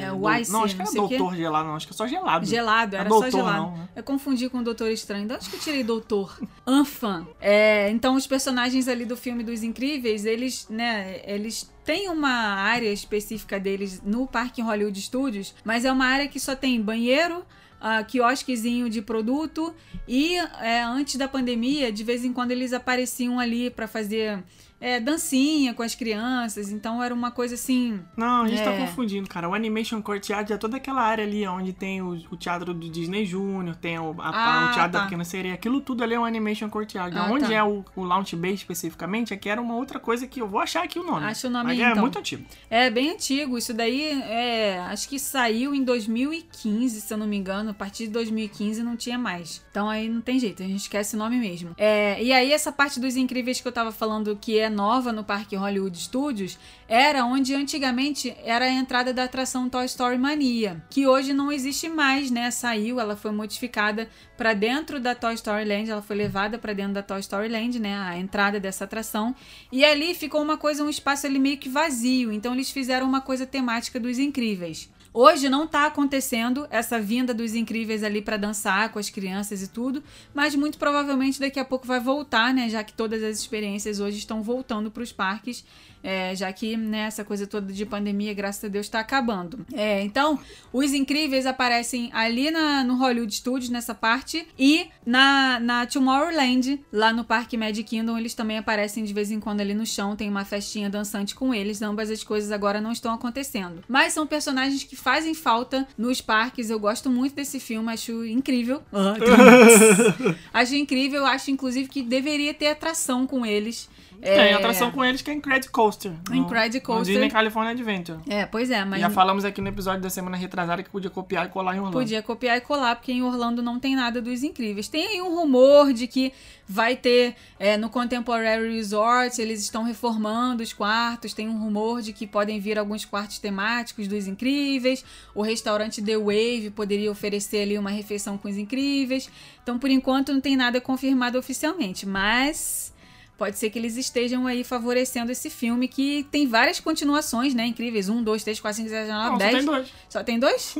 É, 0.00 0.12
o 0.12 0.16
do- 0.18 0.34
Ice, 0.34 0.52
Não, 0.52 0.64
acho 0.64 0.74
que 0.76 0.82
não 0.82 0.90
era 0.90 1.00
o. 1.04 1.08
Doutor 1.08 1.36
Gelado, 1.36 1.68
não. 1.68 1.76
Acho 1.76 1.86
que 1.86 1.92
é 1.92 1.96
só 1.96 2.06
gelado. 2.06 2.46
Gelado, 2.46 2.96
é 2.96 2.98
era 3.00 3.08
doutor, 3.08 3.30
só 3.30 3.38
gelado. 3.38 3.62
não, 3.62 3.76
né? 3.76 3.88
Eu 3.96 4.02
confundi 4.02 4.48
com 4.48 4.58
o 4.58 4.62
Doutor 4.64 4.90
Estranho. 4.90 5.26
Da 5.28 5.36
onde 5.36 5.48
que 5.48 5.56
eu 5.56 5.60
tirei 5.60 5.82
Doutor? 5.84 6.38
Anfan. 6.66 7.26
É, 7.40 7.90
então, 7.90 8.14
os 8.16 8.26
personagens 8.26 8.88
ali 8.88 9.04
do 9.04 9.16
filme 9.16 9.42
dos 9.44 9.62
Incríveis, 9.62 10.24
eles, 10.24 10.66
né, 10.68 11.20
eles 11.24 11.70
têm 11.84 12.08
uma 12.08 12.28
área 12.30 12.92
específica 12.92 13.60
deles 13.60 14.00
no 14.04 14.26
Parque 14.26 14.62
Hollywood 14.62 15.00
Studios, 15.00 15.54
mas 15.64 15.84
é 15.84 15.92
uma 15.92 16.06
área 16.06 16.26
que 16.28 16.40
só 16.40 16.56
tem 16.56 16.80
banheiro, 16.80 17.44
ah, 17.80 18.02
quiosquezinho 18.02 18.88
de 18.88 19.02
produto 19.02 19.74
e 20.08 20.36
é, 20.36 20.82
antes 20.82 21.16
da 21.16 21.28
pandemia, 21.28 21.92
de 21.92 22.02
vez 22.02 22.24
em 22.24 22.32
quando 22.32 22.50
eles 22.52 22.72
apareciam 22.72 23.38
ali 23.38 23.68
pra 23.68 23.86
fazer 23.86 24.42
é, 24.80 25.00
dancinha 25.00 25.72
com 25.74 25.82
as 25.82 25.94
crianças, 25.94 26.70
então 26.70 27.02
era 27.02 27.14
uma 27.14 27.30
coisa 27.30 27.54
assim. 27.54 28.00
Não, 28.16 28.42
a 28.42 28.48
gente 28.48 28.62
tá 28.62 28.72
É. 28.72 28.78
confundindo, 28.78 29.28
cara. 29.28 29.48
O 29.48 29.54
Animation 29.54 30.02
Courtyard 30.02 30.52
é 30.52 30.56
toda 30.56 30.76
aquela 30.76 31.00
área 31.02 31.24
ali 31.24 31.46
onde 31.46 31.72
tem 31.72 32.02
o, 32.02 32.10
o 32.30 32.36
teatro 32.36 32.74
do 32.74 32.88
Disney 32.90 33.24
Junior, 33.24 33.74
tem 33.76 33.98
o, 33.98 34.14
a- 34.20 34.28
Ah, 34.28 34.70
o 34.70 34.74
teatro 34.74 34.92
tá. 34.92 34.98
da 34.98 35.04
Pequena 35.04 35.24
Sereia. 35.24 35.54
Aquilo 35.54 35.80
tudo 35.80 36.02
ali 36.04 36.14
é 36.14 36.20
um 36.20 36.24
Animation 36.24 36.68
Courtyard. 36.68 37.16
Ah, 37.16 37.28
onde 37.30 37.46
tá. 37.46 37.52
é 37.54 37.62
o, 37.62 37.84
o 37.96 38.02
Launch 38.04 38.34
Bay 38.36 38.52
especificamente, 38.54 39.32
é 39.32 39.36
que 39.36 39.48
era 39.48 39.60
uma 39.60 39.74
outra 39.76 39.98
coisa 39.98 40.26
que 40.26 40.40
eu 40.40 40.48
vou 40.48 40.60
achar 40.60 40.84
aqui 40.84 40.98
o 40.98 41.04
nome. 41.04 41.24
Acha 41.26 41.48
o 41.48 41.50
nome 41.50 41.64
Mas 41.66 41.80
é 41.80 41.90
então. 41.90 42.02
muito 42.02 42.18
antigo. 42.18 42.44
É 42.68 42.90
bem 42.90 43.10
antigo. 43.12 43.56
Isso 43.56 43.72
daí 43.72 44.02
é, 44.22 44.78
acho 44.90 45.08
que 45.08 45.18
saiu 45.18 45.74
em 45.74 45.82
2015, 45.84 47.00
se 47.00 47.12
eu 47.12 47.18
não 47.18 47.26
me 47.26 47.36
engano. 47.36 47.70
A 47.70 47.74
partir 47.74 48.04
de 48.06 48.12
2015 48.12 48.82
não 48.82 48.96
tinha 48.96 49.18
mais. 49.18 49.62
Então 49.70 49.88
aí 49.88 50.08
não 50.08 50.20
tem 50.20 50.38
jeito, 50.38 50.62
a 50.62 50.66
gente 50.66 50.80
esquece 50.80 51.16
o 51.16 51.18
nome 51.18 51.36
mesmo. 51.38 51.70
É, 51.76 52.22
e 52.22 52.32
aí 52.32 52.52
essa 52.52 52.70
parte 52.72 53.00
dos 53.00 53.16
incríveis 53.16 53.60
que 53.60 53.68
eu 53.68 53.72
tava 53.72 53.90
falando 53.92 54.36
que 54.36 54.58
é 54.58 54.63
nova 54.70 55.12
no 55.12 55.24
Parque 55.24 55.56
Hollywood 55.56 55.98
Studios 55.98 56.58
era 56.88 57.24
onde 57.24 57.54
antigamente 57.54 58.36
era 58.44 58.66
a 58.66 58.70
entrada 58.70 59.12
da 59.12 59.24
atração 59.24 59.68
Toy 59.68 59.86
Story 59.86 60.18
Mania, 60.18 60.82
que 60.90 61.06
hoje 61.06 61.32
não 61.32 61.50
existe 61.50 61.88
mais, 61.88 62.30
né? 62.30 62.50
Saiu, 62.50 63.00
ela 63.00 63.16
foi 63.16 63.30
modificada 63.30 64.08
para 64.36 64.52
dentro 64.52 65.00
da 65.00 65.14
Toy 65.14 65.34
Story 65.34 65.64
Land, 65.64 65.90
ela 65.90 66.02
foi 66.02 66.16
levada 66.16 66.58
para 66.58 66.72
dentro 66.72 66.94
da 66.94 67.02
Toy 67.02 67.20
Story 67.20 67.48
Land, 67.48 67.78
né? 67.78 67.96
A 67.98 68.18
entrada 68.18 68.60
dessa 68.60 68.84
atração. 68.84 69.34
E 69.72 69.84
ali 69.84 70.14
ficou 70.14 70.42
uma 70.42 70.56
coisa, 70.56 70.84
um 70.84 70.90
espaço 70.90 71.26
ali 71.26 71.38
meio 71.38 71.58
que 71.58 71.68
vazio. 71.68 72.32
Então 72.32 72.52
eles 72.54 72.70
fizeram 72.70 73.06
uma 73.06 73.20
coisa 73.20 73.46
temática 73.46 73.98
dos 73.98 74.18
incríveis. 74.18 74.90
Hoje 75.16 75.48
não 75.48 75.64
tá 75.64 75.86
acontecendo 75.86 76.66
essa 76.70 76.98
vinda 77.00 77.32
dos 77.32 77.54
incríveis 77.54 78.02
ali 78.02 78.20
para 78.20 78.36
dançar 78.36 78.90
com 78.90 78.98
as 78.98 79.08
crianças 79.08 79.62
e 79.62 79.68
tudo, 79.68 80.02
mas 80.34 80.56
muito 80.56 80.76
provavelmente 80.76 81.38
daqui 81.38 81.60
a 81.60 81.64
pouco 81.64 81.86
vai 81.86 82.00
voltar, 82.00 82.52
né? 82.52 82.68
Já 82.68 82.82
que 82.82 82.92
todas 82.92 83.22
as 83.22 83.38
experiências 83.38 84.00
hoje 84.00 84.18
estão 84.18 84.42
voltando 84.42 84.90
para 84.90 85.04
os 85.04 85.12
parques, 85.12 85.64
é, 86.04 86.36
já 86.36 86.52
que 86.52 86.76
né, 86.76 87.06
essa 87.06 87.24
coisa 87.24 87.46
toda 87.46 87.72
de 87.72 87.86
pandemia, 87.86 88.34
graças 88.34 88.62
a 88.62 88.68
Deus, 88.68 88.84
está 88.84 89.00
acabando. 89.00 89.64
É, 89.72 90.02
então, 90.02 90.38
os 90.70 90.92
incríveis 90.92 91.46
aparecem 91.46 92.10
ali 92.12 92.50
na, 92.50 92.84
no 92.84 92.96
Hollywood 92.96 93.34
Studios, 93.34 93.70
nessa 93.70 93.94
parte, 93.94 94.46
e 94.58 94.86
na, 95.06 95.58
na 95.58 95.86
Tomorrowland, 95.86 96.78
lá 96.92 97.10
no 97.12 97.24
Parque 97.24 97.56
Magic 97.56 97.84
Kingdom, 97.84 98.18
eles 98.18 98.34
também 98.34 98.58
aparecem 98.58 99.02
de 99.02 99.14
vez 99.14 99.30
em 99.30 99.40
quando 99.40 99.62
ali 99.62 99.72
no 99.72 99.86
chão, 99.86 100.14
tem 100.14 100.28
uma 100.28 100.44
festinha 100.44 100.90
dançante 100.90 101.34
com 101.34 101.54
eles. 101.54 101.80
Ambas 101.80 102.10
as 102.10 102.22
coisas 102.22 102.52
agora 102.52 102.80
não 102.80 102.92
estão 102.92 103.14
acontecendo. 103.14 103.82
Mas 103.88 104.12
são 104.12 104.26
personagens 104.26 104.84
que 104.84 104.96
fazem 104.96 105.32
falta 105.32 105.86
nos 105.96 106.20
parques. 106.20 106.68
Eu 106.68 106.78
gosto 106.78 107.08
muito 107.08 107.34
desse 107.34 107.58
filme, 107.58 107.90
acho 107.90 108.24
incrível. 108.26 108.82
acho 110.52 110.74
incrível, 110.74 111.24
acho 111.24 111.50
inclusive 111.50 111.88
que 111.88 112.02
deveria 112.02 112.52
ter 112.52 112.68
atração 112.68 113.26
com 113.26 113.46
eles. 113.46 113.88
Tem 114.20 114.32
É, 114.32 114.54
atração 114.54 114.90
com 114.90 115.04
eles 115.04 115.20
que 115.20 115.30
é 115.30 115.34
Incredicoaster. 115.34 115.93
Coaster. 115.94 116.12
no- 116.28 116.36
Incredicoaster. 116.36 116.98
no 116.98 117.04
Disney 117.04 117.30
California 117.30 117.72
Adventure. 117.72 118.18
É, 118.28 118.46
pois 118.46 118.70
é, 118.70 118.84
mas 118.84 119.00
Já 119.00 119.10
falamos 119.10 119.44
aqui 119.44 119.60
no 119.60 119.68
episódio 119.68 120.00
da 120.02 120.10
semana 120.10 120.36
retrasada 120.36 120.82
que 120.82 120.90
podia 120.90 121.10
copiar 121.10 121.46
e 121.46 121.48
colar 121.48 121.74
em 121.74 121.78
Orlando. 121.78 121.96
Podia 121.98 122.22
copiar 122.22 122.56
e 122.58 122.60
colar, 122.60 122.96
porque 122.96 123.12
em 123.12 123.22
Orlando 123.22 123.62
não 123.62 123.78
tem 123.78 123.94
nada 123.96 124.20
dos 124.22 124.42
incríveis. 124.42 124.88
Tem 124.88 125.06
aí 125.06 125.22
um 125.22 125.34
rumor 125.34 125.92
de 125.92 126.06
que 126.06 126.32
vai 126.66 126.96
ter 126.96 127.34
é, 127.58 127.76
no 127.76 127.90
Contemporary 127.90 128.74
Resort, 128.74 129.40
eles 129.40 129.60
estão 129.60 129.82
reformando 129.82 130.62
os 130.62 130.72
quartos. 130.72 131.34
Tem 131.34 131.48
um 131.48 131.58
rumor 131.58 132.00
de 132.00 132.12
que 132.12 132.26
podem 132.26 132.58
vir 132.60 132.78
alguns 132.78 133.04
quartos 133.04 133.38
temáticos 133.38 134.08
dos 134.08 134.26
incríveis. 134.26 135.04
O 135.34 135.42
restaurante 135.42 136.00
The 136.02 136.16
Wave 136.16 136.70
poderia 136.74 137.10
oferecer 137.10 137.62
ali 137.62 137.78
uma 137.78 137.90
refeição 137.90 138.38
com 138.38 138.48
os 138.48 138.56
incríveis. 138.56 139.28
Então, 139.62 139.78
por 139.78 139.90
enquanto, 139.90 140.32
não 140.32 140.40
tem 140.40 140.56
nada 140.56 140.80
confirmado 140.80 141.38
oficialmente, 141.38 142.06
mas. 142.06 142.93
Pode 143.36 143.58
ser 143.58 143.68
que 143.68 143.78
eles 143.78 143.96
estejam 143.96 144.46
aí 144.46 144.62
favorecendo 144.62 145.32
esse 145.32 145.50
filme 145.50 145.88
que 145.88 146.24
tem 146.30 146.46
várias 146.46 146.78
continuações, 146.78 147.52
né? 147.52 147.66
Incríveis. 147.66 148.08
Um, 148.08 148.22
dois, 148.22 148.44
três, 148.44 148.60
quatro, 148.60 148.76
cinco, 148.76 148.90
seis, 148.90 149.08
nove, 149.08 149.24
Não, 149.24 149.32
só 149.32 149.38
dez. 149.38 149.56
tem 149.56 149.64
dois. 149.64 149.92
Só 150.08 150.24
tem 150.24 150.38
dois? 150.38 150.74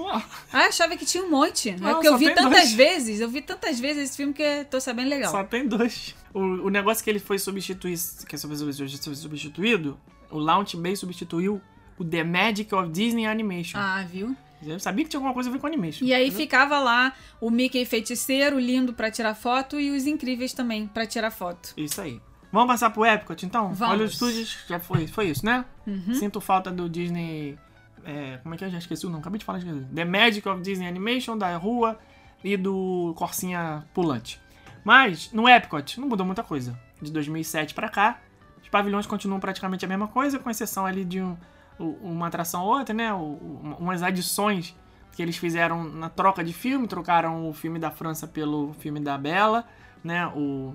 Ah, 0.52 0.58
achava 0.66 0.96
que 0.96 1.04
tinha 1.04 1.24
um 1.24 1.30
monte. 1.30 1.70
é 1.70 1.76
Não, 1.76 1.94
porque 1.94 2.06
eu 2.06 2.12
só 2.12 2.18
vi 2.18 2.32
tantas 2.32 2.50
dois. 2.52 2.72
vezes, 2.72 3.20
eu 3.20 3.28
vi 3.28 3.40
tantas 3.40 3.80
vezes 3.80 4.04
esse 4.04 4.16
filme 4.16 4.32
que 4.32 4.42
eu 4.42 4.64
tô 4.66 4.80
sabendo 4.80 5.08
legal. 5.08 5.32
Só 5.32 5.42
tem 5.42 5.66
dois. 5.66 6.14
O, 6.32 6.38
o 6.38 6.70
negócio 6.70 7.02
que 7.02 7.10
ele 7.10 7.18
foi 7.18 7.38
substituir, 7.40 7.98
que 8.28 8.38
foi 8.38 9.14
substituído, 9.16 9.98
o 10.30 10.38
Launch 10.38 10.76
Bay 10.76 10.94
substituiu 10.96 11.60
o 11.98 12.04
The 12.04 12.22
Magic 12.22 12.72
of 12.74 12.88
Disney 12.90 13.26
Animation. 13.26 13.78
Ah, 13.78 14.04
viu? 14.08 14.36
Eu 14.62 14.80
sabia 14.80 15.04
que 15.04 15.10
tinha 15.10 15.18
alguma 15.18 15.34
coisa 15.34 15.50
a 15.50 15.52
ver 15.52 15.58
com 15.58 15.66
animation. 15.66 16.04
E 16.04 16.14
aí 16.14 16.26
entendeu? 16.28 16.40
ficava 16.40 16.78
lá 16.80 17.14
o 17.40 17.50
Mickey 17.50 17.84
feiticeiro, 17.84 18.58
lindo 18.58 18.92
pra 18.94 19.10
tirar 19.10 19.34
foto, 19.34 19.78
e 19.78 19.90
os 19.90 20.06
incríveis 20.06 20.52
também 20.52 20.86
pra 20.86 21.04
tirar 21.06 21.30
foto. 21.30 21.74
Isso 21.76 22.00
aí. 22.00 22.20
Vamos 22.54 22.68
passar 22.68 22.90
pro 22.90 23.04
Epcot, 23.04 23.44
então? 23.44 23.74
Vamos. 23.74 23.94
Olha 23.94 24.04
os 24.06 24.12
estúdios, 24.12 24.58
já 24.68 24.78
foi, 24.80 25.06
foi 25.06 25.26
isso, 25.28 25.44
né? 25.44 25.64
Uhum. 25.86 26.14
Sinto 26.14 26.40
falta 26.40 26.70
do 26.70 26.88
Disney... 26.88 27.58
é, 28.04 28.38
como 28.42 28.54
é 28.54 28.58
que 28.58 28.64
é? 28.64 28.70
Já 28.70 28.78
esqueci 28.78 29.04
o 29.06 29.10
nome, 29.10 29.20
acabei 29.20 29.38
de 29.38 29.44
falar. 29.44 29.58
esqueci. 29.58 29.84
The 29.94 30.04
Magic 30.04 30.48
of 30.48 30.62
Disney 30.62 30.86
Animation, 30.88 31.36
da 31.36 31.56
rua 31.56 31.98
e 32.42 32.56
do 32.56 33.12
Corsinha 33.16 33.84
Pulante. 33.92 34.40
Mas, 34.84 35.30
no 35.32 35.48
Epcot, 35.48 35.98
não 36.00 36.08
mudou 36.08 36.24
muita 36.24 36.42
coisa. 36.42 36.78
De 37.02 37.10
2007 37.10 37.74
pra 37.74 37.88
cá, 37.88 38.20
os 38.62 38.68
pavilhões 38.68 39.06
continuam 39.06 39.40
praticamente 39.40 39.84
a 39.84 39.88
mesma 39.88 40.06
coisa, 40.08 40.38
com 40.38 40.48
exceção 40.50 40.86
ali 40.86 41.04
de 41.04 41.20
um- 41.20 41.36
uma 41.78 42.28
atração 42.28 42.62
ou 42.62 42.78
outra, 42.78 42.94
né? 42.94 43.12
Umas 43.12 44.02
adições 44.02 44.76
que 45.12 45.22
eles 45.22 45.36
fizeram 45.36 45.84
na 45.84 46.08
troca 46.08 46.42
de 46.44 46.52
filme, 46.52 46.86
trocaram 46.86 47.48
o 47.48 47.52
filme 47.52 47.78
da 47.78 47.90
França 47.90 48.26
pelo 48.26 48.72
filme 48.74 49.00
da 49.00 49.16
Bela, 49.18 49.64
né? 50.02 50.26
O... 50.28 50.74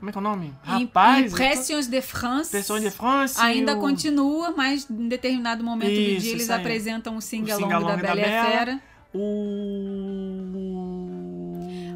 Como 0.00 0.08
é 0.08 0.12
que 0.12 0.18
é 0.18 0.20
o 0.20 0.24
nome? 0.24 0.54
Rapaz... 0.62 1.32
Impressions 1.32 1.86
de 1.86 2.00
France. 2.00 2.48
Impressões 2.48 2.82
de 2.82 2.90
France. 2.90 3.34
Ainda 3.38 3.76
o- 3.76 3.80
continua, 3.80 4.52
mas 4.56 4.88
em 4.90 5.08
determinado 5.08 5.62
momento 5.62 5.92
do 5.92 6.00
Isso, 6.00 6.20
dia 6.22 6.30
eles 6.32 6.42
isso 6.44 6.52
aí. 6.52 6.58
apresentam 6.58 7.16
o 7.16 7.20
sing-along 7.20 7.62
sing-along 7.64 7.86
da 7.88 7.96
da 7.96 8.02
Bela 8.14 8.20
e 8.20 8.38
a. 8.38 8.44
Fera. 8.46 8.80
O. 9.12 11.10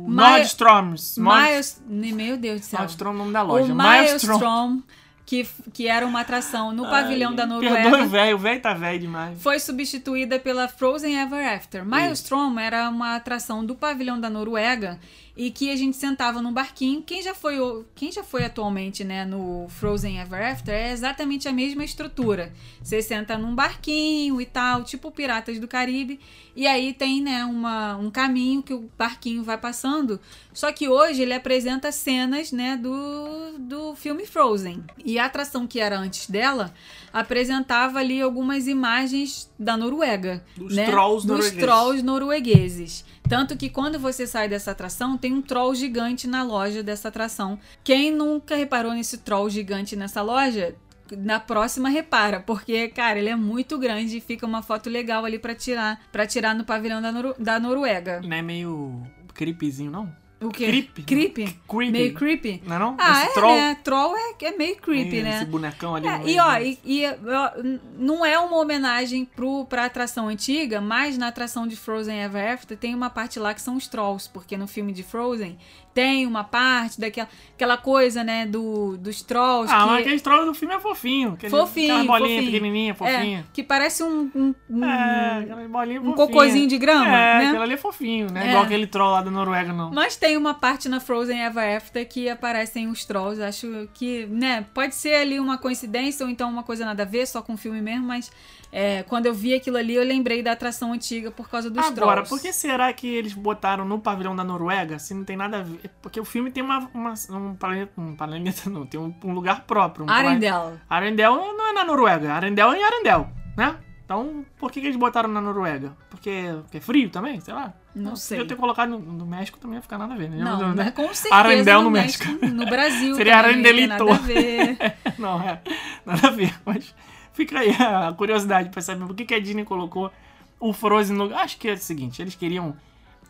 Nordstrom's. 0.07 1.17
Miles... 1.19 1.83
Meu 1.89 2.37
Deus 2.37 2.61
do 2.61 2.65
céu. 2.67 2.79
Nordstrom 2.81 3.11
é 3.11 3.15
o 3.15 3.17
nome 3.17 3.33
da 3.33 3.43
loja. 3.43 3.73
O 3.73 3.77
Maelstrom. 3.77 4.81
Que, 5.27 5.49
que 5.73 5.89
era 5.89 6.07
uma 6.07 6.21
atração 6.21 6.71
no 6.71 6.85
pavilhão 6.85 7.35
da 7.35 7.47
Perdoe 7.47 7.67
o 7.69 7.71
Noruega, 7.71 8.07
velho, 8.07 8.37
o 8.37 8.39
velho 8.39 8.61
tá 8.61 8.75
velho 8.75 8.99
demais. 9.01 9.41
foi 9.43 9.59
substituída 9.59 10.39
pela 10.39 10.69
Frozen 10.69 11.19
Ever 11.19 11.55
After. 11.55 11.83
Maelstrom 11.83 12.59
era 12.59 12.91
uma 12.91 13.17
atração 13.17 13.65
do 13.65 13.75
pavilhão 13.75 14.21
da 14.21 14.29
Noruega 14.29 15.01
e 15.37 15.51
que 15.51 15.71
a 15.71 15.77
gente 15.77 15.97
sentava 15.97 16.41
num 16.41 16.53
barquinho. 16.53 17.03
Quem 17.03 17.23
já 17.23 17.35
foi, 17.35 17.57
quem 17.95 18.13
já 18.13 18.23
foi 18.23 18.45
atualmente 18.45 19.03
né, 19.03 19.25
no 19.25 19.67
Frozen 19.69 20.21
Ever 20.21 20.53
After 20.53 20.73
é 20.73 20.93
exatamente 20.93 21.49
a 21.49 21.53
mesma 21.53 21.85
estrutura. 21.85 22.53
Você 22.83 23.03
senta 23.03 23.37
num 23.37 23.55
barquinho 23.55 24.41
e 24.41 24.47
tal, 24.47 24.85
tipo 24.85 25.11
Piratas 25.11 25.59
do 25.59 25.67
Caribe, 25.67 26.21
e 26.55 26.67
aí 26.67 26.93
tem 26.93 27.21
né, 27.21 27.45
uma, 27.45 27.97
um 27.97 28.11
caminho 28.11 28.63
que 28.63 28.73
o 28.73 28.89
barquinho 28.97 29.43
vai 29.43 29.59
passando. 29.59 30.21
Só 30.53 30.71
que 30.71 30.89
hoje 30.89 31.23
ele 31.23 31.35
apresenta 31.35 31.91
cenas 31.91 32.53
né, 32.53 32.77
do, 32.77 33.59
do 33.59 33.97
filme 33.97 34.25
Frozen. 34.25 34.85
E 35.05 35.19
a 35.19 35.25
atração 35.25 35.67
que 35.67 35.81
era 35.81 35.99
antes 35.99 36.31
dela 36.31 36.73
apresentava 37.13 37.99
ali 37.99 38.23
algumas 38.23 38.69
imagens 38.69 39.51
da 39.59 39.77
Noruega. 39.77 40.45
Dos 40.57 40.77
né? 40.77 40.87
trolls 40.87 41.27
Dos 41.27 41.37
noruegueses. 41.37 41.65
trolls 41.65 42.03
noruegueses. 42.05 43.05
Tanto 43.29 43.57
que 43.57 43.71
quando 43.71 43.99
você 43.99 44.27
sai 44.27 44.49
dessa 44.49 44.71
atração, 44.73 45.17
tem 45.17 45.33
um 45.33 45.41
troll 45.43 45.75
gigante 45.75 46.27
na 46.27 46.43
loja 46.43 46.83
dessa 46.83 47.09
atração. 47.09 47.59
Quem 47.83 48.13
nunca 48.15 48.55
reparou 48.55 48.93
nesse 48.93 49.19
troll 49.19 49.49
gigante 49.49 49.97
nessa 49.97 50.21
loja, 50.23 50.75
na 51.17 51.41
próxima 51.41 51.89
repara, 51.89 52.41
porque, 52.41 52.89
cara, 52.89 53.19
ele 53.19 53.29
é 53.29 53.37
muito 53.37 53.79
grande 53.79 54.19
e 54.19 54.21
fica 54.21 54.47
uma 54.47 54.63
foto 54.63 54.89
legal 54.91 55.25
ali 55.25 55.39
pra 55.39 55.55
tirar, 55.55 56.01
para 56.13 56.27
tirar 56.27 56.55
no 56.55 56.65
pavilhão 56.65 57.01
da, 57.01 57.11
Noru- 57.13 57.35
da 57.39 57.59
Noruega. 57.59 58.21
Não 58.23 58.37
é 58.37 58.43
meio 58.43 59.03
creepyzinho, 59.35 59.91
não? 59.91 60.24
O 60.41 60.51
quê? 60.51 60.67
Creepy. 60.67 61.03
Creepy? 61.05 61.61
Creepy. 61.67 61.93
Meio 61.93 62.15
creepy? 62.15 62.63
Não 62.67 62.77
é 62.77 62.79
não? 62.79 62.97
Ah, 62.99 63.23
Esse 63.23 63.31
é, 63.31 63.33
troll. 63.35 63.57
né? 63.57 63.79
Troll 63.83 64.17
é, 64.17 64.35
é 64.43 64.57
meio 64.57 64.77
creepy, 64.77 65.17
Esse 65.17 65.23
né? 65.23 65.45
bonecão 65.47 65.95
ali. 65.95 66.07
É, 66.07 66.23
e 66.27 66.39
ó, 66.39 66.59
e, 66.59 66.79
e, 66.85 67.07
ó, 67.07 67.51
não 67.97 68.27
é 68.27 68.39
uma 68.39 68.59
homenagem 68.59 69.25
pro, 69.25 69.65
pra 69.65 69.87
atração 69.87 70.29
antiga, 70.29 70.81
mas 70.81 71.17
na 71.17 71.29
atração 71.29 71.67
de 71.67 71.77
Frozen 71.77 72.21
Ever 72.21 72.53
After 72.53 72.77
tem 72.77 72.95
uma 72.95 73.09
parte 73.09 73.39
lá 73.39 73.55
que 73.55 73.63
são 73.63 73.77
os 73.77 73.87
trolls, 73.89 74.29
porque 74.31 74.57
no 74.57 74.67
filme 74.67 74.93
de 74.93 75.03
Frozen 75.03 75.59
tem 75.95 76.27
uma 76.27 76.43
parte 76.45 77.01
daquela 77.01 77.29
aquela 77.55 77.77
coisa, 77.77 78.25
né, 78.25 78.45
do, 78.47 78.97
dos 78.97 79.23
trolls 79.23 79.73
Ah, 79.73 79.79
que... 79.83 79.87
mas 79.87 80.01
aquele 80.01 80.21
troll 80.21 80.45
do 80.45 80.53
filme 80.53 80.75
é 80.75 80.81
fofinho. 80.81 81.35
Aquele, 81.35 81.51
Fofinho, 81.51 81.93
Aquela 81.95 82.05
bolinha 82.05 82.29
fofinho. 82.41 82.45
pequenininha, 82.53 82.95
fofinha. 82.95 83.39
É, 83.39 83.45
que 83.53 83.63
parece 83.63 84.03
um, 84.03 84.29
um, 84.35 84.55
um- 84.69 84.85
É, 84.85 85.39
aquela 85.45 85.69
bolinha 85.69 86.01
um 86.01 86.05
fofinha. 86.07 86.27
cocôzinho 86.27 86.67
de 86.67 86.77
grama, 86.79 87.07
É, 87.07 87.39
né? 87.39 87.47
aquele 87.47 87.63
ali 87.63 87.75
é 87.75 87.77
fofinho, 87.77 88.27
não 88.33 88.41
é, 88.41 88.49
igual 88.49 88.65
aquele 88.65 88.87
troll 88.89 89.13
lá 89.13 89.23
da 89.23 89.31
Noruega, 89.31 89.73
não. 89.73 89.93
Mas 89.93 90.17
tem 90.17 90.37
uma 90.37 90.53
parte 90.55 90.89
na 90.89 90.99
Frozen 90.99 91.41
Ever 91.45 91.77
After 91.77 92.07
que 92.09 92.29
aparecem 92.29 92.89
os 92.89 93.05
trolls. 93.05 93.41
Acho 93.41 93.89
que, 93.95 94.27
né, 94.27 94.67
pode 94.75 94.97
ser 94.97 95.15
ali 95.15 95.39
uma 95.39 95.57
coincidência 95.57 96.27
ou 96.27 96.31
então 96.31 96.51
uma 96.51 96.65
coisa 96.65 96.85
nada 96.85 97.05
a 97.05 97.07
ver, 97.07 97.25
só 97.27 97.41
com 97.41 97.55
o 97.55 97.57
filme 97.57 97.81
mesmo, 97.81 98.05
mas 98.05 98.33
é, 98.73 99.05
quando 99.05 99.27
eu 99.27 99.33
vi 99.35 99.55
aquilo 99.55 99.77
ali, 99.77 99.95
eu 99.95 100.03
lembrei 100.03 100.43
da 100.43 100.51
atração 100.51 100.93
antiga 100.93 101.31
por 101.31 101.49
causa 101.49 101.71
dos 101.71 101.79
Agora, 101.87 102.23
trolls. 102.23 102.29
por 102.29 102.41
que 102.43 102.53
será 102.53 102.93
que 102.93 103.07
eles 103.07 103.33
botaram 103.33 103.85
no 103.85 104.01
pavilhão 104.01 104.35
da 104.35 104.43
Noruega 104.43 104.99
se 104.99 105.15
não 105.15 105.23
tem 105.23 105.37
nada 105.37 105.59
a 105.59 105.63
ver? 105.63 105.79
Porque 106.03 106.19
o 106.21 106.25
filme 106.25 106.51
tem 106.51 106.63
uma, 106.63 106.89
uma- 106.95 107.15
um 107.31 107.55
planeta. 107.55 107.93
Um 107.99 108.15
planeta 108.17 108.71
não, 108.71 108.87
tem 108.87 108.99
um, 109.01 109.15
um 109.25 109.33
lugar 109.33 109.63
próprio. 109.63 110.07
Um 110.07 110.11
Arendelle. 110.11 110.79
Arendelle 110.89 111.37
não 111.37 111.69
é 111.71 111.73
na 111.73 111.85
Noruega. 111.85 112.33
Arendelle 112.33 112.75
é 112.77 112.81
em 112.81 112.85
Arendelle, 112.85 113.27
né? 113.57 113.77
Então, 114.05 114.45
por 114.59 114.71
que, 114.71 114.81
que 114.83 114.87
eles 114.87 114.99
botaram 114.99 115.31
na 115.31 115.41
Noruega? 115.41 115.97
Porque, 116.11 116.45
porque 116.63 116.77
é 116.77 116.81
frio 116.81 117.09
também? 117.09 117.41
Sei 117.41 117.55
lá. 117.55 117.73
Não 117.95 118.15
sei. 118.17 118.39
Eu 118.39 118.47
ter 118.47 118.55
colocado 118.55 118.91
no, 118.91 118.99
no 118.99 119.25
México 119.25 119.59
também 119.59 119.77
ia 119.77 119.83
ficar 119.83 119.97
nada 119.97 120.13
a 120.13 120.17
ver, 120.17 120.29
né? 120.29 120.37
Não, 120.45 120.75
né? 120.75 120.91
com 120.91 121.05
certeza 121.15 121.35
Arendelle 121.35 121.79
no 121.79 121.85
no 121.85 121.91
México. 121.91 122.27
México. 122.27 122.47
No 122.47 122.67
Brasil 122.67 123.15
Seria 123.15 123.39
Arendelito. 123.39 123.89
nada 124.05 124.15
a 124.15 124.19
ver. 124.19 124.77
Não, 125.19 125.41
é. 125.41 125.63
Nada 126.05 126.29
a 126.29 126.31
ver. 126.31 126.55
Mas 126.67 126.95
fica 127.33 127.61
aí 127.61 127.71
a 127.71 128.13
curiosidade 128.13 128.69
pra 128.69 128.83
saber 128.83 129.07
por 129.07 129.17
que, 129.17 129.25
que 129.25 129.35
a 129.35 129.41
Disney 129.41 129.65
colocou 129.65 130.13
o 130.61 130.73
Frozen 130.75 131.17
no. 131.17 131.35
Acho 131.35 131.57
que 131.57 131.69
é 131.69 131.73
o 131.73 131.79
seguinte: 131.79 132.21
eles 132.21 132.35
queriam 132.35 132.77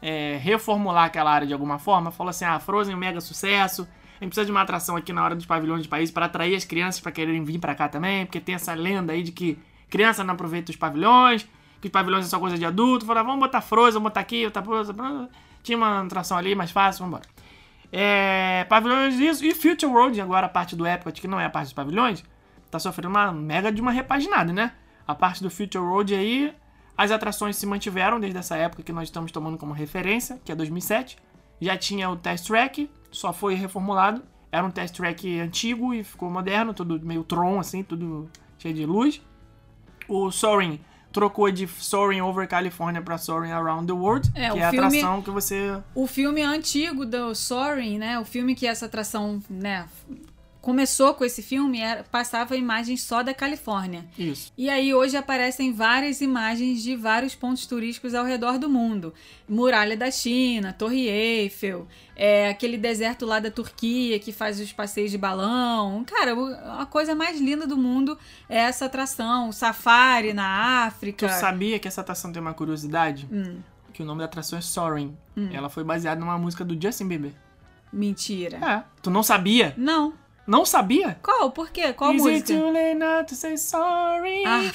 é, 0.07 0.37
reformular 0.37 1.07
aquela 1.07 1.33
área 1.33 1.47
de 1.47 1.55
alguma 1.55 1.79
forma. 1.79 2.11
Falou 2.11 2.29
assim: 2.29 2.45
ah, 2.45 2.61
Frozen 2.61 2.93
é 2.93 2.97
um 2.97 3.01
mega 3.01 3.23
sucesso. 3.23 3.89
A 4.21 4.25
gente 4.25 4.29
precisa 4.29 4.45
de 4.45 4.51
uma 4.51 4.61
atração 4.61 4.97
aqui 4.97 5.15
na 5.15 5.25
hora 5.25 5.35
dos 5.35 5.47
pavilhões 5.47 5.83
de 5.83 5.89
país 5.89 6.11
para 6.11 6.27
atrair 6.27 6.55
as 6.55 6.65
crianças 6.65 7.01
para 7.01 7.11
quererem 7.11 7.43
vir 7.43 7.59
pra 7.59 7.75
cá 7.75 7.89
também. 7.89 8.27
Porque 8.27 8.39
tem 8.39 8.55
essa 8.55 8.75
lenda 8.75 9.15
aí 9.15 9.23
de 9.23 9.33
que 9.33 9.59
criança 9.89 10.23
não 10.23 10.35
aproveita 10.35 10.71
os 10.71 10.77
pavilhões. 10.77 11.49
Que 11.81 11.89
os 11.89 11.91
pavilhões 11.91 12.27
é 12.27 12.29
só 12.29 12.39
coisa 12.39 12.59
de 12.59 12.67
adulto. 12.67 13.07
Falaram, 13.07 13.29
vamos 13.29 13.41
botar 13.41 13.63
Frozen, 13.63 13.95
vamos 13.95 14.11
botar 14.11 14.21
aqui, 14.21 14.45
botar. 14.45 15.29
Tinha 15.63 15.79
uma 15.79 16.03
atração 16.03 16.37
ali 16.37 16.55
mais 16.55 16.71
fácil, 16.71 17.07
vamos 17.07 17.21
embora. 17.21 17.35
É, 17.91 18.65
pavilhões 18.65 19.19
isso 19.19 19.45
e 19.45 19.55
Future 19.55 19.91
World, 19.91 20.21
agora 20.21 20.47
a 20.47 20.49
parte 20.49 20.77
do 20.77 20.87
Epcot, 20.87 21.19
que 21.21 21.29
não 21.29 21.41
é 21.41 21.47
a 21.47 21.51
parte 21.51 21.67
dos 21.67 21.73
pavilhões, 21.73 22.25
tá 22.69 22.79
sofrendo 22.79 23.09
uma 23.09 23.33
mega 23.33 23.71
de 23.71 23.81
uma 23.81 23.93
repaginada, 23.93 24.53
né? 24.53 24.73
A 25.07 25.15
parte 25.15 25.43
do 25.43 25.49
Future 25.49 25.83
World 25.83 26.13
aí, 26.13 26.53
as 26.97 27.11
atrações 27.11 27.57
se 27.57 27.67
mantiveram 27.67 28.21
desde 28.21 28.39
essa 28.39 28.57
época 28.57 28.83
que 28.83 28.93
nós 28.93 29.05
estamos 29.09 29.33
tomando 29.33 29.59
como 29.59 29.73
referência, 29.73 30.41
que 30.45 30.53
é 30.53 30.55
2007. 30.55 31.17
Já 31.61 31.77
tinha 31.77 32.09
o 32.11 32.17
Test 32.17 32.47
Track, 32.47 32.91
só 33.11 33.33
foi 33.33 33.55
reformulado. 33.55 34.23
Era 34.53 34.65
um 34.65 34.71
Test 34.71 34.95
Track 34.97 35.41
antigo 35.41 35.93
e 35.93 36.05
ficou 36.05 36.31
moderno, 36.31 36.73
tudo 36.73 37.01
meio 37.05 37.25
Tron, 37.25 37.59
assim, 37.59 37.83
tudo 37.83 38.29
cheio 38.59 38.75
de 38.75 38.87
luz. 38.87 39.21
O 40.09 40.31
Soaring 40.31 40.79
trocou 41.11 41.51
de 41.51 41.67
Soaring 41.67 42.21
Over 42.21 42.47
California 42.49 43.01
para 43.01 43.17
Soaring 43.19 43.53
Around 43.53 43.87
the 43.87 43.93
World, 43.93 44.31
É, 44.35 44.51
que 44.51 44.57
o 44.57 44.59
é 44.61 44.65
a 44.65 44.71
filme- 44.71 44.87
atração 44.99 45.23
que 45.23 45.31
você 45.31 45.81
O 45.95 46.07
filme 46.07 46.43
antigo 46.43 47.07
do 47.07 47.35
Soaring, 47.35 47.99
né? 47.99 48.19
O 48.19 48.25
filme 48.25 48.55
que 48.55 48.67
essa 48.67 48.87
atração, 48.87 49.41
né? 49.49 49.87
Começou 50.65 51.13
com 51.13 51.27
esse 51.27 51.43
filme, 51.43 51.79
era, 51.79 52.05
passava 52.05 52.57
imagens 52.57 53.03
só 53.03 53.23
da 53.23 53.35
Califórnia. 53.35 54.07
Isso. 54.19 54.51
E 54.57 54.71
aí 54.71 54.95
hoje 54.95 55.15
aparecem 55.15 55.75
várias 55.75 56.23
imagens 56.23 56.83
de 56.83 56.97
vários 56.97 57.35
pontos 57.35 57.67
turísticos 57.67 58.15
ao 58.15 58.25
redor 58.25 58.59
do 58.59 58.67
mundo. 58.67 59.13
Muralha 59.47 59.95
da 59.95 60.11
China, 60.11 60.73
Torre 60.73 61.07
Eiffel, 61.07 61.87
é, 62.17 62.49
aquele 62.49 62.79
deserto 62.79 63.27
lá 63.27 63.41
da 63.41 63.51
Turquia 63.51 64.19
que 64.19 64.33
faz 64.33 64.59
os 64.59 64.73
passeios 64.73 65.11
de 65.11 65.19
balão. 65.19 66.03
Cara, 66.05 66.33
a 66.81 66.87
coisa 66.87 67.15
mais 67.15 67.39
linda 67.39 67.67
do 67.67 67.77
mundo 67.77 68.19
é 68.49 68.61
essa 68.61 68.87
atração. 68.87 69.51
O 69.51 69.53
safari 69.53 70.33
na 70.33 70.87
África. 70.87 71.29
Tu 71.29 71.35
sabia 71.35 71.79
que 71.79 71.87
essa 71.87 72.01
atração 72.01 72.33
tem 72.33 72.41
uma 72.41 72.55
curiosidade? 72.55 73.29
Hum. 73.31 73.59
Que 73.93 74.03
o 74.03 74.07
nome 74.07 74.21
da 74.21 74.25
atração 74.25 74.59
é 74.59 74.63
Soaring. 74.63 75.15
Ela 75.53 75.69
foi 75.69 75.85
baseada 75.85 76.19
numa 76.19 76.39
música 76.39 76.65
do 76.65 76.75
Justin 76.81 77.07
Bieber. 77.07 77.33
Mentira. 77.93 78.57
É. 78.57 78.85
Tu 79.03 79.11
não 79.11 79.23
sabia? 79.23 79.75
Não. 79.77 80.24
Não 80.47 80.65
sabia? 80.67 81.17
Qual? 81.23 81.51
Por 81.51 81.71
quê? 81.71 81.93
Qual 81.93 82.13
Is 82.15 82.23
música? 82.23 82.53
it 82.53 82.53
too 82.53 82.71
late 82.73 82.95
now 82.95 83.25
to 83.25 83.35
say 83.35 83.57
sorry? 83.57 84.45
Ah, 84.47 84.71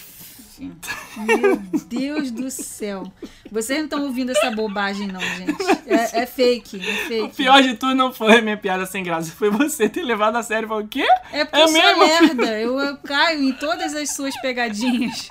meu 1.25 1.55
Deus 1.87 2.31
do 2.31 2.49
céu. 2.51 3.03
Vocês 3.51 3.77
não 3.77 3.85
estão 3.85 4.03
ouvindo 4.03 4.31
essa 4.31 4.51
bobagem, 4.51 5.07
não, 5.07 5.21
gente. 5.21 5.55
É, 5.87 6.23
é 6.23 6.25
fake, 6.25 6.77
é 6.81 6.93
fake. 7.07 7.21
O 7.23 7.29
pior 7.29 7.61
de 7.61 7.75
tudo 7.75 7.95
não 7.95 8.11
foi 8.11 8.39
a 8.39 8.41
minha 8.41 8.57
piada 8.57 8.85
sem 8.85 9.03
graça, 9.03 9.31
foi 9.31 9.49
você 9.49 9.87
ter 9.87 10.01
levado 10.03 10.35
a 10.35 10.43
sério 10.43 10.65
e 10.65 10.67
falou, 10.67 10.83
o 10.83 10.87
quê? 10.87 11.05
É 11.31 11.45
porque 11.45 11.61
É 11.61 11.63
eu 11.65 11.71
mesmo? 11.71 12.03
lerda. 12.03 12.59
Eu, 12.59 12.77
eu 12.79 12.97
caio 12.97 13.41
em 13.43 13.53
todas 13.53 13.95
as 13.95 14.13
suas 14.13 14.35
pegadinhas. 14.41 15.29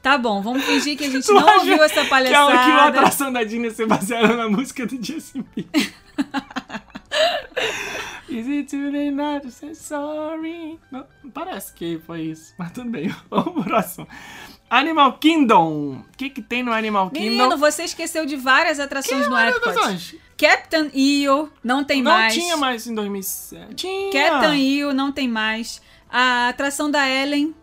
Tá 0.00 0.16
bom, 0.16 0.40
vamos 0.40 0.64
fingir 0.64 0.96
que 0.96 1.04
a 1.04 1.10
gente 1.10 1.26
Tu 1.26 1.34
não 1.34 1.58
ouviu 1.58 1.82
essa 1.84 2.00
Que 2.00 2.00
é 2.00 2.08
palhaçada. 2.08 2.58
que 2.64 2.70
uma 2.70 2.86
atração 2.86 3.30
da 3.30 3.44
Disney 3.44 3.70
ser 3.70 3.86
baseada 3.86 4.34
na 4.34 4.48
música 4.48 4.86
do 4.86 4.96
Justin 5.04 5.44
Bieber. 5.54 5.92
Is 8.28 8.46
it 8.46 8.70
too 8.70 8.90
late 8.92 9.10
now 9.10 9.40
to 9.40 9.50
say 9.50 9.74
sorry? 9.74 10.78
Não, 10.90 11.04
parece 11.34 11.72
que 11.74 12.00
foi 12.06 12.22
isso, 12.22 12.54
mas 12.58 12.70
tudo 12.72 12.88
bem. 12.90 13.12
Vamos 13.28 13.52
pro 13.54 13.64
próximo. 13.64 14.06
Animal 14.68 15.14
Kingdom. 15.18 15.94
O 15.96 16.04
que 16.16 16.30
que 16.30 16.40
tem 16.40 16.62
no 16.62 16.72
Animal 16.72 17.10
Menino, 17.12 17.42
Kingdom? 17.44 17.56
você 17.58 17.82
esqueceu 17.82 18.24
de 18.24 18.36
várias 18.36 18.78
atrações 18.78 19.26
no 19.26 19.32
várias 19.32 19.56
Epcot. 19.56 20.20
Captain 20.38 20.90
EO 20.94 21.50
não 21.62 21.82
tem 21.82 22.02
Não 22.02 22.12
mais. 22.12 22.32
tinha 22.32 22.56
mais 22.56 22.86
em 22.86 22.94
2007. 22.94 23.74
Tinha. 23.74 24.12
Captain 24.12 24.54
EO 24.56 24.94
não 24.94 25.10
tem 25.10 25.26
mais. 25.26 25.82
A 26.08 26.48
atração 26.48 26.88
da 26.90 27.08
Ellen, 27.08 27.54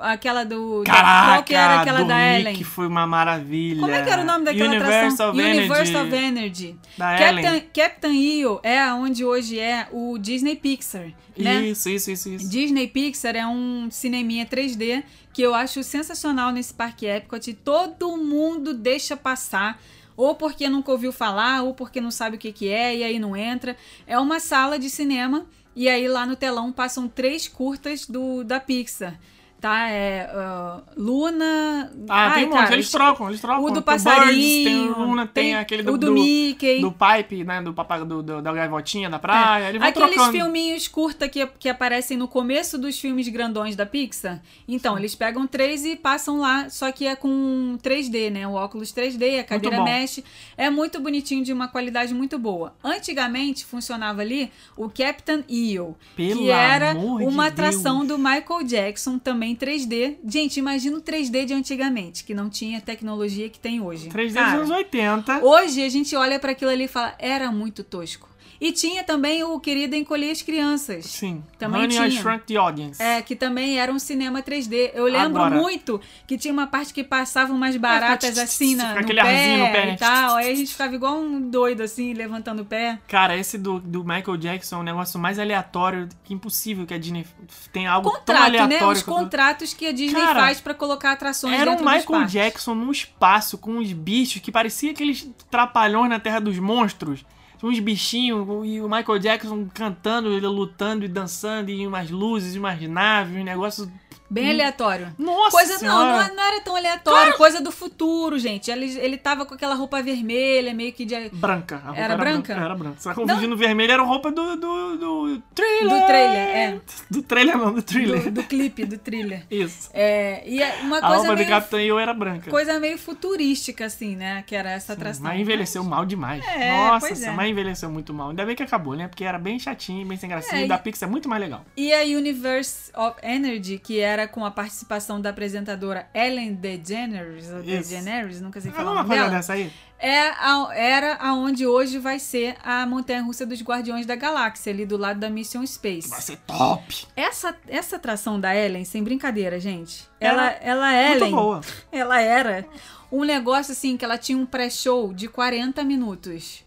aquela 0.00 0.44
do... 0.44 0.82
Caraca, 0.84 1.32
qual 1.32 1.42
que 1.44 1.54
era 1.54 1.80
aquela 1.80 2.04
da 2.04 2.38
Ellen? 2.38 2.64
foi 2.64 2.86
uma 2.86 3.06
maravilha. 3.06 3.80
Como 3.80 3.92
é 3.92 4.02
que 4.02 4.10
era 4.10 4.22
o 4.22 4.24
nome 4.24 4.44
daquela 4.44 4.68
Universe 4.68 4.92
atração? 4.92 5.30
Of 5.30 5.40
Universe 5.40 5.92
Energy. 5.92 6.14
of 6.14 6.24
Energy. 6.24 6.76
Da 6.98 7.18
Captain, 7.18 7.46
Ellen. 7.46 7.68
Captain 7.72 8.40
EO 8.40 8.60
é 8.62 8.92
onde 8.92 9.24
hoje 9.24 9.58
é 9.58 9.86
o 9.92 10.18
Disney 10.18 10.56
Pixar, 10.56 11.12
né? 11.36 11.62
Isso, 11.66 11.88
isso, 11.88 12.10
isso, 12.10 12.28
isso. 12.28 12.48
Disney 12.48 12.88
Pixar 12.88 13.36
é 13.36 13.46
um 13.46 13.88
cineminha 13.90 14.44
3D 14.44 15.04
que 15.32 15.42
eu 15.42 15.54
acho 15.54 15.82
sensacional 15.82 16.52
nesse 16.52 16.72
parque 16.72 17.06
Epcot. 17.06 17.52
Todo 17.54 18.16
mundo 18.16 18.74
deixa 18.74 19.16
passar. 19.16 19.80
Ou 20.16 20.36
porque 20.36 20.68
nunca 20.68 20.92
ouviu 20.92 21.12
falar, 21.12 21.62
ou 21.62 21.74
porque 21.74 22.00
não 22.00 22.10
sabe 22.10 22.36
o 22.36 22.38
que, 22.38 22.52
que 22.52 22.68
é, 22.68 22.96
e 22.96 23.02
aí 23.02 23.18
não 23.18 23.36
entra. 23.36 23.76
É 24.06 24.16
uma 24.16 24.38
sala 24.38 24.78
de 24.78 24.88
cinema, 24.88 25.44
e 25.74 25.88
aí 25.88 26.06
lá 26.06 26.24
no 26.24 26.36
telão 26.36 26.70
passam 26.70 27.08
três 27.08 27.48
curtas 27.48 28.06
do 28.06 28.44
da 28.44 28.60
Pixar. 28.60 29.18
Tá? 29.64 29.88
É 29.88 30.28
ah, 30.30 30.82
Luna. 30.94 31.90
Ah, 32.06 32.32
Ai, 32.32 32.34
tem 32.34 32.44
um 32.44 32.50
monte, 32.50 32.60
cara, 32.64 32.74
eles 32.74 32.90
trocam, 32.90 33.28
eles 33.30 33.40
trocam. 33.40 33.64
O 33.64 33.70
do 33.70 33.80
Tem 33.80 33.80
o 33.80 33.84
Birds, 33.86 34.04
passarinho. 34.04 34.64
tem 34.64 34.88
Luna, 34.90 35.26
tem, 35.26 35.54
aquele 35.54 35.82
do, 35.82 35.94
o 35.94 35.96
do, 35.96 36.12
Mickey. 36.12 36.82
do 36.82 36.92
Pipe, 36.92 37.44
né? 37.44 37.62
Do 37.62 37.72
papaga 37.72 38.04
do, 38.04 38.22
do- 38.22 38.42
da 38.42 38.52
gaivotinha 38.52 39.08
da 39.08 39.18
praia. 39.18 39.70
Eles 39.70 39.78
vão 39.80 39.86
É. 39.86 39.90
Aqueles 39.90 40.10
trocando. 40.16 40.32
filminhos 40.32 40.86
curta 40.86 41.30
que, 41.30 41.46
que 41.58 41.70
aparecem 41.70 42.14
no 42.18 42.28
começo 42.28 42.76
dos 42.76 43.00
filmes 43.00 43.26
grandões 43.28 43.74
da 43.74 43.86
Pixar. 43.86 44.42
Então, 44.68 44.98
eles 44.98 45.14
pegam 45.14 45.46
três 45.46 45.82
e 45.86 45.96
passam 45.96 46.40
lá, 46.40 46.68
só 46.68 46.92
que 46.92 47.06
é 47.06 47.16
com 47.16 47.78
3D, 47.82 48.30
né? 48.30 48.46
O 48.46 48.52
óculos 48.52 48.92
3D, 48.92 49.40
a 49.40 49.44
cadeira 49.44 49.82
mexe. 49.82 50.22
É 50.58 50.68
muito 50.68 51.00
bonitinho, 51.00 51.42
de 51.42 51.54
uma 51.54 51.68
qualidade 51.68 52.12
muito 52.12 52.38
boa. 52.38 52.74
Antigamente, 52.84 53.64
funcionava 53.64 54.20
ali 54.20 54.52
o 54.76 54.90
Captain 54.90 55.42
EO, 55.48 55.96
Pelo 56.14 56.40
que 56.42 56.50
era 56.50 56.90
amor 56.90 57.20
de 57.20 57.24
uma 57.26 57.46
atração 57.46 58.04
do 58.04 58.18
Michael 58.18 58.62
Jackson, 58.66 59.18
também 59.18 59.53
3D. 59.54 60.16
Gente, 60.26 60.58
imagina 60.58 60.96
o 60.96 61.02
3D 61.02 61.44
de 61.44 61.54
antigamente, 61.54 62.24
que 62.24 62.34
não 62.34 62.48
tinha 62.50 62.80
tecnologia 62.80 63.48
que 63.48 63.58
tem 63.58 63.80
hoje. 63.80 64.08
3D 64.08 64.32
dos 64.32 64.36
anos 64.36 64.70
80. 64.70 65.44
Hoje 65.44 65.82
a 65.82 65.88
gente 65.88 66.14
olha 66.16 66.38
para 66.38 66.52
aquilo 66.52 66.70
ali 66.70 66.84
e 66.84 66.88
fala, 66.88 67.14
era 67.18 67.50
muito 67.50 67.82
tosco. 67.84 68.28
E 68.60 68.72
tinha 68.72 69.02
também 69.04 69.42
o 69.44 69.58
Querido 69.60 69.94
Encolher 69.96 70.30
as 70.30 70.42
Crianças. 70.42 71.06
Sim. 71.06 71.42
Também 71.58 71.82
Honey, 71.84 71.96
I 71.96 72.08
tinha. 72.10 72.22
Shrunk 72.22 72.44
the 72.46 72.56
Audience. 72.56 73.02
É, 73.02 73.20
que 73.22 73.34
também 73.36 73.78
era 73.78 73.92
um 73.92 73.98
cinema 73.98 74.42
3D. 74.42 74.90
Eu 74.94 75.04
lembro 75.04 75.42
Agora- 75.42 75.54
muito 75.60 76.00
que 76.26 76.38
tinha 76.38 76.52
uma 76.52 76.66
parte 76.66 76.92
que 76.94 77.02
passavam 77.04 77.56
umas 77.56 77.76
baratas 77.76 78.38
assim 78.38 78.74
na, 78.76 78.94
no, 78.94 79.00
aquele 79.00 79.20
pé 79.22 79.56
no 79.56 79.64
pé, 79.72 79.86
né? 79.86 79.94
e 79.94 79.96
tal. 79.98 80.36
Aí 80.36 80.50
a 80.50 80.54
gente 80.54 80.70
ficava 80.72 80.94
igual 80.94 81.18
um 81.18 81.40
doido 81.50 81.82
assim, 81.82 82.14
levantando 82.14 82.62
o 82.62 82.64
pé. 82.64 82.98
Cara, 83.08 83.36
esse 83.36 83.58
do, 83.58 83.80
do 83.80 84.02
Michael 84.04 84.36
Jackson 84.36 84.76
é 84.76 84.78
um 84.78 84.82
negócio 84.82 85.18
mais 85.18 85.38
aleatório 85.38 86.08
que 86.24 86.32
impossível 86.32 86.86
que 86.86 86.94
a 86.94 86.98
Disney 86.98 87.26
tem 87.72 87.86
algo 87.86 88.08
tão 88.10 88.18
Contrato, 88.20 88.50
né? 88.52 88.58
aleatório. 88.60 88.92
Os 88.96 89.02
quanto- 89.02 89.18
contratos 89.24 89.74
que 89.74 89.86
a 89.86 89.92
Disney 89.92 90.20
Cara, 90.20 90.40
faz 90.40 90.60
pra 90.60 90.74
colocar 90.74 91.12
atrações 91.12 91.54
Era 91.54 91.70
um 91.70 91.74
dentro 91.76 91.84
dos 91.84 91.92
Michael 91.94 92.10
parques. 92.20 92.32
Jackson 92.32 92.74
num 92.74 92.90
espaço 92.92 93.58
com 93.58 93.72
uns 93.78 93.92
bichos 93.92 94.40
que 94.40 94.52
parecia 94.52 94.90
aqueles 94.92 95.28
trapalhões 95.50 96.08
na 96.08 96.18
Terra 96.20 96.40
dos 96.40 96.58
Monstros. 96.58 97.24
Uns 97.64 97.78
bichinhos 97.78 98.46
e 98.66 98.78
o 98.82 98.88
Michael 98.90 99.18
Jackson 99.18 99.66
cantando, 99.72 100.30
ele 100.30 100.46
lutando 100.46 101.02
e 101.02 101.08
dançando, 101.08 101.70
e 101.70 101.86
umas 101.86 102.10
luzes, 102.10 102.54
e 102.54 102.58
umas 102.58 102.78
naves, 102.82 103.34
um 103.34 103.42
negócio 103.42 103.90
Bem 104.34 104.50
aleatório. 104.50 105.14
Nossa 105.18 105.50
Coisa, 105.52 105.72
não, 105.74 105.78
senhora. 105.78 106.28
não, 106.28 106.34
não 106.36 106.42
era 106.42 106.60
tão 106.60 106.74
aleatório. 106.76 107.34
Coisa 107.36 107.60
do 107.60 107.70
futuro, 107.70 108.38
gente. 108.38 108.70
Ele, 108.70 108.86
ele 108.98 109.16
tava 109.16 109.46
com 109.46 109.54
aquela 109.54 109.74
roupa 109.74 110.02
vermelha, 110.02 110.74
meio 110.74 110.92
que 110.92 111.04
de. 111.04 111.28
Branca. 111.32 111.76
A 111.76 111.86
roupa 111.88 112.00
Era 112.00 112.16
branca? 112.16 112.52
Era 112.52 112.74
branca. 112.74 112.96
Só 112.98 113.14
que 113.14 113.20
o 113.20 113.26
Não. 113.26 113.38
vindo 113.38 113.56
vermelho 113.56 113.92
era 113.92 114.02
a 114.02 114.06
roupa 114.06 114.32
do, 114.32 114.56
do, 114.56 114.96
do 114.96 115.42
trailer. 115.54 115.88
Do 116.00 116.06
trailer, 116.06 116.48
é. 116.48 116.80
Do 117.10 117.22
trailer 117.22 117.56
não, 117.56 117.72
do 117.72 117.82
thriller. 117.82 118.24
Do, 118.24 118.30
do 118.32 118.42
clipe, 118.42 118.84
do 118.84 118.98
thriller. 118.98 119.44
Isso. 119.50 119.88
É, 119.94 120.42
e 120.46 120.60
uma 120.82 120.98
A 120.98 121.00
coisa 121.00 121.16
roupa 121.18 121.32
do 121.34 121.36
meio, 121.38 121.48
Capitão 121.48 121.80
Eu 121.80 121.98
era 121.98 122.12
branca. 122.12 122.50
coisa 122.50 122.80
meio 122.80 122.98
futurística, 122.98 123.84
assim, 123.86 124.16
né? 124.16 124.42
Que 124.46 124.56
era 124.56 124.70
essa 124.72 124.94
atração. 124.94 125.22
Mas 125.22 125.40
envelheceu 125.40 125.84
mal 125.84 126.04
demais. 126.04 126.44
É, 126.46 126.70
Nossa, 126.72 127.06
pois 127.06 127.22
é. 127.22 127.30
mas 127.30 127.48
envelheceu 127.50 127.88
muito 127.90 128.12
mal. 128.12 128.30
Ainda 128.30 128.44
bem 128.44 128.56
que 128.56 128.62
acabou, 128.62 128.94
né? 128.94 129.06
Porque 129.06 129.24
era 129.24 129.38
bem 129.38 129.58
chatinho, 129.58 130.04
bem 130.06 130.16
sem 130.18 130.28
gracinha. 130.28 130.58
É, 130.58 130.62
e 130.62 130.64
e- 130.64 130.68
da 130.68 130.76
Pixar 130.78 131.08
é 131.08 131.12
muito 131.12 131.28
mais 131.28 131.40
legal. 131.40 131.64
E 131.76 131.92
a 131.92 132.02
Universe 132.02 132.90
of 132.96 133.16
Energy, 133.22 133.78
que 133.78 134.00
era 134.00 134.23
com 134.28 134.44
a 134.44 134.50
participação 134.50 135.20
da 135.20 135.30
apresentadora 135.30 136.08
Ellen 136.14 136.54
DeGeneres, 136.54 137.50
ou. 137.50 137.62
DeGeneres, 137.62 138.40
nunca 138.40 138.60
sei 138.60 138.70
falar 138.70 138.94
nome 138.94 139.08
coisa 139.08 139.22
dela, 139.24 139.36
dessa 139.36 139.52
aí? 139.54 139.72
é 139.98 140.28
a- 140.30 140.68
era 140.74 141.14
aonde 141.16 141.66
hoje 141.66 141.98
vai 141.98 142.18
ser 142.18 142.56
a 142.62 142.84
montanha-russa 142.86 143.46
dos 143.46 143.62
Guardiões 143.62 144.04
da 144.06 144.14
Galáxia, 144.16 144.72
ali 144.72 144.84
do 144.84 144.96
lado 144.96 145.18
da 145.20 145.30
Mission 145.30 145.66
Space. 145.66 146.08
Vai 146.08 146.20
ser 146.20 146.36
top. 146.46 147.06
Essa, 147.16 147.56
essa 147.68 147.96
atração 147.96 148.38
da 148.38 148.54
Ellen, 148.54 148.84
sem 148.84 149.02
brincadeira, 149.02 149.58
gente, 149.60 150.08
Era 150.20 150.58
ela, 150.60 150.90
ela 150.90 151.08
Muito 151.08 151.22
Ellen, 151.24 151.30
boa. 151.34 151.60
ela 151.92 152.20
era 152.20 152.66
um 153.10 153.24
negócio 153.24 153.72
assim 153.72 153.96
que 153.96 154.04
ela 154.04 154.18
tinha 154.18 154.36
um 154.36 154.44
pré-show 154.46 155.12
de 155.12 155.28
40 155.28 155.82
minutos. 155.84 156.62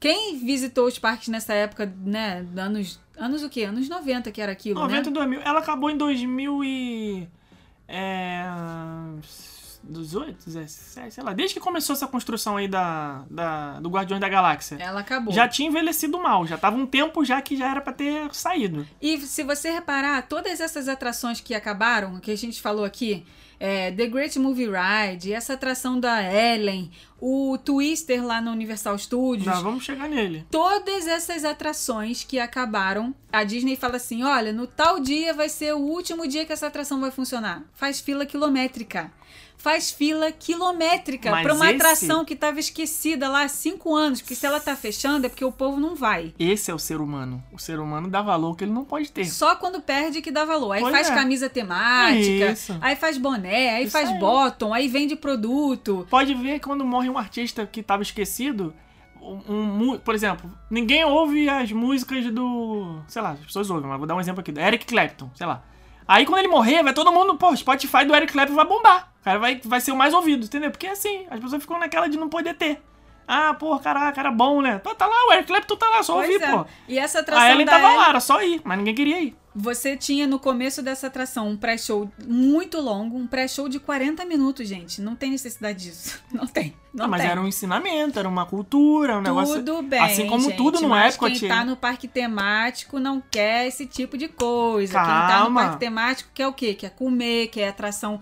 Quem 0.00 0.38
visitou 0.38 0.86
os 0.86 0.96
parques 0.98 1.26
nessa 1.28 1.52
época, 1.54 1.92
né, 2.04 2.46
anos, 2.56 3.00
anos 3.18 3.42
o 3.42 3.48
quê? 3.48 3.64
Anos 3.64 3.88
90 3.88 4.30
que 4.30 4.40
era 4.40 4.52
aquilo, 4.52 4.80
90 4.80 5.10
né? 5.10 5.14
2000. 5.14 5.40
Ela 5.42 5.58
acabou 5.58 5.90
em 5.90 5.96
2000 5.96 6.64
e... 6.64 7.28
É... 7.86 8.44
18, 9.88 10.44
17, 10.44 11.14
sei 11.14 11.24
lá. 11.24 11.32
Desde 11.32 11.54
que 11.54 11.60
começou 11.60 11.94
essa 11.94 12.06
construção 12.06 12.56
aí 12.56 12.68
da, 12.68 13.24
da, 13.30 13.80
do 13.80 13.88
Guardiões 13.88 14.20
da 14.20 14.28
Galáxia. 14.28 14.76
Ela 14.78 15.00
acabou. 15.00 15.32
Já 15.32 15.48
tinha 15.48 15.68
envelhecido 15.68 16.20
mal. 16.20 16.46
Já 16.46 16.58
tava 16.58 16.76
um 16.76 16.86
tempo 16.86 17.24
já 17.24 17.40
que 17.40 17.56
já 17.56 17.70
era 17.70 17.80
pra 17.80 17.92
ter 17.92 18.32
saído. 18.34 18.86
E 19.00 19.18
se 19.18 19.42
você 19.42 19.70
reparar, 19.70 20.22
todas 20.28 20.60
essas 20.60 20.88
atrações 20.88 21.40
que 21.40 21.54
acabaram, 21.54 22.20
que 22.20 22.30
a 22.30 22.36
gente 22.36 22.60
falou 22.60 22.84
aqui, 22.84 23.24
é, 23.60 23.90
The 23.90 24.06
Great 24.06 24.38
Movie 24.38 24.68
Ride, 24.68 25.32
essa 25.32 25.54
atração 25.54 25.98
da 25.98 26.22
Ellen, 26.22 26.90
o 27.20 27.58
Twister 27.58 28.24
lá 28.24 28.40
no 28.40 28.50
Universal 28.52 28.96
Studios, 28.98 29.44
Já 29.44 29.60
vamos 29.60 29.84
chegar 29.84 30.08
nele. 30.08 30.46
todas 30.50 31.06
essas 31.06 31.44
atrações 31.44 32.22
que 32.24 32.38
acabaram, 32.38 33.14
a 33.32 33.42
Disney 33.44 33.76
fala 33.76 33.96
assim: 33.96 34.22
olha, 34.22 34.52
no 34.52 34.66
tal 34.66 35.00
dia 35.00 35.34
vai 35.34 35.48
ser 35.48 35.74
o 35.74 35.78
último 35.78 36.26
dia 36.28 36.44
que 36.44 36.52
essa 36.52 36.66
atração 36.68 37.00
vai 37.00 37.10
funcionar. 37.10 37.64
Faz 37.74 38.00
fila 38.00 38.24
quilométrica. 38.24 39.10
Faz 39.60 39.90
fila 39.90 40.30
quilométrica 40.30 41.32
Mas 41.32 41.42
pra 41.42 41.52
uma 41.52 41.66
esse- 41.66 41.74
atração 41.74 42.24
que 42.24 42.36
tava 42.36 42.60
esquecida 42.60 43.28
lá 43.28 43.42
há 43.42 43.48
cinco 43.48 43.94
anos. 43.94 44.20
Porque 44.20 44.36
se 44.36 44.46
ela 44.46 44.60
tá 44.60 44.76
fechando 44.76 45.26
é 45.26 45.28
porque 45.28 45.44
o 45.44 45.50
povo 45.50 45.80
não 45.80 45.96
vai. 45.96 46.32
Esse 46.38 46.70
é 46.70 46.74
o 46.74 46.78
ser 46.78 47.00
humano. 47.00 47.42
O 47.52 47.58
ser 47.58 47.80
humano 47.80 48.08
dá 48.08 48.22
valor 48.22 48.56
que 48.56 48.62
ele 48.62 48.70
não 48.72 48.84
pode 48.84 49.10
ter. 49.10 49.24
Só 49.26 49.56
quando 49.56 49.80
perde 49.82 50.22
que 50.22 50.30
dá 50.30 50.44
valor. 50.44 50.72
Aí 50.72 50.80
Pois 50.80 50.92
faz 50.94 51.10
é. 51.10 51.14
camisa 51.14 51.50
temática, 51.50 52.52
Isso. 52.52 52.78
aí 52.80 52.94
faz 52.94 53.18
boné, 53.18 53.70
aí 53.76 53.82
Isso 53.84 53.92
faz 53.92 54.08
aí. 54.10 54.18
bottom, 54.18 54.72
aí 54.72 54.86
vende 54.86 55.16
produto. 55.16 56.06
Pode 56.08 56.34
ver 56.34 56.60
que 56.60 56.66
quando 56.66 56.84
morre 56.84 57.10
um 57.10 57.18
artista 57.18 57.66
que 57.66 57.82
tava 57.82 58.02
esquecido, 58.04 58.72
um, 59.20 59.90
um 59.92 59.98
por 59.98 60.14
exemplo, 60.14 60.48
ninguém 60.70 61.04
ouve 61.04 61.48
as 61.48 61.72
músicas 61.72 62.24
do. 62.32 63.00
Sei 63.08 63.20
lá, 63.20 63.32
as 63.32 63.40
pessoas 63.40 63.68
ouvem, 63.70 63.88
mas 63.88 63.98
vou 63.98 64.06
dar 64.06 64.14
um 64.14 64.20
exemplo 64.20 64.40
aqui, 64.40 64.52
do 64.52 64.60
Eric 64.60 64.86
Clapton, 64.86 65.28
sei 65.34 65.46
lá. 65.48 65.64
Aí 66.06 66.24
quando 66.24 66.38
ele 66.38 66.48
morrer, 66.48 66.82
vai 66.82 66.94
todo 66.94 67.12
mundo, 67.12 67.34
pô, 67.36 67.54
Spotify 67.54 68.04
do 68.06 68.14
Eric 68.14 68.32
Clapton 68.32 68.54
vai 68.54 68.64
bombar. 68.66 69.12
Cara 69.28 69.38
vai, 69.38 69.60
vai 69.64 69.80
ser 69.80 69.92
o 69.92 69.96
mais 69.96 70.14
ouvido, 70.14 70.44
entendeu? 70.46 70.70
Porque 70.70 70.86
assim, 70.86 71.26
as 71.30 71.38
pessoas 71.40 71.60
ficam 71.62 71.78
naquela 71.78 72.08
de 72.08 72.16
não 72.18 72.28
poder 72.28 72.54
ter. 72.54 72.82
Ah, 73.30 73.52
pô, 73.52 73.78
caraca, 73.78 74.10
cara 74.12 74.30
bom, 74.30 74.62
né? 74.62 74.78
Pô, 74.78 74.94
tá 74.94 75.06
lá, 75.06 75.26
o 75.28 75.32
Eric 75.34 75.48
Clapton 75.48 75.76
tá 75.76 75.86
lá, 75.90 76.02
só 76.02 76.14
Pois 76.14 76.30
ouvir, 76.30 76.42
é. 76.42 76.50
pô. 76.50 76.64
E 76.88 76.98
essa 76.98 77.20
atração 77.20 77.44
A 77.46 77.50
Ellen 77.52 77.66
da 77.66 77.72
tava 77.72 77.84
Ellen- 77.84 77.96
lá, 77.98 78.08
era 78.08 78.20
só 78.20 78.42
ir, 78.42 78.60
mas 78.64 78.78
ninguém 78.78 78.94
queria 78.94 79.20
ir. 79.20 79.36
Você 79.54 79.96
tinha 79.96 80.26
no 80.26 80.38
começo 80.38 80.80
dessa 80.82 81.08
atração 81.08 81.48
um 81.48 81.56
pré-show 81.56 82.10
muito 82.26 82.80
longo, 82.80 83.18
um 83.18 83.26
pré-show 83.26 83.68
de 83.68 83.80
40 83.80 84.24
minutos, 84.24 84.66
gente. 84.68 85.02
Não 85.02 85.14
tem 85.16 85.32
necessidade 85.32 85.84
disso. 85.84 86.22
Não 86.32 86.46
tem. 86.46 86.74
Não 86.94 87.04
Ah, 87.04 87.08
mas 87.08 87.20
tem. 87.22 87.30
era 87.30 87.40
um 87.40 87.46
ensinamento, 87.46 88.18
era 88.18 88.28
uma 88.28 88.46
cultura, 88.46 89.18
um 89.18 89.20
negócio. 89.20 89.56
Tudo 89.56 89.82
bem. 89.82 90.00
Assim 90.00 90.26
como 90.26 90.44
gente, 90.44 90.56
tudo 90.56 90.80
no 90.80 90.88
mas 90.88 91.14
Epcot. 91.14 91.38
Quem 91.40 91.48
tá 91.48 91.64
no 91.64 91.76
parque 91.76 92.06
temático 92.08 92.98
não 93.00 93.20
quer 93.30 93.66
esse 93.66 93.84
tipo 93.84 94.16
de 94.16 94.28
coisa. 94.28 94.94
Quem 94.94 95.02
tá 95.02 95.22
no 95.22 95.28
Calma. 95.44 95.60
parque 95.64 95.76
temático 95.80 96.30
quer 96.32 96.46
o 96.46 96.52
quê? 96.52 96.74
Quer 96.74 96.90
comer, 96.90 97.48
quer 97.48 97.68
atração 97.68 98.20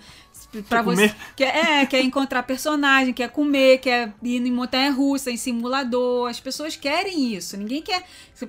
pra 0.63 0.79
Quer 0.79 0.85
você. 0.85 1.15
Quer, 1.37 1.57
é, 1.83 1.87
quer 1.87 2.01
encontrar 2.03 2.43
personagem, 2.43 3.13
quer 3.15 3.29
comer, 3.31 3.79
quer 3.79 4.13
ir 4.23 4.37
em 4.47 4.53
montanha 4.53 4.91
russa, 4.91 5.31
em 5.31 5.37
simulador. 5.37 6.29
As 6.31 6.41
pessoas 6.41 6.77
querem 6.77 7.35
isso. 7.35 7.57
Ninguém 7.57 7.83
quer. 7.83 8.05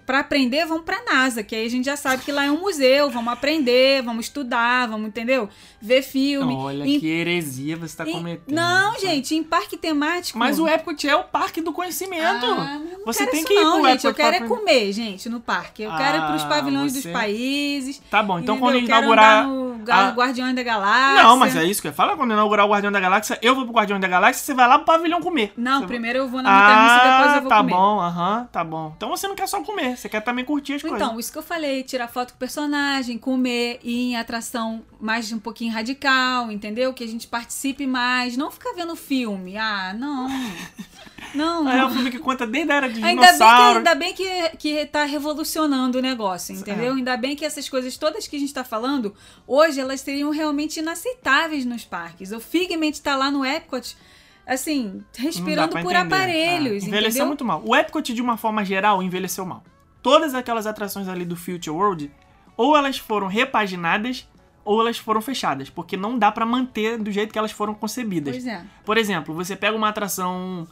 Pra 0.05 0.19
aprender, 0.19 0.65
vamos 0.65 0.83
pra 0.83 1.01
NASA, 1.05 1.41
que 1.43 1.55
aí 1.55 1.65
a 1.65 1.69
gente 1.69 1.85
já 1.85 1.95
sabe 1.95 2.21
que 2.23 2.31
lá 2.31 2.43
é 2.45 2.51
um 2.51 2.59
museu. 2.59 3.09
Vamos 3.09 3.31
aprender, 3.31 4.01
vamos 4.03 4.25
estudar, 4.25 4.85
vamos, 4.87 5.07
entendeu? 5.07 5.47
Ver 5.81 6.01
filme. 6.01 6.53
Olha 6.53 6.83
Em- 6.85 6.99
que 6.99 7.07
heresia 7.07 7.77
você 7.77 7.95
tá 7.95 8.05
em- 8.07 8.11
cometendo. 8.11 8.53
Não, 8.53 8.99
gente, 8.99 9.33
em 9.33 9.43
parque 9.43 9.77
temático. 9.77 10.37
Mas 10.37 10.59
o 10.59 10.67
Epcot 10.67 11.07
é 11.07 11.15
o 11.15 11.23
parque 11.23 11.61
do 11.61 11.71
conhecimento. 11.71 12.45
Ah, 12.45 12.81
eu 12.91 13.05
você 13.05 13.25
tem 13.27 13.45
que 13.45 13.53
ir 13.53 13.63
não, 13.63 13.79
pro 13.81 13.89
gente. 13.91 14.03
Eu 14.05 14.11
Epcot 14.11 14.23
quero 14.31 14.43
é 14.43 14.47
comer, 14.47 14.91
gente, 14.91 15.29
no 15.29 15.39
parque. 15.39 15.83
Eu 15.83 15.95
quero 15.95 16.17
ir 16.17 16.27
pros 16.27 16.43
Ah, 16.43 16.47
pavilhões 16.47 16.91
você- 16.91 17.03
dos 17.03 17.11
países. 17.13 18.01
Tá 18.09 18.21
bom, 18.21 18.39
então 18.39 18.55
entendeu? 18.55 18.59
quando 18.59 18.75
Eu 18.75 18.81
inaugurar. 18.85 19.47
no 19.47 19.67
a- 19.89 20.09
Guardiões 20.09 20.53
da 20.53 20.63
Galáxia. 20.63 21.23
Não, 21.23 21.37
mas 21.37 21.55
é 21.55 21.63
isso 21.63 21.81
que 21.81 21.87
eu 21.87 21.93
ia 22.03 22.05
falar. 22.05 22.15
Quando 22.15 22.31
inaugurar 22.31 22.65
o 22.65 22.69
Guardião 22.69 22.91
da 22.91 22.99
Galáxia, 22.99 23.37
eu 23.41 23.55
vou 23.55 23.65
pro 23.65 23.73
Guardião 23.73 23.99
da 23.99 24.07
Galáxia, 24.07 24.43
você 24.45 24.53
vai 24.53 24.67
lá 24.67 24.77
pro 24.77 24.85
pavilhão 24.85 25.21
comer. 25.21 25.53
Não, 25.57 25.81
Você- 25.81 25.87
primeiro 25.87 26.19
eu 26.19 26.27
vou 26.27 26.41
na 26.41 26.49
montanha 26.49 26.77
Ah, 26.77 27.17
depois 27.17 27.35
eu 27.35 27.41
vou 27.41 27.49
tá 27.49 27.57
comer. 27.57 27.71
bom, 27.73 27.99
aham, 27.99 28.49
tá 28.51 28.63
bom. 28.63 28.93
Então 28.95 29.09
você 29.09 29.27
não 29.27 29.35
quer 29.35 29.47
só 29.47 29.61
comer, 29.63 29.97
você 29.97 30.07
quer 30.07 30.21
também 30.21 30.45
curtir 30.45 30.73
as 30.75 30.81
coisas. 30.81 30.99
Então, 31.01 31.19
isso 31.19 31.31
que 31.31 31.37
eu 31.37 31.43
falei, 31.43 31.83
tirar 31.83 32.07
foto 32.07 32.31
com 32.31 32.35
o 32.37 32.39
personagem, 32.39 33.17
comer, 33.17 33.79
ir 33.83 34.11
em 34.11 34.17
atração 34.17 34.83
mais 34.99 35.31
um 35.31 35.39
pouquinho 35.39 35.73
radical, 35.73 36.51
entendeu? 36.51 36.93
Que 36.93 37.03
a 37.03 37.07
gente 37.07 37.27
participe 37.27 37.85
mais, 37.87 38.37
não 38.37 38.49
ficar 38.51 38.73
vendo 38.73 38.95
filme. 38.95 39.57
Ah, 39.57 39.93
não. 39.97 40.27
Não. 41.35 41.67
Ah, 41.67 41.75
é 41.75 41.85
um 41.85 41.89
filme 41.89 42.09
que 42.09 42.19
conta 42.19 42.47
desde 42.47 42.71
a 42.71 42.75
era 42.75 42.89
de 42.89 43.03
Ainda 43.03 43.21
bem, 43.21 43.31
que, 43.31 43.37
dinossauro. 43.37 43.77
ainda 43.79 43.95
bem 43.95 44.13
que, 44.13 44.49
que 44.57 44.85
tá 44.85 45.03
revolucionando 45.03 45.97
o 45.97 46.01
negócio, 46.01 46.55
entendeu? 46.55 46.93
É. 46.93 46.95
Ainda 46.95 47.17
bem 47.17 47.35
que 47.35 47.43
essas 47.43 47.67
coisas 47.67 47.97
todas 47.97 48.27
que 48.27 48.37
a 48.37 48.39
gente 48.39 48.53
tá 48.53 48.63
falando, 48.63 49.13
hoje 49.45 49.79
elas 49.79 49.99
seriam 49.99 50.29
realmente 50.29 50.79
inaceitáveis 50.79 51.65
nos 51.65 51.83
parques. 51.87 52.31
O 52.31 52.39
Figment 52.39 52.91
tá 53.03 53.15
lá 53.15 53.31
no 53.31 53.43
Epcot, 53.43 53.97
assim, 54.45 55.03
respirando 55.17 55.69
por 55.71 55.79
entender. 55.79 55.95
aparelhos, 55.95 56.83
Ah, 56.83 56.87
envelheceu 56.87 57.09
entendeu? 57.09 57.27
muito 57.27 57.43
mal. 57.45 57.63
O 57.65 57.75
Epcot, 57.75 58.13
de 58.13 58.21
uma 58.21 58.37
forma 58.37 58.63
geral, 58.63 59.01
envelheceu 59.01 59.45
mal. 59.45 59.63
Todas 60.03 60.35
aquelas 60.35 60.67
atrações 60.67 61.07
ali 61.07 61.25
do 61.25 61.35
Future 61.35 61.71
World, 61.71 62.11
ou 62.55 62.77
elas 62.77 62.97
foram 62.97 63.27
repaginadas, 63.27 64.27
ou 64.63 64.81
elas 64.81 64.97
foram 64.97 65.21
fechadas, 65.21 65.69
porque 65.69 65.95
não 65.97 66.19
dá 66.19 66.31
pra 66.31 66.45
manter 66.45 66.97
do 66.97 67.09
jeito 67.11 67.31
que 67.31 67.39
elas 67.39 67.51
foram 67.51 67.73
concebidas. 67.73 68.35
Pois 68.35 68.45
é. 68.47 68.61
Por 68.85 68.97
exemplo, 68.97 69.33
você 69.33 69.55
pega 69.55 69.75
uma 69.75 69.89
atração. 69.89 70.67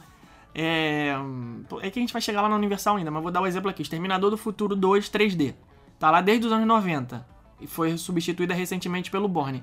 É, 0.54 1.14
é 1.82 1.90
que 1.90 1.98
a 1.98 2.02
gente 2.02 2.12
vai 2.12 2.22
chegar 2.22 2.40
lá 2.40 2.48
na 2.48 2.56
Universal 2.56 2.96
ainda, 2.96 3.10
mas 3.10 3.22
vou 3.22 3.30
dar 3.32 3.40
o 3.42 3.46
exemplo 3.46 3.68
aqui: 3.68 3.82
Exterminador 3.82 4.30
do 4.30 4.38
Futuro 4.38 4.74
2 4.76 5.08
3D. 5.10 5.54
Tá 5.98 6.10
lá 6.10 6.20
desde 6.20 6.46
os 6.46 6.52
anos 6.52 6.66
90 6.66 7.26
e 7.60 7.66
foi 7.66 7.96
substituída 7.96 8.52
recentemente 8.54 9.10
pelo 9.10 9.28
Borne. 9.28 9.62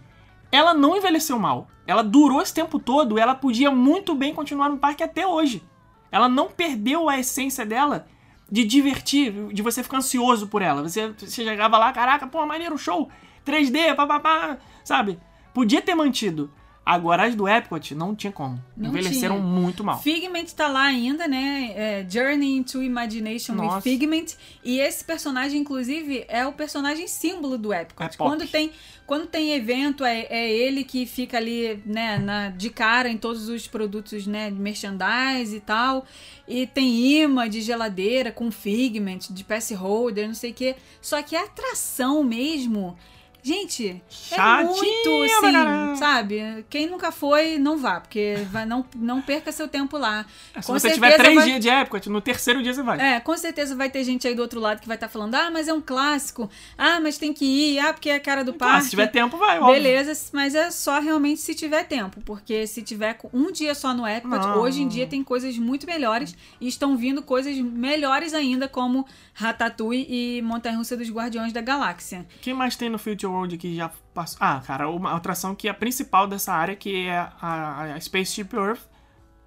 Ela 0.53 0.71
não 0.71 0.95
envelheceu 0.95 1.39
mal. 1.39 1.67
Ela 1.87 2.03
durou 2.03 2.39
esse 2.39 2.53
tempo 2.53 2.77
todo 2.77 3.17
ela 3.17 3.33
podia 3.33 3.71
muito 3.71 4.13
bem 4.13 4.35
continuar 4.35 4.69
no 4.69 4.77
parque 4.77 5.01
até 5.01 5.25
hoje. 5.25 5.63
Ela 6.11 6.29
não 6.29 6.47
perdeu 6.47 7.09
a 7.09 7.17
essência 7.17 7.65
dela 7.65 8.05
de 8.51 8.63
divertir, 8.63 9.33
de 9.51 9.63
você 9.63 9.81
ficar 9.81 9.97
ansioso 9.97 10.47
por 10.47 10.61
ela. 10.61 10.83
Você, 10.83 11.07
você 11.09 11.43
chegava 11.43 11.75
lá, 11.79 11.91
caraca, 11.91 12.27
pô, 12.27 12.45
maneiro, 12.45 12.77
show, 12.77 13.09
3D, 13.43 13.95
papapá, 13.95 14.59
sabe? 14.83 15.19
Podia 15.55 15.81
ter 15.81 15.95
mantido. 15.95 16.51
Agora 16.85 17.25
as 17.25 17.33
do 17.33 17.47
Epcot 17.47 17.95
não 17.95 18.13
tinha 18.13 18.31
como. 18.31 18.61
Não 18.75 18.89
Envelheceram 18.89 19.37
tinha. 19.37 19.47
muito 19.47 19.85
mal. 19.85 20.01
Figment 20.01 20.45
tá 20.55 20.67
lá 20.67 20.83
ainda, 20.83 21.29
né? 21.29 21.71
É, 21.75 22.05
Journey 22.09 22.57
into 22.57 22.83
Imagination 22.83 23.53
Nossa. 23.55 23.77
with 23.77 23.81
Figment. 23.83 24.25
E 24.65 24.79
esse 24.79 25.01
personagem, 25.01 25.61
inclusive, 25.61 26.25
é 26.27 26.45
o 26.45 26.51
personagem 26.51 27.07
símbolo 27.07 27.57
do 27.57 27.73
Epcot. 27.73 28.03
É 28.13 28.17
quando, 28.17 28.45
tem, 28.45 28.69
quando 29.07 29.27
tem 29.27 29.53
evento, 29.53 30.03
é, 30.03 30.27
é 30.29 30.51
ele 30.51 30.83
que 30.83 31.05
fica 31.05 31.37
ali, 31.37 31.81
né, 31.85 32.17
na, 32.17 32.49
de 32.49 32.69
cara 32.69 33.07
em 33.07 33.17
todos 33.17 33.47
os 33.47 33.65
produtos, 33.65 34.27
né, 34.27 34.51
de 34.51 34.59
merchandise 34.59 35.55
e 35.55 35.61
tal. 35.61 36.05
E 36.45 36.67
tem 36.67 37.21
imã 37.21 37.47
de 37.47 37.61
geladeira 37.61 38.29
com 38.29 38.51
Figment, 38.51 39.19
de 39.29 39.43
pass 39.45 39.71
holder, 39.71 40.27
não 40.27 40.35
sei 40.35 40.51
o 40.51 40.53
quê. 40.53 40.75
Só 41.01 41.21
que 41.21 41.33
a 41.33 41.45
atração 41.45 42.25
mesmo 42.25 42.97
Gente, 43.43 43.89
é 43.89 44.01
Chatinha 44.09 44.63
muito, 44.71 45.39
pra 45.41 45.51
caramba. 45.51 45.91
assim, 45.91 45.99
sabe? 45.99 46.65
Quem 46.69 46.87
nunca 46.89 47.11
foi, 47.11 47.57
não 47.57 47.77
vá, 47.77 47.99
porque 47.99 48.35
vai, 48.49 48.65
não, 48.65 48.85
não 48.95 49.21
perca 49.21 49.51
seu 49.51 49.67
tempo 49.67 49.97
lá. 49.97 50.25
É, 50.55 50.61
Se 50.61 50.67
Com 50.67 50.73
você 50.79 50.91
tiver 50.91 51.07
certeza 51.09 51.23
três 51.23 51.35
vai- 51.35 51.45
dias 51.49 51.59
de 51.59 51.69
época, 51.69 52.01
no 52.09 52.21
terceiro 52.21 52.63
dia 52.63 52.73
você 52.73 52.81
vai. 52.81 53.15
É, 53.15 53.19
com 53.19 53.35
certeza 53.35 53.75
vai 53.75 53.89
ter 53.89 54.01
gente 54.05 54.25
aí 54.25 54.33
do 54.33 54.41
outro 54.41 54.61
lado 54.61 54.79
que 54.79 54.87
vai 54.87 54.95
estar 54.95 55.09
falando, 55.09 55.35
ah, 55.35 55.51
mas 55.51 55.67
é 55.67 55.73
um 55.73 55.81
clássico, 55.81 56.49
ah, 56.77 57.01
mas 57.01 57.17
tem 57.17 57.33
que 57.33 57.43
ir, 57.43 57.79
ah, 57.79 57.91
porque 57.91 58.09
é 58.09 58.15
a 58.15 58.19
cara 58.19 58.45
do 58.45 58.51
Ah, 58.51 58.57
parque. 58.57 58.83
se 58.85 58.89
tiver 58.91 59.07
tempo, 59.07 59.35
vai, 59.37 59.59
óbvio. 59.59 59.73
Beleza, 59.73 60.29
mas 60.31 60.55
é 60.55 60.71
só 60.71 60.99
realmente 61.01 61.41
se 61.41 61.53
tiver 61.53 61.83
tempo, 61.83 62.21
porque 62.21 62.65
se 62.65 62.81
tiver 62.81 63.17
um 63.33 63.51
dia 63.51 63.75
só 63.75 63.93
no 63.93 64.07
Epcot, 64.07 64.29
Não. 64.47 64.59
hoje 64.59 64.81
em 64.81 64.87
dia 64.87 65.05
tem 65.05 65.21
coisas 65.21 65.57
muito 65.57 65.85
melhores 65.85 66.33
e 66.61 66.67
estão 66.69 66.95
vindo 66.95 67.21
coisas 67.21 67.57
melhores 67.57 68.33
ainda, 68.33 68.69
como 68.69 69.05
Ratatouille 69.33 70.05
e 70.09 70.41
Montanha 70.41 70.77
Russa 70.77 70.95
dos 70.95 71.09
Guardiões 71.09 71.51
da 71.51 71.59
Galáxia. 71.59 72.25
Quem 72.41 72.53
mais 72.53 72.75
tem 72.77 72.87
no 72.89 72.97
Future 72.97 73.32
Que 73.57 73.75
já 73.75 73.89
passou? 74.13 74.37
Ah, 74.39 74.61
cara, 74.65 74.89
uma 74.89 75.15
atração 75.15 75.53
que 75.55 75.67
é 75.67 75.71
a 75.71 75.73
principal 75.73 76.27
dessa 76.27 76.53
área, 76.53 76.75
que 76.75 77.07
é 77.07 77.17
a, 77.17 77.93
a 77.95 77.99
Spaceship 77.99 78.49
Earth. 78.55 78.81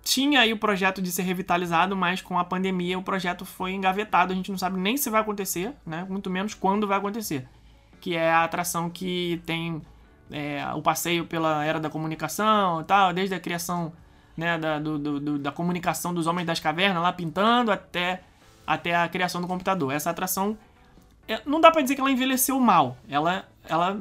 Tinha 0.03 0.41
aí 0.41 0.53
o 0.53 0.59
projeto 0.59 1.03
de 1.03 1.11
ser 1.11 1.23
revitalizado, 1.23 1.97
mas 1.97 2.23
com 2.23 2.39
a 2.39 2.45
pandemia 2.45 2.97
o 2.99 3.03
projeto 3.03 3.45
foi 3.45 3.73
engavetado. 3.73 4.33
A 4.33 4.37
gente 4.37 4.51
não 4.51 4.59
sabe 4.59 4.79
nem 4.79 4.97
se 4.97 5.11
vai 5.11 5.21
acontecer, 5.21 5.73
né? 5.85 6.07
Muito 6.09 6.31
menos 6.31 6.55
quando 6.55 6.87
vai 6.87 6.99
acontecer. 6.99 7.49
Que 8.01 8.15
é 8.15 8.31
a 8.31 8.45
atração 8.45 8.89
que 8.89 9.43
tem 9.45 9.83
é, 10.31 10.65
o 10.75 10.83
passeio 10.83 11.25
pela 11.27 11.65
era 11.65 11.81
da 11.81 11.91
comunicação 11.91 12.81
e 12.83 12.85
tal, 12.85 13.13
desde 13.13 13.35
a 13.35 13.41
criação 13.41 13.93
né, 14.37 14.57
da, 14.59 14.79
do- 14.79 14.99
do- 14.99 15.39
da 15.41 15.51
comunicação 15.51 16.15
dos 16.15 16.27
homens 16.29 16.47
das 16.47 16.61
cavernas 16.61 17.03
lá 17.03 17.13
pintando 17.13 17.73
até, 17.73 18.21
até 18.67 18.95
a 18.95 19.09
criação 19.09 19.41
do 19.41 19.49
computador. 19.49 19.93
Essa 19.93 20.11
atração 20.11 20.57
é, 21.27 21.41
não 21.45 21.61
dá 21.61 21.71
pra 21.73 21.83
dizer 21.83 21.97
que 21.97 22.01
ela 22.01 22.11
envelheceu 22.13 22.61
mal. 22.61 22.97
Ela, 23.09 23.45
ela 23.69 24.01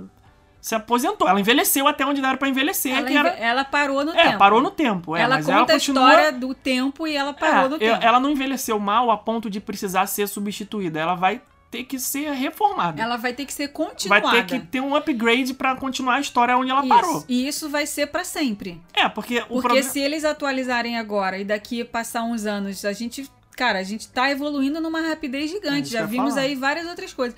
se 0.65 0.73
aposentou. 0.73 1.27
Ela 1.27 1.39
envelheceu 1.39 1.87
até 1.87 2.03
onde 2.05 2.21
dava 2.21 2.37
pra 2.37 2.49
envelhecer. 2.49 2.91
Ela, 2.95 3.11
era, 3.11 3.29
ela 3.29 3.63
parou 3.63 4.03
no 4.03 4.13
é, 4.13 4.23
tempo. 4.23 4.37
parou 4.39 4.61
no 4.61 4.71
tempo. 4.71 5.15
É, 5.15 5.21
ela 5.21 5.35
mas 5.35 5.45
conta 5.45 5.57
ela 5.57 5.63
a 5.63 5.67
continua, 5.73 6.09
história 6.09 6.31
do 6.31 6.53
tempo 6.55 7.07
e 7.07 7.15
ela 7.15 7.33
parou 7.33 7.65
é, 7.65 7.69
no 7.69 7.77
tempo. 7.77 8.03
Ela 8.03 8.19
não 8.19 8.31
envelheceu 8.31 8.79
mal 8.79 9.11
a 9.11 9.17
ponto 9.17 9.47
de 9.47 9.59
precisar 9.59 10.07
ser 10.07 10.27
substituída. 10.27 10.99
Ela 10.99 11.13
vai 11.13 11.39
ter 11.69 11.83
que 11.83 11.99
ser 11.99 12.31
reformada. 12.31 13.01
Ela 13.01 13.17
vai 13.17 13.33
ter 13.33 13.45
que 13.45 13.53
ser 13.53 13.67
vai 13.67 13.73
continuada. 13.73 14.31
ter 14.31 14.45
que 14.45 14.59
ter 14.65 14.79
um 14.79 14.95
upgrade 14.95 15.53
pra 15.53 15.75
continuar 15.75 16.15
a 16.15 16.19
história 16.19 16.57
onde 16.57 16.71
ela 16.71 16.79
Isso. 16.79 16.89
parou. 16.89 17.23
E 17.27 17.47
isso 17.47 17.69
vai 17.69 17.85
ser 17.85 18.07
pra 18.07 18.23
sempre. 18.23 18.81
É, 18.93 19.07
porque 19.09 19.39
o 19.39 19.41
Porque 19.41 19.61
problema... 19.61 19.89
se 19.89 19.99
eles 19.99 20.23
atualizarem 20.23 20.97
agora 20.97 21.37
e 21.37 21.43
daqui 21.43 21.83
passar 21.83 22.23
uns 22.23 22.45
anos, 22.45 22.83
a 22.85 22.93
gente. 22.93 23.29
Cara, 23.55 23.79
a 23.79 23.83
gente 23.83 24.07
tá 24.09 24.29
evoluindo 24.29 24.81
numa 24.81 25.01
rapidez 25.01 25.49
É 25.51 25.53
gigante. 25.53 25.83
isso 25.83 25.91
Já 25.93 26.05
vimos 26.05 26.31
falar. 26.33 26.41
aí 26.45 26.55
várias 26.55 26.85
outras 26.87 27.13
coisas. 27.13 27.35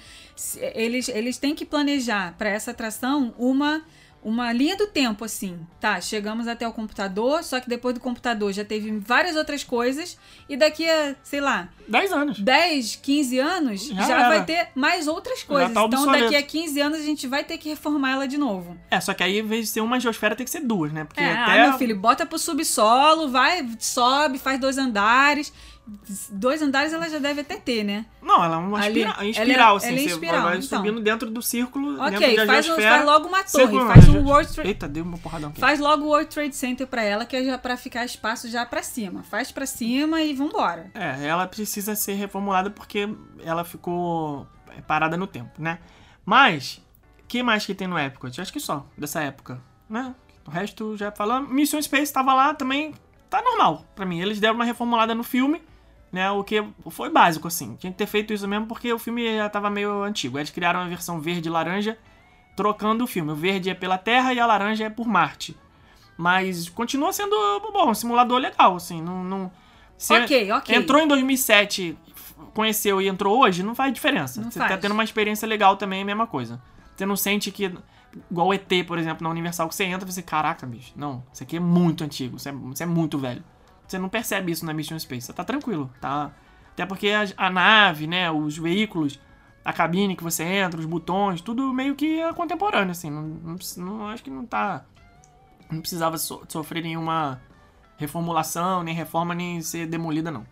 Eles, 0.74 1.08
eles 1.10 1.38
têm 1.38 1.54
que 1.56 1.66
planejar 1.66 2.36
pra 2.38 2.50
essa 2.50 2.72
atração 2.72 3.34
uma. 3.38 3.84
Uma 4.24 4.52
linha 4.52 4.76
do 4.76 4.88
tempo, 4.88 5.24
assim. 5.24 5.58
Tá, 5.80 6.02
chegamos 6.02 6.48
até 6.48 6.68
o 6.68 6.74
computador, 6.74 7.44
só 7.44 7.62
que 7.62 7.70
depois 7.70 7.94
do 7.94 8.02
computador 8.02 8.52
já 8.52 8.66
teve 8.66 8.92
várias 9.00 9.38
outras 9.38 9.64
coisas. 9.64 10.18
E 10.50 10.58
daqui 10.58 10.90
a, 10.90 11.16
sei 11.24 11.40
lá, 11.40 11.70
10 11.88 12.12
anos. 12.12 12.40
10, 12.40 12.96
15 12.98 13.40
anos, 13.40 13.86
Já 13.88 14.02
já, 14.02 14.28
vai 14.28 14.44
ter 14.44 14.70
mais 14.76 15.08
outras 15.08 15.44
coisas. 15.44 15.72
tá 15.72 15.84
então, 15.86 16.06
daqui 16.12 16.36
a 16.36 16.44
15 16.44 16.82
anos, 16.82 17.00
a 17.00 17.04
gente 17.04 17.26
vai 17.28 17.44
ter 17.44 17.58
que 17.58 17.70
reformar 17.70 18.14
ela 18.14 18.28
de 18.28 18.38
novo. 18.38 18.76
É, 18.92 19.00
só 19.00 19.14
que 19.14 19.24
aí, 19.24 19.38
em 19.40 19.46
vez 19.46 19.66
de 19.68 19.72
ser 19.72 19.82
uma 19.82 19.98
geosfera, 20.00 20.36
tem 20.36 20.44
que 20.44 20.52
ser 20.52 20.62
duas, 20.62 20.92
né? 20.92 21.06
Porque 21.06 21.22
É, 21.22 21.32
até... 21.32 21.62
ah, 21.62 21.70
meu 21.70 21.78
filho, 21.78 21.96
bota 21.98 22.26
pro 22.26 22.40
subsolo, 22.40 23.30
vai, 23.30 23.66
sobe, 23.80 24.40
faz 24.40 24.60
dois 24.60 24.78
andares. 24.78 25.54
Dois 26.32 26.62
andares 26.62 26.92
ela 26.92 27.10
já 27.10 27.18
deve 27.18 27.42
até 27.42 27.56
ter, 27.58 27.84
né? 27.84 28.06
Não, 28.22 28.44
ela 28.44 28.56
é 28.56 28.60
uma 28.60 28.78
Ali, 28.80 29.00
espira- 29.02 29.16
ela 29.18 29.24
é- 29.26 29.30
espiral, 29.30 29.76
assim. 29.78 29.88
ela 29.88 29.96
é 29.96 30.00
você 30.02 30.10
espiral, 30.10 30.42
vai 30.44 30.58
então. 30.58 30.78
subindo 30.80 31.02
dentro 31.02 31.32
do 31.32 31.42
círculo, 31.42 31.92
dentro 31.98 32.16
Ok, 32.18 32.36
da 32.36 32.46
faz, 32.46 32.70
um- 32.70 32.76
faz 32.76 33.06
logo 33.06 33.28
uma 33.28 33.38
torre, 33.44 33.64
Círculo, 33.64 33.88
faz 33.88 34.08
um 34.10 34.24
World 34.26 34.54
Trade... 34.54 34.70
Eita, 34.70 34.88
deu 34.88 35.04
uma 35.04 35.18
porradão 35.18 35.50
aqui. 35.50 35.60
Faz 35.60 35.80
logo 35.80 36.04
o 36.04 36.08
World 36.10 36.30
Trade 36.30 36.56
Center 36.56 36.86
pra 36.88 37.02
ela, 37.04 37.26
que 37.26 37.36
é 37.36 37.44
já 37.44 37.58
pra 37.58 37.78
ficar 37.78 38.04
espaço 38.06 38.50
já 38.50 38.66
pra 38.66 38.84
cima. 38.84 39.24
Faz 39.24 39.52
pra 39.52 39.66
cima 39.66 40.22
e 40.22 40.34
vambora. 40.34 40.92
É, 40.94 41.26
ela 41.26 41.48
precisa 41.48 41.96
ser 41.96 42.14
reformulada 42.14 42.70
porque 42.70 43.08
ela 43.44 43.64
ficou 43.64 44.46
é, 44.78 44.82
parada 44.82 45.16
no 45.16 45.26
tempo, 45.28 45.62
né? 45.62 45.80
Mas, 46.26 46.82
que 47.28 47.42
mais 47.42 47.66
que 47.66 47.74
tem 47.74 47.88
no 47.88 47.98
Epcot? 47.98 48.42
Acho 48.42 48.52
que 48.52 48.60
só, 48.60 48.86
dessa 48.98 49.22
época, 49.22 49.62
né? 49.90 50.14
O 50.46 50.52
resto 50.52 50.98
já 50.98 51.12
falamos. 51.12 51.50
Mission 51.52 51.82
Space 51.82 52.12
tava 52.12 52.34
lá 52.34 52.54
também, 52.54 52.94
tá 53.30 53.42
normal 53.42 53.86
pra 53.96 54.06
mim. 54.06 54.20
Eles 54.22 54.40
deram 54.40 54.56
uma 54.56 54.66
reformulada 54.66 55.14
no 55.16 55.24
filme, 55.24 55.62
né? 56.12 56.30
O 56.32 56.44
que 56.44 56.64
foi 56.90 57.10
básico, 57.10 57.48
assim. 57.48 57.76
Tinha 57.76 57.92
que 57.92 57.98
ter 57.98 58.08
feito 58.08 58.34
isso 58.34 58.48
mesmo 58.48 58.68
porque 58.68 58.92
o 58.92 59.00
filme 59.00 59.36
já 59.36 59.50
tava 59.50 59.70
meio 59.70 60.04
antigo. 60.04 60.38
Eles 60.38 60.50
criaram 60.50 60.82
uma 60.82 60.90
versão 60.90 61.20
verde 61.20 61.48
e 61.48 61.52
laranja, 61.52 61.98
trocando 62.56 63.04
o 63.04 63.08
filme. 63.08 63.32
O 63.32 63.36
verde 63.36 63.70
é 63.70 63.74
pela 63.74 63.98
Terra 63.98 64.34
e 64.34 64.40
a 64.40 64.46
laranja 64.46 64.86
é 64.86 64.90
por 64.90 65.08
Marte. 65.08 65.56
Mas 66.18 66.68
continua 66.70 67.14
sendo, 67.14 67.36
bom, 67.72 67.92
um 67.92 67.94
simulador 67.94 68.40
legal, 68.40 68.76
assim. 68.76 69.02
Não, 69.02 69.24
não, 69.24 69.52
se 69.98 70.14
Ok, 70.14 70.52
ok. 70.52 70.76
Entrou 70.76 71.02
em 71.02 71.08
2007, 71.08 71.98
conheceu 72.54 73.02
e 73.02 73.08
entrou 73.08 73.40
hoje, 73.40 73.64
não 73.64 73.74
faz 73.74 73.92
diferença. 73.92 74.42
Não 74.42 74.52
Você 74.52 74.60
faz. 74.60 74.72
tá 74.72 74.78
tendo 74.78 74.92
uma 74.92 75.04
experiência 75.04 75.48
legal 75.48 75.76
também, 75.76 76.00
é 76.00 76.04
a 76.04 76.06
mesma 76.06 76.28
coisa. 76.28 76.62
Você 76.96 77.06
não 77.06 77.16
sente 77.16 77.52
que, 77.52 77.72
igual 78.32 78.48
o 78.48 78.54
ET, 78.54 78.72
por 78.88 78.98
exemplo, 78.98 79.24
na 79.24 79.30
Universal, 79.30 79.68
que 79.68 79.76
você 79.76 79.84
entra 79.86 80.08
e 80.08 80.12
você, 80.12 80.22
caraca, 80.22 80.66
bicho, 80.66 80.94
não, 80.96 81.24
isso 81.34 81.44
aqui 81.44 81.58
é 81.58 81.60
muito 81.60 82.04
antigo, 82.04 82.38
isso 82.38 82.48
é, 82.48 82.54
isso 82.74 82.84
é 82.84 82.86
muito 82.86 83.18
velho. 83.18 83.44
Você 83.88 83.98
não 83.98 84.10
percebe 84.10 84.52
isso 84.52 84.66
na 84.66 84.74
Mission 84.74 85.00
Space, 85.00 85.32
tá 85.34 85.44
tranquilo, 85.44 85.90
tá? 86.02 86.32
Até 86.74 86.86
porque 86.86 87.10
a, 87.10 87.26
a 87.38 87.50
nave, 87.50 88.06
né, 88.06 88.30
os 88.30 88.58
veículos, 88.58 89.20
a 89.64 89.72
cabine 89.74 90.16
que 90.16 90.24
você 90.24 90.44
entra, 90.44 90.80
os 90.80 90.86
botões, 90.86 91.42
tudo 91.42 91.74
meio 91.74 91.96
que 91.96 92.20
é 92.20 92.32
contemporâneo, 92.34 92.92
assim. 92.92 93.10
Não, 93.10 93.22
não, 93.24 93.56
não- 93.78 94.08
acho 94.10 94.24
que 94.24 94.30
não 94.30 94.46
tá. 94.46 94.84
Não 95.72 95.80
precisava 95.82 96.18
so- 96.18 96.44
sofrer 96.48 96.84
nenhuma 96.84 97.42
reformulação, 97.98 98.84
nem 98.84 98.94
reforma, 98.94 99.34
nem 99.34 99.62
ser 99.62 99.88
demolida, 99.88 100.32
não. 100.32 100.46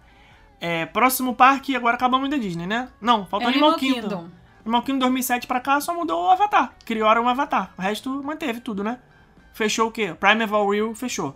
É, 0.59 0.85
próximo 0.85 1.35
parque, 1.35 1.75
agora 1.75 1.95
acabamos 1.95 2.29
da 2.29 2.37
Disney, 2.37 2.65
né? 2.65 2.89
Não, 2.99 3.25
falta 3.25 3.47
Animal 3.47 3.71
Animal 3.73 3.79
Kingdom. 3.79 4.01
Kingdom. 4.01 4.29
Animal 4.63 4.81
Kingdom 4.81 4.99
2007 4.99 5.45
pra 5.47 5.59
cá 5.59 5.79
só 5.79 5.93
mudou 5.93 6.23
o 6.25 6.29
Avatar. 6.31 6.73
Criaram 6.85 7.23
um 7.25 7.29
Avatar. 7.29 7.71
O 7.77 7.81
resto 7.81 8.09
manteve 8.23 8.59
tudo, 8.61 8.83
né? 8.83 8.99
Fechou 9.53 9.89
o 9.89 9.91
quê? 9.91 10.15
Primeval 10.19 10.67
Rio 10.69 10.95
fechou. 10.95 11.35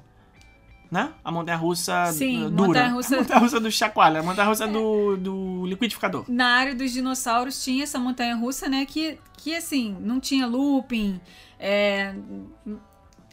Né? 0.91 1.11
A 1.23 1.31
montanha-russa 1.31 2.11
Sim, 2.11 2.45
uh, 2.45 2.49
dura. 2.49 2.67
montanha-russa- 2.67 3.15
A 3.17 3.19
montanha-russa 3.19 3.59
do 3.59 3.71
chacoalha. 3.71 4.21
A 4.21 4.23
montanha-russa 4.23 4.65
do, 4.67 5.17
do 5.17 5.65
liquidificador. 5.67 6.25
Na 6.27 6.47
área 6.55 6.73
dos 6.73 6.91
dinossauros 6.91 7.63
tinha 7.63 7.83
essa 7.83 7.99
montanha 7.99 8.35
russa, 8.35 8.67
né? 8.67 8.85
Que, 8.87 9.19
que 9.37 9.55
assim, 9.55 9.95
não 10.01 10.19
tinha 10.19 10.47
looping, 10.47 11.21
é, 11.59 12.15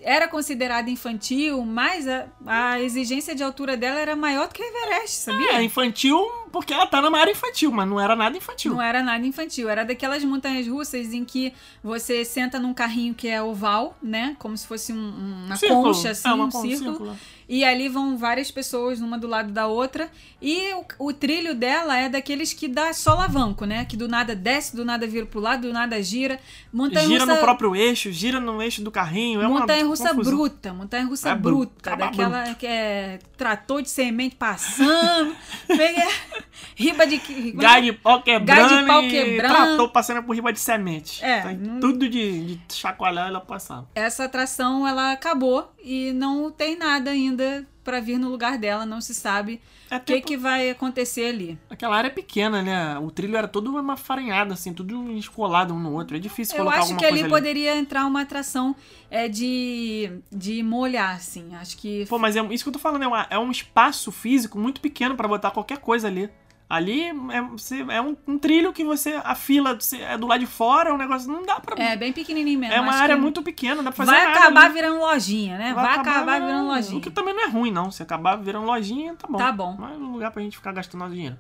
era 0.03 0.29
considerada 0.29 0.91
infantil, 0.91 1.65
mas 1.65 2.07
a, 2.07 2.27
a 2.47 2.81
exigência 2.81 3.35
de 3.35 3.43
altura 3.43 3.77
dela 3.77 3.99
era 3.99 4.15
maior 4.15 4.47
do 4.49 4.53
que 4.55 4.63
a 4.63 4.67
Everest, 4.67 5.17
sabia? 5.23 5.53
É, 5.55 5.63
infantil 5.63 6.19
porque 6.53 6.73
ela 6.75 6.87
tá 6.87 7.01
numa 7.01 7.19
área 7.19 7.33
infantil, 7.33 7.73
mas 7.73 7.89
não 7.89 7.99
era 7.99 8.15
nada 8.15 8.37
infantil. 8.37 8.73
Não 8.75 8.83
era 8.83 9.03
nada 9.03 9.27
infantil, 9.27 9.69
era 9.71 9.85
daquelas 9.85 10.23
montanhas 10.25 10.67
russas 10.69 11.13
em 11.15 11.25
que 11.25 11.53
você 11.83 12.25
senta 12.25 12.59
num 12.59 12.75
carrinho 12.75 13.15
que 13.15 13.27
é 13.29 13.43
oval, 13.43 13.97
né? 14.03 14.37
Como 14.39 14.57
se 14.57 14.67
fosse 14.67 14.93
um- 14.93 15.45
uma 15.47 15.57
Círculo. 15.57 15.83
concha, 15.83 16.11
assim, 16.11 16.29
É, 16.29 16.33
uma 16.35 16.45
um 16.45 16.51
con- 16.51 16.61
círculo. 16.63 17.17
E 17.49 17.65
ali 17.65 17.89
vão 17.89 18.17
várias 18.17 18.51
pessoas, 18.51 19.01
uma 19.01 19.17
do 19.19 19.27
lado 19.29 19.53
da 19.53 19.67
outra. 19.69 20.11
E 20.43 20.73
o, 20.75 20.85
o 21.09 21.13
trilho 21.13 21.55
dela 21.55 21.97
é 21.97 22.09
daqueles 22.09 22.53
que 22.53 22.67
dá 22.67 22.93
só 22.93 23.13
alavanco, 23.13 23.65
né? 23.65 23.85
Que 23.85 23.97
do 23.97 24.09
nada 24.09 24.35
desce, 24.35 24.75
do 24.75 24.85
nada 24.85 25.07
vira 25.07 25.27
pro 25.27 25.39
lado, 25.41 25.63
do 25.69 25.73
nada 25.73 26.03
gira. 26.03 26.41
Montanha 26.73 27.07
Gira 27.07 27.25
no 27.25 27.37
próprio 27.37 27.75
eixo, 27.77 28.11
gira 28.13 28.41
no 28.41 28.61
eixo 28.61 28.83
do 28.83 28.91
carrinho. 28.91 29.41
É 29.43 29.47
montanha 29.47 29.85
russa 29.87 30.09
confusão. 30.11 30.35
bruta, 30.37 30.73
montanha 30.73 31.05
russa 31.07 31.31
É 31.31 31.35
bruto, 31.35 31.57
bruta, 31.73 31.91
acaba 31.95 32.07
daquela 32.07 32.55
que 32.55 32.67
é 32.67 33.19
trator 33.37 33.81
de 33.81 33.91
semente 33.91 34.35
passando, 34.37 35.35
pega- 35.69 36.09
riba 36.75 37.07
de 37.07 37.19
Galho 37.53 37.85
de 37.85 37.93
pau 37.93 38.23
quebrando 38.23 38.47
Galho 38.69 38.81
de 38.81 38.87
pau 38.87 39.03
quebrando. 39.03 39.55
trator 39.55 39.89
passando 39.91 40.23
por 40.23 40.35
riba 40.35 40.53
de 40.53 40.59
semente. 40.61 41.25
É, 41.25 41.43
tudo 41.81 42.09
de, 42.09 42.57
de 42.57 42.75
chacoalhar 42.75 43.29
ela 43.29 43.41
passando. 43.41 43.87
essa 43.95 44.25
atração 44.25 44.87
ela 44.87 45.13
acabou 45.13 45.73
e 45.87 46.13
não 46.13 46.51
tem 46.51 46.77
nada 46.77 47.11
ainda 47.13 47.67
pra 47.85 48.01
vir 48.01 48.19
no 48.19 48.29
lugar 48.29 48.59
dela, 48.59 48.85
não 48.85 49.01
se 49.01 49.15
sabe 49.15 49.61
o 49.93 50.01
que, 50.01 50.21
que 50.21 50.37
vai 50.37 50.69
acontecer 50.71 51.27
ali. 51.27 51.57
Aquela 51.71 51.95
área 51.97 52.09
é 52.09 52.11
pequena, 52.11 52.61
né? 52.61 52.99
O 52.99 53.09
trilho 53.13 53.37
era 53.37 53.47
todo 53.47 53.71
uma 53.71 53.97
farinhada, 53.97 54.53
assim, 54.55 54.73
tudo 54.75 55.13
escolado 55.13 55.73
um 55.73 55.79
no 55.79 55.93
outro. 55.93 56.17
É 56.17 56.19
difícil 56.19 56.57
Eu 56.57 56.65
colocar 56.65 56.79
acho 56.81 56.83
alguma 56.93 56.99
que 56.99 57.05
ali 57.07 57.21
coisa 57.21 57.29
poderia 57.37 57.77
entrar 57.77 58.05
uma 58.05 58.23
atração 58.23 58.75
é, 59.09 59.29
de, 59.29 60.11
de 60.33 60.61
molhar, 60.65 61.15
assim. 61.15 61.55
Acho 61.55 61.77
que. 61.77 62.05
Pô, 62.07 62.19
mas 62.19 62.35
é 62.35 62.43
isso 62.53 62.65
que 62.65 62.69
eu 62.69 62.73
tô 62.73 62.81
falando, 62.81 63.05
é, 63.05 63.07
uma- 63.07 63.27
é 63.31 63.39
um 63.39 63.51
espaço 63.53 64.11
físico 64.11 64.59
muito 64.59 64.81
pequeno 64.81 65.15
pra 65.15 65.29
botar 65.29 65.53
qualquer 65.53 65.79
coisa 65.79 66.09
ali. 66.09 66.29
Ali 66.69 67.03
é, 67.05 67.43
você- 67.43 67.85
é 67.89 68.03
um, 68.03 68.17
um 68.27 68.39
trilho 68.39 68.73
que 68.73 68.85
você. 68.85 69.21
A 69.23 69.37
fila 69.37 69.75
você- 69.79 69.99
é 70.03 70.19
do 70.19 70.27
lado 70.27 70.41
de 70.41 70.47
fora, 70.47 70.91
é 70.91 70.93
um 70.93 70.97
negócio. 70.97 71.31
Não 71.31 71.45
dá 71.47 71.61
pra. 71.61 71.81
É, 71.81 71.97
bem 71.97 72.13
pequenininho 72.13 72.59
mesmo. 72.59 72.75
É 72.75 72.81
uma 72.81 72.93
área 72.93 73.17
muito 73.17 73.41
pequena, 73.41 73.77
dá 73.85 73.93
pra 73.93 74.05
fazer 74.05 74.11
Vai 74.11 74.25
nada 74.27 74.39
acabar 74.41 74.65
ali. 74.65 74.75
virando 74.75 74.99
lojinha, 74.99 75.57
né? 75.59 75.73
Vai, 75.73 75.95
acabar, 75.95 76.41
virando 76.41 76.67
lojinha. 76.67 76.99
O 76.99 77.01
que 77.01 77.11
também 77.11 77.33
não 77.35 77.45
é 77.45 77.49
ruim, 77.49 77.71
não. 77.71 77.91
Se 77.93 78.03
acabar 78.03 78.35
virando 78.37 78.67
lojinha, 78.67 79.15
tá 79.15 79.29
bom. 79.29 79.39
Tá 79.39 79.53
bom. 79.53 79.77
Não 79.79 79.89
é 79.89 79.93
um 79.93 80.13
lugar 80.13 80.33
pra 80.33 80.43
gente 80.43 80.57
ficar 80.57 80.73
gastando 80.73 81.03
nosso 81.03 81.15
dinheiro. 81.15 81.39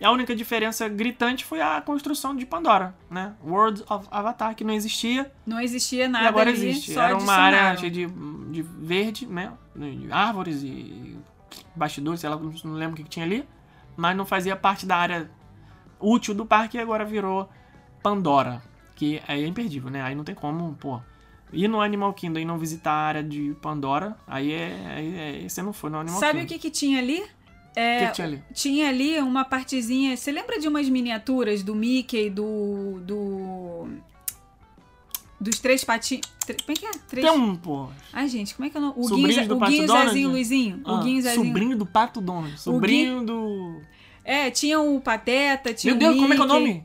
E 0.00 0.04
a 0.04 0.10
única 0.10 0.34
diferença 0.34 0.86
gritante 0.88 1.44
foi 1.44 1.60
a 1.60 1.80
construção 1.80 2.34
de 2.36 2.44
Pandora, 2.44 2.94
né? 3.08 3.34
World 3.42 3.84
of 3.88 4.06
Avatar, 4.10 4.54
que 4.56 4.64
não 4.64 4.74
existia 4.74 5.32
Não 5.46 5.60
existia 5.60 6.08
nada 6.08 6.24
e 6.24 6.28
agora 6.28 6.50
ali, 6.50 6.58
existe. 6.68 6.98
Era 6.98 7.16
uma 7.16 7.32
área 7.34 7.76
cheia 7.78 7.90
de, 7.90 8.06
de 8.50 8.62
verde, 8.62 9.26
né? 9.26 9.52
De 9.74 10.08
árvores 10.10 10.62
e 10.64 11.16
bastidores, 11.74 12.20
sei 12.20 12.28
lá, 12.28 12.36
não 12.36 12.72
lembro 12.74 12.94
o 12.94 12.96
que 12.96 13.04
que 13.04 13.08
tinha 13.10 13.24
ali. 13.24 13.48
Mas 13.96 14.16
não 14.16 14.26
fazia 14.26 14.54
parte 14.56 14.84
da 14.86 14.96
área 14.96 15.30
útil 15.98 16.34
do 16.34 16.44
parque 16.44 16.76
e 16.76 16.80
agora 16.80 17.04
virou 17.04 17.48
Pandora. 18.02 18.62
Que 18.94 19.20
aí 19.26 19.42
é 19.44 19.46
imperdível, 19.46 19.90
né? 19.90 20.02
Aí 20.02 20.14
não 20.14 20.24
tem 20.24 20.34
como, 20.34 20.74
pô. 20.74 21.00
Ir 21.52 21.68
no 21.68 21.80
Animal 21.80 22.12
Kingdom 22.14 22.40
e 22.40 22.44
não 22.44 22.58
visitar 22.58 22.90
a 22.92 23.06
área 23.06 23.22
de 23.22 23.54
Pandora, 23.62 24.16
aí 24.26 24.52
é. 24.52 24.74
Aí, 24.96 25.44
é- 25.44 25.48
você 25.48 25.62
não 25.62 25.72
foi 25.72 25.90
no 25.90 25.98
Animal 25.98 26.18
Sabe 26.18 26.38
o 26.38 26.40
Kingdom. 26.42 26.48
que 26.54 26.58
que 26.58 26.70
tinha 26.70 26.98
ali? 26.98 27.20
O 27.20 27.26
É, 27.78 27.98
que, 28.00 28.06
que 28.06 28.12
tinha 28.14 28.26
ali? 28.26 28.42
Tinha 28.54 28.88
ali 28.88 29.18
uma 29.20 29.44
partezinha. 29.44 30.16
Você 30.16 30.32
lembra 30.32 30.58
de 30.58 30.66
umas 30.66 30.88
miniaturas 30.88 31.62
do 31.62 31.74
Mickey, 31.74 32.30
do. 32.30 33.00
do. 33.02 33.88
Dos 35.40 35.58
três 35.58 35.84
patinhos. 35.84 36.26
Tre... 36.46 36.56
Como 36.64 36.72
é 36.72 36.74
que 36.74 36.86
é? 36.86 36.90
Três... 37.08 37.26
Tem 37.26 37.36
um, 37.36 37.56
pô. 37.56 37.88
Ai, 38.12 38.28
gente, 38.28 38.54
como 38.54 38.66
é 38.66 38.70
que 38.70 38.76
é 38.76 38.80
o 38.80 38.82
nome? 38.82 38.94
O 38.96 39.08
Sobrinhos 39.08 39.34
Guinho, 39.34 39.48
do 39.48 39.56
o 39.56 39.58
Pato 39.58 39.72
Guinho 39.72 39.86
Donald? 39.86 40.08
Zezinho 40.08 40.30
Luizinho. 40.30 40.80
Ah, 40.84 40.92
o 40.92 41.02
Guinho 41.02 41.22
Zezinho. 41.22 41.46
sobrinho 41.46 41.76
do 41.76 41.86
Pato 41.86 42.20
Donald. 42.20 42.60
Sobrinho 42.60 43.24
do. 43.24 43.80
É, 44.24 44.50
tinha 44.50 44.80
o 44.80 45.00
Pateta, 45.00 45.72
tinha 45.72 45.94
Meu 45.94 46.00
Deus, 46.00 46.16
o 46.16 46.20
como 46.20 46.32
é 46.32 46.36
que 46.36 46.42
é 46.42 46.44
o 46.44 46.48
nome? 46.48 46.84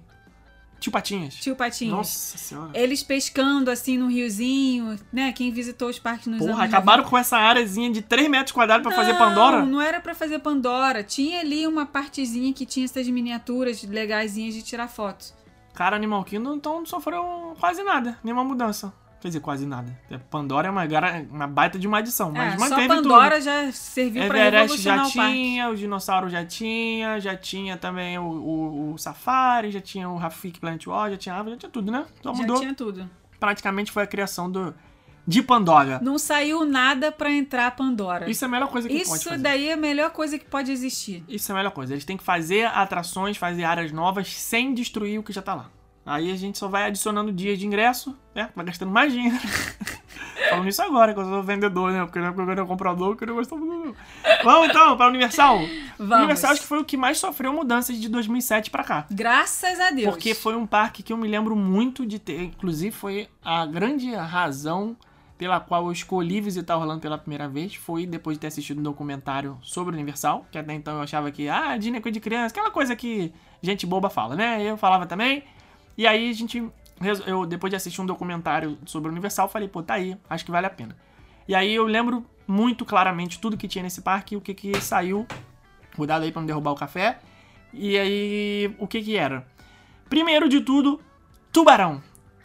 Tio 0.81 0.91
Patinhas. 0.91 1.35
Tio 1.35 1.55
Patinhos. 1.55 1.95
Nossa 1.95 2.37
senhora. 2.39 2.71
Eles 2.73 3.03
pescando 3.03 3.69
assim 3.69 3.99
no 3.99 4.07
riozinho, 4.07 4.99
né? 5.13 5.31
Quem 5.31 5.51
visitou 5.51 5.87
os 5.87 5.99
parques 5.99 6.25
nos 6.25 6.39
Porra, 6.39 6.65
acabaram 6.65 7.03
com 7.03 7.15
essa 7.15 7.37
areazinha 7.37 7.91
de 7.91 8.01
3 8.01 8.27
metros 8.27 8.51
quadrados 8.51 8.85
pra 8.85 8.95
fazer 8.95 9.13
Pandora? 9.13 9.59
Não, 9.59 9.67
não 9.67 9.81
era 9.81 10.01
pra 10.01 10.15
fazer 10.15 10.39
Pandora. 10.39 11.03
Tinha 11.03 11.39
ali 11.39 11.67
uma 11.67 11.85
partezinha 11.85 12.51
que 12.51 12.65
tinha 12.65 12.83
essas 12.83 13.07
miniaturas 13.07 13.83
legaisinhas 13.83 14.55
de 14.55 14.63
tirar 14.63 14.87
fotos. 14.87 15.35
Cara, 15.73 15.95
Animal 15.95 16.23
Kingdom 16.23 16.55
então 16.55 16.79
não 16.79 16.85
sofreu 16.85 17.55
quase 17.59 17.83
nada, 17.83 18.17
nenhuma 18.23 18.43
mudança. 18.43 18.93
Quer 19.21 19.27
dizer, 19.27 19.39
quase 19.39 19.67
nada. 19.67 19.95
É, 20.09 20.17
Pandora 20.17 20.67
é 20.67 20.71
uma, 20.71 20.83
uma 21.29 21.47
baita 21.47 21.77
de 21.77 21.87
uma 21.87 21.99
adição, 21.99 22.31
mas 22.31 22.55
é, 22.55 22.57
manteve 22.57 22.87
só 22.87 22.95
Pandora 22.95 23.35
tudo. 23.35 23.43
já 23.43 23.71
serviu 23.71 24.27
pra 24.27 24.47
Everest 24.47 24.81
já 24.81 24.95
revolucionar 24.95 25.05
o 25.05 25.11
tinha, 25.11 25.69
o 25.69 25.75
dinossauro 25.75 26.27
já 26.27 26.43
tinha, 26.43 27.19
já 27.19 27.37
tinha 27.37 27.77
também 27.77 28.17
o, 28.17 28.23
o, 28.23 28.93
o 28.93 28.97
Safari, 28.97 29.69
já 29.69 29.79
tinha 29.79 30.09
o 30.09 30.17
Rafik 30.17 30.59
Planet 30.59 30.87
World, 30.87 31.11
já 31.11 31.17
tinha 31.19 31.35
árvore, 31.35 31.53
já 31.53 31.59
tinha 31.59 31.69
tudo, 31.69 31.91
né? 31.91 32.03
Já 32.23 32.33
mudou. 32.33 32.59
tinha 32.59 32.73
tudo. 32.73 33.07
Praticamente 33.39 33.91
foi 33.91 34.01
a 34.01 34.07
criação 34.07 34.49
do, 34.49 34.73
de 35.27 35.41
Pandora. 35.41 35.99
Não 36.01 36.17
saiu 36.17 36.65
nada 36.65 37.11
pra 37.11 37.31
entrar 37.31 37.71
Pandora. 37.71 38.29
Isso 38.29 38.43
é 38.43 38.47
a 38.47 38.51
melhor 38.51 38.69
coisa 38.69 38.87
que 38.87 39.05
pode 39.05 39.19
Isso 39.19 39.37
daí 39.37 39.69
é 39.69 39.73
a 39.73 39.77
melhor 39.77 40.11
coisa 40.11 40.37
que 40.37 40.45
pode 40.45 40.71
existir. 40.71 41.23
Isso 41.27 41.51
é 41.51 41.53
a 41.53 41.57
melhor 41.57 41.71
coisa. 41.71 41.93
Eles 41.93 42.05
têm 42.05 42.17
que 42.17 42.23
fazer 42.23 42.65
atrações, 42.65 43.37
fazer 43.37 43.63
áreas 43.63 43.91
novas 43.91 44.33
sem 44.33 44.73
destruir 44.73 45.19
o 45.19 45.23
que 45.23 45.33
já 45.33 45.41
tá 45.41 45.53
lá. 45.53 45.69
Aí 46.05 46.31
a 46.31 46.35
gente 46.35 46.57
só 46.57 46.67
vai 46.67 46.85
adicionando 46.85 47.31
dias 47.31 47.59
de 47.59 47.67
ingresso, 47.67 48.17
né? 48.33 48.49
Vai 48.55 48.65
gastando 48.65 48.91
mais 48.91 49.13
dinheiro. 49.13 49.37
Falando 50.49 50.67
isso 50.67 50.81
agora, 50.81 51.13
que 51.13 51.19
eu 51.19 51.25
sou 51.25 51.43
vendedor, 51.43 51.91
né? 51.91 52.03
Porque 52.03 52.19
não 52.19 52.27
é 52.27 52.31
porque 52.31 52.41
eu 52.41 52.51
era 52.51 52.65
comprador 52.65 53.15
que 53.15 53.23
eu 53.23 53.27
não 53.27 53.35
gosto 53.35 53.55
muito, 53.55 53.85
não. 53.85 53.95
Vamos 54.43 54.69
então, 54.69 54.97
pra 54.97 55.07
Universal. 55.07 55.59
Vamos. 55.97 56.17
Universal 56.17 56.51
acho 56.51 56.61
que 56.61 56.67
foi 56.67 56.79
o 56.79 56.83
que 56.83 56.97
mais 56.97 57.19
sofreu 57.19 57.53
mudanças 57.53 57.97
de 57.97 58.09
2007 58.09 58.71
pra 58.71 58.83
cá. 58.83 59.05
Graças 59.11 59.79
a 59.79 59.91
Deus. 59.91 60.09
Porque 60.09 60.33
foi 60.33 60.55
um 60.55 60.65
parque 60.65 61.03
que 61.03 61.13
eu 61.13 61.17
me 61.17 61.27
lembro 61.27 61.55
muito 61.55 62.05
de 62.05 62.17
ter. 62.17 62.45
Inclusive, 62.45 62.91
foi 62.91 63.29
a 63.45 63.65
grande 63.67 64.13
razão 64.15 64.97
pela 65.41 65.59
qual 65.59 65.87
eu 65.87 65.91
escolhi 65.91 66.39
visitar 66.39 66.77
Orlando 66.77 67.01
pela 67.01 67.17
primeira 67.17 67.49
vez. 67.49 67.73
Foi 67.73 68.05
depois 68.05 68.37
de 68.37 68.41
ter 68.41 68.45
assistido 68.45 68.77
um 68.77 68.83
documentário 68.83 69.57
sobre 69.63 69.91
Universal. 69.91 70.45
Que 70.51 70.59
até 70.59 70.71
então 70.71 70.97
eu 70.97 71.01
achava 71.01 71.31
que, 71.31 71.49
ah, 71.49 71.75
Disney 71.77 71.97
é 71.97 71.99
coisa 71.99 72.13
de 72.13 72.19
criança. 72.19 72.53
Aquela 72.53 72.69
coisa 72.69 72.95
que 72.95 73.33
gente 73.59 73.87
boba 73.87 74.07
fala, 74.07 74.35
né? 74.35 74.61
Eu 74.61 74.77
falava 74.77 75.07
também. 75.07 75.43
E 75.97 76.05
aí 76.05 76.29
a 76.29 76.33
gente. 76.33 76.63
Eu, 77.25 77.47
depois 77.47 77.71
de 77.71 77.75
assistir 77.75 77.99
um 78.01 78.05
documentário 78.05 78.77
sobre 78.85 79.09
Universal, 79.09 79.49
falei, 79.49 79.67
pô, 79.67 79.81
tá 79.81 79.95
aí, 79.95 80.15
acho 80.29 80.45
que 80.45 80.51
vale 80.51 80.67
a 80.67 80.69
pena. 80.69 80.95
E 81.47 81.55
aí 81.55 81.73
eu 81.73 81.85
lembro 81.85 82.23
muito 82.47 82.85
claramente 82.85 83.39
tudo 83.39 83.57
que 83.57 83.67
tinha 83.67 83.81
nesse 83.81 84.03
parque 84.03 84.35
o 84.35 84.41
que 84.41 84.53
que 84.53 84.79
saiu. 84.79 85.25
Cuidado 85.95 86.21
aí 86.21 86.31
pra 86.31 86.39
não 86.39 86.45
derrubar 86.45 86.69
o 86.69 86.75
café. 86.75 87.19
E 87.73 87.97
aí, 87.97 88.75
o 88.77 88.85
que 88.85 89.01
que 89.01 89.17
era? 89.17 89.47
Primeiro 90.07 90.47
de 90.47 90.61
tudo, 90.61 91.01
Tubarão. 91.51 91.99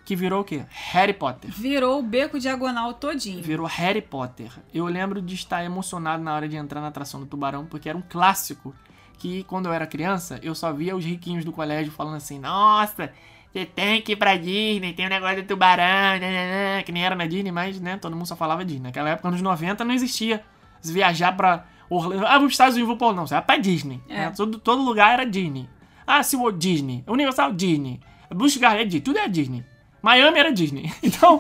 Que 0.07 0.15
virou 0.15 0.43
o 0.43 0.45
quê? 0.45 0.65
Harry 0.71 1.13
Potter. 1.13 1.51
Virou 1.51 1.99
o 1.99 2.03
beco 2.03 2.39
diagonal 2.39 2.95
todinho. 2.95 3.43
Virou 3.43 3.67
Harry 3.67 4.01
Potter. 4.01 4.53
Eu 4.73 4.87
lembro 4.87 5.21
de 5.21 5.35
estar 5.35 5.65
emocionado 5.65 6.23
na 6.23 6.33
hora 6.33 6.49
de 6.49 6.57
entrar 6.57 6.81
na 6.81 6.87
atração 6.87 7.19
do 7.19 7.27
Tubarão, 7.27 7.67
porque 7.67 7.89
era 7.89 7.99
um 7.99 8.03
clássico. 8.09 8.73
Que 9.19 9.43
quando 9.45 9.67
eu 9.67 9.73
era 9.73 9.85
criança, 9.85 10.39
eu 10.45 10.55
só 10.55 10.73
via 10.73 10.95
os 10.95 11.05
riquinhos 11.05 11.45
do 11.45 11.51
colégio 11.51 11.91
falando 11.93 12.15
assim: 12.19 12.39
Nossa, 12.39 13.13
você 13.53 13.67
tem 13.67 14.01
que 14.01 14.13
ir 14.13 14.17
pra 14.17 14.37
Disney, 14.37 14.93
tem 14.93 15.07
um 15.07 15.09
negócio 15.09 15.43
do 15.43 15.49
tubarão, 15.49 16.21
nananã", 16.21 16.83
que 16.85 16.93
nem 16.93 17.05
era 17.05 17.17
na 17.17 17.27
Disney, 17.27 17.51
mas 17.51 17.81
né, 17.81 17.97
todo 17.97 18.15
mundo 18.15 18.27
só 18.29 18.37
falava 18.37 18.65
Disney. 18.65 18.85
Naquela 18.85 19.11
época, 19.11 19.29
nos 19.29 19.43
90, 19.43 19.85
não 19.85 19.93
existia 19.93 20.45
se 20.81 20.93
viajar 20.93 21.37
pra 21.37 21.65
Orlando. 21.91 22.25
Ah, 22.27 22.33
vou 22.33 22.43
pros 22.43 22.53
Estados 22.53 22.77
Unidos, 22.77 22.89
vou 22.89 22.97
pra. 22.97 23.13
Não, 23.17 23.27
você 23.27 23.35
vai 23.35 23.43
pra 23.43 23.57
Disney. 23.57 24.01
É. 24.09 24.27
né? 24.27 24.31
Todo, 24.37 24.59
todo 24.61 24.83
lugar 24.83 25.15
era 25.15 25.27
Disney. 25.27 25.69
Ah, 26.07 26.23
SeaWorld 26.23 26.61
Disney. 26.61 27.03
Universal 27.09 27.53
Disney. 27.55 27.99
Busch 28.31 28.57
Gardens 28.57 28.85
Disney. 28.85 29.01
Tudo 29.01 29.19
é 29.19 29.27
Disney. 29.27 29.65
Miami 30.07 30.39
era 30.39 30.53
Disney. 30.53 30.93
Então, 31.03 31.37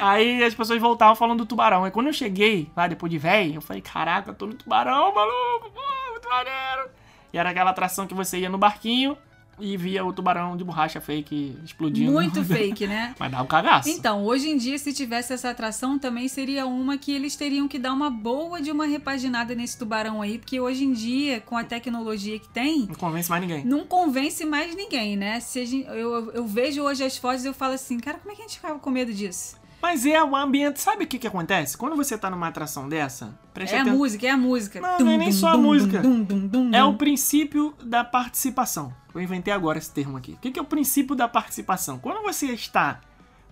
aí 0.00 0.42
as 0.42 0.52
pessoas 0.52 0.80
voltavam 0.80 1.14
falando 1.14 1.38
do 1.38 1.46
tubarão. 1.46 1.84
Aí 1.84 1.92
quando 1.92 2.08
eu 2.08 2.12
cheguei 2.12 2.68
lá 2.76 2.88
depois 2.88 3.08
de 3.08 3.18
velho, 3.18 3.54
eu 3.54 3.60
falei, 3.60 3.80
caraca, 3.80 4.32
tô 4.32 4.46
no 4.46 4.54
tubarão, 4.54 5.14
maluco, 5.14 5.70
pô, 5.70 6.10
muito 6.10 6.28
maneiro. 6.28 6.90
E 7.32 7.38
era 7.38 7.50
aquela 7.50 7.70
atração 7.70 8.06
que 8.08 8.14
você 8.14 8.38
ia 8.38 8.48
no 8.48 8.58
barquinho 8.58 9.16
e 9.60 9.76
via 9.76 10.04
o 10.04 10.12
tubarão 10.12 10.56
de 10.56 10.64
borracha 10.64 11.00
fake 11.00 11.56
explodindo. 11.64 12.12
Muito 12.12 12.42
fake, 12.44 12.86
né? 12.86 13.14
Mas 13.18 13.30
dá 13.30 13.42
um 13.42 13.46
cagaço. 13.46 13.88
Então, 13.88 14.24
hoje 14.24 14.48
em 14.48 14.56
dia, 14.56 14.78
se 14.78 14.92
tivesse 14.92 15.32
essa 15.32 15.50
atração, 15.50 15.98
também 15.98 16.28
seria 16.28 16.66
uma 16.66 16.96
que 16.98 17.12
eles 17.12 17.36
teriam 17.36 17.66
que 17.68 17.78
dar 17.78 17.92
uma 17.92 18.10
boa 18.10 18.60
de 18.60 18.70
uma 18.70 18.86
repaginada 18.86 19.54
nesse 19.54 19.78
tubarão 19.78 20.22
aí, 20.22 20.38
porque 20.38 20.60
hoje 20.60 20.84
em 20.84 20.92
dia, 20.92 21.40
com 21.40 21.56
a 21.56 21.64
tecnologia 21.64 22.38
que 22.38 22.48
tem, 22.48 22.86
Não 22.86 22.94
convence 22.94 23.30
mais 23.30 23.42
ninguém. 23.42 23.64
não 23.64 23.84
convence 23.84 24.44
mais 24.44 24.74
ninguém, 24.74 25.16
né? 25.16 25.40
Se 25.40 25.64
gente- 25.66 25.86
eu, 25.88 26.30
eu 26.32 26.46
vejo 26.46 26.82
hoje 26.82 27.02
as 27.04 27.16
fotos 27.16 27.44
e 27.44 27.48
eu 27.48 27.54
falo 27.54 27.74
assim, 27.74 27.98
cara, 27.98 28.18
como 28.18 28.32
é 28.32 28.34
que 28.36 28.42
a 28.42 28.46
gente 28.46 28.56
ficava 28.56 28.78
com 28.78 28.90
medo 28.90 29.12
disso? 29.12 29.56
Mas 29.80 30.04
é 30.04 30.22
o 30.22 30.34
ambiente. 30.34 30.80
Sabe 30.80 31.04
o 31.04 31.06
que, 31.06 31.18
que 31.18 31.26
acontece? 31.26 31.76
Quando 31.76 31.94
você 31.96 32.18
tá 32.18 32.28
numa 32.28 32.48
atração 32.48 32.88
dessa, 32.88 33.38
preste 33.54 33.74
É 33.74 33.78
a 33.78 33.82
atenção. 33.82 33.98
música, 33.98 34.26
é 34.26 34.30
a 34.30 34.36
música. 34.36 34.80
Não, 34.80 34.98
Dum, 34.98 35.04
não 35.04 35.12
é 35.12 35.16
nem 35.18 35.28
dum, 35.28 35.34
só 35.34 35.48
a 35.48 35.52
dum, 35.52 35.62
música. 35.62 36.02
É 36.72 36.82
o 36.84 36.94
princípio 36.94 37.74
da 37.82 38.02
participação. 38.04 38.92
Eu 39.14 39.20
inventei 39.22 39.52
agora 39.52 39.78
esse 39.78 39.92
termo 39.92 40.16
aqui. 40.16 40.32
O 40.32 40.36
que 40.38 40.50
que 40.50 40.58
é 40.58 40.62
o 40.62 40.64
princípio 40.64 41.14
da 41.14 41.28
participação? 41.28 41.98
Quando 41.98 42.22
você 42.22 42.46
está, 42.46 43.00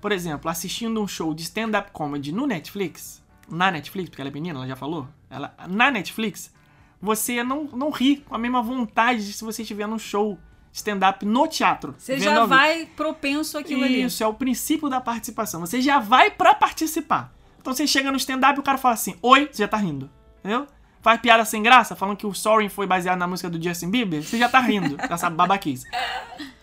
por 0.00 0.10
exemplo, 0.12 0.50
assistindo 0.50 1.00
um 1.00 1.06
show 1.06 1.32
de 1.32 1.42
stand-up 1.42 1.90
comedy 1.92 2.32
no 2.32 2.46
Netflix, 2.46 3.22
na 3.48 3.70
Netflix, 3.70 4.08
porque 4.10 4.20
ela 4.20 4.30
é 4.30 4.32
menina, 4.32 4.58
ela 4.58 4.66
já 4.66 4.76
falou, 4.76 5.08
ela, 5.30 5.54
na 5.68 5.90
Netflix, 5.90 6.52
você 7.00 7.42
não, 7.44 7.64
não 7.64 7.90
ri 7.90 8.16
com 8.18 8.34
a 8.34 8.38
mesma 8.38 8.62
vontade 8.62 9.24
de 9.24 9.32
se 9.32 9.44
você 9.44 9.62
estiver 9.62 9.86
num 9.86 9.98
show 9.98 10.38
stand-up 10.76 11.24
no 11.24 11.46
teatro. 11.48 11.94
Você 11.98 12.18
já 12.18 12.44
vai 12.44 12.86
propenso 12.94 13.56
àquilo 13.56 13.82
ali. 13.82 14.02
Isso, 14.02 14.22
é 14.22 14.26
o 14.26 14.34
princípio 14.34 14.88
da 14.88 15.00
participação. 15.00 15.60
Você 15.60 15.80
já 15.80 15.98
vai 15.98 16.30
pra 16.30 16.54
participar. 16.54 17.32
Então 17.58 17.72
você 17.72 17.86
chega 17.86 18.10
no 18.10 18.18
stand-up 18.18 18.58
e 18.58 18.60
o 18.60 18.62
cara 18.62 18.76
fala 18.76 18.94
assim, 18.94 19.16
oi, 19.22 19.48
você 19.50 19.62
já 19.62 19.68
tá 19.68 19.78
rindo. 19.78 20.10
Entendeu? 20.40 20.66
Faz 21.00 21.20
piada 21.20 21.44
sem 21.44 21.62
graça, 21.62 21.96
falando 21.96 22.16
que 22.16 22.26
o 22.26 22.34
Soaring 22.34 22.68
foi 22.68 22.86
baseado 22.86 23.18
na 23.18 23.26
música 23.26 23.48
do 23.48 23.62
Justin 23.62 23.90
Bieber, 23.90 24.22
você 24.22 24.36
já 24.36 24.48
tá 24.48 24.60
rindo 24.60 24.96
dessa 25.08 25.30
babaquice. 25.30 25.86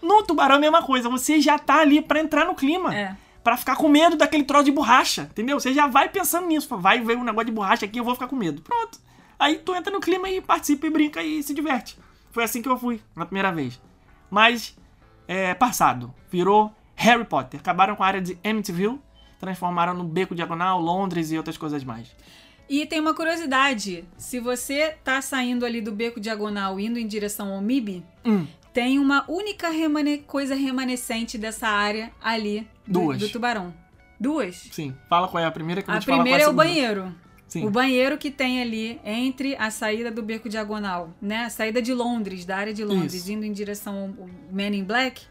No 0.02 0.22
Tubarão 0.24 0.56
é 0.56 0.58
a 0.58 0.62
mesma 0.62 0.84
coisa, 0.84 1.10
você 1.10 1.42
já 1.42 1.58
tá 1.58 1.80
ali 1.80 2.02
pra 2.02 2.20
entrar 2.20 2.46
no 2.46 2.54
clima. 2.54 2.96
É. 2.96 3.16
Pra 3.44 3.58
ficar 3.58 3.76
com 3.76 3.90
medo 3.90 4.16
daquele 4.16 4.44
troço 4.44 4.66
de 4.66 4.72
borracha, 4.72 5.24
entendeu? 5.24 5.60
Você 5.60 5.74
já 5.74 5.88
vai 5.88 6.08
pensando 6.08 6.48
nisso. 6.48 6.78
Vai 6.78 7.02
ver 7.02 7.18
um 7.18 7.24
negócio 7.24 7.48
de 7.48 7.52
borracha 7.52 7.86
aqui, 7.86 8.00
eu 8.00 8.04
vou 8.04 8.14
ficar 8.14 8.28
com 8.28 8.36
medo. 8.36 8.62
Pronto. 8.62 9.00
Aí 9.38 9.58
tu 9.58 9.76
entra 9.76 9.92
no 9.92 10.00
clima 10.00 10.30
e 10.30 10.40
participa 10.40 10.88
e 10.88 10.90
brinca 10.90 11.22
e 11.22 11.44
se 11.44 11.54
diverte. 11.54 11.98
Foi 12.32 12.44
assim 12.44 12.62
que 12.62 12.70
eu 12.70 12.78
fui 12.78 13.02
na 13.16 13.26
primeira 13.26 13.52
vez. 13.52 13.80
Mas, 14.34 14.76
é, 15.28 15.54
passado. 15.54 16.12
Virou 16.32 16.74
Harry 16.96 17.24
Potter. 17.24 17.60
Acabaram 17.60 17.96
com 17.96 18.02
a 18.04 18.08
área 18.08 18.20
de 18.20 18.36
Amityville, 18.44 19.00
transformaram 19.40 19.94
no 19.94 20.04
Beco 20.04 20.34
Diagonal, 20.34 20.82
Londres 20.82 21.32
e 21.32 21.38
outras 21.38 21.56
coisas 21.56 21.84
mais. 21.84 22.08
E 22.68 22.84
tem 22.88 23.00
uma 23.00 23.14
curiosidade: 23.14 24.04
se 24.18 24.40
você 24.40 24.96
tá 25.04 25.22
saindo 25.22 25.66
ali 25.68 25.82
do 25.82 25.92
beco 25.92 26.20
diagonal 26.20 26.80
indo 26.80 26.98
em 26.98 27.06
direção 27.06 27.54
ao 27.54 27.62
MIB, 27.62 28.04
Hum. 28.26 28.48
tem 28.74 28.98
uma 28.98 29.24
única 29.30 29.70
remane- 29.70 30.20
coisa 30.20 30.56
remanescente 30.56 31.38
dessa 31.38 31.68
área 31.68 32.12
ali 32.20 32.68
do, 32.88 33.14
do 33.14 33.30
tubarão. 33.30 33.72
Duas? 34.20 34.56
Sim. 34.72 34.96
Fala 35.10 35.28
qual 35.28 35.44
é 35.44 35.46
a 35.46 35.52
primeira 35.52 35.82
que 35.84 35.90
eu 35.90 35.92
vou 35.92 35.98
A 35.98 36.02
te 36.02 36.06
falar 36.06 36.18
qual 36.18 36.24
primeira 36.24 36.44
é 36.44 36.48
a 36.48 36.50
o 36.50 36.54
banheiro. 36.54 37.16
Sim. 37.54 37.68
O 37.68 37.70
banheiro 37.70 38.18
que 38.18 38.32
tem 38.32 38.64
ali 38.64 39.00
entre 39.06 39.56
a 39.58 39.70
saída 39.70 40.10
do 40.10 40.24
beco 40.24 40.50
diagonal, 40.50 41.14
né? 41.22 41.46
A 41.46 41.52
saída 41.52 41.84
de 41.84 41.94
Londres, 41.94 42.46
da 42.46 42.58
área 42.58 42.74
de 42.74 42.84
Londres, 42.84 43.14
Isso. 43.14 43.32
indo 43.32 43.46
em 43.46 43.52
direção 43.52 44.16
ao 44.20 44.28
Men 44.52 44.74
in 44.74 44.84
Black, 44.84 45.22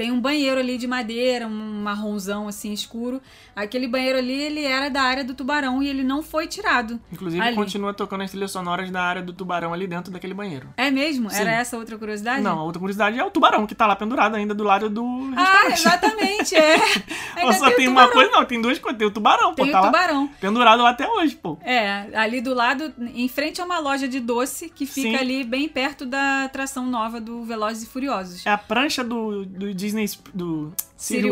tem 0.00 0.10
um 0.10 0.18
banheiro 0.18 0.58
ali 0.58 0.78
de 0.78 0.86
madeira, 0.86 1.46
um 1.46 1.82
marronzão 1.82 2.48
assim 2.48 2.72
escuro. 2.72 3.20
Aquele 3.54 3.86
banheiro 3.86 4.16
ali, 4.16 4.32
ele 4.32 4.64
era 4.64 4.88
da 4.88 5.02
área 5.02 5.22
do 5.22 5.34
tubarão 5.34 5.82
e 5.82 5.88
ele 5.90 6.02
não 6.02 6.22
foi 6.22 6.46
tirado. 6.46 6.98
Inclusive, 7.12 7.42
ali. 7.42 7.54
continua 7.54 7.92
tocando 7.92 8.22
as 8.22 8.30
trilhas 8.30 8.50
sonoras 8.50 8.90
da 8.90 9.02
área 9.02 9.20
do 9.20 9.34
tubarão 9.34 9.74
ali 9.74 9.86
dentro 9.86 10.10
daquele 10.10 10.32
banheiro. 10.32 10.68
É 10.74 10.90
mesmo? 10.90 11.28
Sim. 11.28 11.42
Era 11.42 11.52
essa 11.52 11.76
outra 11.76 11.98
curiosidade? 11.98 12.40
Não, 12.40 12.60
a 12.60 12.62
outra 12.62 12.80
curiosidade 12.80 13.18
é 13.18 13.22
o 13.22 13.30
tubarão 13.30 13.66
que 13.66 13.74
tá 13.74 13.86
lá 13.86 13.94
pendurado 13.94 14.36
ainda 14.36 14.54
do 14.54 14.64
lado 14.64 14.88
do 14.88 15.04
Ah, 15.36 15.68
exatamente, 15.70 16.54
é. 16.56 16.76
Ainda 17.36 17.52
só 17.52 17.66
tem 17.66 17.76
tem 17.76 17.88
uma 17.88 18.08
coisa, 18.08 18.30
não, 18.30 18.44
tem 18.44 18.60
duas 18.60 18.78
coisas. 18.78 18.98
Tem 18.98 19.06
o 19.06 19.10
tubarão, 19.10 19.54
pô, 19.54 19.64
Tem 19.64 19.72
tá 19.72 19.80
o 19.80 19.82
lá 19.82 19.88
tubarão. 19.88 20.30
pendurado 20.40 20.82
lá 20.82 20.90
até 20.90 21.06
hoje, 21.06 21.34
pô. 21.36 21.58
É, 21.62 22.08
ali 22.14 22.40
do 22.40 22.54
lado, 22.54 22.92
em 23.14 23.28
frente 23.28 23.60
a 23.60 23.64
uma 23.64 23.78
loja 23.78 24.08
de 24.08 24.18
doce 24.18 24.70
que 24.70 24.86
fica 24.86 25.10
Sim. 25.10 25.16
ali 25.16 25.44
bem 25.44 25.68
perto 25.68 26.06
da 26.06 26.44
atração 26.44 26.86
nova 26.86 27.20
do 27.20 27.42
Velozes 27.44 27.82
e 27.82 27.86
Furiosos. 27.86 28.46
É 28.46 28.50
a 28.50 28.58
prancha 28.58 29.04
do, 29.04 29.44
do 29.44 29.68
Disney, 29.90 30.06
do 30.32 30.72
City 30.96 31.28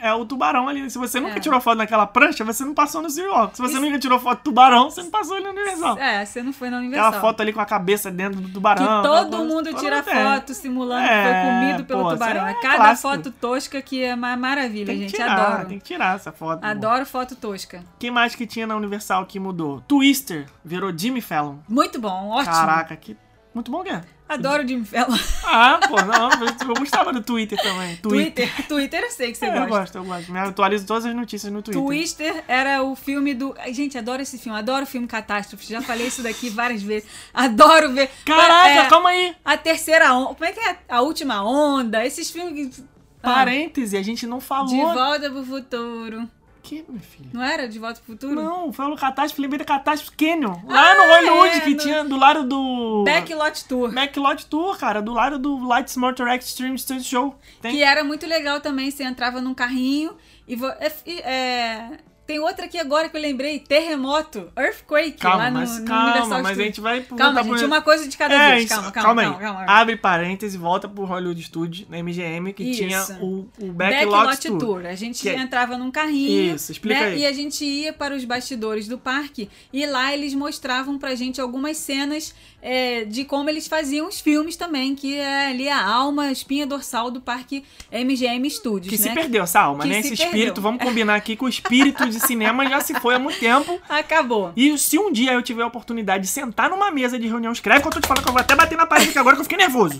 é 0.00 0.12
o 0.14 0.24
tubarão 0.24 0.68
ali. 0.68 0.88
Se 0.90 0.96
você 0.98 1.18
nunca 1.20 1.36
É. 1.36 1.40
tirou 1.40 1.60
foto 1.60 1.78
naquela 1.78 2.06
prancha, 2.06 2.44
você 2.44 2.64
não 2.64 2.72
passou 2.74 3.02
no 3.02 3.10
City 3.10 3.26
Walk. 3.26 3.56
Se 3.56 3.62
você 3.62 3.72
Isso- 3.74 3.80
nunca 3.82 3.98
tirou 3.98 4.18
foto 4.20 4.38
do 4.38 4.44
tubarão, 4.44 4.90
você 4.90 5.02
não 5.02 5.10
passou 5.10 5.34
ali 5.36 5.44
no 5.44 5.50
Universal. 5.50 5.98
É, 5.98 6.24
você 6.24 6.42
não 6.42 6.52
foi 6.52 6.70
na 6.70 6.78
Universal. 6.78 7.08
Aquela 7.08 7.20
foto 7.20 7.40
ali 7.40 7.52
com 7.52 7.60
a 7.60 7.66
cabeça 7.66 8.10
dentro 8.10 8.40
do 8.40 8.48
tubarão. 8.48 8.84
que 8.84 8.88
aquela 8.88 9.24
todo 9.24 9.44
mundo 9.44 9.70
todo 9.70 9.80
tira 9.80 10.02
tem. 10.02 10.14
foto 10.14 10.54
simulando 10.54 11.02
que 11.06 11.12
É, 11.12 11.24
foi 11.42 11.50
comido 11.52 11.84
pelo 11.84 12.02
pô, 12.02 12.10
tubarão. 12.12 12.46
É 12.46 12.50
é 12.50 12.54
cada 12.54 12.76
clássico. 12.76 13.08
foto 13.08 13.30
tosca 13.32 13.82
que 13.82 14.02
é 14.02 14.14
uma 14.14 14.36
maravilha, 14.36 14.86
Tem 14.86 14.96
que 14.96 15.02
gente. 15.08 15.14
tirar, 15.14 15.40
Adoro. 15.40 15.68
tem 15.68 15.78
que 15.78 15.84
tirar 15.84 16.16
essa 16.16 16.30
foto. 16.32 16.64
Adoro 16.64 17.04
foto 17.06 17.34
tosca. 17.34 17.82
Quem 17.98 18.10
mais 18.10 18.34
que 18.34 18.46
tinha 18.46 18.66
na 18.66 18.76
Universal 18.76 19.26
que 19.26 19.38
mudou? 19.40 19.82
Twister 19.88 20.46
virou 20.64 20.96
Jimmy 20.96 21.20
Fallon. 21.20 21.56
Muito 21.68 22.00
bom, 22.00 22.28
ótimo. 22.30 22.54
Caraca, 22.54 22.94
que 22.96 23.16
muito 23.54 23.70
bom 23.70 23.82
é. 23.84 24.02
Adoro 24.28 24.66
Jimmy 24.68 24.84
Fallon. 24.84 25.16
Ah, 25.44 25.80
pô, 25.88 25.96
não, 26.02 26.28
eu 26.68 26.74
gostava 26.78 27.12
do 27.14 27.22
Twitter 27.22 27.58
também. 27.62 27.96
Twitter. 28.02 28.66
Twitter 28.68 29.02
eu 29.02 29.10
sei 29.10 29.32
que 29.32 29.38
você 29.38 29.46
É, 29.46 29.48
eu 29.48 29.52
gosta. 29.54 29.68
gosto, 29.78 29.94
eu 29.96 30.04
gosto. 30.04 30.30
Me 30.32 30.38
atualizo 30.38 30.86
todas 30.86 31.06
as 31.06 31.14
notícias 31.14 31.50
no 31.50 31.62
Twitter. 31.62 31.82
Twister 31.82 32.44
era 32.46 32.82
o 32.82 32.94
filme 32.94 33.32
do. 33.32 33.54
Gente, 33.72 33.96
adoro 33.96 34.20
esse 34.20 34.36
filme, 34.36 34.58
adoro 34.58 34.82
o 34.84 34.86
filme 34.86 35.06
Catástrofe. 35.06 35.66
Já 35.66 35.80
falei 35.80 36.06
isso 36.06 36.22
daqui 36.22 36.50
várias 36.50 36.82
vezes. 36.82 37.08
Adoro 37.32 37.92
ver. 37.94 38.10
Caraca, 38.26 38.68
É, 38.68 38.86
calma 38.88 39.08
aí. 39.08 39.34
A 39.44 39.56
terceira 39.56 40.12
onda. 40.12 40.34
Como 40.34 40.44
é 40.44 40.52
que 40.52 40.60
é? 40.60 40.76
A 40.88 41.00
última 41.00 41.42
onda? 41.42 42.04
Esses 42.04 42.30
filmes. 42.30 42.84
Ah, 43.22 43.32
Parêntese, 43.34 43.96
a 43.96 44.02
gente 44.02 44.26
não 44.26 44.40
falou. 44.40 44.68
De 44.68 44.76
volta 44.76 45.30
pro 45.30 45.44
futuro. 45.44 46.28
Que, 46.62 46.84
meu 46.88 47.00
filho? 47.00 47.30
Não 47.32 47.42
era 47.42 47.66
De 47.68 47.78
volta 47.78 48.00
pro 48.04 48.12
futuro? 48.12 48.34
Não, 48.34 48.72
foi 48.72 48.86
no 48.88 48.96
Catástrofe, 48.96 49.40
lembrei 49.40 49.58
da 49.58 49.64
Catástrofe 49.64 50.16
Canyon. 50.16 50.56
Lá 50.66 50.94
no 50.94 51.02
Ah, 51.02 51.16
Hollywood, 51.16 51.56
é, 51.56 51.60
que 51.60 51.70
no- 51.70 51.76
tinha 51.80 52.04
do 52.04 52.16
lado 52.16 52.44
do... 52.44 53.04
Backlot 53.04 53.64
Tour. 53.66 53.92
Backlot 53.92 54.46
Tour, 54.46 54.76
cara, 54.78 55.00
do 55.00 55.12
lado 55.12 55.38
do 55.38 55.66
Light 55.66 55.96
Motor 55.98 56.28
Extreme 56.28 56.78
Stunt 56.78 57.02
Show. 57.04 57.34
Tem... 57.62 57.72
Que 57.76 57.82
era 57.82 58.04
muito 58.04 58.26
legal 58.26 58.60
também. 58.60 58.90
Você 58.90 59.02
entrava 59.04 59.40
num 59.40 59.54
carrinho 59.54 60.14
e. 60.46 60.56
vo- 60.56 60.66
é- 60.66 60.92
é, 61.22 61.98
Tem 62.28 62.38
outra 62.40 62.66
aqui 62.66 62.76
agora 62.78 63.08
que 63.08 63.16
eu 63.16 63.20
lembrei: 63.22 63.58
Terremoto, 63.58 64.48
Earthquake, 64.54 65.12
Calma, 65.12 65.44
lá 65.44 65.50
no, 65.50 65.60
mas 65.60 65.78
no 65.80 65.86
calma, 65.86 66.04
Universal 66.10 66.28
mas 66.30 66.38
a 66.38 66.48
Studios. 66.50 66.66
gente 66.66 66.80
vai... 66.82 67.00
Calma, 67.00 67.42
gente, 67.42 67.56
pro- 67.56 67.66
uma 67.66 67.80
coisa 67.80 68.06
de 68.06 68.16
cada 68.18 68.34
É, 68.34 68.50
vez. 68.50 68.64
isso, 68.64 68.74
Calma, 68.74 68.92
calma, 68.92 69.22
calma, 69.22 69.36
aí. 69.38 69.42
calma. 69.42 69.64
Abre 69.66 69.96
parêntese, 69.96 70.58
volta 70.58 70.86
pro 70.86 71.04
Hollywood 71.06 71.42
Studio, 71.42 71.86
na 71.88 71.96
MGM, 72.02 72.52
que 72.52 72.62
Isso. 72.64 72.82
tinha 72.82 73.02
o, 73.22 73.48
o 73.58 73.72
Backlot, 73.72 74.46
Tour. 74.58 74.84
A 74.84 74.94
gente 74.94 75.22
Que 75.22 75.30
é- 75.30 75.38
entrava 75.38 75.78
num 75.78 75.90
carrinho. 75.90 76.54
Isso, 76.54 76.70
explica 76.70 77.00
né, 77.00 77.06
aí. 77.06 77.20
E 77.22 77.26
a 77.26 77.32
gente 77.32 77.64
ia 77.64 77.94
para 77.94 78.14
os 78.14 78.26
bastidores 78.26 78.86
do 78.86 78.98
parque 78.98 79.48
e 79.72 79.86
lá 79.86 80.12
eles 80.12 80.34
mostravam 80.34 80.98
pra 80.98 81.14
gente 81.14 81.40
algumas 81.40 81.78
cenas 81.78 82.34
é, 82.60 83.06
de 83.06 83.24
como 83.24 83.48
eles 83.48 83.66
faziam 83.66 84.06
os 84.06 84.20
filmes 84.20 84.54
também, 84.54 84.94
que 84.94 85.16
é 85.16 85.46
ali 85.48 85.66
a 85.70 85.82
alma, 85.82 86.24
a 86.24 86.32
espinha 86.32 86.66
dorsal 86.66 87.10
do 87.10 87.22
parque 87.22 87.64
MGM 87.90 88.50
Studios. 88.50 88.94
Que 88.94 89.00
né? 89.02 89.08
se 89.08 89.14
perdeu 89.14 89.44
essa 89.44 89.60
alma, 89.60 89.84
Que 89.84 89.88
né? 89.88 90.02
se 90.02 90.12
Esse 90.12 90.22
espírito, 90.24 90.44
perdeu. 90.56 90.62
vamos 90.62 90.82
combinar 90.84 91.14
aqui 91.14 91.34
que 91.36 91.42
o 91.44 91.48
espírito 91.48 92.04
de 92.10 92.17
cinema 92.20 92.68
já 92.68 92.80
se 92.80 92.94
foi 93.00 93.14
há 93.14 93.18
muito 93.18 93.38
tempo. 93.38 93.80
Acabou. 93.88 94.52
E 94.56 94.76
se 94.78 94.98
um 94.98 95.12
dia 95.12 95.32
eu 95.32 95.42
tiver 95.42 95.62
a 95.62 95.66
oportunidade 95.66 96.24
de 96.24 96.28
sentar 96.28 96.70
numa 96.70 96.90
mesa 96.90 97.18
de 97.18 97.26
reunião, 97.26 97.52
escreve 97.52 97.82
que 97.82 97.88
eu 97.88 97.92
tô 97.92 98.00
te 98.00 98.06
falando 98.06 98.22
que 98.22 98.28
eu 98.28 98.32
vou 98.32 98.40
até 98.40 98.54
bater 98.54 98.76
na 98.76 98.86
parede 98.86 99.10
aqui 99.10 99.18
agora 99.18 99.36
que 99.36 99.40
eu 99.40 99.44
fiquei 99.44 99.58
nervoso. 99.58 99.96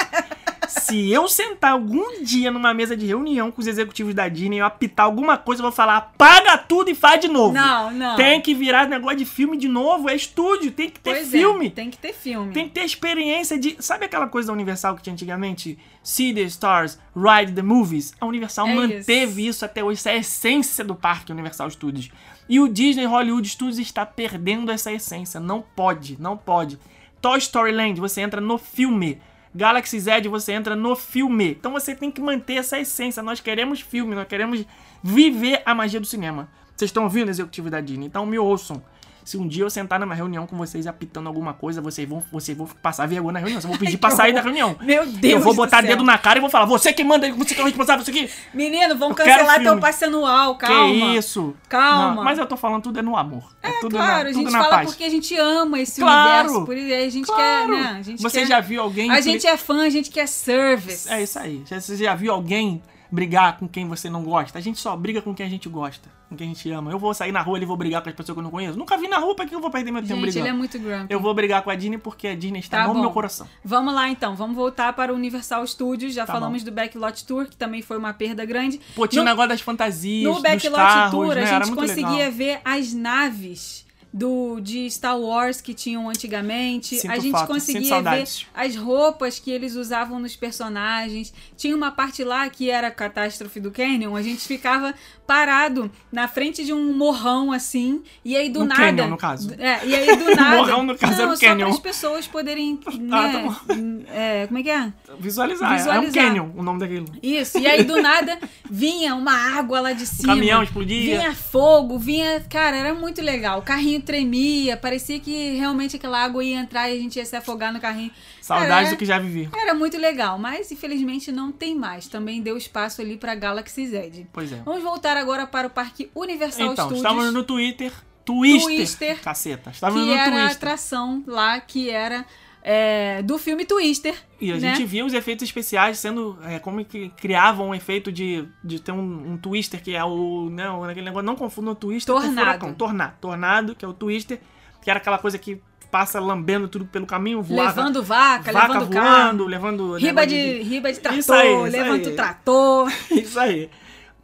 Se 0.68 1.10
eu 1.10 1.26
sentar 1.28 1.72
algum 1.72 2.22
dia 2.22 2.50
numa 2.50 2.72
mesa 2.74 2.96
de 2.96 3.06
reunião 3.06 3.50
com 3.50 3.60
os 3.60 3.66
executivos 3.66 4.14
da 4.14 4.28
Disney 4.28 4.56
e 4.56 4.58
eu 4.60 4.66
apitar 4.66 5.06
alguma 5.06 5.36
coisa, 5.36 5.60
eu 5.60 5.64
vou 5.64 5.72
falar: 5.72 5.96
apaga 5.96 6.56
tudo 6.58 6.90
e 6.90 6.94
faz 6.94 7.20
de 7.20 7.28
novo. 7.28 7.54
Não, 7.54 7.90
não. 7.90 8.16
Tem 8.16 8.40
que 8.40 8.54
virar 8.54 8.88
negócio 8.88 9.18
de 9.18 9.24
filme 9.24 9.56
de 9.56 9.68
novo, 9.68 10.08
é 10.08 10.14
estúdio, 10.14 10.70
tem 10.70 10.88
que 10.90 11.00
ter 11.00 11.10
Pois 11.14 11.28
é, 11.34 11.38
filme. 11.38 11.70
tem 11.70 11.90
que 11.90 11.98
ter 11.98 12.12
filme. 12.12 12.52
Tem 12.52 12.68
que 12.68 12.74
ter 12.74 12.84
experiência 12.84 13.58
de. 13.58 13.76
Sabe 13.80 14.04
aquela 14.06 14.26
coisa 14.28 14.48
da 14.48 14.52
Universal 14.52 14.94
que 14.96 15.02
tinha 15.02 15.12
antigamente? 15.14 15.78
See 16.02 16.32
the 16.32 16.42
stars, 16.42 16.98
ride 17.14 17.52
the 17.52 17.62
movies. 17.62 18.14
A 18.20 18.26
Universal 18.26 18.68
É 18.68 18.74
manteve 18.74 19.46
isso. 19.46 19.64
até 19.64 19.82
hoje. 19.82 19.98
Isso 19.98 20.08
é 20.08 20.12
a 20.12 20.16
essência 20.16 20.84
do 20.84 20.94
parque 20.94 21.32
Universal 21.32 21.70
Studios. 21.70 22.10
E 22.48 22.58
o 22.60 22.68
Disney 22.68 23.04
Hollywood 23.04 23.46
Studios 23.48 23.78
está 23.78 24.06
perdendo 24.06 24.70
essa 24.70 24.90
essência. 24.90 25.38
Não 25.38 25.62
pode, 25.76 26.16
não 26.20 26.36
pode. 26.36 26.78
Toy 27.20 27.36
Story 27.38 27.72
Land, 27.72 28.00
você 28.00 28.20
entra 28.20 28.40
no 28.40 28.56
filme. 28.56 29.20
Galaxy 29.58 29.98
Z, 29.98 30.28
você 30.28 30.52
entra 30.52 30.76
no 30.76 30.94
filme. 30.94 31.50
Então 31.50 31.72
você 31.72 31.92
tem 31.92 32.12
que 32.12 32.20
manter 32.20 32.54
essa 32.54 32.78
essência. 32.78 33.20
Nós 33.24 33.40
queremos 33.40 33.80
filme, 33.80 34.14
nós 34.14 34.28
queremos 34.28 34.64
viver 35.02 35.62
a 35.66 35.74
magia 35.74 35.98
do 35.98 36.06
cinema. 36.06 36.48
Vocês 36.76 36.90
estão 36.90 37.02
ouvindo, 37.02 37.28
executivo 37.28 37.68
da 37.68 37.80
Disney? 37.80 38.06
Então 38.06 38.24
me 38.24 38.38
ouçam. 38.38 38.80
Se 39.28 39.36
um 39.36 39.46
dia 39.46 39.62
eu 39.62 39.68
sentar 39.68 40.00
numa 40.00 40.14
reunião 40.14 40.46
com 40.46 40.56
vocês 40.56 40.86
apitando 40.86 41.26
alguma 41.26 41.52
coisa, 41.52 41.82
vocês 41.82 42.08
vão, 42.08 42.24
vocês 42.32 42.56
vão 42.56 42.66
passar 42.66 43.06
vergonha 43.06 43.34
na 43.34 43.38
reunião. 43.40 43.60
Vocês 43.60 43.70
vão 43.70 43.76
pedir 43.84 43.98
pra 43.98 44.08
sair 44.08 44.32
da 44.32 44.40
reunião. 44.40 44.74
Meu 44.80 45.04
Deus 45.04 45.34
Eu 45.34 45.40
vou 45.40 45.52
botar 45.52 45.82
dedo 45.82 46.02
na 46.02 46.16
cara 46.16 46.38
e 46.38 46.40
vou 46.40 46.48
falar: 46.48 46.64
você 46.64 46.94
que 46.94 47.04
manda, 47.04 47.30
você 47.34 47.54
que 47.54 47.60
é 47.60 47.62
o 47.62 47.66
responsável 47.66 48.02
disso 48.02 48.18
aqui. 48.18 48.32
Menino, 48.54 48.96
quero 48.98 49.14
cancelar 49.14 49.62
teu 49.62 49.78
passe 49.78 50.06
anual, 50.06 50.56
calma. 50.56 50.94
Que 50.94 51.16
isso? 51.18 51.54
Calma. 51.68 52.14
Não, 52.14 52.24
mas 52.24 52.38
eu 52.38 52.46
tô 52.46 52.56
falando 52.56 52.84
tudo 52.84 53.00
é 53.00 53.02
no 53.02 53.18
amor. 53.18 53.54
É, 53.62 53.70
tudo 53.80 53.96
claro, 53.96 54.24
na, 54.24 54.30
a 54.30 54.32
tudo 54.32 54.44
gente 54.44 54.50
na 54.50 54.62
fala 54.62 54.76
paz. 54.76 54.88
porque 54.88 55.04
a 55.04 55.10
gente 55.10 55.36
ama 55.36 55.78
esse 55.78 56.00
Claro, 56.00 56.48
universo. 56.48 56.64
Por 56.64 56.76
isso 56.78 56.94
a 56.94 57.10
gente 57.10 57.26
Claro. 57.26 57.42
quer, 57.42 57.68
né? 57.68 57.96
A 57.98 58.02
gente 58.02 58.22
Você 58.22 58.40
quer... 58.40 58.46
já 58.46 58.60
viu 58.60 58.80
alguém. 58.80 59.10
A 59.10 59.20
gente 59.20 59.46
é 59.46 59.58
fã, 59.58 59.82
a 59.82 59.90
gente 59.90 60.10
quer 60.10 60.26
service. 60.26 61.06
É 61.06 61.22
isso 61.22 61.38
aí. 61.38 61.62
Você 61.66 61.96
já 61.96 62.14
viu 62.14 62.32
alguém 62.32 62.80
brigar 63.10 63.58
com 63.58 63.66
quem 63.68 63.86
você 63.88 64.08
não 64.10 64.22
gosta? 64.22 64.58
A 64.58 64.60
gente 64.60 64.78
só 64.78 64.94
briga 64.96 65.22
com 65.22 65.34
quem 65.34 65.46
a 65.46 65.48
gente 65.48 65.68
gosta, 65.68 66.08
com 66.28 66.36
quem 66.36 66.46
a 66.50 66.54
gente 66.54 66.70
ama. 66.70 66.90
Eu 66.90 66.98
vou 66.98 67.12
sair 67.14 67.32
na 67.32 67.40
rua 67.40 67.58
e 67.58 67.64
vou 67.64 67.76
brigar 67.76 68.02
com 68.02 68.08
as 68.08 68.14
pessoas 68.14 68.34
que 68.34 68.38
eu 68.40 68.42
não 68.42 68.50
conheço. 68.50 68.78
Nunca 68.78 68.96
vi 68.98 69.08
na 69.08 69.18
rua, 69.18 69.34
pra 69.34 69.46
que 69.46 69.54
eu 69.54 69.60
vou 69.60 69.70
perder 69.70 69.90
meu 69.90 70.02
tempo 70.02 70.14
Gente, 70.14 70.20
brigando? 70.22 70.46
ele 70.46 70.54
é 70.54 70.58
muito 70.58 70.78
grumpy. 70.78 71.06
Eu 71.12 71.20
vou 71.20 71.32
brigar 71.34 71.62
com 71.62 71.70
a 71.70 71.74
Disney 71.74 71.98
porque 71.98 72.28
a 72.28 72.34
Disney 72.34 72.60
está 72.60 72.78
Tá 72.82 72.88
no 72.88 72.94
bom. 72.94 73.00
meu 73.00 73.10
coração. 73.10 73.46
Vamos 73.64 73.94
lá 73.94 74.08
então, 74.08 74.34
vamos 74.36 74.54
voltar 74.56 74.92
para 74.92 75.12
o 75.12 75.16
Universal 75.16 75.66
Studios. 75.66 76.12
Já 76.14 76.26
Tá 76.26 76.32
falamos 76.32 76.62
do 76.62 76.70
Backlot 76.70 77.24
Tour, 77.26 77.46
que 77.46 77.56
também 77.56 77.80
foi 77.82 77.96
uma 77.98 78.12
perda 78.12 78.44
grande. 78.44 78.80
Pô, 78.94 79.06
tinha 79.06 79.22
no, 79.22 79.28
o 79.28 79.30
negócio 79.30 79.48
das 79.48 79.60
fantasias, 79.60 80.32
no 80.34 80.40
Backlot 80.42 80.76
carros, 80.76 81.10
Tour, 81.10 81.34
né? 81.34 81.42
a 81.50 81.62
gente 81.64 81.74
conseguia 81.74 82.10
legal. 82.26 82.32
ver 82.32 82.60
as 82.64 82.92
naves 82.92 83.86
do 84.18 84.60
de 84.60 84.90
Star 84.90 85.18
Wars 85.18 85.60
que 85.60 85.72
tinham 85.72 86.08
antigamente. 86.08 86.96
Sinto 86.96 87.10
a 87.12 87.18
gente 87.18 87.38
sinto 87.38 87.46
conseguia 87.46 88.02
ver 88.02 88.24
as 88.54 88.74
roupas 88.76 89.38
que 89.38 89.50
eles 89.50 89.76
usavam 89.76 90.18
nos 90.18 90.34
personagens. 90.34 91.32
Tinha 91.56 91.74
uma 91.76 91.90
parte 91.92 92.24
lá 92.24 92.48
que 92.50 92.68
era 92.70 92.88
a 92.88 92.90
catástrofe 92.90 93.60
do 93.60 93.70
Canyon. 93.70 94.16
A 94.16 94.22
gente 94.22 94.40
ficava 94.46 94.92
parado 95.26 95.90
na 96.10 96.26
frente 96.26 96.64
de 96.64 96.72
um 96.72 96.92
morrão 96.96 97.52
assim, 97.52 98.02
e 98.24 98.34
aí 98.36 98.48
do 98.48 98.60
No 98.60 98.66
nada. 98.66 98.80
Canyon, 98.80 99.08
no 99.08 99.16
caso. 99.16 99.54
É, 99.58 99.86
e 99.86 99.94
aí 99.94 100.16
do 100.16 100.24
nada. 100.34 100.56
morrão, 100.56 100.82
no 100.82 100.96
caso, 100.96 101.12
não, 101.12 101.22
era 101.24 101.32
o 101.32 101.36
só 101.36 101.46
Canyon. 101.46 101.66
para 101.66 101.74
as 101.74 101.80
pessoas 101.80 102.26
poderem. 102.26 102.80
Ah, 103.10 103.28
Né, 103.28 103.32
tá 103.66 103.74
é, 104.12 104.46
como 104.46 104.58
é 104.58 104.62
que 104.62 104.70
é? 104.70 104.92
Visualizar. 105.18 105.70
É 105.70 105.74
um 105.74 105.76
Visualizar. 105.78 106.24
canyon 106.24 106.48
o 106.56 106.62
nome 106.62 106.80
daquilo. 106.80 107.06
Isso, 107.22 107.58
e 107.58 107.66
aí 107.66 107.84
do 107.84 108.00
nada 108.02 108.38
vinha 108.70 109.14
uma 109.14 109.32
água 109.32 109.80
lá 109.80 109.92
de 109.92 110.06
cima. 110.06 110.34
caminhão 110.34 110.62
explodia. 110.62 111.18
Vinha 111.18 111.34
fogo, 111.34 111.98
vinha. 111.98 112.44
Cara, 112.50 112.76
era 112.76 112.94
muito 112.94 113.22
legal. 113.22 113.58
O 113.60 113.62
carrinho 113.62 114.00
tremia, 114.08 114.74
parecia 114.74 115.20
que 115.20 115.52
realmente 115.58 115.96
aquela 115.96 116.24
água 116.24 116.42
ia 116.42 116.58
entrar 116.58 116.88
e 116.88 116.96
a 116.96 117.00
gente 117.00 117.16
ia 117.16 117.26
se 117.26 117.36
afogar 117.36 117.70
no 117.74 117.78
carrinho. 117.78 118.10
Saudades 118.40 118.70
Cara, 118.70 118.90
do 118.90 118.96
que 118.96 119.04
já 119.04 119.18
vivi. 119.18 119.50
Era 119.54 119.74
muito 119.74 119.98
legal, 119.98 120.38
mas 120.38 120.72
infelizmente 120.72 121.30
não 121.30 121.52
tem 121.52 121.74
mais. 121.74 122.08
Também 122.08 122.40
deu 122.40 122.56
espaço 122.56 123.02
ali 123.02 123.18
pra 123.18 123.34
Galaxy 123.34 123.86
Z. 123.86 124.26
Pois 124.32 124.50
é. 124.50 124.62
Vamos 124.64 124.82
voltar 124.82 125.18
agora 125.18 125.46
para 125.46 125.66
o 125.66 125.70
Parque 125.70 126.10
Universal 126.14 126.72
Então, 126.72 126.86
Studios. 126.86 126.98
estávamos 127.04 127.34
no 127.34 127.44
Twitter. 127.44 127.92
Twister. 128.24 128.76
Twister. 128.76 129.20
Caceta. 129.20 129.70
Estávamos 129.70 130.04
que 130.04 130.14
no 130.14 130.18
era 130.18 130.44
a 130.44 130.50
atração 130.50 131.22
lá 131.26 131.60
que 131.60 131.90
era 131.90 132.24
é, 132.70 133.22
do 133.22 133.38
filme 133.38 133.64
Twister. 133.64 134.14
E 134.38 134.52
a 134.52 134.56
né? 134.56 134.60
gente 134.60 134.84
via 134.84 135.02
os 135.02 135.14
efeitos 135.14 135.42
especiais 135.44 135.98
sendo. 135.98 136.38
É, 136.44 136.58
como 136.58 136.84
que 136.84 137.08
criavam 137.16 137.70
um 137.70 137.74
efeito 137.74 138.12
de, 138.12 138.46
de 138.62 138.78
ter 138.78 138.92
um, 138.92 139.32
um 139.32 139.38
twister, 139.38 139.82
que 139.82 139.96
é 139.96 140.04
o. 140.04 140.50
Não, 140.50 140.84
aquele 140.84 141.06
negócio. 141.06 141.24
Não 141.24 141.34
confunda 141.34 141.70
o 141.70 141.74
twister 141.74 142.14
Tornado. 142.14 142.34
com 142.34 142.40
furacão. 142.40 142.74
Tornado. 142.74 143.14
Tornado, 143.22 143.74
que 143.74 143.86
é 143.86 143.88
o 143.88 143.94
twister, 143.94 144.38
que 144.82 144.90
era 144.90 144.98
aquela 144.98 145.16
coisa 145.16 145.38
que 145.38 145.62
passa 145.90 146.20
lambendo 146.20 146.68
tudo 146.68 146.84
pelo 146.84 147.06
caminho, 147.06 147.40
voava. 147.40 147.70
Levando 147.70 148.02
vaca, 148.02 148.52
vaca 148.52 148.68
levando 148.74 148.92
voando, 148.92 148.92
carro. 148.92 149.44
levando. 149.46 149.94
Riba 149.94 150.26
negócio 150.26 150.26
de, 150.26 150.62
riba 150.62 150.92
de 150.92 151.00
trator, 151.00 151.18
Isso 151.18 151.32
aí, 151.32 151.52
isso 151.54 151.62
levanta 151.64 152.08
aí. 152.08 152.12
o 152.12 152.16
trator. 152.16 152.92
Isso 153.10 153.40
aí. 153.40 153.70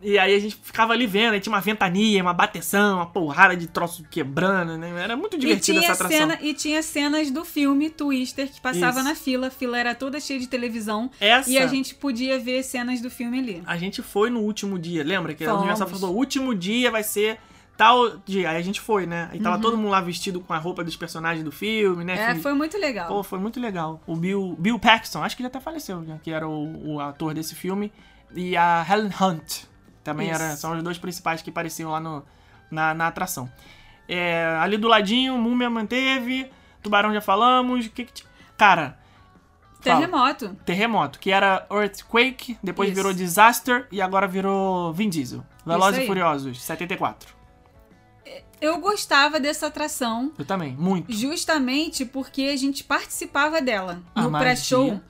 E 0.05 0.19
aí 0.19 0.35
a 0.35 0.39
gente 0.39 0.55
ficava 0.63 0.93
ali 0.93 1.07
vendo, 1.07 1.33
aí 1.33 1.41
tinha 1.41 1.53
uma 1.53 1.61
ventania, 1.63 2.23
uma 2.23 2.35
bateção, 2.35 2.97
uma 2.99 3.07
porrada 3.07 3.57
de 3.57 3.67
troço 3.67 4.05
quebrando, 4.11 4.77
né? 4.77 4.93
Era 5.03 5.17
muito 5.17 5.37
E 5.37 5.41
divertida 5.41 5.81
tinha, 5.81 5.91
essa 5.91 6.05
atração. 6.05 6.29
cena, 6.31 6.39
e 6.43 6.53
tinha 6.53 6.83
cenas 6.83 7.31
do 7.31 7.45
filme 7.45 7.89
Twister 7.89 8.51
que 8.53 8.61
passava 8.61 9.01
Isso. 9.01 9.09
na 9.09 9.15
fila. 9.15 9.47
A 9.47 9.51
fila 9.51 9.79
era 9.79 9.95
toda 9.95 10.21
cheia 10.21 10.39
de 10.39 10.47
televisão. 10.47 11.11
Essa 11.19 11.49
E 11.51 11.57
a 11.57 11.67
gente 11.67 11.95
podia 11.95 12.39
ver 12.39 12.63
cenas 12.63 13.01
do 13.01 13.11
filme 13.11 13.39
ali. 13.39 13.63
a 13.67 13.77
gente 13.79 14.03
foi 14.03 14.29
no 14.29 14.41
último 14.41 14.79
dia, 14.79 15.03
lembra? 15.03 15.33
Que 15.35 15.43
a 15.45 15.47
Fomos. 15.49 15.61
Universal 15.63 15.89
falou, 15.89 16.15
o 16.15 16.19
último 16.19 16.55
dia 16.55 16.91
vai 16.91 17.03
ser 17.03 17.39
tal 17.77 18.19
dia. 18.27 18.51
Aí 18.51 18.57
a 18.59 18.63
gente 18.63 18.81
foi, 18.83 19.07
né? 19.07 19.29
Aí 19.33 19.41
tava 19.41 19.59
todo 19.59 19.77
mundo 19.77 19.89
lá 19.91 20.01
vestido 20.03 20.39
com 20.41 20.53
a 20.53 20.59
roupa 20.59 20.85
dos 20.85 20.97
personagens 20.97 21.43
do 21.43 21.51
filme, 21.51 22.05
né? 22.05 22.15
Uhum. 22.15 22.21
É, 22.21 22.35
Fin- 22.35 22.41
foi 22.43 22.53
muito 22.53 22.77
legal. 22.77 23.09
Pô, 23.09 23.23
foi 23.23 23.39
muito 23.39 23.59
legal. 23.59 24.01
O 24.07 24.15
Bill, 24.15 24.55
Bill 24.59 24.79
Paxton, 24.79 25.23
acho 25.23 25.35
que 25.35 25.43
ele 25.43 25.47
até 25.49 25.61
faleceu, 25.61 26.05
já, 26.07 26.19
que 26.19 26.31
era 26.31 26.47
o, 26.47 26.95
o 26.95 27.01
ator 27.01 27.33
desse 27.33 27.55
filme. 27.55 27.91
E 28.37 28.57
a 28.57 28.85
Helen 28.89 29.11
Hunt, 29.21 29.63
também 30.05 30.31
Isso. 30.31 30.43
era, 30.43 30.57
são 30.57 30.77
os 30.77 30.83
dois 30.83 30.99
principais 30.99 31.43
que 31.43 31.51
apareciam 31.51 31.91
lá 31.91 31.99
no, 31.99 32.25
na, 32.71 32.95
na 32.95 33.09
atração. 33.09 33.51
É, 34.07 34.57
ali 34.61 34.77
do 34.77 34.87
ladinho, 34.87 35.37
Múmia 35.39 35.71
manteve, 35.71 36.51
Tubarão 36.83 37.13
já 37.13 37.21
falamos. 37.21 37.89
Que 37.89 38.05
que 38.05 38.23
Cara, 38.57 38.99
fala. 39.81 39.97
Terremoto. 40.01 40.57
Terremoto, 40.65 41.19
que 41.19 41.31
era 41.31 41.67
Earthquake, 41.71 42.59
depois 42.63 42.91
Isso. 42.91 42.97
virou 42.97 43.13
Disaster 43.13 43.89
e 43.91 44.01
agora 44.01 44.29
virou 44.29 44.93
Vin 44.93 45.09
Diesel. 45.09 45.45
Velozes 45.65 46.05
e. 46.05 46.07
Furiosos, 46.07 46.63
74. 46.63 47.35
Eu 48.61 48.79
gostava 48.79 49.39
dessa 49.39 49.67
atração 49.67 50.33
Eu 50.39 50.45
também, 50.45 50.75
muito. 50.75 51.13
justamente 51.13 52.05
porque 52.05 52.43
a 52.43 52.57
gente 52.57 52.83
participava 52.83 53.61
dela 53.61 54.01
A 54.15 54.23
no 54.23 54.39
pré-show. 54.39 55.01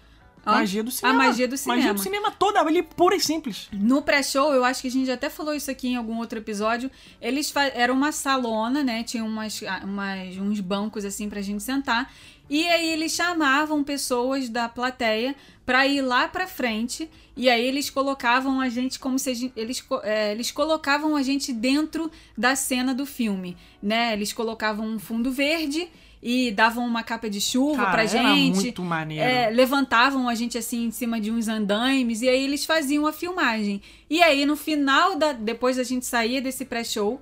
Hã? 0.46 0.52
Magia 0.52 0.82
do 0.82 0.90
cinema. 0.90 1.24
A 1.24 1.26
magia 1.26 1.48
do 1.48 1.56
cinema. 1.56 1.76
Magia 1.76 1.94
do 1.94 2.00
cinema 2.00 2.30
toda 2.30 2.60
ali, 2.60 2.82
pura 2.82 3.16
e 3.16 3.20
simples. 3.20 3.68
No 3.72 4.02
pré-show, 4.02 4.52
eu 4.52 4.64
acho 4.64 4.82
que 4.82 4.88
a 4.88 4.90
gente 4.90 5.10
até 5.10 5.30
falou 5.30 5.54
isso 5.54 5.70
aqui 5.70 5.88
em 5.88 5.96
algum 5.96 6.18
outro 6.18 6.38
episódio. 6.38 6.90
Eles 7.20 7.52
era 7.74 7.92
uma 7.92 8.12
salona, 8.12 8.84
né? 8.84 9.02
Tinha 9.02 9.24
umas, 9.24 9.62
ah, 9.62 9.80
umas, 9.84 10.36
uns 10.36 10.60
bancos 10.60 11.04
assim 11.04 11.28
pra 11.28 11.40
gente 11.40 11.62
sentar. 11.62 12.12
E 12.48 12.66
aí 12.68 12.90
eles 12.90 13.12
chamavam 13.12 13.82
pessoas 13.82 14.50
da 14.50 14.68
plateia 14.68 15.34
pra 15.64 15.86
ir 15.86 16.02
lá 16.02 16.28
pra 16.28 16.46
frente. 16.46 17.10
E 17.36 17.48
aí 17.48 17.64
eles 17.64 17.88
colocavam 17.88 18.60
a 18.60 18.68
gente 18.68 18.98
como 18.98 19.18
se 19.18 19.30
a 19.30 19.34
gente, 19.34 19.52
eles, 19.56 19.84
é, 20.02 20.32
eles 20.32 20.50
colocavam 20.50 21.16
a 21.16 21.22
gente 21.22 21.52
dentro 21.52 22.10
da 22.36 22.54
cena 22.54 22.94
do 22.94 23.06
filme, 23.06 23.56
né? 23.82 24.12
Eles 24.12 24.32
colocavam 24.32 24.86
um 24.86 24.98
fundo 24.98 25.32
verde 25.32 25.88
e 26.26 26.50
davam 26.50 26.86
uma 26.86 27.02
capa 27.02 27.28
de 27.28 27.38
chuva 27.38 27.76
Cara, 27.84 27.90
pra 27.90 28.02
era 28.04 28.10
gente. 28.34 28.54
muito 28.54 28.82
maneiro. 28.82 29.22
É, 29.22 29.50
levantavam 29.50 30.26
a 30.26 30.34
gente 30.34 30.56
assim 30.56 30.86
em 30.86 30.90
cima 30.90 31.20
de 31.20 31.30
uns 31.30 31.48
andaimes 31.48 32.22
e 32.22 32.28
aí 32.30 32.42
eles 32.44 32.64
faziam 32.64 33.06
a 33.06 33.12
filmagem. 33.12 33.82
E 34.08 34.22
aí 34.22 34.46
no 34.46 34.56
final 34.56 35.16
da 35.16 35.32
depois 35.32 35.78
a 35.78 35.82
gente 35.84 36.06
saía 36.06 36.40
desse 36.40 36.64
pré-show, 36.64 37.20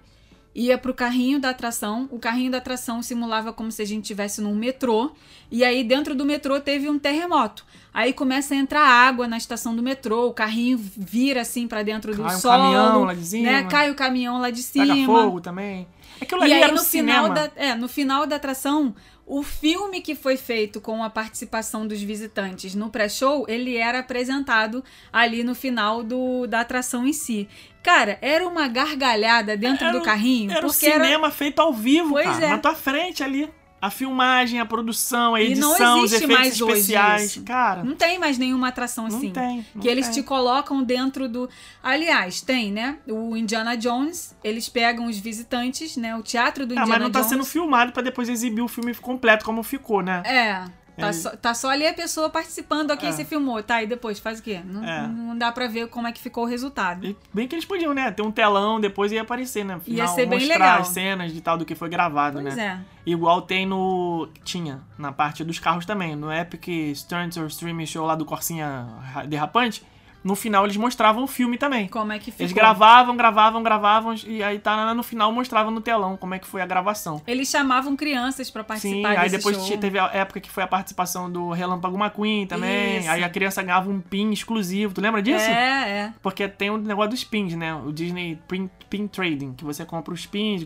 ia 0.54 0.78
pro 0.78 0.94
carrinho 0.94 1.40
da 1.40 1.50
atração. 1.50 2.08
O 2.12 2.18
carrinho 2.20 2.52
da 2.52 2.58
atração 2.58 3.02
simulava 3.02 3.52
como 3.52 3.72
se 3.72 3.82
a 3.82 3.84
gente 3.84 4.04
estivesse 4.04 4.40
num 4.40 4.54
metrô. 4.54 5.10
E 5.50 5.64
aí 5.64 5.82
dentro 5.82 6.14
do 6.14 6.24
metrô 6.24 6.60
teve 6.60 6.88
um 6.88 6.96
terremoto. 6.98 7.66
Aí 7.92 8.12
começa 8.12 8.54
a 8.54 8.56
entrar 8.56 8.86
água 8.86 9.26
na 9.26 9.36
estação 9.36 9.74
do 9.76 9.82
metrô, 9.82 10.28
o 10.28 10.32
carrinho 10.32 10.78
vira 10.78 11.42
assim 11.42 11.66
pra 11.68 11.82
dentro 11.82 12.14
do 12.14 12.22
Cai 12.22 12.36
um 12.36 12.38
solo, 12.38 12.62
caminhão 12.62 13.04
lá 13.04 13.14
de 13.14 13.26
cima. 13.26 13.50
né? 13.52 13.62
Cai 13.64 13.90
o 13.90 13.94
caminhão 13.94 14.38
lá 14.40 14.48
de 14.50 14.62
Pega 14.62 14.94
cima. 14.94 15.06
fogo 15.06 15.40
também. 15.42 15.86
Aquilo 16.22 16.42
ali 16.42 16.50
E 16.50 16.54
aí 16.54 16.62
era 16.62 16.72
no 16.72 16.80
o 16.80 16.84
final, 16.84 17.24
cinema. 17.26 17.48
da, 17.48 17.62
é, 17.62 17.74
no 17.74 17.88
final 17.88 18.26
da 18.26 18.36
atração, 18.36 18.94
o 19.26 19.42
filme 19.42 20.00
que 20.00 20.14
foi 20.14 20.36
feito 20.36 20.80
com 20.80 21.02
a 21.02 21.10
participação 21.10 21.86
dos 21.86 22.00
visitantes 22.02 22.74
no 22.74 22.90
pré-show, 22.90 23.44
ele 23.48 23.76
era 23.76 24.00
apresentado 24.00 24.82
ali 25.12 25.42
no 25.44 25.54
final 25.54 26.02
do, 26.02 26.46
da 26.46 26.60
atração 26.60 27.06
em 27.06 27.12
si. 27.12 27.48
Cara, 27.82 28.18
era 28.20 28.46
uma 28.46 28.68
gargalhada 28.68 29.56
dentro 29.56 29.86
Era 29.86 29.98
do 29.98 30.04
carrinho, 30.04 30.50
Era 30.52 30.66
o 30.66 30.70
porque 30.70 30.90
cinema 30.90 31.30
feito 31.30 31.60
ao 31.60 31.72
vivo, 31.72 32.10
Pois 32.10 32.24
cara. 32.26 32.46
é. 32.46 32.48
Na 32.50 32.58
tua 32.58 32.74
frente 32.74 33.22
ali. 33.22 33.50
A 33.82 33.90
filmagem, 33.90 34.60
a 34.60 34.64
produção, 34.64 35.34
a 35.34 35.42
edição, 35.42 36.02
os 36.02 36.12
efeitos 36.12 36.60
especiais. 36.60 37.36
Cara, 37.44 37.82
não 37.82 37.96
tem 37.96 38.16
mais 38.16 38.38
nenhuma 38.38 38.68
atração 38.68 39.08
não 39.08 39.16
assim. 39.18 39.30
tem. 39.32 39.66
não 39.74 39.82
que 39.82 39.88
eles 39.88 40.06
tem. 40.06 40.14
te 40.14 40.22
colocam 40.22 40.84
dentro 40.84 41.28
do. 41.28 41.50
Aliás, 41.82 42.40
tem, 42.40 42.70
né? 42.70 42.98
O 43.08 43.36
Indiana 43.36 43.76
Jones, 43.76 44.36
eles 44.44 44.68
pegam 44.68 45.06
os 45.06 45.18
visitantes, 45.18 45.96
né? 45.96 46.14
O 46.16 46.22
teatro 46.22 46.64
do 46.64 46.74
Ah, 46.78 46.82
Indiana 46.82 46.88
mas 46.90 47.02
não 47.02 47.10
tá 47.10 47.18
Jones. 47.18 47.30
sendo 47.32 47.44
filmado 47.44 47.90
pra 47.92 48.02
depois 48.04 48.28
exibir 48.28 48.62
o 48.62 48.68
filme 48.68 48.94
completo 48.94 49.44
como 49.44 49.64
ficou, 49.64 50.00
né? 50.00 50.22
É. 50.24 50.64
Tá, 50.96 51.08
É. 51.08 51.12
só, 51.12 51.30
tá 51.30 51.54
só 51.54 51.70
ali 51.70 51.86
a 51.86 51.94
pessoa 51.94 52.28
participando, 52.28 52.90
ok, 52.90 53.08
É. 53.08 53.12
você 53.12 53.24
filmou, 53.24 53.62
tá, 53.62 53.82
e 53.82 53.86
depois 53.86 54.18
faz 54.18 54.40
o 54.40 54.42
quê? 54.42 54.60
Não, 54.64 54.84
É. 54.84 55.06
não 55.08 55.36
dá 55.38 55.50
pra 55.50 55.66
ver 55.66 55.88
como 55.88 56.06
é 56.06 56.12
que 56.12 56.20
ficou 56.20 56.44
o 56.44 56.46
resultado. 56.46 57.06
E 57.06 57.16
bem 57.32 57.48
que 57.48 57.54
eles 57.54 57.64
podiam, 57.64 57.94
né? 57.94 58.10
Ter 58.10 58.20
um 58.22 58.30
telão, 58.30 58.78
depois 58.78 59.10
ia 59.10 59.22
aparecer, 59.22 59.64
né? 59.64 59.74
Ia 59.74 59.80
Final, 59.80 60.08
ser 60.08 60.26
bem 60.26 60.38
mostrar 60.38 60.54
legal. 60.66 60.80
as 60.80 60.88
cenas 60.88 61.32
de 61.32 61.40
tal 61.40 61.56
do 61.56 61.64
que 61.64 61.74
foi 61.74 61.88
gravado, 61.88 62.40
Pois 62.42 62.54
né? 62.54 62.82
é. 63.06 63.10
Igual 63.10 63.42
tem 63.42 63.64
no. 63.66 64.28
Tinha, 64.44 64.80
na 64.98 65.10
parte 65.10 65.42
dos 65.42 65.58
carros 65.58 65.86
também. 65.86 66.14
No 66.14 66.30
Epic 66.32 66.68
Stunts 66.94 67.36
or 67.38 67.46
Streaming 67.46 67.86
Show 67.86 68.04
lá 68.06 68.14
do 68.14 68.24
Corsinha 68.24 68.86
Derrapante. 69.28 69.82
No 70.22 70.36
final 70.36 70.64
eles 70.64 70.76
mostravam 70.76 71.24
o 71.24 71.26
filme 71.26 71.58
também. 71.58 71.88
Como 71.88 72.12
é 72.12 72.18
que 72.18 72.30
ficou. 72.30 72.44
Eles 72.44 72.52
gravavam, 72.52 73.16
gravavam, 73.16 73.62
gravavam. 73.62 74.14
E 74.26 74.42
aí 74.42 74.58
tá 74.58 74.94
no 74.94 75.02
final 75.02 75.32
mostrava 75.32 75.70
no 75.70 75.80
telão 75.80 76.16
como 76.16 76.34
é 76.34 76.38
que 76.38 76.46
foi 76.46 76.62
a 76.62 76.66
gravação. 76.66 77.20
Eles 77.26 77.48
chamavam 77.48 77.96
crianças 77.96 78.50
pra 78.50 78.62
Sim, 78.62 78.68
participar 78.68 79.08
aí 79.10 79.30
desse 79.30 79.36
depois 79.36 79.56
show. 79.66 79.78
teve 79.78 79.98
a 79.98 80.10
época 80.12 80.40
que 80.40 80.50
foi 80.50 80.62
a 80.62 80.66
participação 80.66 81.30
do 81.30 81.50
Relâmpago 81.50 81.96
McQueen 81.96 82.46
também. 82.46 82.98
Isso. 82.98 83.10
Aí 83.10 83.24
a 83.24 83.28
criança 83.28 83.62
ganhava 83.62 83.90
um 83.90 84.00
pin 84.00 84.30
exclusivo. 84.30 84.94
Tu 84.94 85.00
lembra 85.00 85.20
disso? 85.22 85.44
É, 85.44 85.90
é. 85.90 86.12
Porque 86.22 86.46
tem 86.48 86.70
o 86.70 86.76
negócio 86.76 87.10
dos 87.10 87.24
pins, 87.24 87.54
né? 87.54 87.74
O 87.74 87.92
Disney 87.92 88.38
Pin, 88.46 88.70
pin 88.88 89.06
Trading, 89.06 89.54
que 89.54 89.64
você 89.64 89.84
compra 89.84 90.14
os 90.14 90.26
pins, 90.26 90.64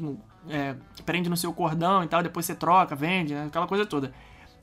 é, 0.48 0.74
prende 1.04 1.28
no 1.28 1.36
seu 1.36 1.52
cordão 1.52 2.04
e 2.04 2.06
tal, 2.06 2.22
depois 2.22 2.46
você 2.46 2.54
troca, 2.54 2.94
vende, 2.94 3.34
né? 3.34 3.46
aquela 3.46 3.66
coisa 3.66 3.86
toda. 3.86 4.12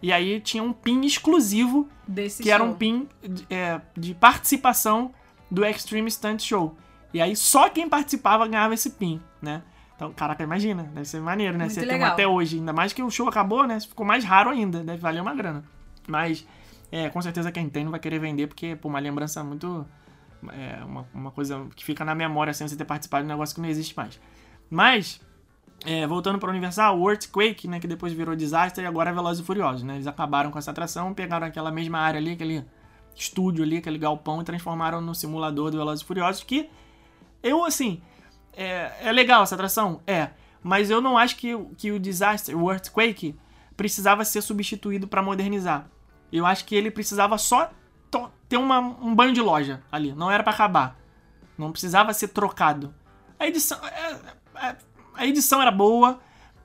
E 0.04 0.12
aí 0.12 0.42
tinha 0.42 0.62
um 0.62 0.74
pin 0.74 1.00
exclusivo, 1.06 1.88
Desse 2.06 2.44
que 2.44 2.50
show. 2.50 2.54
era 2.54 2.62
um 2.62 2.74
pin 2.74 3.08
de, 3.22 3.48
é, 3.50 3.80
de 3.96 4.14
participação 4.14 5.14
do 5.50 5.66
Extreme 5.66 6.12
Stunt 6.12 6.42
Show. 6.42 6.76
E 7.14 7.22
aí 7.22 7.38
só 7.38 7.70
quem 7.70 7.88
participava 7.88 8.46
ganhava 8.46 8.74
esse 8.74 8.90
pin, 8.90 9.22
né? 9.42 9.64
Então, 9.96 10.12
caraca, 10.12 10.44
imagina, 10.44 10.84
deve 10.94 11.08
ser 11.08 11.22
maneiro, 11.22 11.54
né? 11.58 11.66
Muito 11.66 11.76
Você 11.76 11.80
tem 11.82 11.92
um 11.92 11.94
legal. 11.94 12.12
até 12.12 12.28
hoje, 12.28 12.58
ainda 12.58 12.74
mais 12.74 12.92
que 12.92 13.02
o 13.02 13.10
show 13.10 13.30
acabou, 13.30 13.66
né? 13.66 13.80
Ficou 13.80 14.06
mais 14.06 14.26
raro 14.26 14.50
ainda, 14.50 14.84
deve 14.84 14.98
valer 14.98 15.22
uma 15.22 15.34
grana. 15.34 15.64
Mas, 16.06 16.46
é, 16.92 17.08
com 17.08 17.22
certeza 17.22 17.50
quem 17.50 17.70
tem 17.70 17.86
não 17.86 17.92
vai 17.92 18.00
querer 18.02 18.20
vender, 18.20 18.48
porque, 18.48 18.76
pô, 18.76 18.90
uma 18.90 19.00
lembrança 19.00 19.42
muito. 19.42 19.88
É, 20.52 20.84
uma, 20.84 21.08
uma 21.14 21.32
coisa 21.32 21.66
que 21.78 21.86
fica 21.86 22.04
na 22.04 22.14
memória, 22.14 22.52
assim, 22.52 22.68
você 22.68 22.76
ter 22.76 22.84
participado 22.84 23.24
de 23.24 23.30
um 23.32 23.34
negócio 23.34 23.56
que 23.56 23.62
não 23.62 23.70
existe 23.70 23.96
mais. 23.96 24.20
Mas, 24.70 25.22
é, 25.86 26.06
voltando 26.08 26.40
para 26.40 26.50
Universal, 26.50 27.00
o 27.00 27.10
Earthquake, 27.10 27.68
né, 27.68 27.80
que 27.80 27.88
depois 27.88 28.14
virou 28.14 28.36
Disaster 28.36 28.84
e 28.84 28.88
agora 28.88 29.10
é 29.10 29.14
Velozes 29.14 29.44
e 29.44 29.46
Furiosos, 29.46 29.84
né? 29.84 29.96
Eles 29.96 30.08
acabaram 30.08 30.50
com 30.52 30.58
essa 30.60 30.72
atração, 30.72 31.14
pegaram 31.14 31.46
aquela 31.48 31.72
mesma 31.72 32.00
área 32.00 32.20
ali, 32.20 32.32
aquele 32.32 32.66
estúdio 33.16 33.64
ali, 33.64 33.78
aquele 33.78 33.98
galpão 33.98 34.42
e 34.42 34.44
transformaram 34.44 35.02
no 35.02 35.14
simulador 35.14 35.72
do 35.72 35.78
Velozes 35.78 36.04
e 36.04 36.06
Furiosos, 36.08 36.44
que 36.44 36.70
eu, 37.42 37.64
assim, 37.66 38.02
é, 38.54 38.92
é 39.02 39.12
legal 39.12 39.44
essa 39.44 39.56
atração? 39.56 40.02
É, 40.08 40.30
mas 40.62 40.90
eu 40.90 41.02
não 41.02 41.18
acho 41.18 41.36
que, 41.36 41.56
que 41.78 41.92
o 41.92 42.00
Disaster, 42.00 42.58
o 42.58 42.72
Earthquake, 42.72 43.36
precisava 43.76 44.24
ser 44.24 44.42
substituído 44.42 45.08
para 45.08 45.22
modernizar. 45.22 45.88
Eu 46.32 46.46
acho 46.46 46.64
que 46.66 46.76
ele 46.76 46.90
precisava 46.90 47.38
só 47.38 47.72
ter 48.48 48.58
uma- 48.58 48.80
um 48.80 49.14
banho 49.14 49.34
de 49.34 49.42
loja 49.42 49.82
ali, 49.92 50.14
não 50.14 50.30
era 50.32 50.44
para 50.44 50.54
acabar. 50.54 50.98
Não 51.58 51.72
precisava 51.72 52.14
ser 52.14 52.30
trocado. 52.30 52.94
A 53.40 53.48
edição, 53.48 53.80
é- 53.86 54.68
é- 54.68 54.76
a 55.16 55.26
edição 55.26 55.62
era 55.62 55.72
boa, 55.72 56.20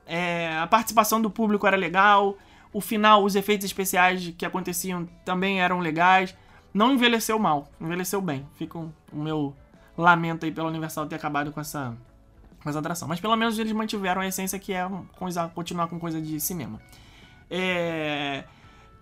é, 0.05 0.57
a 0.57 0.67
participação 0.67 1.21
do 1.21 1.29
público 1.29 1.67
era 1.67 1.77
legal, 1.77 2.37
o 2.71 2.81
final, 2.81 3.23
os 3.23 3.35
efeitos 3.35 3.65
especiais 3.65 4.33
que 4.37 4.45
aconteciam 4.45 5.07
também 5.25 5.61
eram 5.61 5.79
legais. 5.79 6.35
Não 6.73 6.93
envelheceu 6.93 7.39
mal, 7.39 7.67
envelheceu 7.81 8.21
bem. 8.21 8.47
Fica 8.55 8.77
o 8.77 8.93
meu 9.11 9.55
lamento 9.97 10.45
aí 10.45 10.51
pela 10.51 10.69
Universal 10.69 11.07
ter 11.07 11.15
acabado 11.15 11.51
com 11.51 11.59
essa, 11.59 11.97
com 12.61 12.69
essa 12.69 12.79
atração. 12.79 13.07
Mas 13.07 13.19
pelo 13.19 13.35
menos 13.35 13.57
eles 13.57 13.73
mantiveram 13.73 14.21
a 14.21 14.27
essência 14.27 14.59
que 14.59 14.71
é 14.71 14.87
coisa, 15.17 15.49
continuar 15.49 15.87
com 15.87 15.99
coisa 15.99 16.21
de 16.21 16.39
cinema. 16.39 16.79
É. 17.49 18.43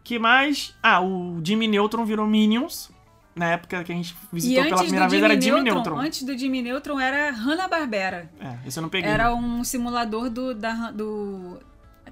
Que 0.03 0.17
mais? 0.17 0.73
Ah, 0.81 1.01
o 1.01 1.41
Jimmy 1.43 1.67
Neutron 1.67 2.05
virou 2.05 2.25
Minions. 2.25 2.89
Na 3.37 3.51
época 3.51 3.83
que 3.83 3.91
a 3.91 3.95
gente 3.95 4.15
visitou 4.33 4.63
pela 4.65 4.77
primeira 4.81 5.07
vez 5.07 5.21
Jimmy 5.21 5.31
era 5.33 5.41
Jimmy 5.41 5.61
Neutron, 5.63 5.83
Neutron. 5.83 5.99
antes 5.99 6.23
do 6.23 6.37
Jimmy 6.37 6.61
Neutron 6.63 6.99
era 6.99 7.31
Hanna-Barbera. 7.31 8.29
É, 8.39 8.67
esse 8.67 8.79
eu 8.79 8.81
não 8.81 8.89
peguei. 8.89 9.09
Era 9.09 9.33
um 9.33 9.63
simulador 9.63 10.29
do, 10.29 10.55
da, 10.55 10.91
do... 10.91 11.59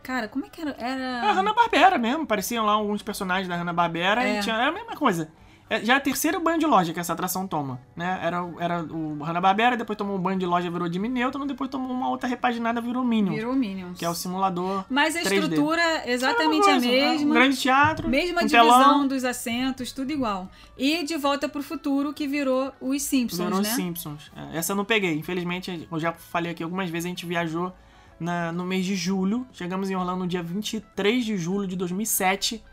Cara, 0.04 0.28
como 0.28 0.46
é 0.46 0.50
que 0.50 0.62
era? 0.62 0.76
Era 0.78 1.02
Era... 1.02 1.30
a 1.30 1.34
Hanna-Barbera 1.34 1.98
mesmo. 1.98 2.28
Pareciam 2.28 2.64
lá 2.66 2.74
alguns 2.74 3.02
personagens 3.02 3.48
da 3.48 3.56
Hanna-Barbera 3.56 4.24
É. 4.24 4.38
e 4.38 4.42
tinha, 4.42 4.56
era 4.56 4.68
a 4.68 4.72
mesma 4.72 4.96
coisa. 4.96 5.30
É, 5.68 5.84
já 5.84 5.96
é 5.96 5.98
o 5.98 6.02
terceiro 6.02 6.40
banho 6.40 6.60
de 6.60 6.66
loja 6.68 6.94
que 6.94 7.00
essa 7.00 7.14
atração 7.14 7.48
toma, 7.48 7.80
né? 7.96 8.20
Era, 8.22 8.38
era 8.60 8.84
o 8.84 9.24
Hanna-Barbera, 9.24 9.76
depois 9.76 9.98
tomou 9.98 10.16
um 10.16 10.20
banho 10.20 10.38
de 10.38 10.46
loja, 10.46 10.70
virou 10.70 10.92
Jimmy 10.92 11.10
Neutron, 11.10 11.48
depois 11.48 11.70
tomou 11.72 11.92
uma 11.92 12.08
outra 12.08 12.30
repaginada, 12.30 12.80
virou 12.80 13.04
Minions. 13.04 13.36
Virou 13.36 13.54
Minions. 13.56 13.98
Que 13.98 14.06
é 14.06 14.10
o 14.10 14.14
simulador 14.14 14.86
Mas 14.88 15.16
a 15.16 15.22
3D. 15.22 15.34
estrutura 15.34 15.82
é 15.82 16.10
É 16.12 16.14
exatamente 16.14 16.62
uma 16.68 16.72
a 16.72 16.76
é 16.76 16.78
Um 16.78 16.82
mesma. 16.82 17.34
grande 17.34 17.58
teatro, 17.58 18.08
Mesma 18.08 18.44
um 18.44 18.46
divisão 18.46 18.68
telão, 18.70 19.08
dos 19.08 19.24
assentos, 19.24 19.92
tudo 19.92 20.12
igual. 20.12 20.48
E 20.78 21.04
De 21.04 21.18
Volta 21.18 21.50
pro 21.50 21.64
Futuro, 21.64 22.14
que 22.14 22.28
virou 22.28 22.72
os 22.80 23.02
Simpsons, 23.02 23.40
virou 23.44 23.60
os 23.60 23.68
né? 23.68 23.74
Simpsons. 23.74 24.32
É, 24.36 24.58
essa 24.60 24.74
eu 24.74 24.76
não 24.76 24.86
peguei, 24.86 25.16
infelizmente, 25.16 25.88
eu 25.92 26.00
já 26.00 26.14
falei 26.14 26.52
aqui 26.52 26.62
algumas 26.62 26.92
vezes, 26.92 27.08
a 27.08 27.10
gente 27.10 27.26
viajou 27.26 27.74
na- 28.20 28.52
no 28.52 28.64
mês 28.66 28.86
de 28.86 28.96
julho, 28.96 29.48
chegamos 29.52 29.90
em 29.90 29.96
Orlando 29.96 30.20
no 30.20 30.28
dia 30.28 30.44
23 30.44 31.26
de 31.26 31.36
julho 31.38 31.68
de 31.68 31.76
2007 31.76 32.64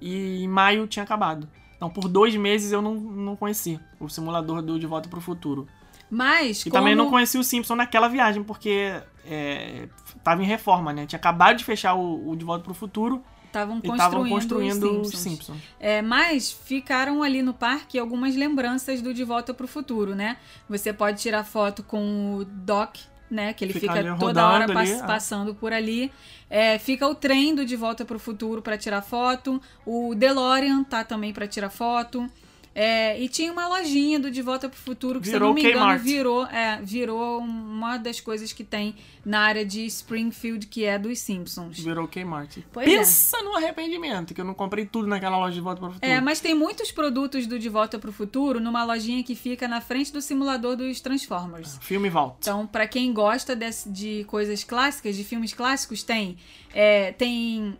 e 0.00 0.42
em 0.42 0.48
maio 0.48 0.88
tinha 0.88 1.04
acabado. 1.04 1.48
Então, 1.80 1.88
por 1.88 2.08
dois 2.08 2.36
meses 2.36 2.72
eu 2.72 2.82
não, 2.82 2.94
não 2.94 3.34
conheci 3.34 3.80
o 3.98 4.06
simulador 4.06 4.60
do 4.60 4.78
De 4.78 4.86
Volta 4.86 5.08
pro 5.08 5.18
Futuro. 5.18 5.66
Mas, 6.10 6.60
E 6.60 6.64
como... 6.64 6.74
também 6.74 6.94
não 6.94 7.08
conheci 7.08 7.38
o 7.38 7.42
Simpson 7.42 7.74
naquela 7.74 8.06
viagem, 8.06 8.42
porque 8.42 9.00
é, 9.24 9.88
tava 10.22 10.42
em 10.42 10.46
reforma, 10.46 10.92
né? 10.92 11.06
Tinha 11.06 11.18
acabado 11.18 11.56
de 11.56 11.64
fechar 11.64 11.94
o, 11.94 12.28
o 12.28 12.36
De 12.36 12.44
Volta 12.44 12.64
pro 12.64 12.74
Futuro 12.74 13.24
estavam 13.46 13.80
construindo, 13.80 14.30
construindo 14.30 15.00
os 15.00 15.08
Simpsons. 15.08 15.22
Simpsons. 15.22 15.58
É, 15.78 16.00
mas 16.02 16.52
ficaram 16.52 17.22
ali 17.22 17.42
no 17.42 17.52
parque 17.52 17.98
algumas 17.98 18.36
lembranças 18.36 19.02
do 19.02 19.12
De 19.12 19.24
Volta 19.24 19.52
pro 19.52 19.66
Futuro, 19.66 20.14
né? 20.14 20.36
Você 20.68 20.92
pode 20.92 21.20
tirar 21.20 21.44
foto 21.44 21.82
com 21.82 22.36
o 22.36 22.44
Doc, 22.44 22.96
né? 23.30 23.52
Que 23.52 23.64
ele 23.64 23.72
Fica 23.72 23.94
fica, 23.94 24.16
toda 24.16 24.48
hora 24.48 24.66
pass- 24.66 24.90
ali, 24.90 25.00
é. 25.00 25.06
passando 25.06 25.54
por 25.54 25.72
ali. 25.72 26.10
É, 26.48 26.78
fica 26.78 27.06
o 27.06 27.14
trem 27.14 27.54
do 27.54 27.64
De 27.64 27.76
Volta 27.76 28.04
pro 28.04 28.18
Futuro 28.18 28.60
para 28.60 28.76
tirar 28.76 29.02
foto. 29.02 29.62
O 29.86 30.14
DeLorean 30.16 30.82
tá 30.82 31.04
também 31.04 31.32
para 31.32 31.46
tirar 31.46 31.70
foto. 31.70 32.28
É, 32.72 33.20
e 33.20 33.28
tinha 33.28 33.52
uma 33.52 33.66
lojinha 33.66 34.20
do 34.20 34.30
De 34.30 34.40
Volta 34.42 34.68
pro 34.68 34.78
Futuro 34.78 35.20
que, 35.20 35.26
se 35.26 35.32
eu 35.32 35.40
Virou 35.40 35.48
não 35.48 35.54
me 35.54 35.60
engano, 35.68 35.98
virou, 35.98 36.46
é, 36.46 36.80
virou 36.80 37.38
uma 37.40 37.96
das 37.98 38.20
coisas 38.20 38.52
que 38.52 38.62
tem 38.62 38.94
na 39.24 39.40
área 39.40 39.64
de 39.66 39.84
Springfield, 39.86 40.68
que 40.68 40.84
é 40.84 40.96
dos 40.96 41.18
Simpsons. 41.18 41.80
Virou 41.80 42.06
Kmart. 42.06 42.58
Pois 42.72 42.86
é. 42.86 42.98
Pensa 42.98 43.42
no 43.42 43.56
arrependimento, 43.56 44.32
que 44.32 44.40
eu 44.40 44.44
não 44.44 44.54
comprei 44.54 44.86
tudo 44.86 45.08
naquela 45.08 45.36
loja 45.36 45.54
de 45.56 45.60
Volta 45.60 45.80
pro 45.80 45.90
Futuro. 45.92 46.10
É, 46.10 46.20
mas 46.20 46.38
tem 46.38 46.54
muitos 46.54 46.92
produtos 46.92 47.44
do 47.48 47.58
De 47.58 47.68
Volta 47.68 47.98
pro 47.98 48.12
Futuro 48.12 48.60
numa 48.60 48.84
lojinha 48.84 49.22
que 49.24 49.34
fica 49.34 49.66
na 49.66 49.80
frente 49.80 50.12
do 50.12 50.22
simulador 50.22 50.76
dos 50.76 51.00
Transformers. 51.00 51.76
Filme 51.80 52.08
Vault. 52.08 52.36
Então, 52.40 52.68
pra 52.68 52.86
quem 52.86 53.12
gosta 53.12 53.56
desse- 53.56 53.88
de 53.90 54.22
coisas 54.28 54.62
clássicas, 54.62 55.16
de 55.16 55.24
filmes 55.24 55.52
clássicos, 55.52 56.04
tem 56.04 56.36
é, 56.72 57.10
tem 57.12 57.76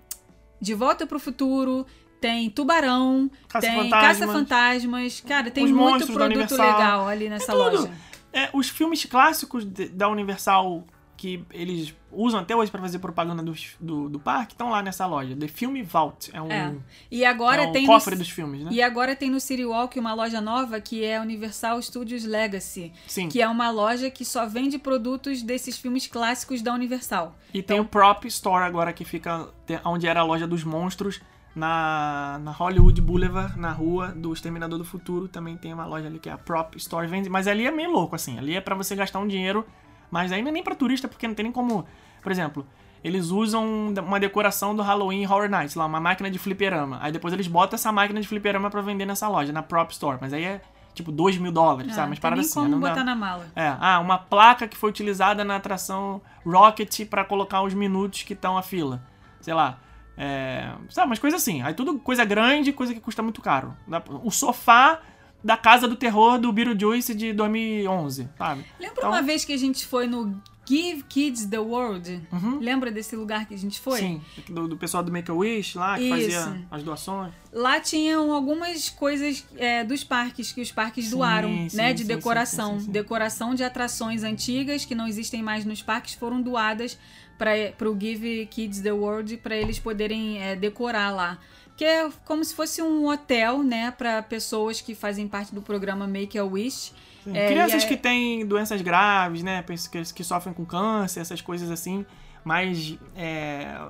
De 0.60 0.74
Volta 0.74 1.06
pro 1.06 1.20
Futuro, 1.20 1.86
tem 2.20 2.50
Tubarão, 2.50 3.28
tem 3.28 3.40
Caça-Fantasmas. 3.48 4.18
Caça-Fantasmas. 4.50 5.20
Cara, 5.26 5.50
tem 5.50 5.64
Os 5.64 5.70
muito 5.70 6.06
produto 6.12 6.50
legal 6.52 7.08
ali 7.08 7.28
nessa 7.28 7.52
tudo. 7.52 7.58
loja. 7.76 7.90
É, 8.32 8.48
os 8.52 8.68
filmes 8.68 9.04
clássicos 9.04 9.64
de- 9.64 9.88
da 9.88 10.08
Universal 10.08 10.84
que 11.16 11.44
eles 11.52 11.94
usam 12.10 12.40
até 12.40 12.56
hoje 12.56 12.70
pra 12.70 12.80
fazer 12.80 12.98
propaganda 12.98 13.42
dos- 13.42 13.72
do, 13.78 14.08
do 14.08 14.18
parque 14.18 14.54
estão 14.54 14.70
lá 14.70 14.82
nessa 14.82 15.04
loja. 15.04 15.36
The 15.36 15.48
Film 15.48 15.82
Vault. 15.84 16.30
É 16.32 16.40
um, 16.40 16.50
É. 16.50 16.74
E 17.10 17.24
agora 17.26 17.64
é 17.64 17.66
um 17.68 17.72
tem 17.72 17.84
cofre 17.84 18.14
no, 18.14 18.20
dos 18.20 18.30
filmes, 18.30 18.62
né? 18.62 18.70
E 18.72 18.80
agora 18.80 19.14
tem 19.14 19.28
no 19.28 19.38
City 19.38 19.64
Walk 19.66 19.98
uma 20.00 20.14
loja 20.14 20.40
nova 20.40 20.80
que 20.80 21.04
é 21.04 21.18
a 21.18 21.20
Universal 21.20 21.82
Studios 21.82 22.24
Legacy, 22.24 22.90
Sim. 23.06 23.28
que 23.28 23.42
é 23.42 23.46
uma 23.48 23.70
loja 23.70 24.10
que 24.10 24.24
só 24.24 24.46
vende 24.46 24.78
produtos 24.78 25.42
desses 25.42 25.76
filmes 25.76 26.06
clássicos 26.06 26.62
da 26.62 26.72
Universal. 26.72 27.36
E 27.52 27.62
tem 27.62 27.78
o 27.78 27.84
Prop 27.84 28.24
Store 28.24 28.64
agora 28.64 28.90
que 28.90 29.04
fica 29.04 29.46
onde 29.84 30.06
era 30.06 30.20
a 30.20 30.24
loja 30.24 30.46
dos 30.46 30.64
monstros 30.64 31.20
na, 31.54 32.38
na 32.42 32.50
Hollywood 32.52 33.00
Boulevard, 33.00 33.58
na 33.58 33.72
rua 33.72 34.08
do 34.08 34.32
Exterminador 34.32 34.78
do 34.78 34.84
Futuro. 34.84 35.28
Também 35.28 35.56
tem 35.56 35.72
uma 35.72 35.86
loja 35.86 36.06
ali 36.06 36.18
que 36.18 36.28
é 36.28 36.32
a 36.32 36.38
Prop 36.38 36.74
Store. 36.76 37.06
Vende, 37.06 37.28
mas 37.28 37.46
ali 37.48 37.66
é 37.66 37.70
meio 37.70 37.90
louco, 37.90 38.14
assim. 38.14 38.38
Ali 38.38 38.54
é 38.56 38.60
pra 38.60 38.74
você 38.74 38.94
gastar 38.94 39.18
um 39.18 39.26
dinheiro, 39.26 39.66
mas 40.10 40.32
ainda 40.32 40.50
nem 40.50 40.62
pra 40.62 40.74
turista, 40.74 41.08
porque 41.08 41.26
não 41.26 41.34
tem 41.34 41.44
nem 41.44 41.52
como. 41.52 41.84
Por 42.22 42.30
exemplo, 42.30 42.66
eles 43.02 43.30
usam 43.30 43.92
uma 44.04 44.20
decoração 44.20 44.74
do 44.76 44.82
Halloween 44.82 45.24
Horror 45.26 45.48
Nights, 45.48 45.74
lá, 45.74 45.86
uma 45.86 46.00
máquina 46.00 46.30
de 46.30 46.38
fliperama. 46.38 46.98
Aí 47.00 47.10
depois 47.12 47.32
eles 47.34 47.46
botam 47.46 47.74
essa 47.76 47.90
máquina 47.90 48.20
de 48.20 48.28
fliperama 48.28 48.70
pra 48.70 48.80
vender 48.80 49.06
nessa 49.06 49.28
loja, 49.28 49.52
na 49.52 49.62
Prop 49.62 49.90
Store. 49.90 50.18
Mas 50.20 50.32
aí 50.32 50.44
é 50.44 50.60
tipo 50.94 51.10
2 51.10 51.38
mil 51.38 51.50
dólares, 51.52 51.92
Ah, 51.92 51.94
sabe? 51.94 52.18
Mas 52.20 52.32
nem 52.32 52.40
assim. 52.40 52.54
como 52.54 52.68
não 52.68 52.80
dá- 52.80 52.88
botar 52.90 53.04
na 53.04 53.14
mala. 53.14 53.46
é, 53.56 53.74
ah, 53.80 53.98
uma 54.00 54.18
placa 54.18 54.66
que 54.68 54.76
foi 54.76 54.90
utilizada 54.90 55.44
na 55.44 55.56
atração 55.56 56.20
Rocket 56.44 57.06
pra 57.08 57.24
colocar 57.24 57.62
os 57.62 57.72
minutos 57.72 58.22
que 58.22 58.32
estão 58.34 58.58
a 58.58 58.62
fila. 58.62 59.00
Sei 59.40 59.54
lá. 59.54 59.78
É, 60.22 60.74
sabe, 60.90 61.06
umas 61.06 61.18
coisas 61.18 61.40
assim. 61.40 61.62
Aí 61.62 61.72
tudo 61.72 61.98
coisa 61.98 62.26
grande, 62.26 62.72
coisa 62.74 62.92
que 62.92 63.00
custa 63.00 63.22
muito 63.22 63.40
caro. 63.40 63.74
O 64.22 64.30
sofá 64.30 65.00
da 65.42 65.56
Casa 65.56 65.88
do 65.88 65.96
Terror 65.96 66.38
do 66.38 66.52
Beetlejuice 66.52 67.14
de 67.14 67.32
2011, 67.32 68.28
sabe? 68.36 68.66
Lembra 68.78 68.96
Então- 68.98 69.10
uma 69.10 69.22
vez 69.22 69.46
que 69.46 69.52
a 69.54 69.56
gente 69.56 69.86
foi 69.86 70.06
no 70.06 70.38
Give 70.70 71.02
Kids 71.08 71.46
the 71.46 71.58
World? 71.58 72.20
Uhum. 72.30 72.60
Lembra 72.60 72.92
desse 72.92 73.16
lugar 73.16 73.44
que 73.44 73.54
a 73.54 73.58
gente 73.58 73.80
foi? 73.80 73.98
Sim, 73.98 74.20
do, 74.48 74.68
do 74.68 74.76
pessoal 74.76 75.02
do 75.02 75.10
Make-A-Wish 75.10 75.76
lá, 75.76 75.96
que 75.96 76.04
Isso. 76.04 76.10
fazia 76.10 76.66
as 76.70 76.82
doações. 76.84 77.32
Lá 77.52 77.80
tinham 77.80 78.32
algumas 78.32 78.88
coisas 78.88 79.44
é, 79.56 79.82
dos 79.82 80.04
parques 80.04 80.52
que 80.52 80.60
os 80.60 80.70
parques 80.70 81.06
Sim, 81.06 81.10
doaram, 81.10 81.68
sim, 81.68 81.76
né? 81.76 81.92
De 81.92 82.02
sim, 82.02 82.06
decoração. 82.06 82.78
Decoração 82.78 83.52
de 83.52 83.64
atrações 83.64 84.22
antigas 84.22 84.84
que 84.84 84.94
não 84.94 85.08
existem 85.08 85.42
mais 85.42 85.64
nos 85.64 85.82
parques 85.82 86.14
foram 86.14 86.40
doadas 86.40 86.96
para 87.36 87.90
o 87.90 87.98
Give 87.98 88.46
Kids 88.46 88.80
the 88.80 88.92
World 88.92 89.38
para 89.38 89.56
eles 89.56 89.80
poderem 89.80 90.40
é, 90.40 90.54
decorar 90.54 91.10
lá. 91.10 91.38
Que 91.80 91.84
é 91.86 92.10
como 92.26 92.44
se 92.44 92.54
fosse 92.54 92.82
um 92.82 93.06
hotel, 93.06 93.62
né? 93.62 93.90
Para 93.90 94.22
pessoas 94.22 94.82
que 94.82 94.94
fazem 94.94 95.26
parte 95.26 95.54
do 95.54 95.62
programa 95.62 96.06
Make 96.06 96.38
a 96.38 96.44
Wish. 96.44 96.92
Sim, 97.24 97.34
É, 97.34 97.48
Crianças 97.48 97.84
é- 97.84 97.86
que 97.88 97.96
têm 97.96 98.44
doenças 98.44 98.82
graves, 98.82 99.42
né? 99.42 99.62
pessoas 99.62 99.88
Que, 99.88 100.16
que 100.16 100.22
sofrem 100.22 100.52
com 100.52 100.62
câncer, 100.66 101.20
essas 101.20 101.40
coisas 101.40 101.70
assim. 101.70 102.04
Mas 102.44 102.98
é, 103.16 103.80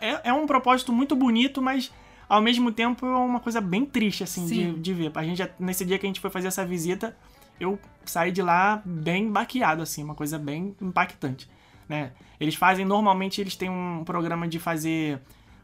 é, 0.00 0.20
é 0.24 0.32
um 0.32 0.44
propósito 0.44 0.92
muito 0.92 1.14
bonito, 1.14 1.62
mas 1.62 1.92
ao 2.28 2.42
mesmo 2.42 2.72
tempo 2.72 3.06
é 3.06 3.16
uma 3.16 3.38
coisa 3.38 3.60
bem 3.60 3.86
triste, 3.86 4.24
assim, 4.24 4.44
de, 4.46 4.72
de 4.80 4.92
ver. 4.92 5.12
A 5.14 5.22
gente, 5.22 5.38
já- 5.38 5.50
nesse 5.56 5.84
dia 5.84 6.00
que 6.00 6.06
a 6.06 6.08
gente 6.08 6.18
foi 6.18 6.30
fazer 6.30 6.48
essa 6.48 6.66
visita, 6.66 7.16
eu 7.60 7.78
saí 8.04 8.32
de 8.32 8.42
lá 8.42 8.82
bem 8.84 9.30
baqueado, 9.30 9.82
assim, 9.82 10.02
uma 10.02 10.16
coisa 10.16 10.36
bem 10.36 10.74
impactante, 10.82 11.48
né? 11.88 12.10
Eles 12.40 12.56
fazem, 12.56 12.84
normalmente, 12.84 13.40
eles 13.40 13.54
têm 13.54 13.70
um 13.70 14.02
programa 14.04 14.48
de 14.48 14.58
fazer 14.58 15.20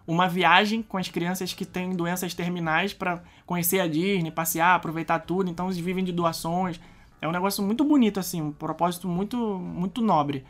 uma 0.06 0.28
viagem 0.28 0.82
com 0.82 0.96
as 0.96 1.08
crianças 1.08 1.52
que 1.52 1.64
têm 1.64 1.90
doenças 1.90 2.32
terminais 2.32 2.92
pra 2.92 3.22
conhecer 3.44 3.80
a 3.80 3.88
Disney, 3.88 4.30
passear, 4.30 4.76
aproveitar 4.76 5.18
tudo. 5.20 5.50
Então 5.50 5.66
eles 5.66 5.78
vivem 5.78 6.04
de 6.04 6.12
doações. 6.12 6.80
É 7.20 7.26
um 7.26 7.32
negócio 7.32 7.62
muito 7.62 7.82
bonito, 7.84 8.20
assim, 8.20 8.40
um 8.40 8.52
propósito 8.52 9.08
muito, 9.08 9.36
muito 9.36 10.00
nobre. 10.00 10.44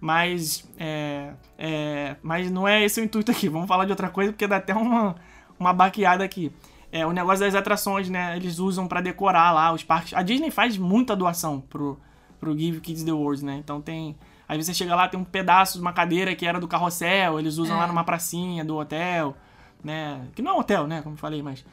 Mas, 0.00 0.68
é, 0.78 1.34
é, 1.58 2.16
mas 2.22 2.50
não 2.50 2.66
é 2.66 2.82
esse 2.82 3.00
o 3.00 3.04
intuito 3.04 3.30
aqui. 3.30 3.48
Vamos 3.48 3.68
falar 3.68 3.84
de 3.84 3.90
outra 3.92 4.08
coisa, 4.08 4.32
porque 4.32 4.46
dá 4.46 4.56
até 4.56 4.74
uma, 4.74 5.14
uma 5.58 5.72
baqueada 5.72 6.24
aqui. 6.24 6.50
É, 6.90 7.06
o 7.06 7.12
negócio 7.12 7.40
das 7.44 7.54
atrações, 7.54 8.10
né? 8.10 8.36
Eles 8.36 8.58
usam 8.58 8.86
pra 8.88 9.00
decorar 9.00 9.52
lá 9.52 9.72
os 9.72 9.84
parques. 9.84 10.12
A 10.14 10.22
Disney 10.22 10.50
faz 10.50 10.76
muita 10.76 11.14
doação 11.14 11.60
pro, 11.60 11.98
pro 12.40 12.56
Give 12.58 12.80
Kids 12.80 13.04
the 13.04 13.12
World, 13.12 13.44
né? 13.44 13.56
Então 13.56 13.80
tem. 13.80 14.16
Aí 14.52 14.62
você 14.62 14.74
chega 14.74 14.94
lá, 14.94 15.08
tem 15.08 15.18
um 15.18 15.24
pedaço 15.24 15.78
de 15.78 15.80
uma 15.80 15.94
cadeira 15.94 16.34
que 16.34 16.46
era 16.46 16.60
do 16.60 16.68
carrossel, 16.68 17.38
eles 17.40 17.56
usam 17.56 17.74
É. 17.76 17.80
lá 17.80 17.86
numa 17.86 18.04
pracinha 18.04 18.62
do 18.62 18.76
hotel, 18.76 19.34
né? 19.82 20.28
Que 20.34 20.42
não 20.42 20.50
é 20.50 20.54
um 20.54 20.58
hotel, 20.58 20.86
né? 20.86 21.00
Como 21.00 21.14
eu 21.14 21.18
falei, 21.18 21.42
mas 21.42 21.64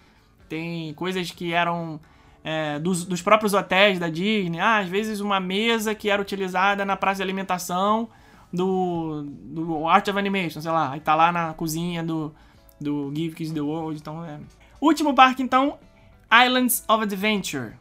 tem 0.48 0.94
coisas 0.94 1.30
que 1.30 1.52
eram 1.52 2.00
é, 2.42 2.80
dos, 2.80 3.04
dos 3.04 3.22
próprios 3.22 3.54
hotéis 3.54 4.00
da 4.00 4.08
Disney. 4.08 4.62
Ah, 4.62 4.78
às 4.78 4.88
vezes 4.88 5.20
uma 5.20 5.42
mesa 5.42 5.94
que 5.94 6.10
era 6.10 6.22
utilizada 6.22 6.86
na 6.86 6.96
praça 6.96 7.18
de 7.18 7.24
alimentação 7.24 8.08
do, 8.52 9.26
do 9.28 9.86
Art 9.86 10.08
of 10.08 10.18
Animation, 10.18 10.62
sei 10.62 10.72
lá. 10.72 10.92
Aí 10.94 11.02
tá 11.02 11.14
lá 11.16 11.34
na 11.34 11.54
cozinha 11.54 12.02
do, 12.02 12.34
do 12.80 13.12
Give 13.14 13.36
Kids 13.36 13.52
the 13.52 13.60
World. 13.60 14.00
Então, 14.00 14.24
é. 14.24 14.40
Último 14.80 15.14
parque, 15.14 15.44
então, 15.44 15.78
Islands 16.32 16.86
of 16.88 17.04
Adventure. 17.04 17.74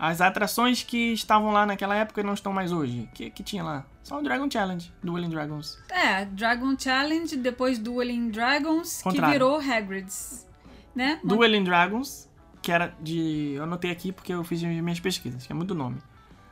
As 0.00 0.22
atrações 0.22 0.82
que 0.82 1.12
estavam 1.12 1.50
lá 1.52 1.66
naquela 1.66 1.94
época 1.94 2.22
e 2.22 2.24
não 2.24 2.32
estão 2.32 2.54
mais 2.54 2.72
hoje. 2.72 3.02
O 3.02 3.14
que, 3.14 3.28
que 3.28 3.42
tinha 3.42 3.62
lá? 3.62 3.84
Só 4.02 4.18
o 4.18 4.22
Dragon 4.22 4.50
Challenge, 4.50 4.90
Dueling 5.02 5.28
Dragons. 5.28 5.78
É, 5.90 6.24
Dragon 6.24 6.74
Challenge, 6.78 7.36
depois 7.36 7.78
Dueling 7.78 8.30
Dragons, 8.30 9.02
Contrário. 9.02 9.26
que 9.26 9.32
virou 9.32 9.60
Hagrid's. 9.60 10.48
Né? 10.94 11.20
Dueling 11.22 11.64
Dragons, 11.64 12.30
que 12.62 12.72
era 12.72 12.94
de. 12.98 13.52
Eu 13.56 13.64
anotei 13.64 13.90
aqui 13.90 14.10
porque 14.10 14.32
eu 14.32 14.42
fiz 14.42 14.64
as 14.64 14.70
minhas 14.70 14.98
pesquisas, 14.98 15.46
que 15.46 15.52
é 15.52 15.54
muito 15.54 15.74
nome. 15.74 15.98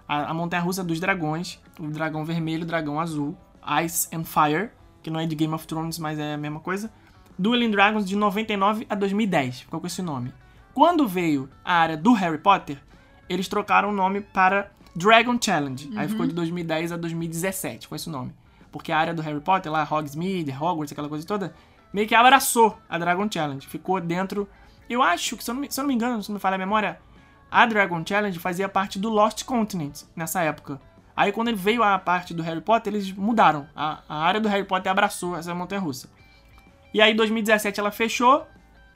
A, 0.06 0.30
a 0.30 0.34
montanha 0.34 0.62
russa 0.62 0.84
dos 0.84 1.00
dragões, 1.00 1.58
o 1.80 1.86
dragão 1.86 2.26
vermelho, 2.26 2.64
o 2.64 2.66
dragão 2.66 3.00
azul, 3.00 3.34
Ice 3.82 4.14
and 4.14 4.24
Fire, 4.24 4.68
que 5.02 5.08
não 5.08 5.18
é 5.18 5.26
de 5.26 5.34
Game 5.34 5.54
of 5.54 5.66
Thrones, 5.66 5.98
mas 5.98 6.18
é 6.18 6.34
a 6.34 6.38
mesma 6.38 6.60
coisa. 6.60 6.92
Dueling 7.38 7.70
Dragons 7.70 8.04
de 8.06 8.14
99 8.14 8.86
a 8.90 8.94
2010, 8.94 9.60
ficou 9.60 9.80
com 9.80 9.86
esse 9.86 10.02
nome. 10.02 10.34
Quando 10.74 11.08
veio 11.08 11.48
a 11.64 11.72
área 11.72 11.96
do 11.96 12.12
Harry 12.12 12.38
Potter, 12.38 12.78
eles 13.28 13.48
trocaram 13.48 13.90
o 13.90 13.92
nome 13.92 14.20
para 14.20 14.70
Dragon 14.94 15.38
Challenge. 15.40 15.90
Aí 15.96 16.08
ficou 16.08 16.26
de 16.26 16.32
2010 16.32 16.92
a 16.92 16.96
2017 16.96 17.88
com 17.88 17.94
esse 17.94 18.08
nome. 18.10 18.32
Porque 18.70 18.92
a 18.92 18.98
área 18.98 19.14
do 19.14 19.22
Harry 19.22 19.40
Potter, 19.40 19.70
lá, 19.70 19.86
Hogsmeade, 19.88 20.50
Hogwarts, 20.50 20.92
aquela 20.92 21.08
coisa 21.08 21.26
toda, 21.26 21.54
meio 21.92 22.06
que 22.06 22.14
abraçou 22.14 22.78
a 22.88 22.98
Dragon 22.98 23.28
Challenge. 23.30 23.66
Ficou 23.66 24.00
dentro 24.00 24.48
Eu 24.88 25.02
acho 25.02 25.36
que, 25.36 25.44
se 25.44 25.50
eu 25.50 25.54
não 25.54 25.62
me, 25.62 25.70
se 25.70 25.78
eu 25.78 25.82
não 25.82 25.88
me 25.88 25.94
engano, 25.94 26.22
se 26.22 26.28
não 26.28 26.34
me 26.34 26.40
falha 26.40 26.56
a 26.56 26.58
memória, 26.58 26.98
a 27.50 27.64
Dragon 27.66 28.02
Challenge 28.06 28.38
fazia 28.38 28.68
parte 28.68 28.98
do 28.98 29.08
Lost 29.08 29.44
Continent 29.44 30.02
nessa 30.14 30.42
época. 30.42 30.80
Aí 31.16 31.32
quando 31.32 31.48
ele 31.48 31.56
veio 31.56 31.82
a 31.82 31.98
parte 31.98 32.32
do 32.32 32.42
Harry 32.42 32.60
Potter, 32.60 32.92
eles 32.92 33.10
mudaram. 33.10 33.66
A, 33.74 34.02
a 34.08 34.18
área 34.18 34.40
do 34.40 34.48
Harry 34.48 34.64
Potter 34.64 34.90
abraçou 34.90 35.36
essa 35.36 35.54
montanha 35.54 35.80
russa. 35.80 36.08
E 36.94 37.00
aí 37.00 37.12
em 37.12 37.16
2017 37.16 37.80
ela 37.80 37.90
fechou. 37.90 38.46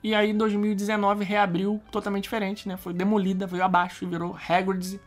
E 0.03 0.13
aí 0.13 0.31
em 0.31 0.37
2019 0.37 1.23
reabriu 1.23 1.81
totalmente 1.89 2.23
diferente, 2.23 2.67
né? 2.67 2.75
Foi 2.75 2.93
demolida, 2.93 3.47
veio 3.47 3.63
abaixo 3.63 4.03
e 4.03 4.07
virou 4.07 4.37
Hagrid's 4.49 4.99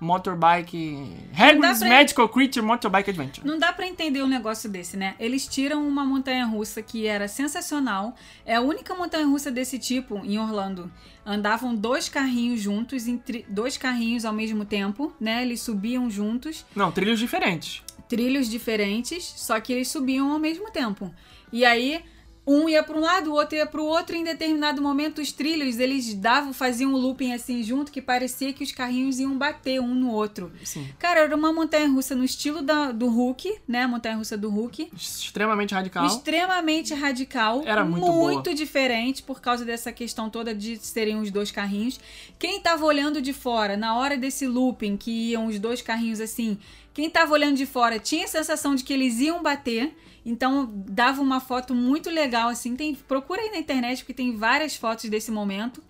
Motorbike. 0.00 1.12
Hagrid's 1.36 1.78
pra- 1.80 1.88
Magical 1.88 2.28
Creature 2.28 2.64
Motorbike 2.64 3.10
Adventure. 3.10 3.46
Não 3.46 3.58
dá 3.58 3.72
pra 3.72 3.86
entender 3.86 4.22
um 4.22 4.28
negócio 4.28 4.70
desse, 4.70 4.96
né? 4.96 5.14
Eles 5.18 5.46
tiram 5.46 5.86
uma 5.86 6.04
montanha 6.04 6.46
russa 6.46 6.80
que 6.82 7.06
era 7.06 7.26
sensacional. 7.28 8.14
É 8.46 8.54
a 8.54 8.60
única 8.60 8.94
montanha 8.94 9.26
russa 9.26 9.50
desse 9.50 9.78
tipo 9.78 10.18
em 10.24 10.38
Orlando. 10.38 10.90
Andavam 11.26 11.74
dois 11.74 12.08
carrinhos 12.08 12.60
juntos, 12.60 13.06
em 13.06 13.18
tri- 13.18 13.44
dois 13.48 13.76
carrinhos 13.76 14.24
ao 14.24 14.32
mesmo 14.32 14.64
tempo, 14.64 15.12
né? 15.20 15.42
Eles 15.42 15.60
subiam 15.60 16.08
juntos, 16.08 16.64
Não, 16.74 16.90
trilhos 16.90 17.18
diferentes. 17.18 17.82
trilhos 18.08 18.48
diferentes, 18.48 19.24
só 19.36 19.60
que 19.60 19.72
eles 19.72 19.88
subiam 19.88 20.30
ao 20.32 20.38
mesmo 20.38 20.70
tempo. 20.70 21.12
E 21.52 21.64
aí 21.64 22.02
um 22.48 22.66
ia 22.66 22.82
para 22.82 22.96
um 22.96 23.00
lado, 23.00 23.30
o 23.30 23.34
outro 23.34 23.56
ia 23.56 23.66
para 23.66 23.80
o 23.80 23.84
outro. 23.84 24.16
E 24.16 24.20
em 24.20 24.24
determinado 24.24 24.80
momento, 24.80 25.20
os 25.20 25.30
trilhos 25.30 25.78
eles 25.78 26.14
davam, 26.14 26.54
faziam 26.54 26.92
um 26.92 26.96
looping 26.96 27.32
assim 27.32 27.62
junto 27.62 27.92
que 27.92 28.00
parecia 28.00 28.54
que 28.54 28.64
os 28.64 28.72
carrinhos 28.72 29.20
iam 29.20 29.36
bater 29.36 29.80
um 29.80 29.94
no 29.94 30.10
outro. 30.10 30.50
Sim. 30.64 30.88
Cara, 30.98 31.20
era 31.20 31.36
uma 31.36 31.52
montanha 31.52 31.86
russa 31.86 32.14
no 32.14 32.24
estilo 32.24 32.62
da, 32.62 32.90
do 32.90 33.08
Hulk, 33.08 33.58
né? 33.68 33.82
A 33.82 33.88
montanha 33.88 34.16
russa 34.16 34.36
do 34.36 34.48
Hulk. 34.48 34.90
Extremamente 34.96 35.74
radical. 35.74 36.06
Extremamente 36.06 36.94
radical. 36.94 37.62
Era 37.66 37.84
muito 37.84 38.06
boa. 38.06 38.32
Muito 38.32 38.54
diferente 38.54 39.22
por 39.22 39.42
causa 39.42 39.64
dessa 39.64 39.92
questão 39.92 40.30
toda 40.30 40.54
de 40.54 40.78
serem 40.78 41.20
os 41.20 41.30
dois 41.30 41.50
carrinhos. 41.50 42.00
Quem 42.38 42.60
tava 42.60 42.86
olhando 42.86 43.20
de 43.20 43.34
fora, 43.34 43.76
na 43.76 43.94
hora 43.94 44.16
desse 44.16 44.46
looping, 44.46 44.96
que 44.96 45.30
iam 45.32 45.46
os 45.46 45.58
dois 45.58 45.82
carrinhos 45.82 46.20
assim, 46.20 46.58
quem 46.94 47.10
tava 47.10 47.32
olhando 47.32 47.56
de 47.56 47.66
fora 47.66 47.98
tinha 47.98 48.24
a 48.24 48.28
sensação 48.28 48.74
de 48.74 48.82
que 48.82 48.92
eles 48.92 49.20
iam 49.20 49.42
bater. 49.42 49.94
Então 50.30 50.70
dava 50.86 51.22
uma 51.22 51.40
foto 51.40 51.74
muito 51.74 52.10
legal, 52.10 52.48
assim. 52.50 52.76
Tem, 52.76 52.94
procura 52.94 53.40
aí 53.40 53.50
na 53.50 53.56
internet, 53.58 54.00
porque 54.00 54.12
tem 54.12 54.36
várias 54.36 54.76
fotos 54.76 55.08
desse 55.08 55.30
momento. 55.30 55.82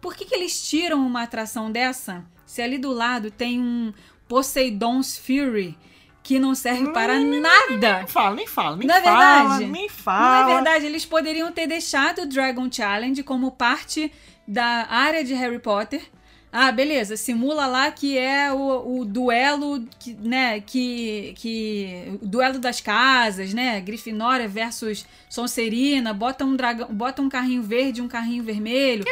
Por 0.00 0.14
que, 0.14 0.26
que 0.26 0.34
eles 0.34 0.68
tiram 0.68 1.04
uma 1.06 1.22
atração 1.22 1.72
dessa? 1.72 2.24
Se 2.44 2.60
ali 2.60 2.76
do 2.78 2.92
lado 2.92 3.30
tem 3.30 3.58
um 3.60 3.92
Poseidon's 4.28 5.16
Fury 5.18 5.76
que 6.22 6.38
não 6.38 6.54
serve 6.54 6.92
para 6.92 7.18
nada. 7.18 7.98
Nem 7.98 8.06
fala, 8.06 8.34
nem 8.36 8.46
fala, 8.46 8.76
nem 8.76 8.86
Não 8.86 8.94
é 8.94 9.02
fala, 9.02 9.48
verdade? 9.48 9.66
nem 9.72 9.82
Não 9.82 9.88
fala. 9.88 10.50
é 10.50 10.54
verdade, 10.54 10.84
eles 10.86 11.06
poderiam 11.06 11.50
ter 11.50 11.66
deixado 11.66 12.22
o 12.22 12.26
Dragon 12.26 12.70
Challenge 12.70 13.22
como 13.22 13.50
parte 13.52 14.12
da 14.46 14.86
área 14.90 15.24
de 15.24 15.32
Harry 15.32 15.58
Potter. 15.58 16.02
Ah, 16.50 16.72
beleza, 16.72 17.16
simula 17.16 17.66
lá 17.66 17.90
que 17.90 18.16
é 18.16 18.50
o, 18.52 19.00
o 19.00 19.04
duelo, 19.04 19.84
que, 19.98 20.14
né, 20.14 20.60
que, 20.60 21.34
que... 21.36 22.18
O 22.22 22.26
duelo 22.26 22.58
das 22.58 22.80
casas, 22.80 23.52
né? 23.52 23.80
Grifinória 23.80 24.48
versus 24.48 25.04
Sonserina, 25.28 26.14
bota 26.14 26.44
um 26.44 26.56
dragão, 26.56 26.88
bota 26.90 27.20
um 27.20 27.28
carrinho 27.28 27.62
verde 27.62 28.00
e 28.00 28.02
um 28.02 28.08
carrinho 28.08 28.42
vermelho. 28.42 29.04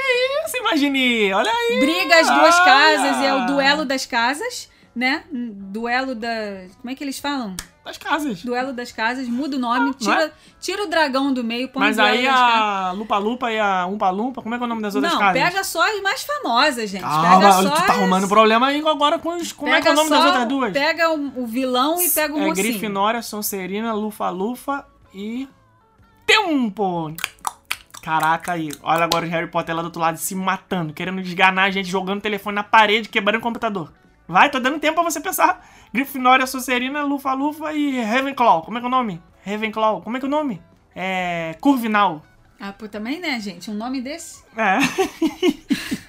Você 0.47 0.59
imagine, 0.59 1.33
olha 1.33 1.51
aí. 1.51 1.81
Briga 1.81 2.21
as 2.21 2.27
duas 2.27 2.55
olha. 2.55 2.65
casas, 2.65 3.25
é 3.25 3.35
o 3.35 3.47
duelo 3.47 3.85
das 3.85 4.07
casas, 4.07 4.71
né? 4.97 5.25
Duelo 5.31 6.15
da... 6.15 6.29
Como 6.81 6.91
é 6.91 6.95
que 6.95 7.05
eles 7.05 7.19
falam? 7.19 7.55
Das 7.85 7.99
casas. 7.99 8.43
Duelo 8.43 8.73
das 8.73 8.91
casas, 8.91 9.29
muda 9.29 9.57
o 9.57 9.61
nome, 9.61 9.79
Não 9.81 9.91
é? 9.91 9.95
tira, 9.95 10.33
tira 10.59 10.83
o 10.85 10.87
dragão 10.89 11.33
do 11.33 11.45
meio, 11.45 11.69
põe 11.69 11.81
Mas 11.85 11.99
aí 12.01 12.27
a 12.27 12.91
Lupa 12.91 13.17
Lupa 13.19 13.53
e 13.53 13.61
a 13.61 13.87
Umpa 13.87 14.11
Lumpa, 14.11 14.43
como 14.43 14.55
é 14.55 14.59
que 14.59 14.65
é 14.65 14.67
o 14.67 14.69
nome 14.69 14.83
das 14.83 14.95
outras 14.97 15.13
Não, 15.13 15.21
casas? 15.21 15.41
pega 15.41 15.63
só 15.63 15.89
as 15.95 16.03
mais 16.03 16.23
famosas, 16.25 16.91
gente. 16.91 17.03
Calma, 17.03 17.39
pega 17.39 17.53
só 17.53 17.63
tu 17.63 17.77
tá 17.77 17.85
as- 17.85 17.91
arrumando 17.91 18.27
problema 18.27 18.67
aí 18.69 18.81
agora 18.89 19.21
com 19.21 19.37
os. 19.37 19.53
Como 19.53 19.73
é 19.73 19.81
que 19.81 19.87
é 19.87 19.93
o 19.93 19.95
pega 19.95 20.03
nome 20.03 20.11
das 20.11 20.25
outras 20.27 20.49
duas? 20.49 20.73
Pega 20.73 21.11
o, 21.13 21.43
o 21.43 21.47
vilão 21.47 22.03
e 22.03 22.11
pega 22.11 22.35
o 22.35 22.39
é 22.39 22.47
mocinho. 22.47 22.55
Grifinória, 22.67 23.23
Sonserina, 23.23 23.93
Lufa 23.93 24.31
Lufa 24.31 24.85
e. 25.15 25.49
Tempo! 26.27 27.15
Caraca 28.03 28.53
aí, 28.53 28.69
olha 28.83 29.05
agora 29.05 29.27
o 29.27 29.29
Harry 29.29 29.49
Potter 29.49 29.75
lá 29.75 29.83
do 29.83 29.87
outro 29.87 30.01
lado 30.01 30.17
se 30.17 30.35
matando, 30.35 30.93
querendo 30.93 31.21
desganar 31.23 31.67
a 31.67 31.71
gente, 31.71 31.89
jogando 31.89 32.19
o 32.19 32.23
telefone 32.23 32.55
na 32.57 32.65
parede, 32.65 33.09
quebrando 33.09 33.39
o 33.39 33.43
computador. 33.43 33.93
Vai, 34.29 34.51
tô 34.51 34.59
dando 34.59 34.81
tempo 34.81 34.95
pra 34.95 35.05
você 35.05 35.21
pensar. 35.21 35.65
Grifinória, 35.93 36.47
Sonserina, 36.47 37.03
Lufa 37.05 37.33
Lufa 37.33 37.73
e 37.73 38.03
Ravenclaw. 38.03 38.63
Como 38.63 38.79
é 38.79 38.81
que 38.81 38.87
é 38.87 38.89
o 38.89 38.91
nome? 38.91 39.23
Ravenclaw. 39.45 40.03
Como 40.03 40.17
é 40.17 40.21
que 40.21 40.27
é 40.27 40.29
o 40.29 40.31
nome? 40.31 40.61
É. 40.95 41.55
Curvinal. 41.61 42.23
Ah, 42.59 42.73
pô, 42.73 42.89
também, 42.89 43.21
né, 43.21 43.39
gente? 43.39 43.71
Um 43.71 43.75
nome 43.75 44.01
desse? 44.01 44.43
É. 44.57 44.79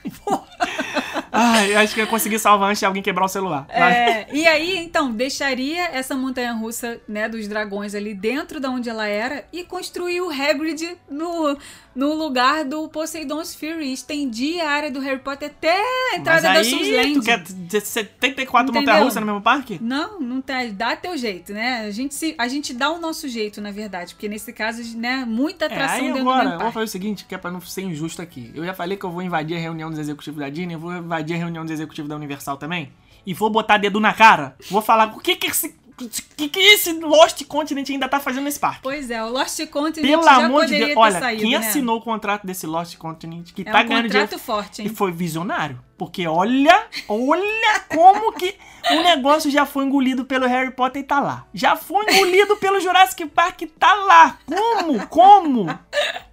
Ai, 1.39 1.75
acho 1.75 1.93
que 1.93 2.01
eu 2.01 2.07
consegui 2.07 2.39
salvar 2.39 2.69
antes 2.69 2.79
de 2.79 2.85
alguém 2.85 3.03
quebrar 3.03 3.25
o 3.25 3.27
celular. 3.27 3.67
É, 3.69 4.25
e 4.33 4.47
aí, 4.47 4.77
então, 4.77 5.11
deixaria 5.11 5.83
essa 5.89 6.15
montanha 6.15 6.51
russa, 6.53 6.99
né, 7.07 7.29
dos 7.29 7.47
dragões 7.47 7.93
ali 7.93 8.15
dentro 8.15 8.59
da 8.59 8.71
onde 8.71 8.89
ela 8.89 9.07
era 9.07 9.45
e 9.53 9.63
construir 9.63 10.21
o 10.21 10.31
Hagrid 10.31 10.97
no, 11.07 11.55
no 11.97 12.13
lugar 12.13 12.63
do 12.63 12.87
Poseidon's 12.87 13.55
Fury. 13.55 13.91
Estendia 13.91 14.63
a 14.69 14.71
área 14.71 14.91
do 14.91 14.99
Harry 14.99 15.19
Potter 15.19 15.49
até 15.49 15.73
a 15.75 16.11
Mas 16.11 16.19
entrada 16.19 16.41
da 16.43 16.51
aí, 16.59 16.63
Susland. 16.65 17.13
tu 17.15 17.21
quer 17.23 17.41
dizer 17.41 17.81
74 17.81 18.69
Entendeu? 18.69 18.81
montanhas-russas 18.81 19.19
no 19.19 19.25
mesmo 19.25 19.41
parque? 19.41 19.79
Não, 19.81 20.19
não 20.19 20.39
tem. 20.41 20.73
Dá 20.73 20.95
teu 20.95 21.17
jeito, 21.17 21.51
né? 21.53 21.85
A 21.87 21.91
gente, 21.91 22.13
se, 22.13 22.35
a 22.37 22.47
gente 22.47 22.73
dá 22.73 22.91
o 22.91 22.99
nosso 22.99 23.27
jeito, 23.27 23.59
na 23.59 23.71
verdade. 23.71 24.13
Porque 24.13 24.29
nesse 24.29 24.53
caso, 24.53 24.81
né, 24.97 25.25
muita 25.27 25.65
É, 25.65 25.67
atração 25.67 25.95
aí 25.95 26.01
dentro 26.03 26.23
do 26.23 26.29
agora, 26.29 26.37
mesmo 26.43 26.47
eu 26.47 26.51
vou 26.51 26.59
parque. 26.59 26.73
fazer 26.75 26.85
o 26.85 26.87
seguinte, 26.87 27.25
que 27.27 27.33
é 27.35 27.37
pra 27.37 27.49
não 27.51 27.59
ser 27.61 27.81
injusto 27.81 28.21
aqui. 28.21 28.51
Eu 28.53 28.63
já 28.63 28.73
falei 28.73 28.95
que 28.95 29.03
eu 29.03 29.11
vou 29.11 29.21
invadir 29.23 29.57
a 29.57 29.59
reunião 29.59 29.89
dos 29.89 29.97
executivos 29.99 30.39
da 30.39 30.49
Disney, 30.49 30.75
eu 30.75 30.79
vou 30.79 30.95
invadir 30.95 31.35
a 31.35 31.39
reunião 31.39 31.63
dos 31.63 31.71
executivos 31.71 32.07
da 32.07 32.15
Universal 32.15 32.57
também, 32.57 32.91
e 33.25 33.33
vou 33.33 33.49
botar 33.49 33.77
dedo 33.77 33.99
na 33.99 34.13
cara, 34.13 34.55
vou 34.69 34.81
falar 34.81 35.15
o 35.15 35.19
que 35.19 35.35
que 35.35 35.47
esse, 35.47 35.75
que 35.97 36.47
que 36.49 36.59
esse 36.59 36.93
Lost 36.93 37.43
Continent 37.45 37.89
ainda 37.89 38.07
tá 38.07 38.19
fazendo 38.19 38.43
nesse 38.43 38.59
parque. 38.59 38.81
Pois 38.83 39.09
é, 39.09 39.23
o 39.23 39.29
Lost 39.29 39.65
Continent 39.67 40.07
Pelo 40.07 40.23
já 40.23 40.45
amor 40.45 40.65
de 40.65 40.77
Deus, 40.77 40.93
olha, 40.95 41.19
saído, 41.19 41.41
quem 41.41 41.51
né? 41.51 41.57
assinou 41.57 41.97
o 41.97 42.01
contrato 42.01 42.45
desse 42.45 42.67
Lost 42.67 42.95
Continent, 42.97 43.51
que 43.53 43.63
É 43.63 43.65
tá 43.65 43.81
um 43.81 43.87
ganhando 43.87 44.07
dinheiro, 44.07 44.29
contrato 44.29 44.39
forte, 44.39 44.81
e 44.81 44.85
hein? 44.85 44.93
foi 44.93 45.11
visionário. 45.11 45.79
Porque 45.97 46.27
olha, 46.27 46.87
olha 47.07 47.79
como 47.89 48.31
que 48.33 48.55
o 48.91 49.01
negócio 49.01 49.49
já 49.49 49.65
foi 49.65 49.85
engolido 49.85 50.25
pelo 50.25 50.45
Harry 50.45 50.71
Potter 50.71 51.01
e 51.01 51.05
tá 51.05 51.19
lá. 51.19 51.47
Já 51.53 51.75
foi 51.75 52.05
engolido 52.05 52.55
pelo 52.57 52.79
Jurassic 52.79 53.25
Park 53.25 53.63
e 53.63 53.67
tá 53.67 53.93
lá. 53.93 54.37
Como? 54.45 55.07
Como? 55.07 55.79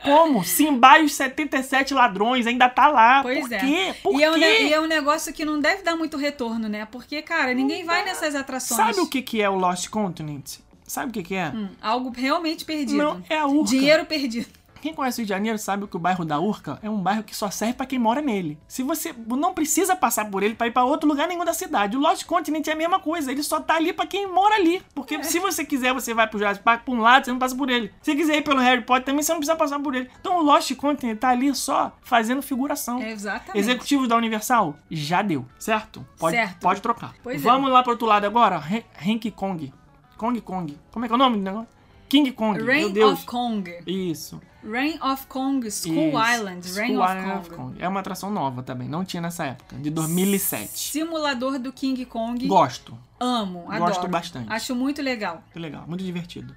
Como? 0.03 0.45
Simba 0.45 0.99
e 0.99 1.05
os 1.05 1.15
77 1.15 1.95
ladrões 1.95 2.47
ainda 2.47 2.69
tá 2.69 2.89
lá. 2.89 3.23
Pois 3.23 3.41
Por 3.41 3.53
é. 3.53 3.59
quê? 3.59 3.95
Por 4.03 4.21
e, 4.21 4.23
é 4.23 4.31
um, 4.31 4.35
quê? 4.35 4.63
e 4.65 4.73
é 4.73 4.81
um 4.81 4.87
negócio 4.87 5.33
que 5.33 5.45
não 5.45 5.59
deve 5.59 5.83
dar 5.83 5.97
muito 5.97 6.19
retorno, 6.19 6.69
né? 6.69 6.87
Porque, 6.91 7.23
cara, 7.23 7.55
ninguém 7.55 7.85
vai 7.85 8.05
nessas 8.05 8.35
atrações. 8.35 8.77
Sabe 8.77 9.01
o 9.01 9.09
que 9.09 9.23
que 9.23 9.41
é 9.41 9.49
o 9.49 9.57
Lost 9.57 9.89
Continent? 9.89 10.59
Sabe 10.87 11.09
o 11.09 11.13
que 11.13 11.23
que 11.23 11.35
é? 11.35 11.49
Hum, 11.49 11.71
algo 11.81 12.13
realmente 12.15 12.65
perdido. 12.65 12.99
Não, 12.99 13.23
é 13.31 13.39
a 13.39 13.47
Urca. 13.47 13.71
Dinheiro 13.71 14.05
perdido. 14.05 14.64
Quem 14.85 14.93
conhece 14.93 15.17
o 15.17 15.21
Rio 15.23 15.25
de 15.27 15.31
Janeiro 15.31 15.57
sabe 15.57 15.87
que 15.87 15.97
o 15.97 15.99
bairro 15.99 16.27
da 16.27 16.39
Urca 16.39 16.79
é 16.83 16.91
um 16.91 17.01
bairro 17.01 17.23
que 17.23 17.35
só 17.35 17.51
serve 17.51 17.73
pra 17.73 17.87
quem 17.87 17.99
mora 17.99 18.21
nele. 18.21 18.59
Se 18.69 18.83
você 18.83 19.15
não 19.29 19.55
precisa 19.55 19.97
passar 19.97 20.27
por 20.31 20.43
ele 20.43 20.55
pra 20.55 20.67
ir 20.67 20.73
pra 20.73 20.85
outro 20.85 21.09
lugar 21.09 21.27
nenhum 21.27 21.43
da 21.43 21.55
cidade. 21.55 21.97
O 21.97 22.01
Lost 22.01 22.27
Continent 22.27 22.67
é 22.69 22.73
a 22.73 22.77
mesma 22.77 23.01
coisa, 23.01 23.33
ele 23.33 23.43
só 23.43 23.59
tá 23.61 23.77
ali 23.77 23.95
pra 23.95 24.07
quem 24.07 24.31
mora 24.31 24.57
ali. 24.57 24.83
Porque 24.95 25.15
É. 25.15 25.23
se 25.23 25.39
você 25.39 25.65
quiser, 25.65 25.95
você 25.95 26.13
vai 26.13 26.27
pro 26.27 26.39
Jurassic 26.39 26.63
Park 26.63 26.85
por 26.85 26.95
um 26.95 27.01
lado, 27.01 27.25
você 27.25 27.33
não 27.33 27.39
passa 27.39 27.57
por 27.57 27.71
ele. 27.71 27.91
Se 28.03 28.15
quiser 28.15 28.37
ir 28.37 28.43
pelo 28.43 28.61
Harry 28.61 28.83
Potter 28.83 29.05
também, 29.07 29.23
você 29.23 29.33
não 29.33 29.39
precisa 29.41 29.57
passar 29.57 29.81
por 29.81 29.95
ele. 29.95 30.11
Então 30.21 30.37
o 30.37 30.43
Lost 30.43 30.71
Continent 30.77 31.19
tá 31.19 31.31
ali 31.31 31.55
só 31.55 31.97
fazendo 32.03 32.43
figuração. 32.43 33.01
É, 33.01 33.11
exatamente. 33.11 33.57
Executivos 33.59 34.07
da 34.07 34.17
Universal, 34.19 34.77
já 34.91 35.23
deu, 35.23 35.47
certo? 35.59 36.07
Pode, 36.19 36.37
Certo. 36.37 36.61
pode 36.61 36.83
trocar. 36.83 37.15
Pois 37.23 37.37
é. 37.37 37.39
Vamos 37.43 37.71
lá 37.73 37.83
pro 37.83 37.93
outro 37.93 38.07
lado 38.07 38.27
agora. 38.27 38.63
Hen- 38.71 38.85
Hank 39.15 39.31
Kong. 39.31 39.73
Kong 40.19 40.39
Kong. 40.43 40.79
Como 40.93 41.07
é 41.07 41.09
que 41.09 41.13
é 41.13 41.17
o 41.17 41.19
nome 41.19 41.39
do 41.39 41.43
negócio? 41.43 41.69
King 42.09 42.33
Kong. 42.33 42.59
Deus. 42.93 43.13
of 43.13 43.27
Kong. 43.27 43.71
Isso. 43.87 44.41
Reign 44.63 44.99
of 45.03 45.27
Kong, 45.27 45.71
School 45.71 46.09
Isso. 46.09 46.35
Island. 46.35 46.73
Reign 46.73 46.95
School 46.95 47.03
of 47.03 47.17
Island 47.17 47.51
Kong. 47.51 47.77
É 47.83 47.89
uma 47.89 48.01
atração 48.01 48.31
nova 48.31 48.63
também, 48.63 48.89
não 48.89 49.05
tinha 49.05 49.21
nessa 49.21 49.45
época, 49.45 49.77
de 49.77 49.91
2007. 49.91 50.71
Simulador 50.79 51.59
do 51.59 51.71
King 51.73 52.05
Kong. 52.07 52.47
Gosto, 52.47 52.97
Amo, 53.21 53.67
adoro. 53.69 53.93
Gosto 53.93 54.09
bastante. 54.09 54.51
Acho 54.51 54.75
muito 54.75 55.03
legal. 55.03 55.43
que 55.53 55.59
legal, 55.59 55.85
muito 55.87 56.03
divertido. 56.03 56.55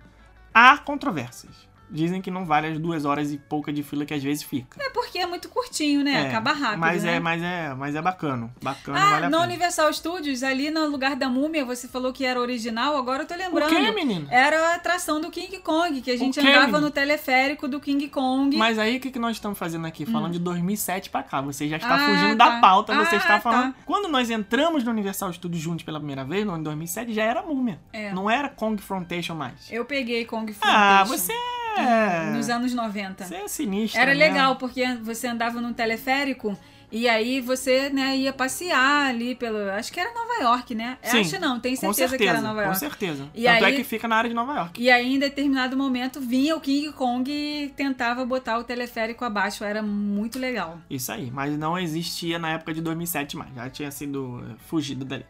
Há 0.54 0.78
controvérsias. 0.78 1.67
Dizem 1.90 2.22
que 2.22 2.30
não 2.30 2.46
vale 2.46 2.68
as 2.68 2.78
duas 2.80 3.06
horas 3.06 3.32
e 3.32 3.38
pouca 3.38 3.72
de 3.72 3.82
fila 3.84 4.06
que 4.06 4.14
às 4.14 4.22
vezes 4.24 4.44
fica. 4.44 4.78
É 4.82 4.90
porque 4.90 5.20
é 5.20 5.26
muito 5.26 5.48
curtinho, 5.50 6.04
né? 6.04 6.24
É, 6.24 6.28
Acaba 6.28 6.52
rápido, 6.52 6.80
Mas 6.80 7.04
né? 7.04 7.16
é, 7.16 7.20
mas 7.20 7.42
é, 7.42 7.74
mas 7.74 7.96
é 7.96 8.02
bacana. 8.02 8.54
Bacana, 8.62 9.00
Ah, 9.00 9.10
vale 9.12 9.26
a 9.26 9.30
na 9.30 9.38
pena. 9.38 9.44
Universal 9.50 9.94
Studios, 9.94 10.44
ali 10.44 10.70
no 10.70 10.86
lugar 10.88 11.16
da 11.16 11.30
múmia, 11.30 11.64
você 11.66 11.88
falou 11.88 12.12
que 12.12 12.26
era 12.26 12.40
original, 12.40 12.98
agora 12.98 13.24
eu 13.24 13.28
tô 13.28 13.36
lembrando. 13.36 13.72
O 13.72 13.76
quê, 13.76 13.92
menina? 13.92 14.28
Era 14.30 14.72
a 14.72 14.76
atração 14.76 15.22
do 15.22 15.30
King 15.32 15.58
Kong, 15.60 16.02
que 16.02 16.12
a 16.12 16.18
gente 16.18 16.40
quê, 16.40 16.48
andava 16.48 16.80
no 16.82 16.92
teleférico 16.92 17.68
do 17.68 17.80
King 17.80 18.08
Kong. 18.10 18.56
Mas 18.58 18.78
aí 18.78 18.98
o 18.98 19.00
que, 19.00 19.10
que 19.12 19.20
nós 19.20 19.38
estamos 19.38 19.58
fazendo 19.58 19.88
aqui? 19.88 20.06
Falando 20.06 20.34
de 20.34 20.40
2007 20.40 21.10
pra 21.10 21.24
cá. 21.24 21.42
Você 21.42 21.68
já 21.68 21.78
está 21.78 21.88
Hum. 21.88 22.00
Ah, 22.00 22.06
fugindo 22.10 22.38
tá. 22.38 22.50
da 22.50 22.60
pauta, 22.62 22.94
você 22.96 23.16
Ah, 23.16 23.18
está 23.18 23.34
tá. 23.36 23.40
falando. 23.42 23.76
Quando 23.86 24.08
nós 24.10 24.30
entramos 24.30 24.84
no 24.84 24.92
Universal 24.92 25.32
Studios 25.34 25.62
juntos 25.64 25.84
pela 25.86 26.00
primeira 26.00 26.24
vez, 26.26 26.46
no 26.46 26.54
ano 26.54 26.64
2007, 26.66 27.14
já 27.14 27.24
era 27.24 27.42
múmia. 27.42 27.80
É. 27.94 28.12
Não 28.14 28.30
era 28.30 28.50
Kong 28.50 28.82
Frontation 28.82 29.36
mais. 29.36 29.72
Eu 29.72 29.86
peguei 29.86 30.26
Kong 30.26 30.54
Ah, 30.62 31.06
Frontation. 31.06 31.18
você 31.18 31.34
é. 31.80 32.32
nos 32.32 32.50
anos 32.50 32.74
90. 32.74 33.26
Você 33.26 33.36
é 33.36 33.48
sinistro. 33.48 34.00
Era 34.00 34.14
né? 34.14 34.28
legal, 34.28 34.56
porque 34.58 34.86
você 35.02 35.28
andava 35.28 35.60
num 35.62 35.74
teleférico 35.74 36.58
e 36.90 37.08
aí 37.10 37.42
você, 37.42 37.90
né, 37.90 38.16
ia 38.16 38.32
passear 38.32 39.08
ali 39.10 39.36
pelo. 39.36 39.58
Acho 39.72 39.92
que 39.92 40.00
era 40.00 40.14
Nova 40.14 40.42
York, 40.42 40.74
né? 40.74 40.98
Sim, 41.04 41.20
Acho 41.20 41.38
não, 41.40 41.60
tenho 41.60 41.76
Com 41.76 41.92
certeza, 41.92 42.10
certeza, 42.10 42.18
que 42.18 42.38
era 42.38 42.42
Nova 42.42 42.62
com 42.62 42.68
York. 42.68 42.80
certeza. 42.80 43.30
E 43.36 43.44
Tanto 43.44 43.64
é 43.64 43.68
aí- 43.68 43.76
que 43.76 43.84
fica 43.84 44.08
na 44.08 44.16
área 44.16 44.30
de 44.30 44.36
Nova 44.36 44.54
York. 44.56 44.82
E 44.82 44.90
aí, 44.90 45.16
em 45.16 45.20
determinado 45.20 45.76
momento, 45.76 46.22
vinha 46.22 46.56
o 46.56 46.62
King 46.62 46.94
Kong 46.94 47.30
e 47.30 47.74
tentava 47.76 48.26
botar 48.26 48.58
o 48.58 48.64
teleférico 48.64 49.26
abaixo. 49.26 49.66
Era 49.66 49.84
muito 49.84 50.40
legal. 50.40 50.80
Isso 50.90 51.12
aí, 51.12 51.30
mas 51.30 51.58
não 51.58 51.78
existia 51.78 52.40
na 52.40 52.52
época 52.52 52.74
de 52.74 52.80
2007 52.80 53.36
mais, 53.36 53.54
já 53.54 53.70
tinha 53.70 53.92
sido 53.92 54.42
eh, 54.50 54.56
fugido 54.68 55.04
dali. 55.04 55.26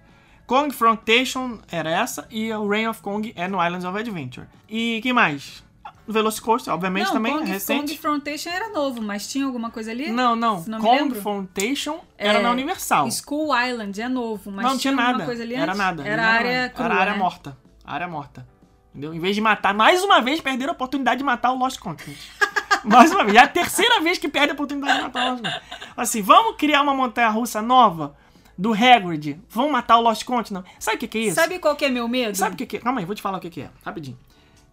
Kong 0.45 0.73
Frontation 0.73 1.57
era 1.69 1.89
essa 1.89 2.25
e 2.31 2.53
o 2.53 2.69
Reign 2.69 2.87
of 2.87 3.01
Kong 3.01 3.33
é 3.35 3.47
no 3.47 3.61
Islands 3.61 3.83
of 3.83 3.97
Adventure. 3.97 4.47
E 4.69 4.99
que 5.01 5.11
mais? 5.11 5.61
Velocicoaster, 6.07 6.73
obviamente 6.73 7.07
não, 7.07 7.13
também, 7.13 7.33
Kong, 7.33 7.49
recente. 7.49 7.79
Kong 7.93 7.97
Frontation 7.97 8.49
era 8.49 8.69
novo, 8.69 9.01
mas 9.01 9.27
tinha 9.27 9.45
alguma 9.45 9.69
coisa 9.69 9.91
ali? 9.91 10.09
Não, 10.11 10.35
não. 10.35 10.63
Não 10.67 10.79
Kong. 10.79 11.13
Frontation 11.15 11.99
era 12.17 12.39
É, 12.39 12.41
na 12.41 12.51
Universal. 12.51 13.09
School 13.11 13.49
Island 13.57 14.01
é 14.01 14.07
novo, 14.07 14.51
mas 14.51 14.65
não 14.65 14.77
tinha 14.77 14.93
alguma 14.93 15.11
nada. 15.11 15.25
coisa 15.25 15.43
ali 15.43 15.53
era 15.55 15.65
antes? 15.65 15.77
nada. 15.77 16.07
Era 16.07 16.25
área 16.25 16.61
nada. 16.61 16.69
crua, 16.73 16.85
Era 16.85 16.95
área 16.95 17.13
né? 17.13 17.19
morta. 17.19 17.57
Área 17.85 18.07
morta. 18.07 18.47
Entendeu? 18.91 19.13
Em 19.13 19.19
vez 19.19 19.35
de 19.35 19.41
matar, 19.41 19.73
mais 19.73 20.03
uma 20.03 20.21
vez 20.21 20.39
perderam 20.41 20.71
a 20.71 20.75
oportunidade 20.75 21.17
de 21.19 21.23
matar 21.23 21.51
o 21.51 21.57
Lost 21.57 21.77
Continent. 21.79 22.17
mais 22.83 23.11
uma 23.11 23.23
vez. 23.23 23.35
É 23.35 23.39
a 23.41 23.47
terceira 23.47 23.99
vez 24.01 24.17
que 24.17 24.27
perde 24.27 24.51
a 24.51 24.53
oportunidade 24.53 24.97
de 24.97 25.03
matar 25.03 25.25
o 25.27 25.29
Lost 25.31 25.43
Continent. 25.43 25.63
Assim, 25.95 26.21
vamos 26.21 26.55
criar 26.57 26.81
uma 26.81 26.93
montanha 26.95 27.29
russa 27.29 27.61
nova 27.61 28.15
do 28.57 28.73
Hagrid. 28.73 29.39
Vamos 29.49 29.71
matar 29.71 29.97
o 29.97 30.01
Lost 30.01 30.23
Continent. 30.25 30.65
Sabe 30.79 30.97
o 30.97 30.99
que, 31.01 31.07
que 31.07 31.17
é 31.17 31.21
isso? 31.21 31.35
Sabe 31.35 31.59
qual 31.59 31.75
que 31.75 31.85
é 31.85 31.89
meu 31.89 32.07
medo? 32.07 32.35
Sabe 32.35 32.55
o 32.55 32.57
que, 32.57 32.65
que 32.65 32.77
é? 32.77 32.79
Calma 32.79 32.99
aí, 33.01 33.05
vou 33.05 33.13
te 33.13 33.21
falar 33.21 33.37
o 33.37 33.41
que, 33.41 33.49
que 33.49 33.61
é. 33.61 33.69
Rapidinho. 33.85 34.17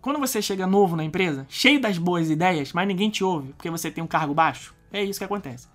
Quando 0.05 0.21
você 0.21 0.43
chega 0.43 0.67
novo 0.67 0.97
na 0.97 1.03
empresa, 1.03 1.47
cheio 1.49 1.81
das 1.81 1.97
boas 1.97 2.29
ideias, 2.29 2.75
mas 2.75 2.87
ninguém 2.87 3.09
te 3.09 3.25
ouve 3.25 3.55
porque 3.55 3.71
você 3.71 3.91
tem 3.91 4.05
um 4.05 4.07
cargo 4.07 4.35
baixo, 4.35 4.75
é 4.93 5.03
isso 5.03 5.19
que 5.19 5.25
acontece. 5.25 5.67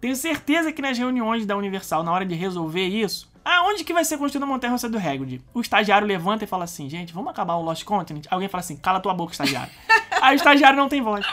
Tenho 0.00 0.14
certeza 0.14 0.70
que 0.70 0.80
nas 0.80 0.96
reuniões 0.96 1.44
da 1.44 1.56
Universal, 1.56 2.04
na 2.04 2.12
hora 2.12 2.24
de 2.24 2.32
resolver 2.36 2.86
isso, 2.86 3.28
aonde 3.44 3.82
que 3.82 3.92
vai 3.92 4.04
ser 4.04 4.18
construída 4.18 4.46
a 4.46 4.48
montanha 4.48 4.70
russa 4.70 4.88
do 4.88 4.96
Hagrid? 4.96 5.42
O 5.52 5.60
estagiário 5.60 6.06
levanta 6.06 6.44
e 6.44 6.46
fala 6.46 6.62
assim, 6.62 6.88
gente, 6.88 7.12
vamos 7.12 7.32
acabar 7.32 7.54
o 7.54 7.62
Lost 7.62 7.82
Continent? 7.82 8.26
Alguém 8.30 8.48
fala 8.48 8.60
assim, 8.60 8.76
cala 8.76 9.00
tua 9.00 9.14
boca, 9.14 9.32
estagiário. 9.32 9.72
Aí 10.22 10.32
o 10.32 10.38
estagiário 10.38 10.78
não 10.78 10.88
tem 10.88 11.02
voz. 11.02 11.26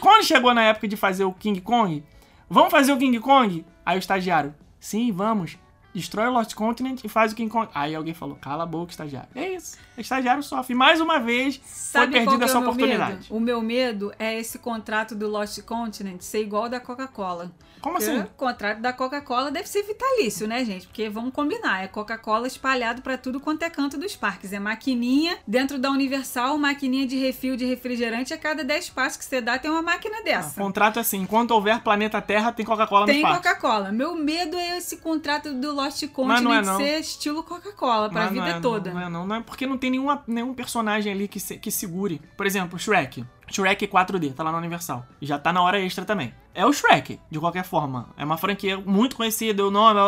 Quando 0.00 0.24
chegou 0.24 0.54
na 0.54 0.62
época 0.62 0.88
de 0.88 0.96
fazer 0.96 1.24
o 1.24 1.34
King 1.34 1.60
Kong, 1.60 2.02
vamos 2.48 2.70
fazer 2.70 2.94
o 2.94 2.96
King 2.96 3.20
Kong? 3.20 3.62
Aí 3.84 3.98
o 3.98 4.00
estagiário, 4.00 4.54
sim, 4.80 5.12
vamos. 5.12 5.58
Destrói 5.94 6.28
o 6.28 6.32
Lost 6.32 6.54
Continent 6.54 7.00
e 7.04 7.08
faz 7.08 7.32
o 7.32 7.34
King 7.34 7.50
Kong. 7.50 7.68
Aí 7.74 7.94
alguém 7.94 8.14
falou, 8.14 8.36
cala 8.40 8.62
a 8.62 8.66
boca, 8.66 8.90
estagiário. 8.92 9.28
É 9.34 9.54
isso. 9.54 9.76
O 9.96 10.00
estagiário 10.00 10.42
sofre. 10.42 10.74
Mais 10.74 11.00
uma 11.00 11.18
vez, 11.18 11.60
Sabe 11.64 12.06
foi 12.06 12.12
perdida 12.20 12.36
que 12.38 12.42
é 12.42 12.44
essa 12.46 12.60
meu 12.60 12.68
oportunidade. 12.70 13.12
medo? 13.12 13.26
O 13.36 13.40
meu 13.40 13.60
medo 13.60 14.12
é 14.18 14.38
esse 14.38 14.58
contrato 14.58 15.14
do 15.14 15.28
Lost 15.28 15.60
Continent 15.62 16.20
ser 16.20 16.42
igual 16.42 16.64
ao 16.64 16.68
da 16.68 16.80
Coca-Cola. 16.80 17.50
Como 17.80 17.96
Porque 17.96 18.10
assim? 18.10 18.20
O 18.20 18.26
contrato 18.36 18.78
da 18.80 18.92
Coca-Cola 18.92 19.50
deve 19.50 19.66
ser 19.66 19.82
vitalício, 19.82 20.46
né, 20.46 20.62
gente? 20.66 20.86
Porque 20.86 21.08
vamos 21.08 21.32
combinar, 21.32 21.82
é 21.82 21.88
Coca-Cola 21.88 22.46
espalhado 22.46 23.00
pra 23.00 23.16
tudo 23.16 23.40
quanto 23.40 23.62
é 23.62 23.70
canto 23.70 23.96
dos 23.96 24.14
parques. 24.14 24.52
É 24.52 24.58
maquininha 24.58 25.38
dentro 25.46 25.78
da 25.78 25.90
Universal, 25.90 26.58
maquininha 26.58 27.06
de 27.06 27.16
refil 27.16 27.56
de 27.56 27.64
refrigerante. 27.64 28.34
A 28.34 28.38
cada 28.38 28.62
10 28.62 28.90
passos 28.90 29.16
que 29.16 29.24
você 29.24 29.40
dá 29.40 29.58
tem 29.58 29.70
uma 29.70 29.80
máquina 29.80 30.20
O 30.20 30.24
dessa. 30.24 30.60
contrato 30.60 30.98
é 30.98 31.00
assim, 31.00 31.22
enquanto 31.22 31.52
houver 31.52 31.80
planeta 31.80 32.20
Terra, 32.20 32.52
tem 32.52 32.66
Coca-Cola 32.66 33.06
no 33.06 33.12
Tem. 33.12 33.22
Coca-Cola. 33.22 33.90
Meu 33.90 34.14
medo 34.14 34.58
é 34.58 34.76
esse 34.76 34.98
contrato 34.98 35.54
do 35.54 35.72
Lost 35.82 36.02
Mas 36.02 36.10
Continent 36.12 36.42
não 36.42 36.52
é, 36.52 36.62
não. 36.62 36.76
ser 36.76 37.00
estilo 37.00 37.42
Coca-Cola 37.42 38.08
pra 38.10 38.24
não 38.26 38.32
vida 38.32 38.48
é, 38.48 38.60
toda. 38.60 38.90
Não, 38.92 39.00
não 39.00 39.06
é, 39.06 39.10
não, 39.10 39.26
não 39.26 39.36
é 39.36 39.40
porque 39.40 39.66
não 39.66 39.76
tem 39.78 39.90
nenhuma, 39.90 40.22
nenhum 40.26 40.54
personagem 40.54 41.12
ali 41.12 41.26
que, 41.28 41.38
se- 41.40 41.58
que 41.58 41.70
segure. 41.70 42.20
Por 42.36 42.46
exemplo, 42.46 42.78
Shrek. 42.78 43.24
Shrek 43.50 43.86
4D, 43.88 44.32
tá 44.34 44.42
lá 44.44 44.52
na 44.52 44.58
Universal. 44.58 45.04
E 45.20 45.26
já 45.26 45.38
tá 45.38 45.52
na 45.52 45.60
hora 45.62 45.80
extra 45.80 46.04
também. 46.04 46.32
É 46.54 46.64
o 46.64 46.72
Shrek, 46.72 47.18
de 47.30 47.38
qualquer 47.40 47.64
forma. 47.64 48.08
É 48.16 48.24
uma 48.24 48.36
franquia 48.36 48.76
muito 48.78 49.16
conhecida, 49.16 49.66
o 49.66 49.70
nome, 49.70 49.98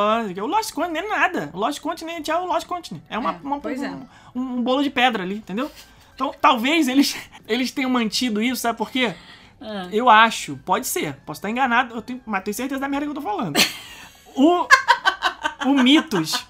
o 0.40 0.46
Lost 0.46 0.72
Continent 0.72 1.04
não 1.08 1.14
é 1.14 1.18
nada. 1.18 1.50
O 1.52 1.58
Lost 1.58 1.80
Continent 1.80 2.28
é 2.28 2.36
o 2.36 2.46
Lost 2.46 2.66
Continent. 2.66 3.02
É, 3.10 3.18
uma, 3.18 3.30
É, 3.32 3.38
uma- 3.42 3.56
um, 3.56 3.68
é. 3.68 3.90
Um, 4.34 4.40
um 4.58 4.62
bolo 4.62 4.82
de 4.82 4.90
pedra 4.90 5.22
ali, 5.24 5.36
entendeu? 5.36 5.70
Então, 6.14 6.32
talvez 6.40 6.86
eles, 6.88 7.16
eles 7.48 7.72
tenham 7.72 7.90
mantido 7.90 8.40
isso, 8.40 8.60
sabe 8.62 8.78
por 8.78 8.90
quê? 8.90 9.14
Ah. 9.60 9.88
Eu 9.92 10.08
acho, 10.10 10.56
pode 10.64 10.86
ser, 10.86 11.14
posso 11.26 11.38
estar 11.38 11.48
enganado, 11.50 11.94
eu 11.94 12.02
tenho, 12.02 12.20
mas 12.26 12.42
tenho 12.44 12.54
certeza 12.54 12.80
da 12.80 12.88
merda 12.88 13.06
que 13.06 13.10
eu 13.10 13.14
tô 13.14 13.22
falando. 13.22 13.56
O, 14.34 14.66
o 15.66 15.74
Mitos, 15.82 16.44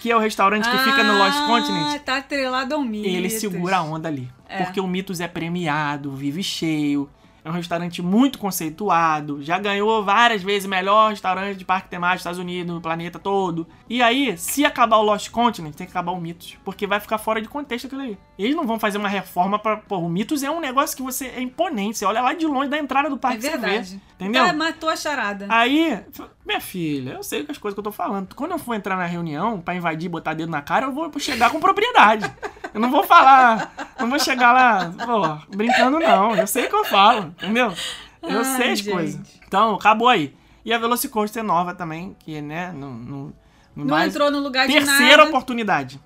que 0.00 0.10
é 0.10 0.16
o 0.16 0.18
restaurante 0.18 0.68
que 0.68 0.78
fica 0.78 1.02
no 1.02 1.18
Lost 1.18 1.38
Ah, 1.38 1.46
Continent, 1.46 2.00
tá 2.02 2.16
atrelado 2.18 2.74
ao 2.74 2.82
Mitos. 2.82 3.12
ele 3.12 3.30
segura 3.30 3.78
a 3.78 3.82
onda 3.82 4.08
ali. 4.08 4.28
É. 4.48 4.62
Porque 4.64 4.80
o 4.80 4.86
Mitos 4.86 5.20
é 5.20 5.28
premiado, 5.28 6.12
vive 6.12 6.42
cheio. 6.42 7.08
É 7.48 7.50
um 7.50 7.54
restaurante 7.54 8.02
muito 8.02 8.38
conceituado. 8.38 9.42
Já 9.42 9.58
ganhou 9.58 10.04
várias 10.04 10.42
vezes 10.42 10.68
melhor 10.68 11.10
restaurante 11.10 11.56
de 11.56 11.64
parque 11.64 11.88
temático 11.88 12.16
dos 12.16 12.20
Estados 12.20 12.38
Unidos, 12.38 12.74
no 12.74 12.80
planeta 12.80 13.18
todo. 13.18 13.66
E 13.88 14.02
aí, 14.02 14.36
se 14.36 14.66
acabar 14.66 14.98
o 14.98 15.02
Lost 15.02 15.30
Continent, 15.30 15.74
tem 15.74 15.86
que 15.86 15.90
acabar 15.90 16.12
o 16.12 16.20
Mitos. 16.20 16.56
Porque 16.62 16.86
vai 16.86 17.00
ficar 17.00 17.16
fora 17.16 17.40
de 17.40 17.48
contexto 17.48 17.86
aquilo 17.86 18.02
aí. 18.02 18.18
Eles 18.38 18.54
não 18.54 18.66
vão 18.66 18.78
fazer 18.78 18.98
uma 18.98 19.08
reforma 19.08 19.58
pra. 19.58 19.78
Pô, 19.78 19.96
o 19.98 20.08
Mitos 20.10 20.42
é 20.42 20.50
um 20.50 20.60
negócio 20.60 20.94
que 20.96 21.02
você. 21.02 21.26
É 21.28 21.40
imponente. 21.40 21.96
Você 21.98 22.04
olha 22.04 22.20
lá 22.20 22.34
de 22.34 22.46
longe 22.46 22.68
da 22.68 22.78
entrada 22.78 23.08
do 23.08 23.16
É 23.16 23.18
parque. 23.18 23.40
você 23.40 23.50
verdade. 23.50 23.90
vê, 23.96 24.00
entendeu? 24.24 24.44
Ah, 24.44 24.52
matou 24.52 24.90
a 24.90 24.96
charada. 24.96 25.46
Aí, 25.48 25.98
minha 26.44 26.60
filha, 26.60 27.12
eu 27.12 27.22
sei 27.22 27.46
as 27.48 27.56
coisas 27.56 27.74
que 27.74 27.80
eu 27.80 27.84
tô 27.84 27.92
falando. 27.92 28.34
Quando 28.34 28.50
eu 28.52 28.58
for 28.58 28.74
entrar 28.74 28.96
na 28.96 29.06
reunião 29.06 29.58
pra 29.60 29.74
invadir 29.74 30.06
e 30.06 30.10
botar 30.10 30.34
dedo 30.34 30.50
na 30.50 30.60
cara, 30.60 30.86
eu 30.86 30.92
vou 30.92 31.10
chegar 31.18 31.50
com 31.50 31.58
propriedade. 31.60 32.30
Eu 32.74 32.80
não 32.80 32.90
vou 32.90 33.02
falar, 33.02 33.72
não 33.98 34.10
vou 34.10 34.18
chegar 34.18 34.52
lá, 34.52 34.92
pô, 35.06 35.56
brincando 35.56 35.98
não. 35.98 36.34
Eu 36.36 36.46
sei 36.46 36.66
o 36.66 36.68
que 36.68 36.74
eu 36.74 36.84
falo, 36.84 37.34
entendeu? 37.42 37.72
Eu 38.22 38.38
Ai, 38.38 38.44
sei 38.56 38.72
as 38.72 38.78
gente. 38.80 38.90
coisas. 38.90 39.20
Então, 39.46 39.74
acabou 39.74 40.08
aí. 40.08 40.34
E 40.64 40.72
a 40.72 40.78
Velocicoaster 40.78 41.42
nova 41.42 41.72
também, 41.74 42.14
que, 42.20 42.40
né, 42.42 42.72
não... 42.74 42.90
não, 42.90 43.32
Não 43.74 44.02
entrou 44.04 44.30
no 44.30 44.38
lugar 44.40 44.66
de 44.66 44.72
Terceira 44.74 45.18
nada. 45.18 45.28
oportunidade. 45.30 46.00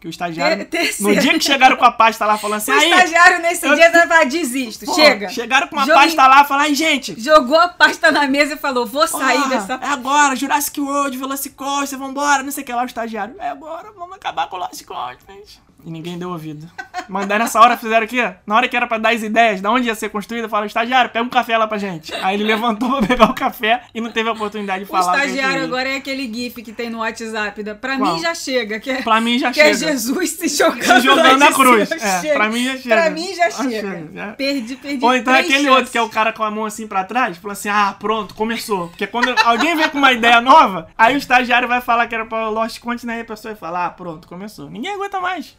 Que 0.00 0.06
o 0.06 0.10
estagiário... 0.10 0.64
Ter- 0.64 0.78
terceira. 0.78 1.12
No 1.14 1.20
dia 1.20 1.32
que 1.34 1.44
chegaram 1.44 1.76
com 1.76 1.84
a 1.84 1.90
pasta 1.90 2.24
lá 2.24 2.38
falando 2.38 2.58
assim, 2.58 2.70
O 2.70 2.76
estagiário 2.78 3.40
nesse 3.42 3.66
eu- 3.66 3.74
dia 3.74 3.90
vai 3.90 4.06
falar, 4.06 4.24
desisto, 4.26 4.86
pô, 4.86 4.94
chega. 4.94 5.28
Chegaram 5.28 5.66
com 5.66 5.74
uma 5.76 5.86
pasta 5.86 6.26
lá 6.26 6.42
e 6.42 6.44
falaram, 6.46 6.68
ai, 6.68 6.74
gente... 6.74 7.20
Jogou 7.20 7.58
a 7.58 7.66
pasta 7.68 8.10
na 8.12 8.26
mesa 8.28 8.54
e 8.54 8.56
falou, 8.56 8.86
vou 8.86 9.06
sair 9.08 9.48
dessa... 9.48 9.74
É 9.74 9.86
agora, 9.88 10.36
Jurassic 10.36 10.80
World, 10.80 11.18
Velocicoaster, 11.18 11.98
vambora, 11.98 12.42
não 12.44 12.50
sei 12.52 12.62
o 12.62 12.66
que 12.66 12.72
lá, 12.72 12.82
o 12.82 12.86
estagiário. 12.86 13.34
É 13.40 13.50
agora, 13.50 13.90
vamos 13.92 14.14
acabar 14.16 14.48
com 14.48 14.54
o 14.56 14.60
Lost 14.60 14.84
Continent. 14.84 15.56
E 15.84 15.90
ninguém 15.90 16.18
deu 16.18 16.30
ouvido. 16.30 16.68
Mas 17.08 17.26
daí 17.26 17.38
nessa 17.38 17.58
hora 17.60 17.76
fizeram 17.76 18.04
o 18.04 18.08
quê? 18.08 18.32
Na 18.46 18.56
hora 18.56 18.68
que 18.68 18.76
era 18.76 18.86
pra 18.86 18.98
dar 18.98 19.14
as 19.14 19.22
ideias, 19.22 19.62
de 19.62 19.66
onde 19.66 19.86
ia 19.86 19.94
ser 19.94 20.10
construída, 20.10 20.46
falaram, 20.48 20.66
estagiário, 20.66 21.08
pega 21.10 21.24
um 21.24 21.28
café 21.30 21.56
lá 21.56 21.66
pra 21.66 21.78
gente. 21.78 22.12
Aí 22.16 22.34
ele 22.36 22.44
levantou 22.44 22.98
pra 22.98 23.06
pegar 23.06 23.30
o 23.30 23.34
café 23.34 23.82
e 23.94 24.00
não 24.00 24.10
teve 24.10 24.28
a 24.28 24.32
oportunidade 24.32 24.84
de 24.84 24.90
falar. 24.90 25.12
o 25.12 25.20
que 25.20 25.26
estagiário 25.26 25.64
agora 25.64 25.88
é 25.88 25.96
aquele 25.96 26.30
gif 26.30 26.62
que 26.62 26.70
tem 26.72 26.90
no 26.90 26.98
WhatsApp. 26.98 27.62
Da... 27.62 27.74
Pra 27.74 27.96
Qual? 27.96 28.14
mim 28.16 28.20
já 28.20 28.34
chega. 28.34 28.78
Que 28.78 28.90
é, 28.90 29.02
Pra 29.02 29.20
mim 29.22 29.38
já 29.38 29.50
que 29.50 29.60
é 29.60 29.72
chega. 29.72 29.92
Jesus 29.92 30.30
se 30.32 30.48
jogando, 30.48 30.82
Se 30.84 31.00
jogando 31.00 31.38
na 31.38 31.52
cruz. 31.52 31.90
É, 31.92 32.34
pra 32.34 32.48
mim 32.50 32.64
já 32.64 32.76
chega. 32.76 32.94
Pra 32.96 33.10
mim 33.10 33.34
já 33.34 33.46
Ah, 33.46 33.50
chega. 33.52 33.70
chega, 33.70 34.08
já. 34.12 34.26
Perdi, 34.32 34.76
perdi 34.76 35.04
Ou 35.04 35.14
então 35.14 35.32
três 35.32 35.46
aquele 35.46 35.64
chances. 35.64 35.76
outro 35.78 35.92
que 35.92 35.98
é 35.98 36.02
o 36.02 36.08
cara 36.10 36.32
com 36.34 36.42
a 36.42 36.50
mão 36.50 36.66
assim 36.66 36.86
pra 36.86 37.04
trás, 37.04 37.38
falou 37.38 37.52
assim: 37.52 37.70
ah, 37.70 37.96
pronto, 37.98 38.34
começou. 38.34 38.88
Porque 38.88 39.06
quando 39.06 39.34
alguém 39.44 39.74
vem 39.74 39.88
com 39.88 39.96
uma 39.96 40.12
ideia 40.12 40.42
nova, 40.42 40.88
aí 40.98 41.14
o 41.14 41.18
estagiário 41.18 41.66
vai 41.68 41.80
falar 41.80 42.06
que 42.06 42.14
era 42.14 42.26
pra 42.26 42.48
Lost 42.50 42.78
Continent, 42.80 43.14
aí 43.14 43.20
a 43.22 43.24
pessoa 43.24 43.54
vai 43.54 43.58
falar: 43.60 43.86
ah, 43.86 43.90
pronto, 43.90 44.28
começou. 44.28 44.68
Ninguém 44.68 44.92
aguenta 44.92 45.20
mais. 45.20 45.56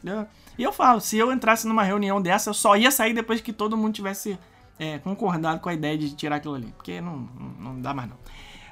E 0.57 0.64
eu 0.64 0.72
falo: 0.72 0.99
se 0.99 1.18
eu 1.18 1.31
entrasse 1.31 1.68
numa 1.68 1.84
reunião 1.84 2.22
dessa, 2.22 2.49
eu 2.49 2.53
só 2.53 2.76
ia 2.76 2.91
sair 2.91 3.14
depois 3.14 3.41
que 3.41 3.53
todo 3.53 3.77
mundo 3.77 3.94
tivesse 3.94 4.38
é, 4.77 4.98
concordado 4.99 5.60
com 5.60 5.69
a 5.69 5.73
ideia 5.73 5.98
de 5.98 6.15
tirar 6.15 6.38
aquilo 6.38 6.56
ali. 6.56 6.73
Porque 6.76 7.02
não, 7.02 7.30
não, 7.40 7.49
não 7.60 7.81
dá 7.81 7.94
mais 7.94 8.10
não. 8.10 8.18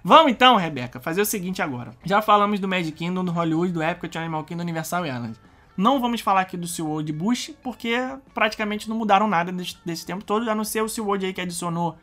Vamos 0.04 0.32
então, 0.32 0.56
Rebeca, 0.56 1.00
fazer 1.00 1.22
o 1.22 1.26
seguinte 1.26 1.62
agora. 1.62 1.92
Já 2.04 2.22
falamos 2.22 2.60
do 2.60 2.68
Magic 2.68 2.94
Kingdom, 2.94 3.26
do 3.26 3.32
Hollywood, 3.32 3.74
do 3.74 3.84
Epcot, 3.84 4.18
Animal 4.18 4.44
Kingdom, 4.46 4.64
Universal 4.64 5.06
Island. 5.06 5.38
Não 5.76 6.00
vamos 6.00 6.22
falar 6.22 6.42
aqui 6.42 6.58
do 6.58 6.68
SeaWorld 6.68 7.12
Bush, 7.14 7.52
porque 7.62 7.94
praticamente 8.34 8.90
não 8.90 8.98
mudaram 8.98 9.28
nada 9.28 9.52
desse, 9.52 9.78
desse 9.86 10.06
tempo 10.06 10.24
todo, 10.24 10.50
a 10.50 10.56
não 10.56 10.64
ser 10.64 10.82
o 10.82 10.90
SeaWorld 10.90 11.26
aí 11.26 11.34
que 11.34 11.42
adicionou. 11.42 11.98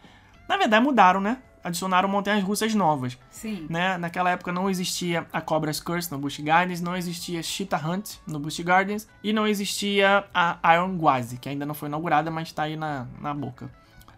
Na 0.49 0.57
verdade, 0.57 0.85
mudaram, 0.85 1.21
né? 1.21 1.39
Adicionaram 1.65 2.09
montanhas 2.09 2.45
russas 2.45 2.75
novas. 2.75 3.19
Sim. 3.31 3.67
Né? 3.71 3.97
Naquela 3.97 4.31
época 4.31 4.53
não 4.53 4.69
existia 4.69 5.27
a 5.33 5.41
Cobra's 5.41 5.81
Curse 5.81 6.13
no 6.13 6.19
Busch 6.19 6.39
Gardens, 6.41 6.81
não 6.83 6.95
existia 6.95 7.43
Cheetah 7.43 7.79
Hunt 7.89 8.17
no 8.27 8.39
Busch 8.39 8.61
Gardens 8.61 9.09
e 9.23 9.33
não 9.33 9.47
existia 9.49 10.25
a 10.35 10.59
Iron 10.75 10.97
Gwazi, 10.99 11.39
que 11.39 11.49
ainda 11.49 11.65
não 11.65 11.75
foi 11.75 11.89
inaugurada, 11.89 12.31
mas 12.31 12.53
tá 12.53 12.65
aí 12.65 12.77
na, 12.77 13.07
na 13.21 13.33
boca. 13.33 13.71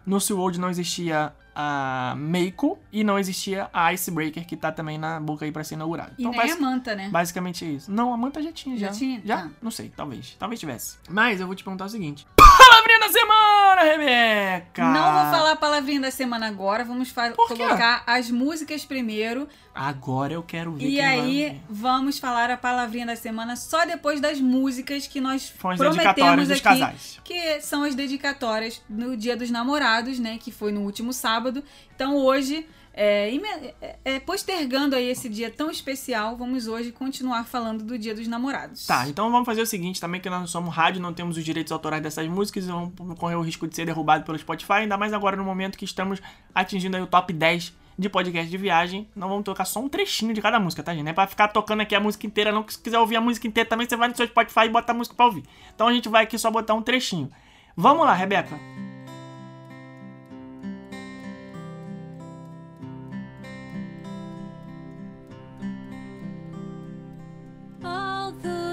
No 0.05 0.19
SeaWorld 0.21 0.59
não 0.59 0.69
existia 0.69 1.33
a 1.53 2.13
Meiko 2.17 2.77
e 2.93 3.03
não 3.03 3.17
existia 3.17 3.69
a 3.73 3.91
Icebreaker, 3.91 4.45
que 4.45 4.55
tá 4.55 4.71
também 4.71 4.97
na 4.97 5.19
boca 5.19 5.43
aí 5.43 5.51
pra 5.51 5.63
ser 5.63 5.73
inaugurada. 5.75 6.11
E 6.17 6.21
Então, 6.21 6.31
nem 6.31 6.39
a 6.39 6.43
basic- 6.43 6.61
manta, 6.61 6.95
né? 6.95 7.09
basicamente 7.09 7.65
é 7.65 7.67
isso. 7.69 7.91
Não, 7.91 8.13
a 8.13 8.17
Manta 8.17 8.41
já 8.41 8.51
tinha, 8.51 8.77
já. 8.77 8.87
Já 8.87 8.93
tinha? 8.93 9.21
Já? 9.25 9.39
Ah. 9.45 9.49
Não 9.61 9.71
sei, 9.71 9.89
talvez. 9.95 10.35
Talvez 10.39 10.59
tivesse. 10.59 10.97
Mas 11.09 11.39
eu 11.41 11.47
vou 11.47 11.55
te 11.55 11.63
perguntar 11.63 11.85
o 11.85 11.89
seguinte. 11.89 12.25
Palavrinha 12.57 12.99
da 12.99 13.09
semana, 13.09 13.81
Rebeca! 13.83 14.83
Não 14.83 15.13
vou 15.13 15.31
falar 15.31 15.51
a 15.51 15.55
palavrinha 15.55 16.01
da 16.01 16.11
semana 16.11 16.47
agora, 16.47 16.83
vamos 16.83 17.13
colocar 17.47 18.03
as 18.05 18.29
músicas 18.31 18.83
primeiro. 18.85 19.47
Agora 19.73 20.33
eu 20.33 20.41
quero 20.41 20.71
ver 20.73 20.87
E 20.87 20.99
aí, 20.99 21.61
vamos 21.69 22.17
falar 22.17 22.49
a 22.49 22.57
palavrinha 22.57 23.05
da 23.05 23.15
semana 23.15 23.55
só 23.55 23.85
depois 23.85 24.19
das 24.19 24.39
músicas 24.41 25.05
que 25.05 25.21
nós 25.21 25.53
as 25.63 25.77
prometemos 25.77 26.49
aqui, 26.49 26.61
casais. 26.61 27.19
que 27.23 27.61
são 27.61 27.83
as 27.83 27.93
dedicatórias 27.93 28.81
no 28.89 29.15
Dia 29.15 29.37
dos 29.37 29.51
Namorados, 29.51 30.17
né, 30.19 30.37
que 30.39 30.51
foi 30.51 30.71
no 30.71 30.81
último 30.81 31.13
sábado. 31.13 31.63
Então 31.95 32.15
hoje, 32.15 32.67
é, 32.99 33.73
é, 33.79 33.95
é, 34.03 34.19
postergando 34.19 34.95
aí 34.95 35.07
esse 35.07 35.29
dia 35.29 35.51
tão 35.51 35.69
especial, 35.69 36.35
vamos 36.35 36.67
hoje 36.67 36.91
continuar 36.91 37.45
falando 37.45 37.83
do 37.83 37.97
Dia 37.97 38.15
dos 38.15 38.27
Namorados. 38.27 38.87
Tá, 38.87 39.07
então 39.07 39.29
vamos 39.29 39.45
fazer 39.45 39.61
o 39.61 39.67
seguinte, 39.67 40.01
também 40.01 40.19
que 40.19 40.27
nós 40.29 40.39
não 40.39 40.47
somos 40.47 40.73
rádio, 40.73 40.99
não 40.99 41.13
temos 41.13 41.37
os 41.37 41.45
direitos 41.45 41.71
autorais 41.71 42.01
dessas 42.01 42.27
músicas, 42.27 42.65
e 42.65 42.67
vamos 42.67 43.19
correr 43.19 43.35
o 43.35 43.41
risco 43.41 43.67
de 43.67 43.75
ser 43.75 43.85
derrubado 43.85 44.25
pelo 44.25 44.37
Spotify, 44.39 44.73
ainda 44.73 44.97
mais 44.97 45.13
agora 45.13 45.37
no 45.37 45.43
momento 45.43 45.77
que 45.77 45.85
estamos 45.85 46.19
atingindo 46.55 46.97
aí 46.97 47.03
o 47.03 47.07
top 47.07 47.31
10 47.31 47.71
de 47.99 48.09
podcast 48.09 48.49
de 48.49 48.57
viagem. 48.57 49.07
Não 49.15 49.29
vamos 49.29 49.43
tocar 49.43 49.65
só 49.65 49.79
um 49.79 49.89
trechinho 49.89 50.33
de 50.33 50.41
cada 50.41 50.59
música, 50.59 50.81
tá, 50.81 50.93
gente? 50.93 51.03
Não 51.03 51.11
é 51.11 51.13
pra 51.13 51.27
ficar 51.27 51.47
tocando 51.49 51.81
aqui 51.81 51.95
a 51.95 51.99
música 51.99 52.25
inteira, 52.25 52.51
não. 52.51 52.67
Se 52.67 52.79
quiser 52.79 52.99
ouvir 52.99 53.15
a 53.15 53.21
música 53.21 53.47
inteira 53.47 53.69
também, 53.69 53.87
você 53.87 53.95
vai 53.95 54.09
no 54.09 54.15
seu 54.15 54.27
Spotify 54.27 54.65
e 54.65 54.69
bota 54.69 54.91
a 54.91 54.95
música 54.95 55.15
pra 55.15 55.25
ouvir. 55.25 55.43
Então 55.73 55.87
a 55.87 55.93
gente 55.93 56.07
vai 56.09 56.23
aqui 56.23 56.37
só 56.37 56.49
botar 56.51 56.73
um 56.73 56.81
trechinho. 56.81 57.29
Vamos 57.75 58.05
lá, 58.05 58.13
Rebeca. 58.13 58.86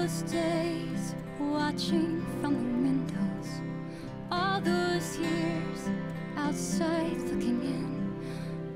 Those 0.05 0.21
days 0.31 1.15
watching 1.39 2.23
from 2.39 2.53
the 2.53 2.61
windows, 2.87 3.49
all 4.31 4.61
those 4.61 5.17
years 5.17 5.89
outside 6.37 7.17
looking 7.21 7.59
in, 7.63 8.13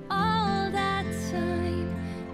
all 0.09 0.71
that 0.71 1.05
time 1.29 1.87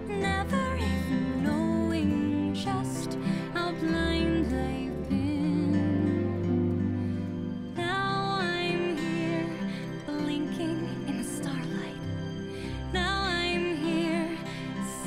never 0.08 0.76
even 0.76 1.44
knowing 1.44 2.54
just 2.54 3.18
how 3.52 3.70
blind 3.72 4.46
I've 4.46 5.08
been. 5.10 6.54
Now 7.76 8.38
I'm 8.40 8.96
here 8.96 9.50
blinking 10.06 11.04
in 11.06 11.18
the 11.18 11.24
starlight. 11.24 12.00
Now 12.94 13.24
I'm 13.24 13.76
here, 13.76 14.38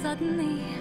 suddenly 0.04 0.79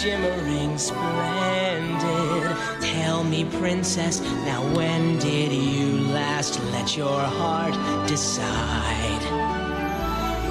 shimmering, 0.00 0.78
splendid. 0.78 2.56
Tell 2.80 3.22
me, 3.22 3.44
princess, 3.44 4.20
now 4.46 4.62
when 4.74 5.18
did 5.18 5.52
you 5.52 5.98
last 6.08 6.58
let 6.72 6.96
your 6.96 7.20
heart 7.20 7.74
decide? 8.08 9.24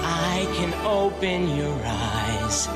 I 0.05 0.47
can 0.55 0.71
open 0.85 1.55
your 1.55 1.81
eyes. 1.83 2.67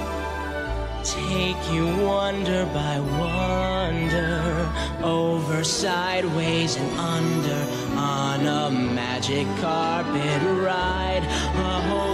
Take 1.04 1.62
you 1.72 1.86
wonder 2.04 2.66
by 2.74 3.00
wonder, 3.22 4.72
over, 5.04 5.64
sideways, 5.64 6.76
and 6.78 6.92
under, 7.00 7.62
on 8.00 8.48
a 8.48 8.72
magic 8.72 9.46
carpet 9.62 10.42
ride, 10.66 11.24
a 11.56 12.13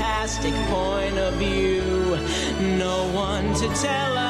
fantastic 0.00 0.54
point 0.72 1.18
of 1.18 1.34
view. 1.34 1.82
No 2.78 3.06
one 3.12 3.52
to 3.52 3.68
tell 3.74 4.16
us 4.16 4.29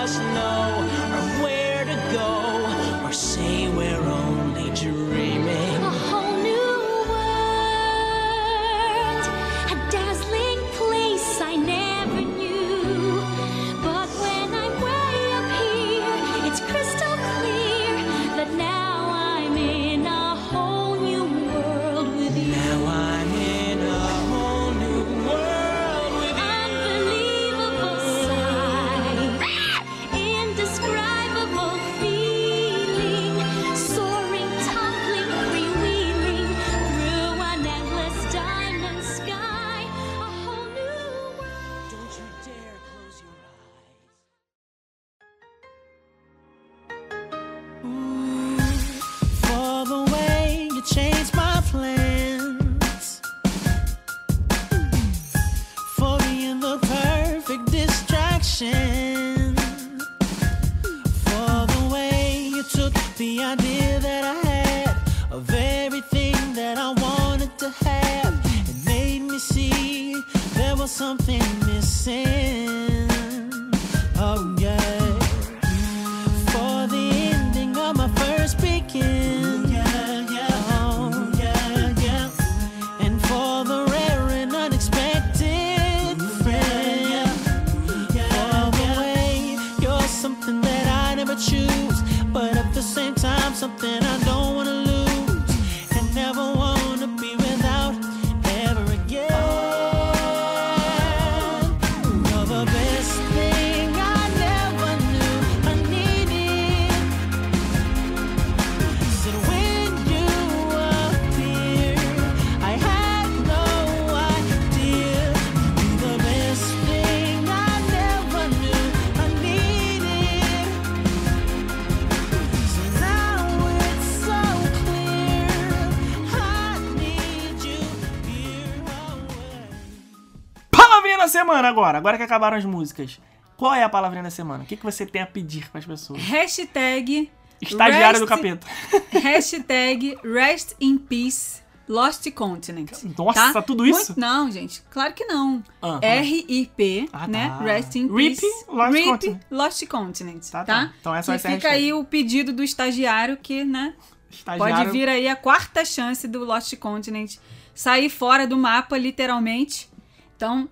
agora, 131.71 131.97
agora 131.99 132.17
que 132.17 132.23
acabaram 132.23 132.57
as 132.57 132.65
músicas. 132.65 133.19
Qual 133.57 133.73
é 133.75 133.83
a 133.83 133.89
palavrinha 133.89 134.23
da 134.23 134.31
semana? 134.31 134.65
O 134.65 134.67
que, 134.67 134.77
que 134.77 134.85
você 134.85 135.05
tem 135.07 135.21
a 135.23 135.27
pedir 135.27 135.69
para 135.71 135.79
as 135.81 135.85
pessoas? 135.87 136.23
Hashtag. 136.23 137.31
Estagiário 137.61 138.21
do 138.21 138.25
rest- 138.27 138.37
capeta. 138.37 138.67
Hashtag 139.21 140.17
Rest 140.25 140.73
in 140.81 140.97
Peace 140.99 141.61
Lost 141.87 142.31
Continent. 142.33 142.91
Nossa, 143.19 143.53
tá? 143.53 143.61
tudo 143.63 143.85
isso? 143.85 144.13
Muito- 144.13 144.21
não, 144.21 144.51
gente, 144.51 144.81
claro 144.91 145.13
que 145.13 145.25
não. 145.27 145.63
Aham. 145.83 145.99
R-I-P, 146.03 147.09
Ah, 147.13 147.27
né? 147.29 147.49
tá. 147.49 147.59
Rest 147.59 147.97
in 147.97 148.07
RIP, 148.15 148.41
Peace. 148.41 148.65
Lost 148.69 148.93
RIP, 148.95 149.05
Continent. 149.09 149.41
Lost 149.51 149.87
Continent. 149.89 150.49
Tá, 150.51 150.65
Tá, 150.65 150.75
tá. 150.87 150.93
Então 151.01 151.15
essa 151.15 151.33
vai 151.33 151.37
que 151.39 151.43
ser 151.43 151.49
a 151.49 151.51
fica 151.57 151.69
aí 151.71 151.93
o 151.93 152.03
pedido 152.05 152.53
do 152.53 152.63
estagiário 152.63 153.37
que, 153.37 153.65
né? 153.65 153.95
Estagiário. 154.31 154.77
Pode 154.77 154.91
vir 154.91 155.09
aí 155.09 155.29
a 155.29 155.35
quarta 155.37 155.85
chance 155.85 156.27
do 156.29 156.45
Lost 156.45 156.75
Continent 156.77 157.37
sair 157.75 158.09
fora 158.09 158.47
do 158.47 158.57
mapa, 158.57 158.97
literalmente. 158.97 159.89
Então, 160.37 160.69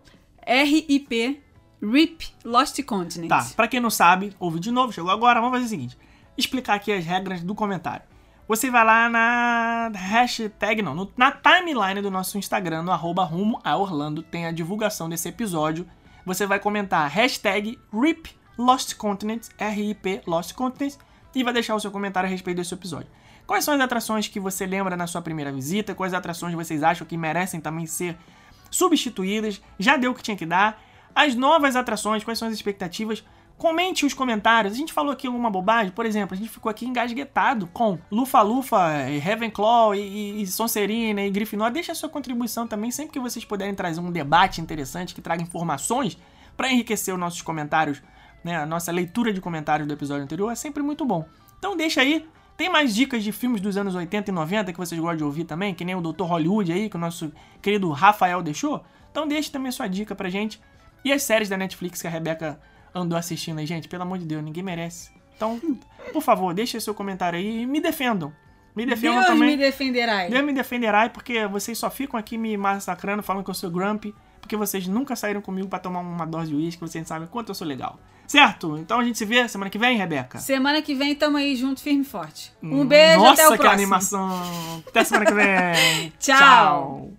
RIP, 0.48 1.42
RIP, 1.82 2.22
Lost 2.44 2.82
Continent. 2.84 3.28
Tá, 3.28 3.46
pra 3.54 3.68
quem 3.68 3.80
não 3.80 3.90
sabe, 3.90 4.34
ouve 4.40 4.58
de 4.58 4.70
novo, 4.70 4.92
chegou 4.92 5.10
agora, 5.10 5.40
vamos 5.40 5.56
fazer 5.56 5.66
o 5.66 5.68
seguinte. 5.68 5.98
Explicar 6.36 6.74
aqui 6.74 6.90
as 6.92 7.04
regras 7.04 7.42
do 7.42 7.54
comentário. 7.54 8.02
Você 8.48 8.70
vai 8.70 8.82
lá 8.84 9.08
na 9.10 9.90
hashtag, 9.94 10.80
não, 10.80 10.94
no- 10.94 11.12
na 11.16 11.30
timeline 11.30 12.00
do 12.00 12.10
nosso 12.10 12.38
Instagram, 12.38 12.82
no 12.82 12.90
arroba 12.90 13.22
rumo 13.24 13.60
a 13.62 13.76
Orlando, 13.76 14.22
tem 14.22 14.46
a 14.46 14.52
divulgação 14.52 15.08
desse 15.08 15.28
episódio. 15.28 15.86
Você 16.24 16.46
vai 16.46 16.58
comentar 16.58 17.08
hashtag 17.10 17.78
RIP 17.92 18.30
Lost 18.56 18.94
Continent, 18.96 19.48
R-I-P 19.58 20.22
Lost 20.26 20.54
Continent, 20.54 20.94
e 21.34 21.44
vai 21.44 21.52
deixar 21.52 21.74
o 21.74 21.80
seu 21.80 21.90
comentário 21.90 22.26
a 22.26 22.30
respeito 22.30 22.56
desse 22.56 22.72
episódio. 22.74 23.08
Quais 23.46 23.64
são 23.64 23.74
as 23.74 23.80
atrações 23.80 24.28
que 24.28 24.40
você 24.40 24.66
lembra 24.66 24.96
na 24.96 25.06
sua 25.06 25.22
primeira 25.22 25.52
visita? 25.52 25.94
Quais 25.94 26.12
atrações 26.14 26.54
vocês 26.54 26.82
acham 26.82 27.06
que 27.06 27.16
merecem 27.16 27.60
também 27.60 27.86
ser 27.86 28.16
substituídas? 28.70 29.61
Já 29.78 29.97
deu 29.97 30.12
o 30.12 30.15
que 30.15 30.23
tinha 30.23 30.36
que 30.36 30.47
dar? 30.47 30.82
As 31.15 31.35
novas 31.35 31.77
atrações, 31.77 32.23
quais 32.23 32.39
são 32.39 32.49
as 32.49 32.55
expectativas? 32.55 33.24
Comente 33.57 34.07
os 34.07 34.15
comentários. 34.15 34.73
A 34.73 34.77
gente 34.77 34.93
falou 34.93 35.12
aqui 35.12 35.27
alguma 35.27 35.51
bobagem, 35.51 35.90
por 35.90 36.07
exemplo, 36.07 36.35
a 36.35 36.39
gente 36.39 36.49
ficou 36.49 36.70
aqui 36.70 36.86
engasguetado 36.86 37.66
com 37.66 37.99
Lufa-Lufa, 38.11 39.11
e 39.11 39.19
Ravenclaw 39.19 39.97
e, 39.97 40.43
e 40.43 40.47
Sonserina 40.47 41.23
e 41.23 41.31
Grifinória. 41.31 41.74
Deixa 41.74 41.90
a 41.90 41.95
sua 41.95 42.09
contribuição 42.09 42.69
também, 42.69 42.93
sempre 42.93 43.12
que 43.12 43.19
vocês 43.19 43.45
puderem 43.45 43.74
trazer 43.74 44.01
um 44.01 44.12
debate 44.12 44.61
interessante 44.61 45.12
que 45.12 45.20
traga 45.20 45.43
informações 45.43 46.16
para 46.57 46.70
enriquecer 46.70 47.12
os 47.12 47.19
nossos 47.19 47.43
comentários, 47.43 48.03
né, 48.45 48.57
a 48.57 48.66
nossa 48.66 48.93
leitura 48.93 49.32
de 49.32 49.40
comentários 49.40 49.86
do 49.86 49.95
episódio 49.95 50.23
anterior 50.23 50.51
é 50.51 50.55
sempre 50.55 50.82
muito 50.82 51.05
bom. 51.05 51.24
Então 51.59 51.77
deixa 51.77 52.01
aí. 52.01 52.28
Tem 52.59 52.68
mais 52.68 52.93
dicas 52.93 53.22
de 53.22 53.30
filmes 53.30 53.60
dos 53.60 53.76
anos 53.76 53.94
80 53.94 54.32
e 54.32 54.35
90 54.35 54.72
que 54.72 54.78
vocês 54.78 55.01
gostam 55.01 55.18
de 55.18 55.22
ouvir 55.22 55.44
também, 55.44 55.72
que 55.72 55.85
nem 55.85 55.94
o 55.94 56.01
Dr. 56.01 56.24
Hollywood 56.24 56.72
aí, 56.72 56.90
que 56.90 56.97
o 56.97 56.98
nosso 56.98 57.32
querido 57.62 57.89
Rafael 57.93 58.43
deixou? 58.43 58.85
Então 59.12 59.28
deixe 59.28 59.48
também 59.48 59.68
a 59.68 59.72
sua 59.72 59.86
dica 59.86 60.12
pra 60.12 60.28
gente. 60.28 60.60
E 61.05 61.12
as 61.12 61.22
séries 61.22 61.48
da 61.48 61.56
Netflix 61.56 62.02
que 62.02 62.09
a 62.09 62.10
Rebeca 62.10 62.59
andou 62.93 63.16
assistindo 63.16 63.60
aí, 63.60 63.66
gente, 63.66 63.86
pelo 63.86 64.02
amor 64.02 64.18
de 64.18 64.26
Deus, 64.26 64.43
ninguém 64.43 64.64
merece. 64.64 65.12
Então, 65.36 65.60
por 66.12 66.20
favor, 66.20 66.52
deixe 66.52 66.80
seu 66.80 66.93
comentário 66.93 67.39
aí 67.39 67.62
e 67.62 67.66
me 67.66 67.80
defendam. 67.80 68.32
Me 68.74 68.85
defendam 68.85 69.18
Deus 69.18 69.26
também. 69.28 69.51
me 69.51 69.56
defenderá. 69.56 70.28
Deus 70.28 70.44
me 70.44 70.52
defenderá, 70.52 71.09
porque 71.09 71.47
vocês 71.47 71.78
só 71.78 71.89
ficam 71.89 72.18
aqui 72.18 72.36
me 72.36 72.56
massacrando, 72.56 73.22
falando 73.22 73.44
que 73.44 73.51
eu 73.51 73.55
sou 73.55 73.70
grumpy, 73.70 74.12
porque 74.40 74.56
vocês 74.56 74.89
nunca 74.89 75.14
saíram 75.14 75.40
comigo 75.40 75.68
pra 75.68 75.78
tomar 75.78 76.01
uma 76.01 76.26
dose 76.26 76.51
de 76.51 76.56
uísque, 76.56 76.80
vocês 76.80 77.06
sabem 77.06 77.28
quanto 77.28 77.51
eu 77.51 77.55
sou 77.55 77.68
legal. 77.68 78.01
Certo? 78.28 78.76
Então 78.76 79.00
a 79.00 79.05
gente 79.05 79.16
se 79.18 79.24
vê 79.24 79.48
semana 79.48 79.70
que 79.70 79.78
vem, 79.78 79.96
Rebeca? 79.96 80.38
Semana 80.38 80.82
que 80.82 80.94
vem 80.94 81.14
tamo 81.14 81.38
aí 81.38 81.56
junto, 81.56 81.80
firme 81.80 82.02
e 82.02 82.05
forte. 82.05 82.52
Um 82.62 82.84
beijo, 82.84 83.20
Nossa, 83.20 83.32
até 83.32 83.48
o 83.48 83.52
que 83.52 83.56
próximo. 83.56 83.72
animação! 83.72 84.84
Até 84.86 85.02
semana 85.02 85.24
que 85.26 85.34
vem! 85.34 86.12
Tchau. 86.20 87.10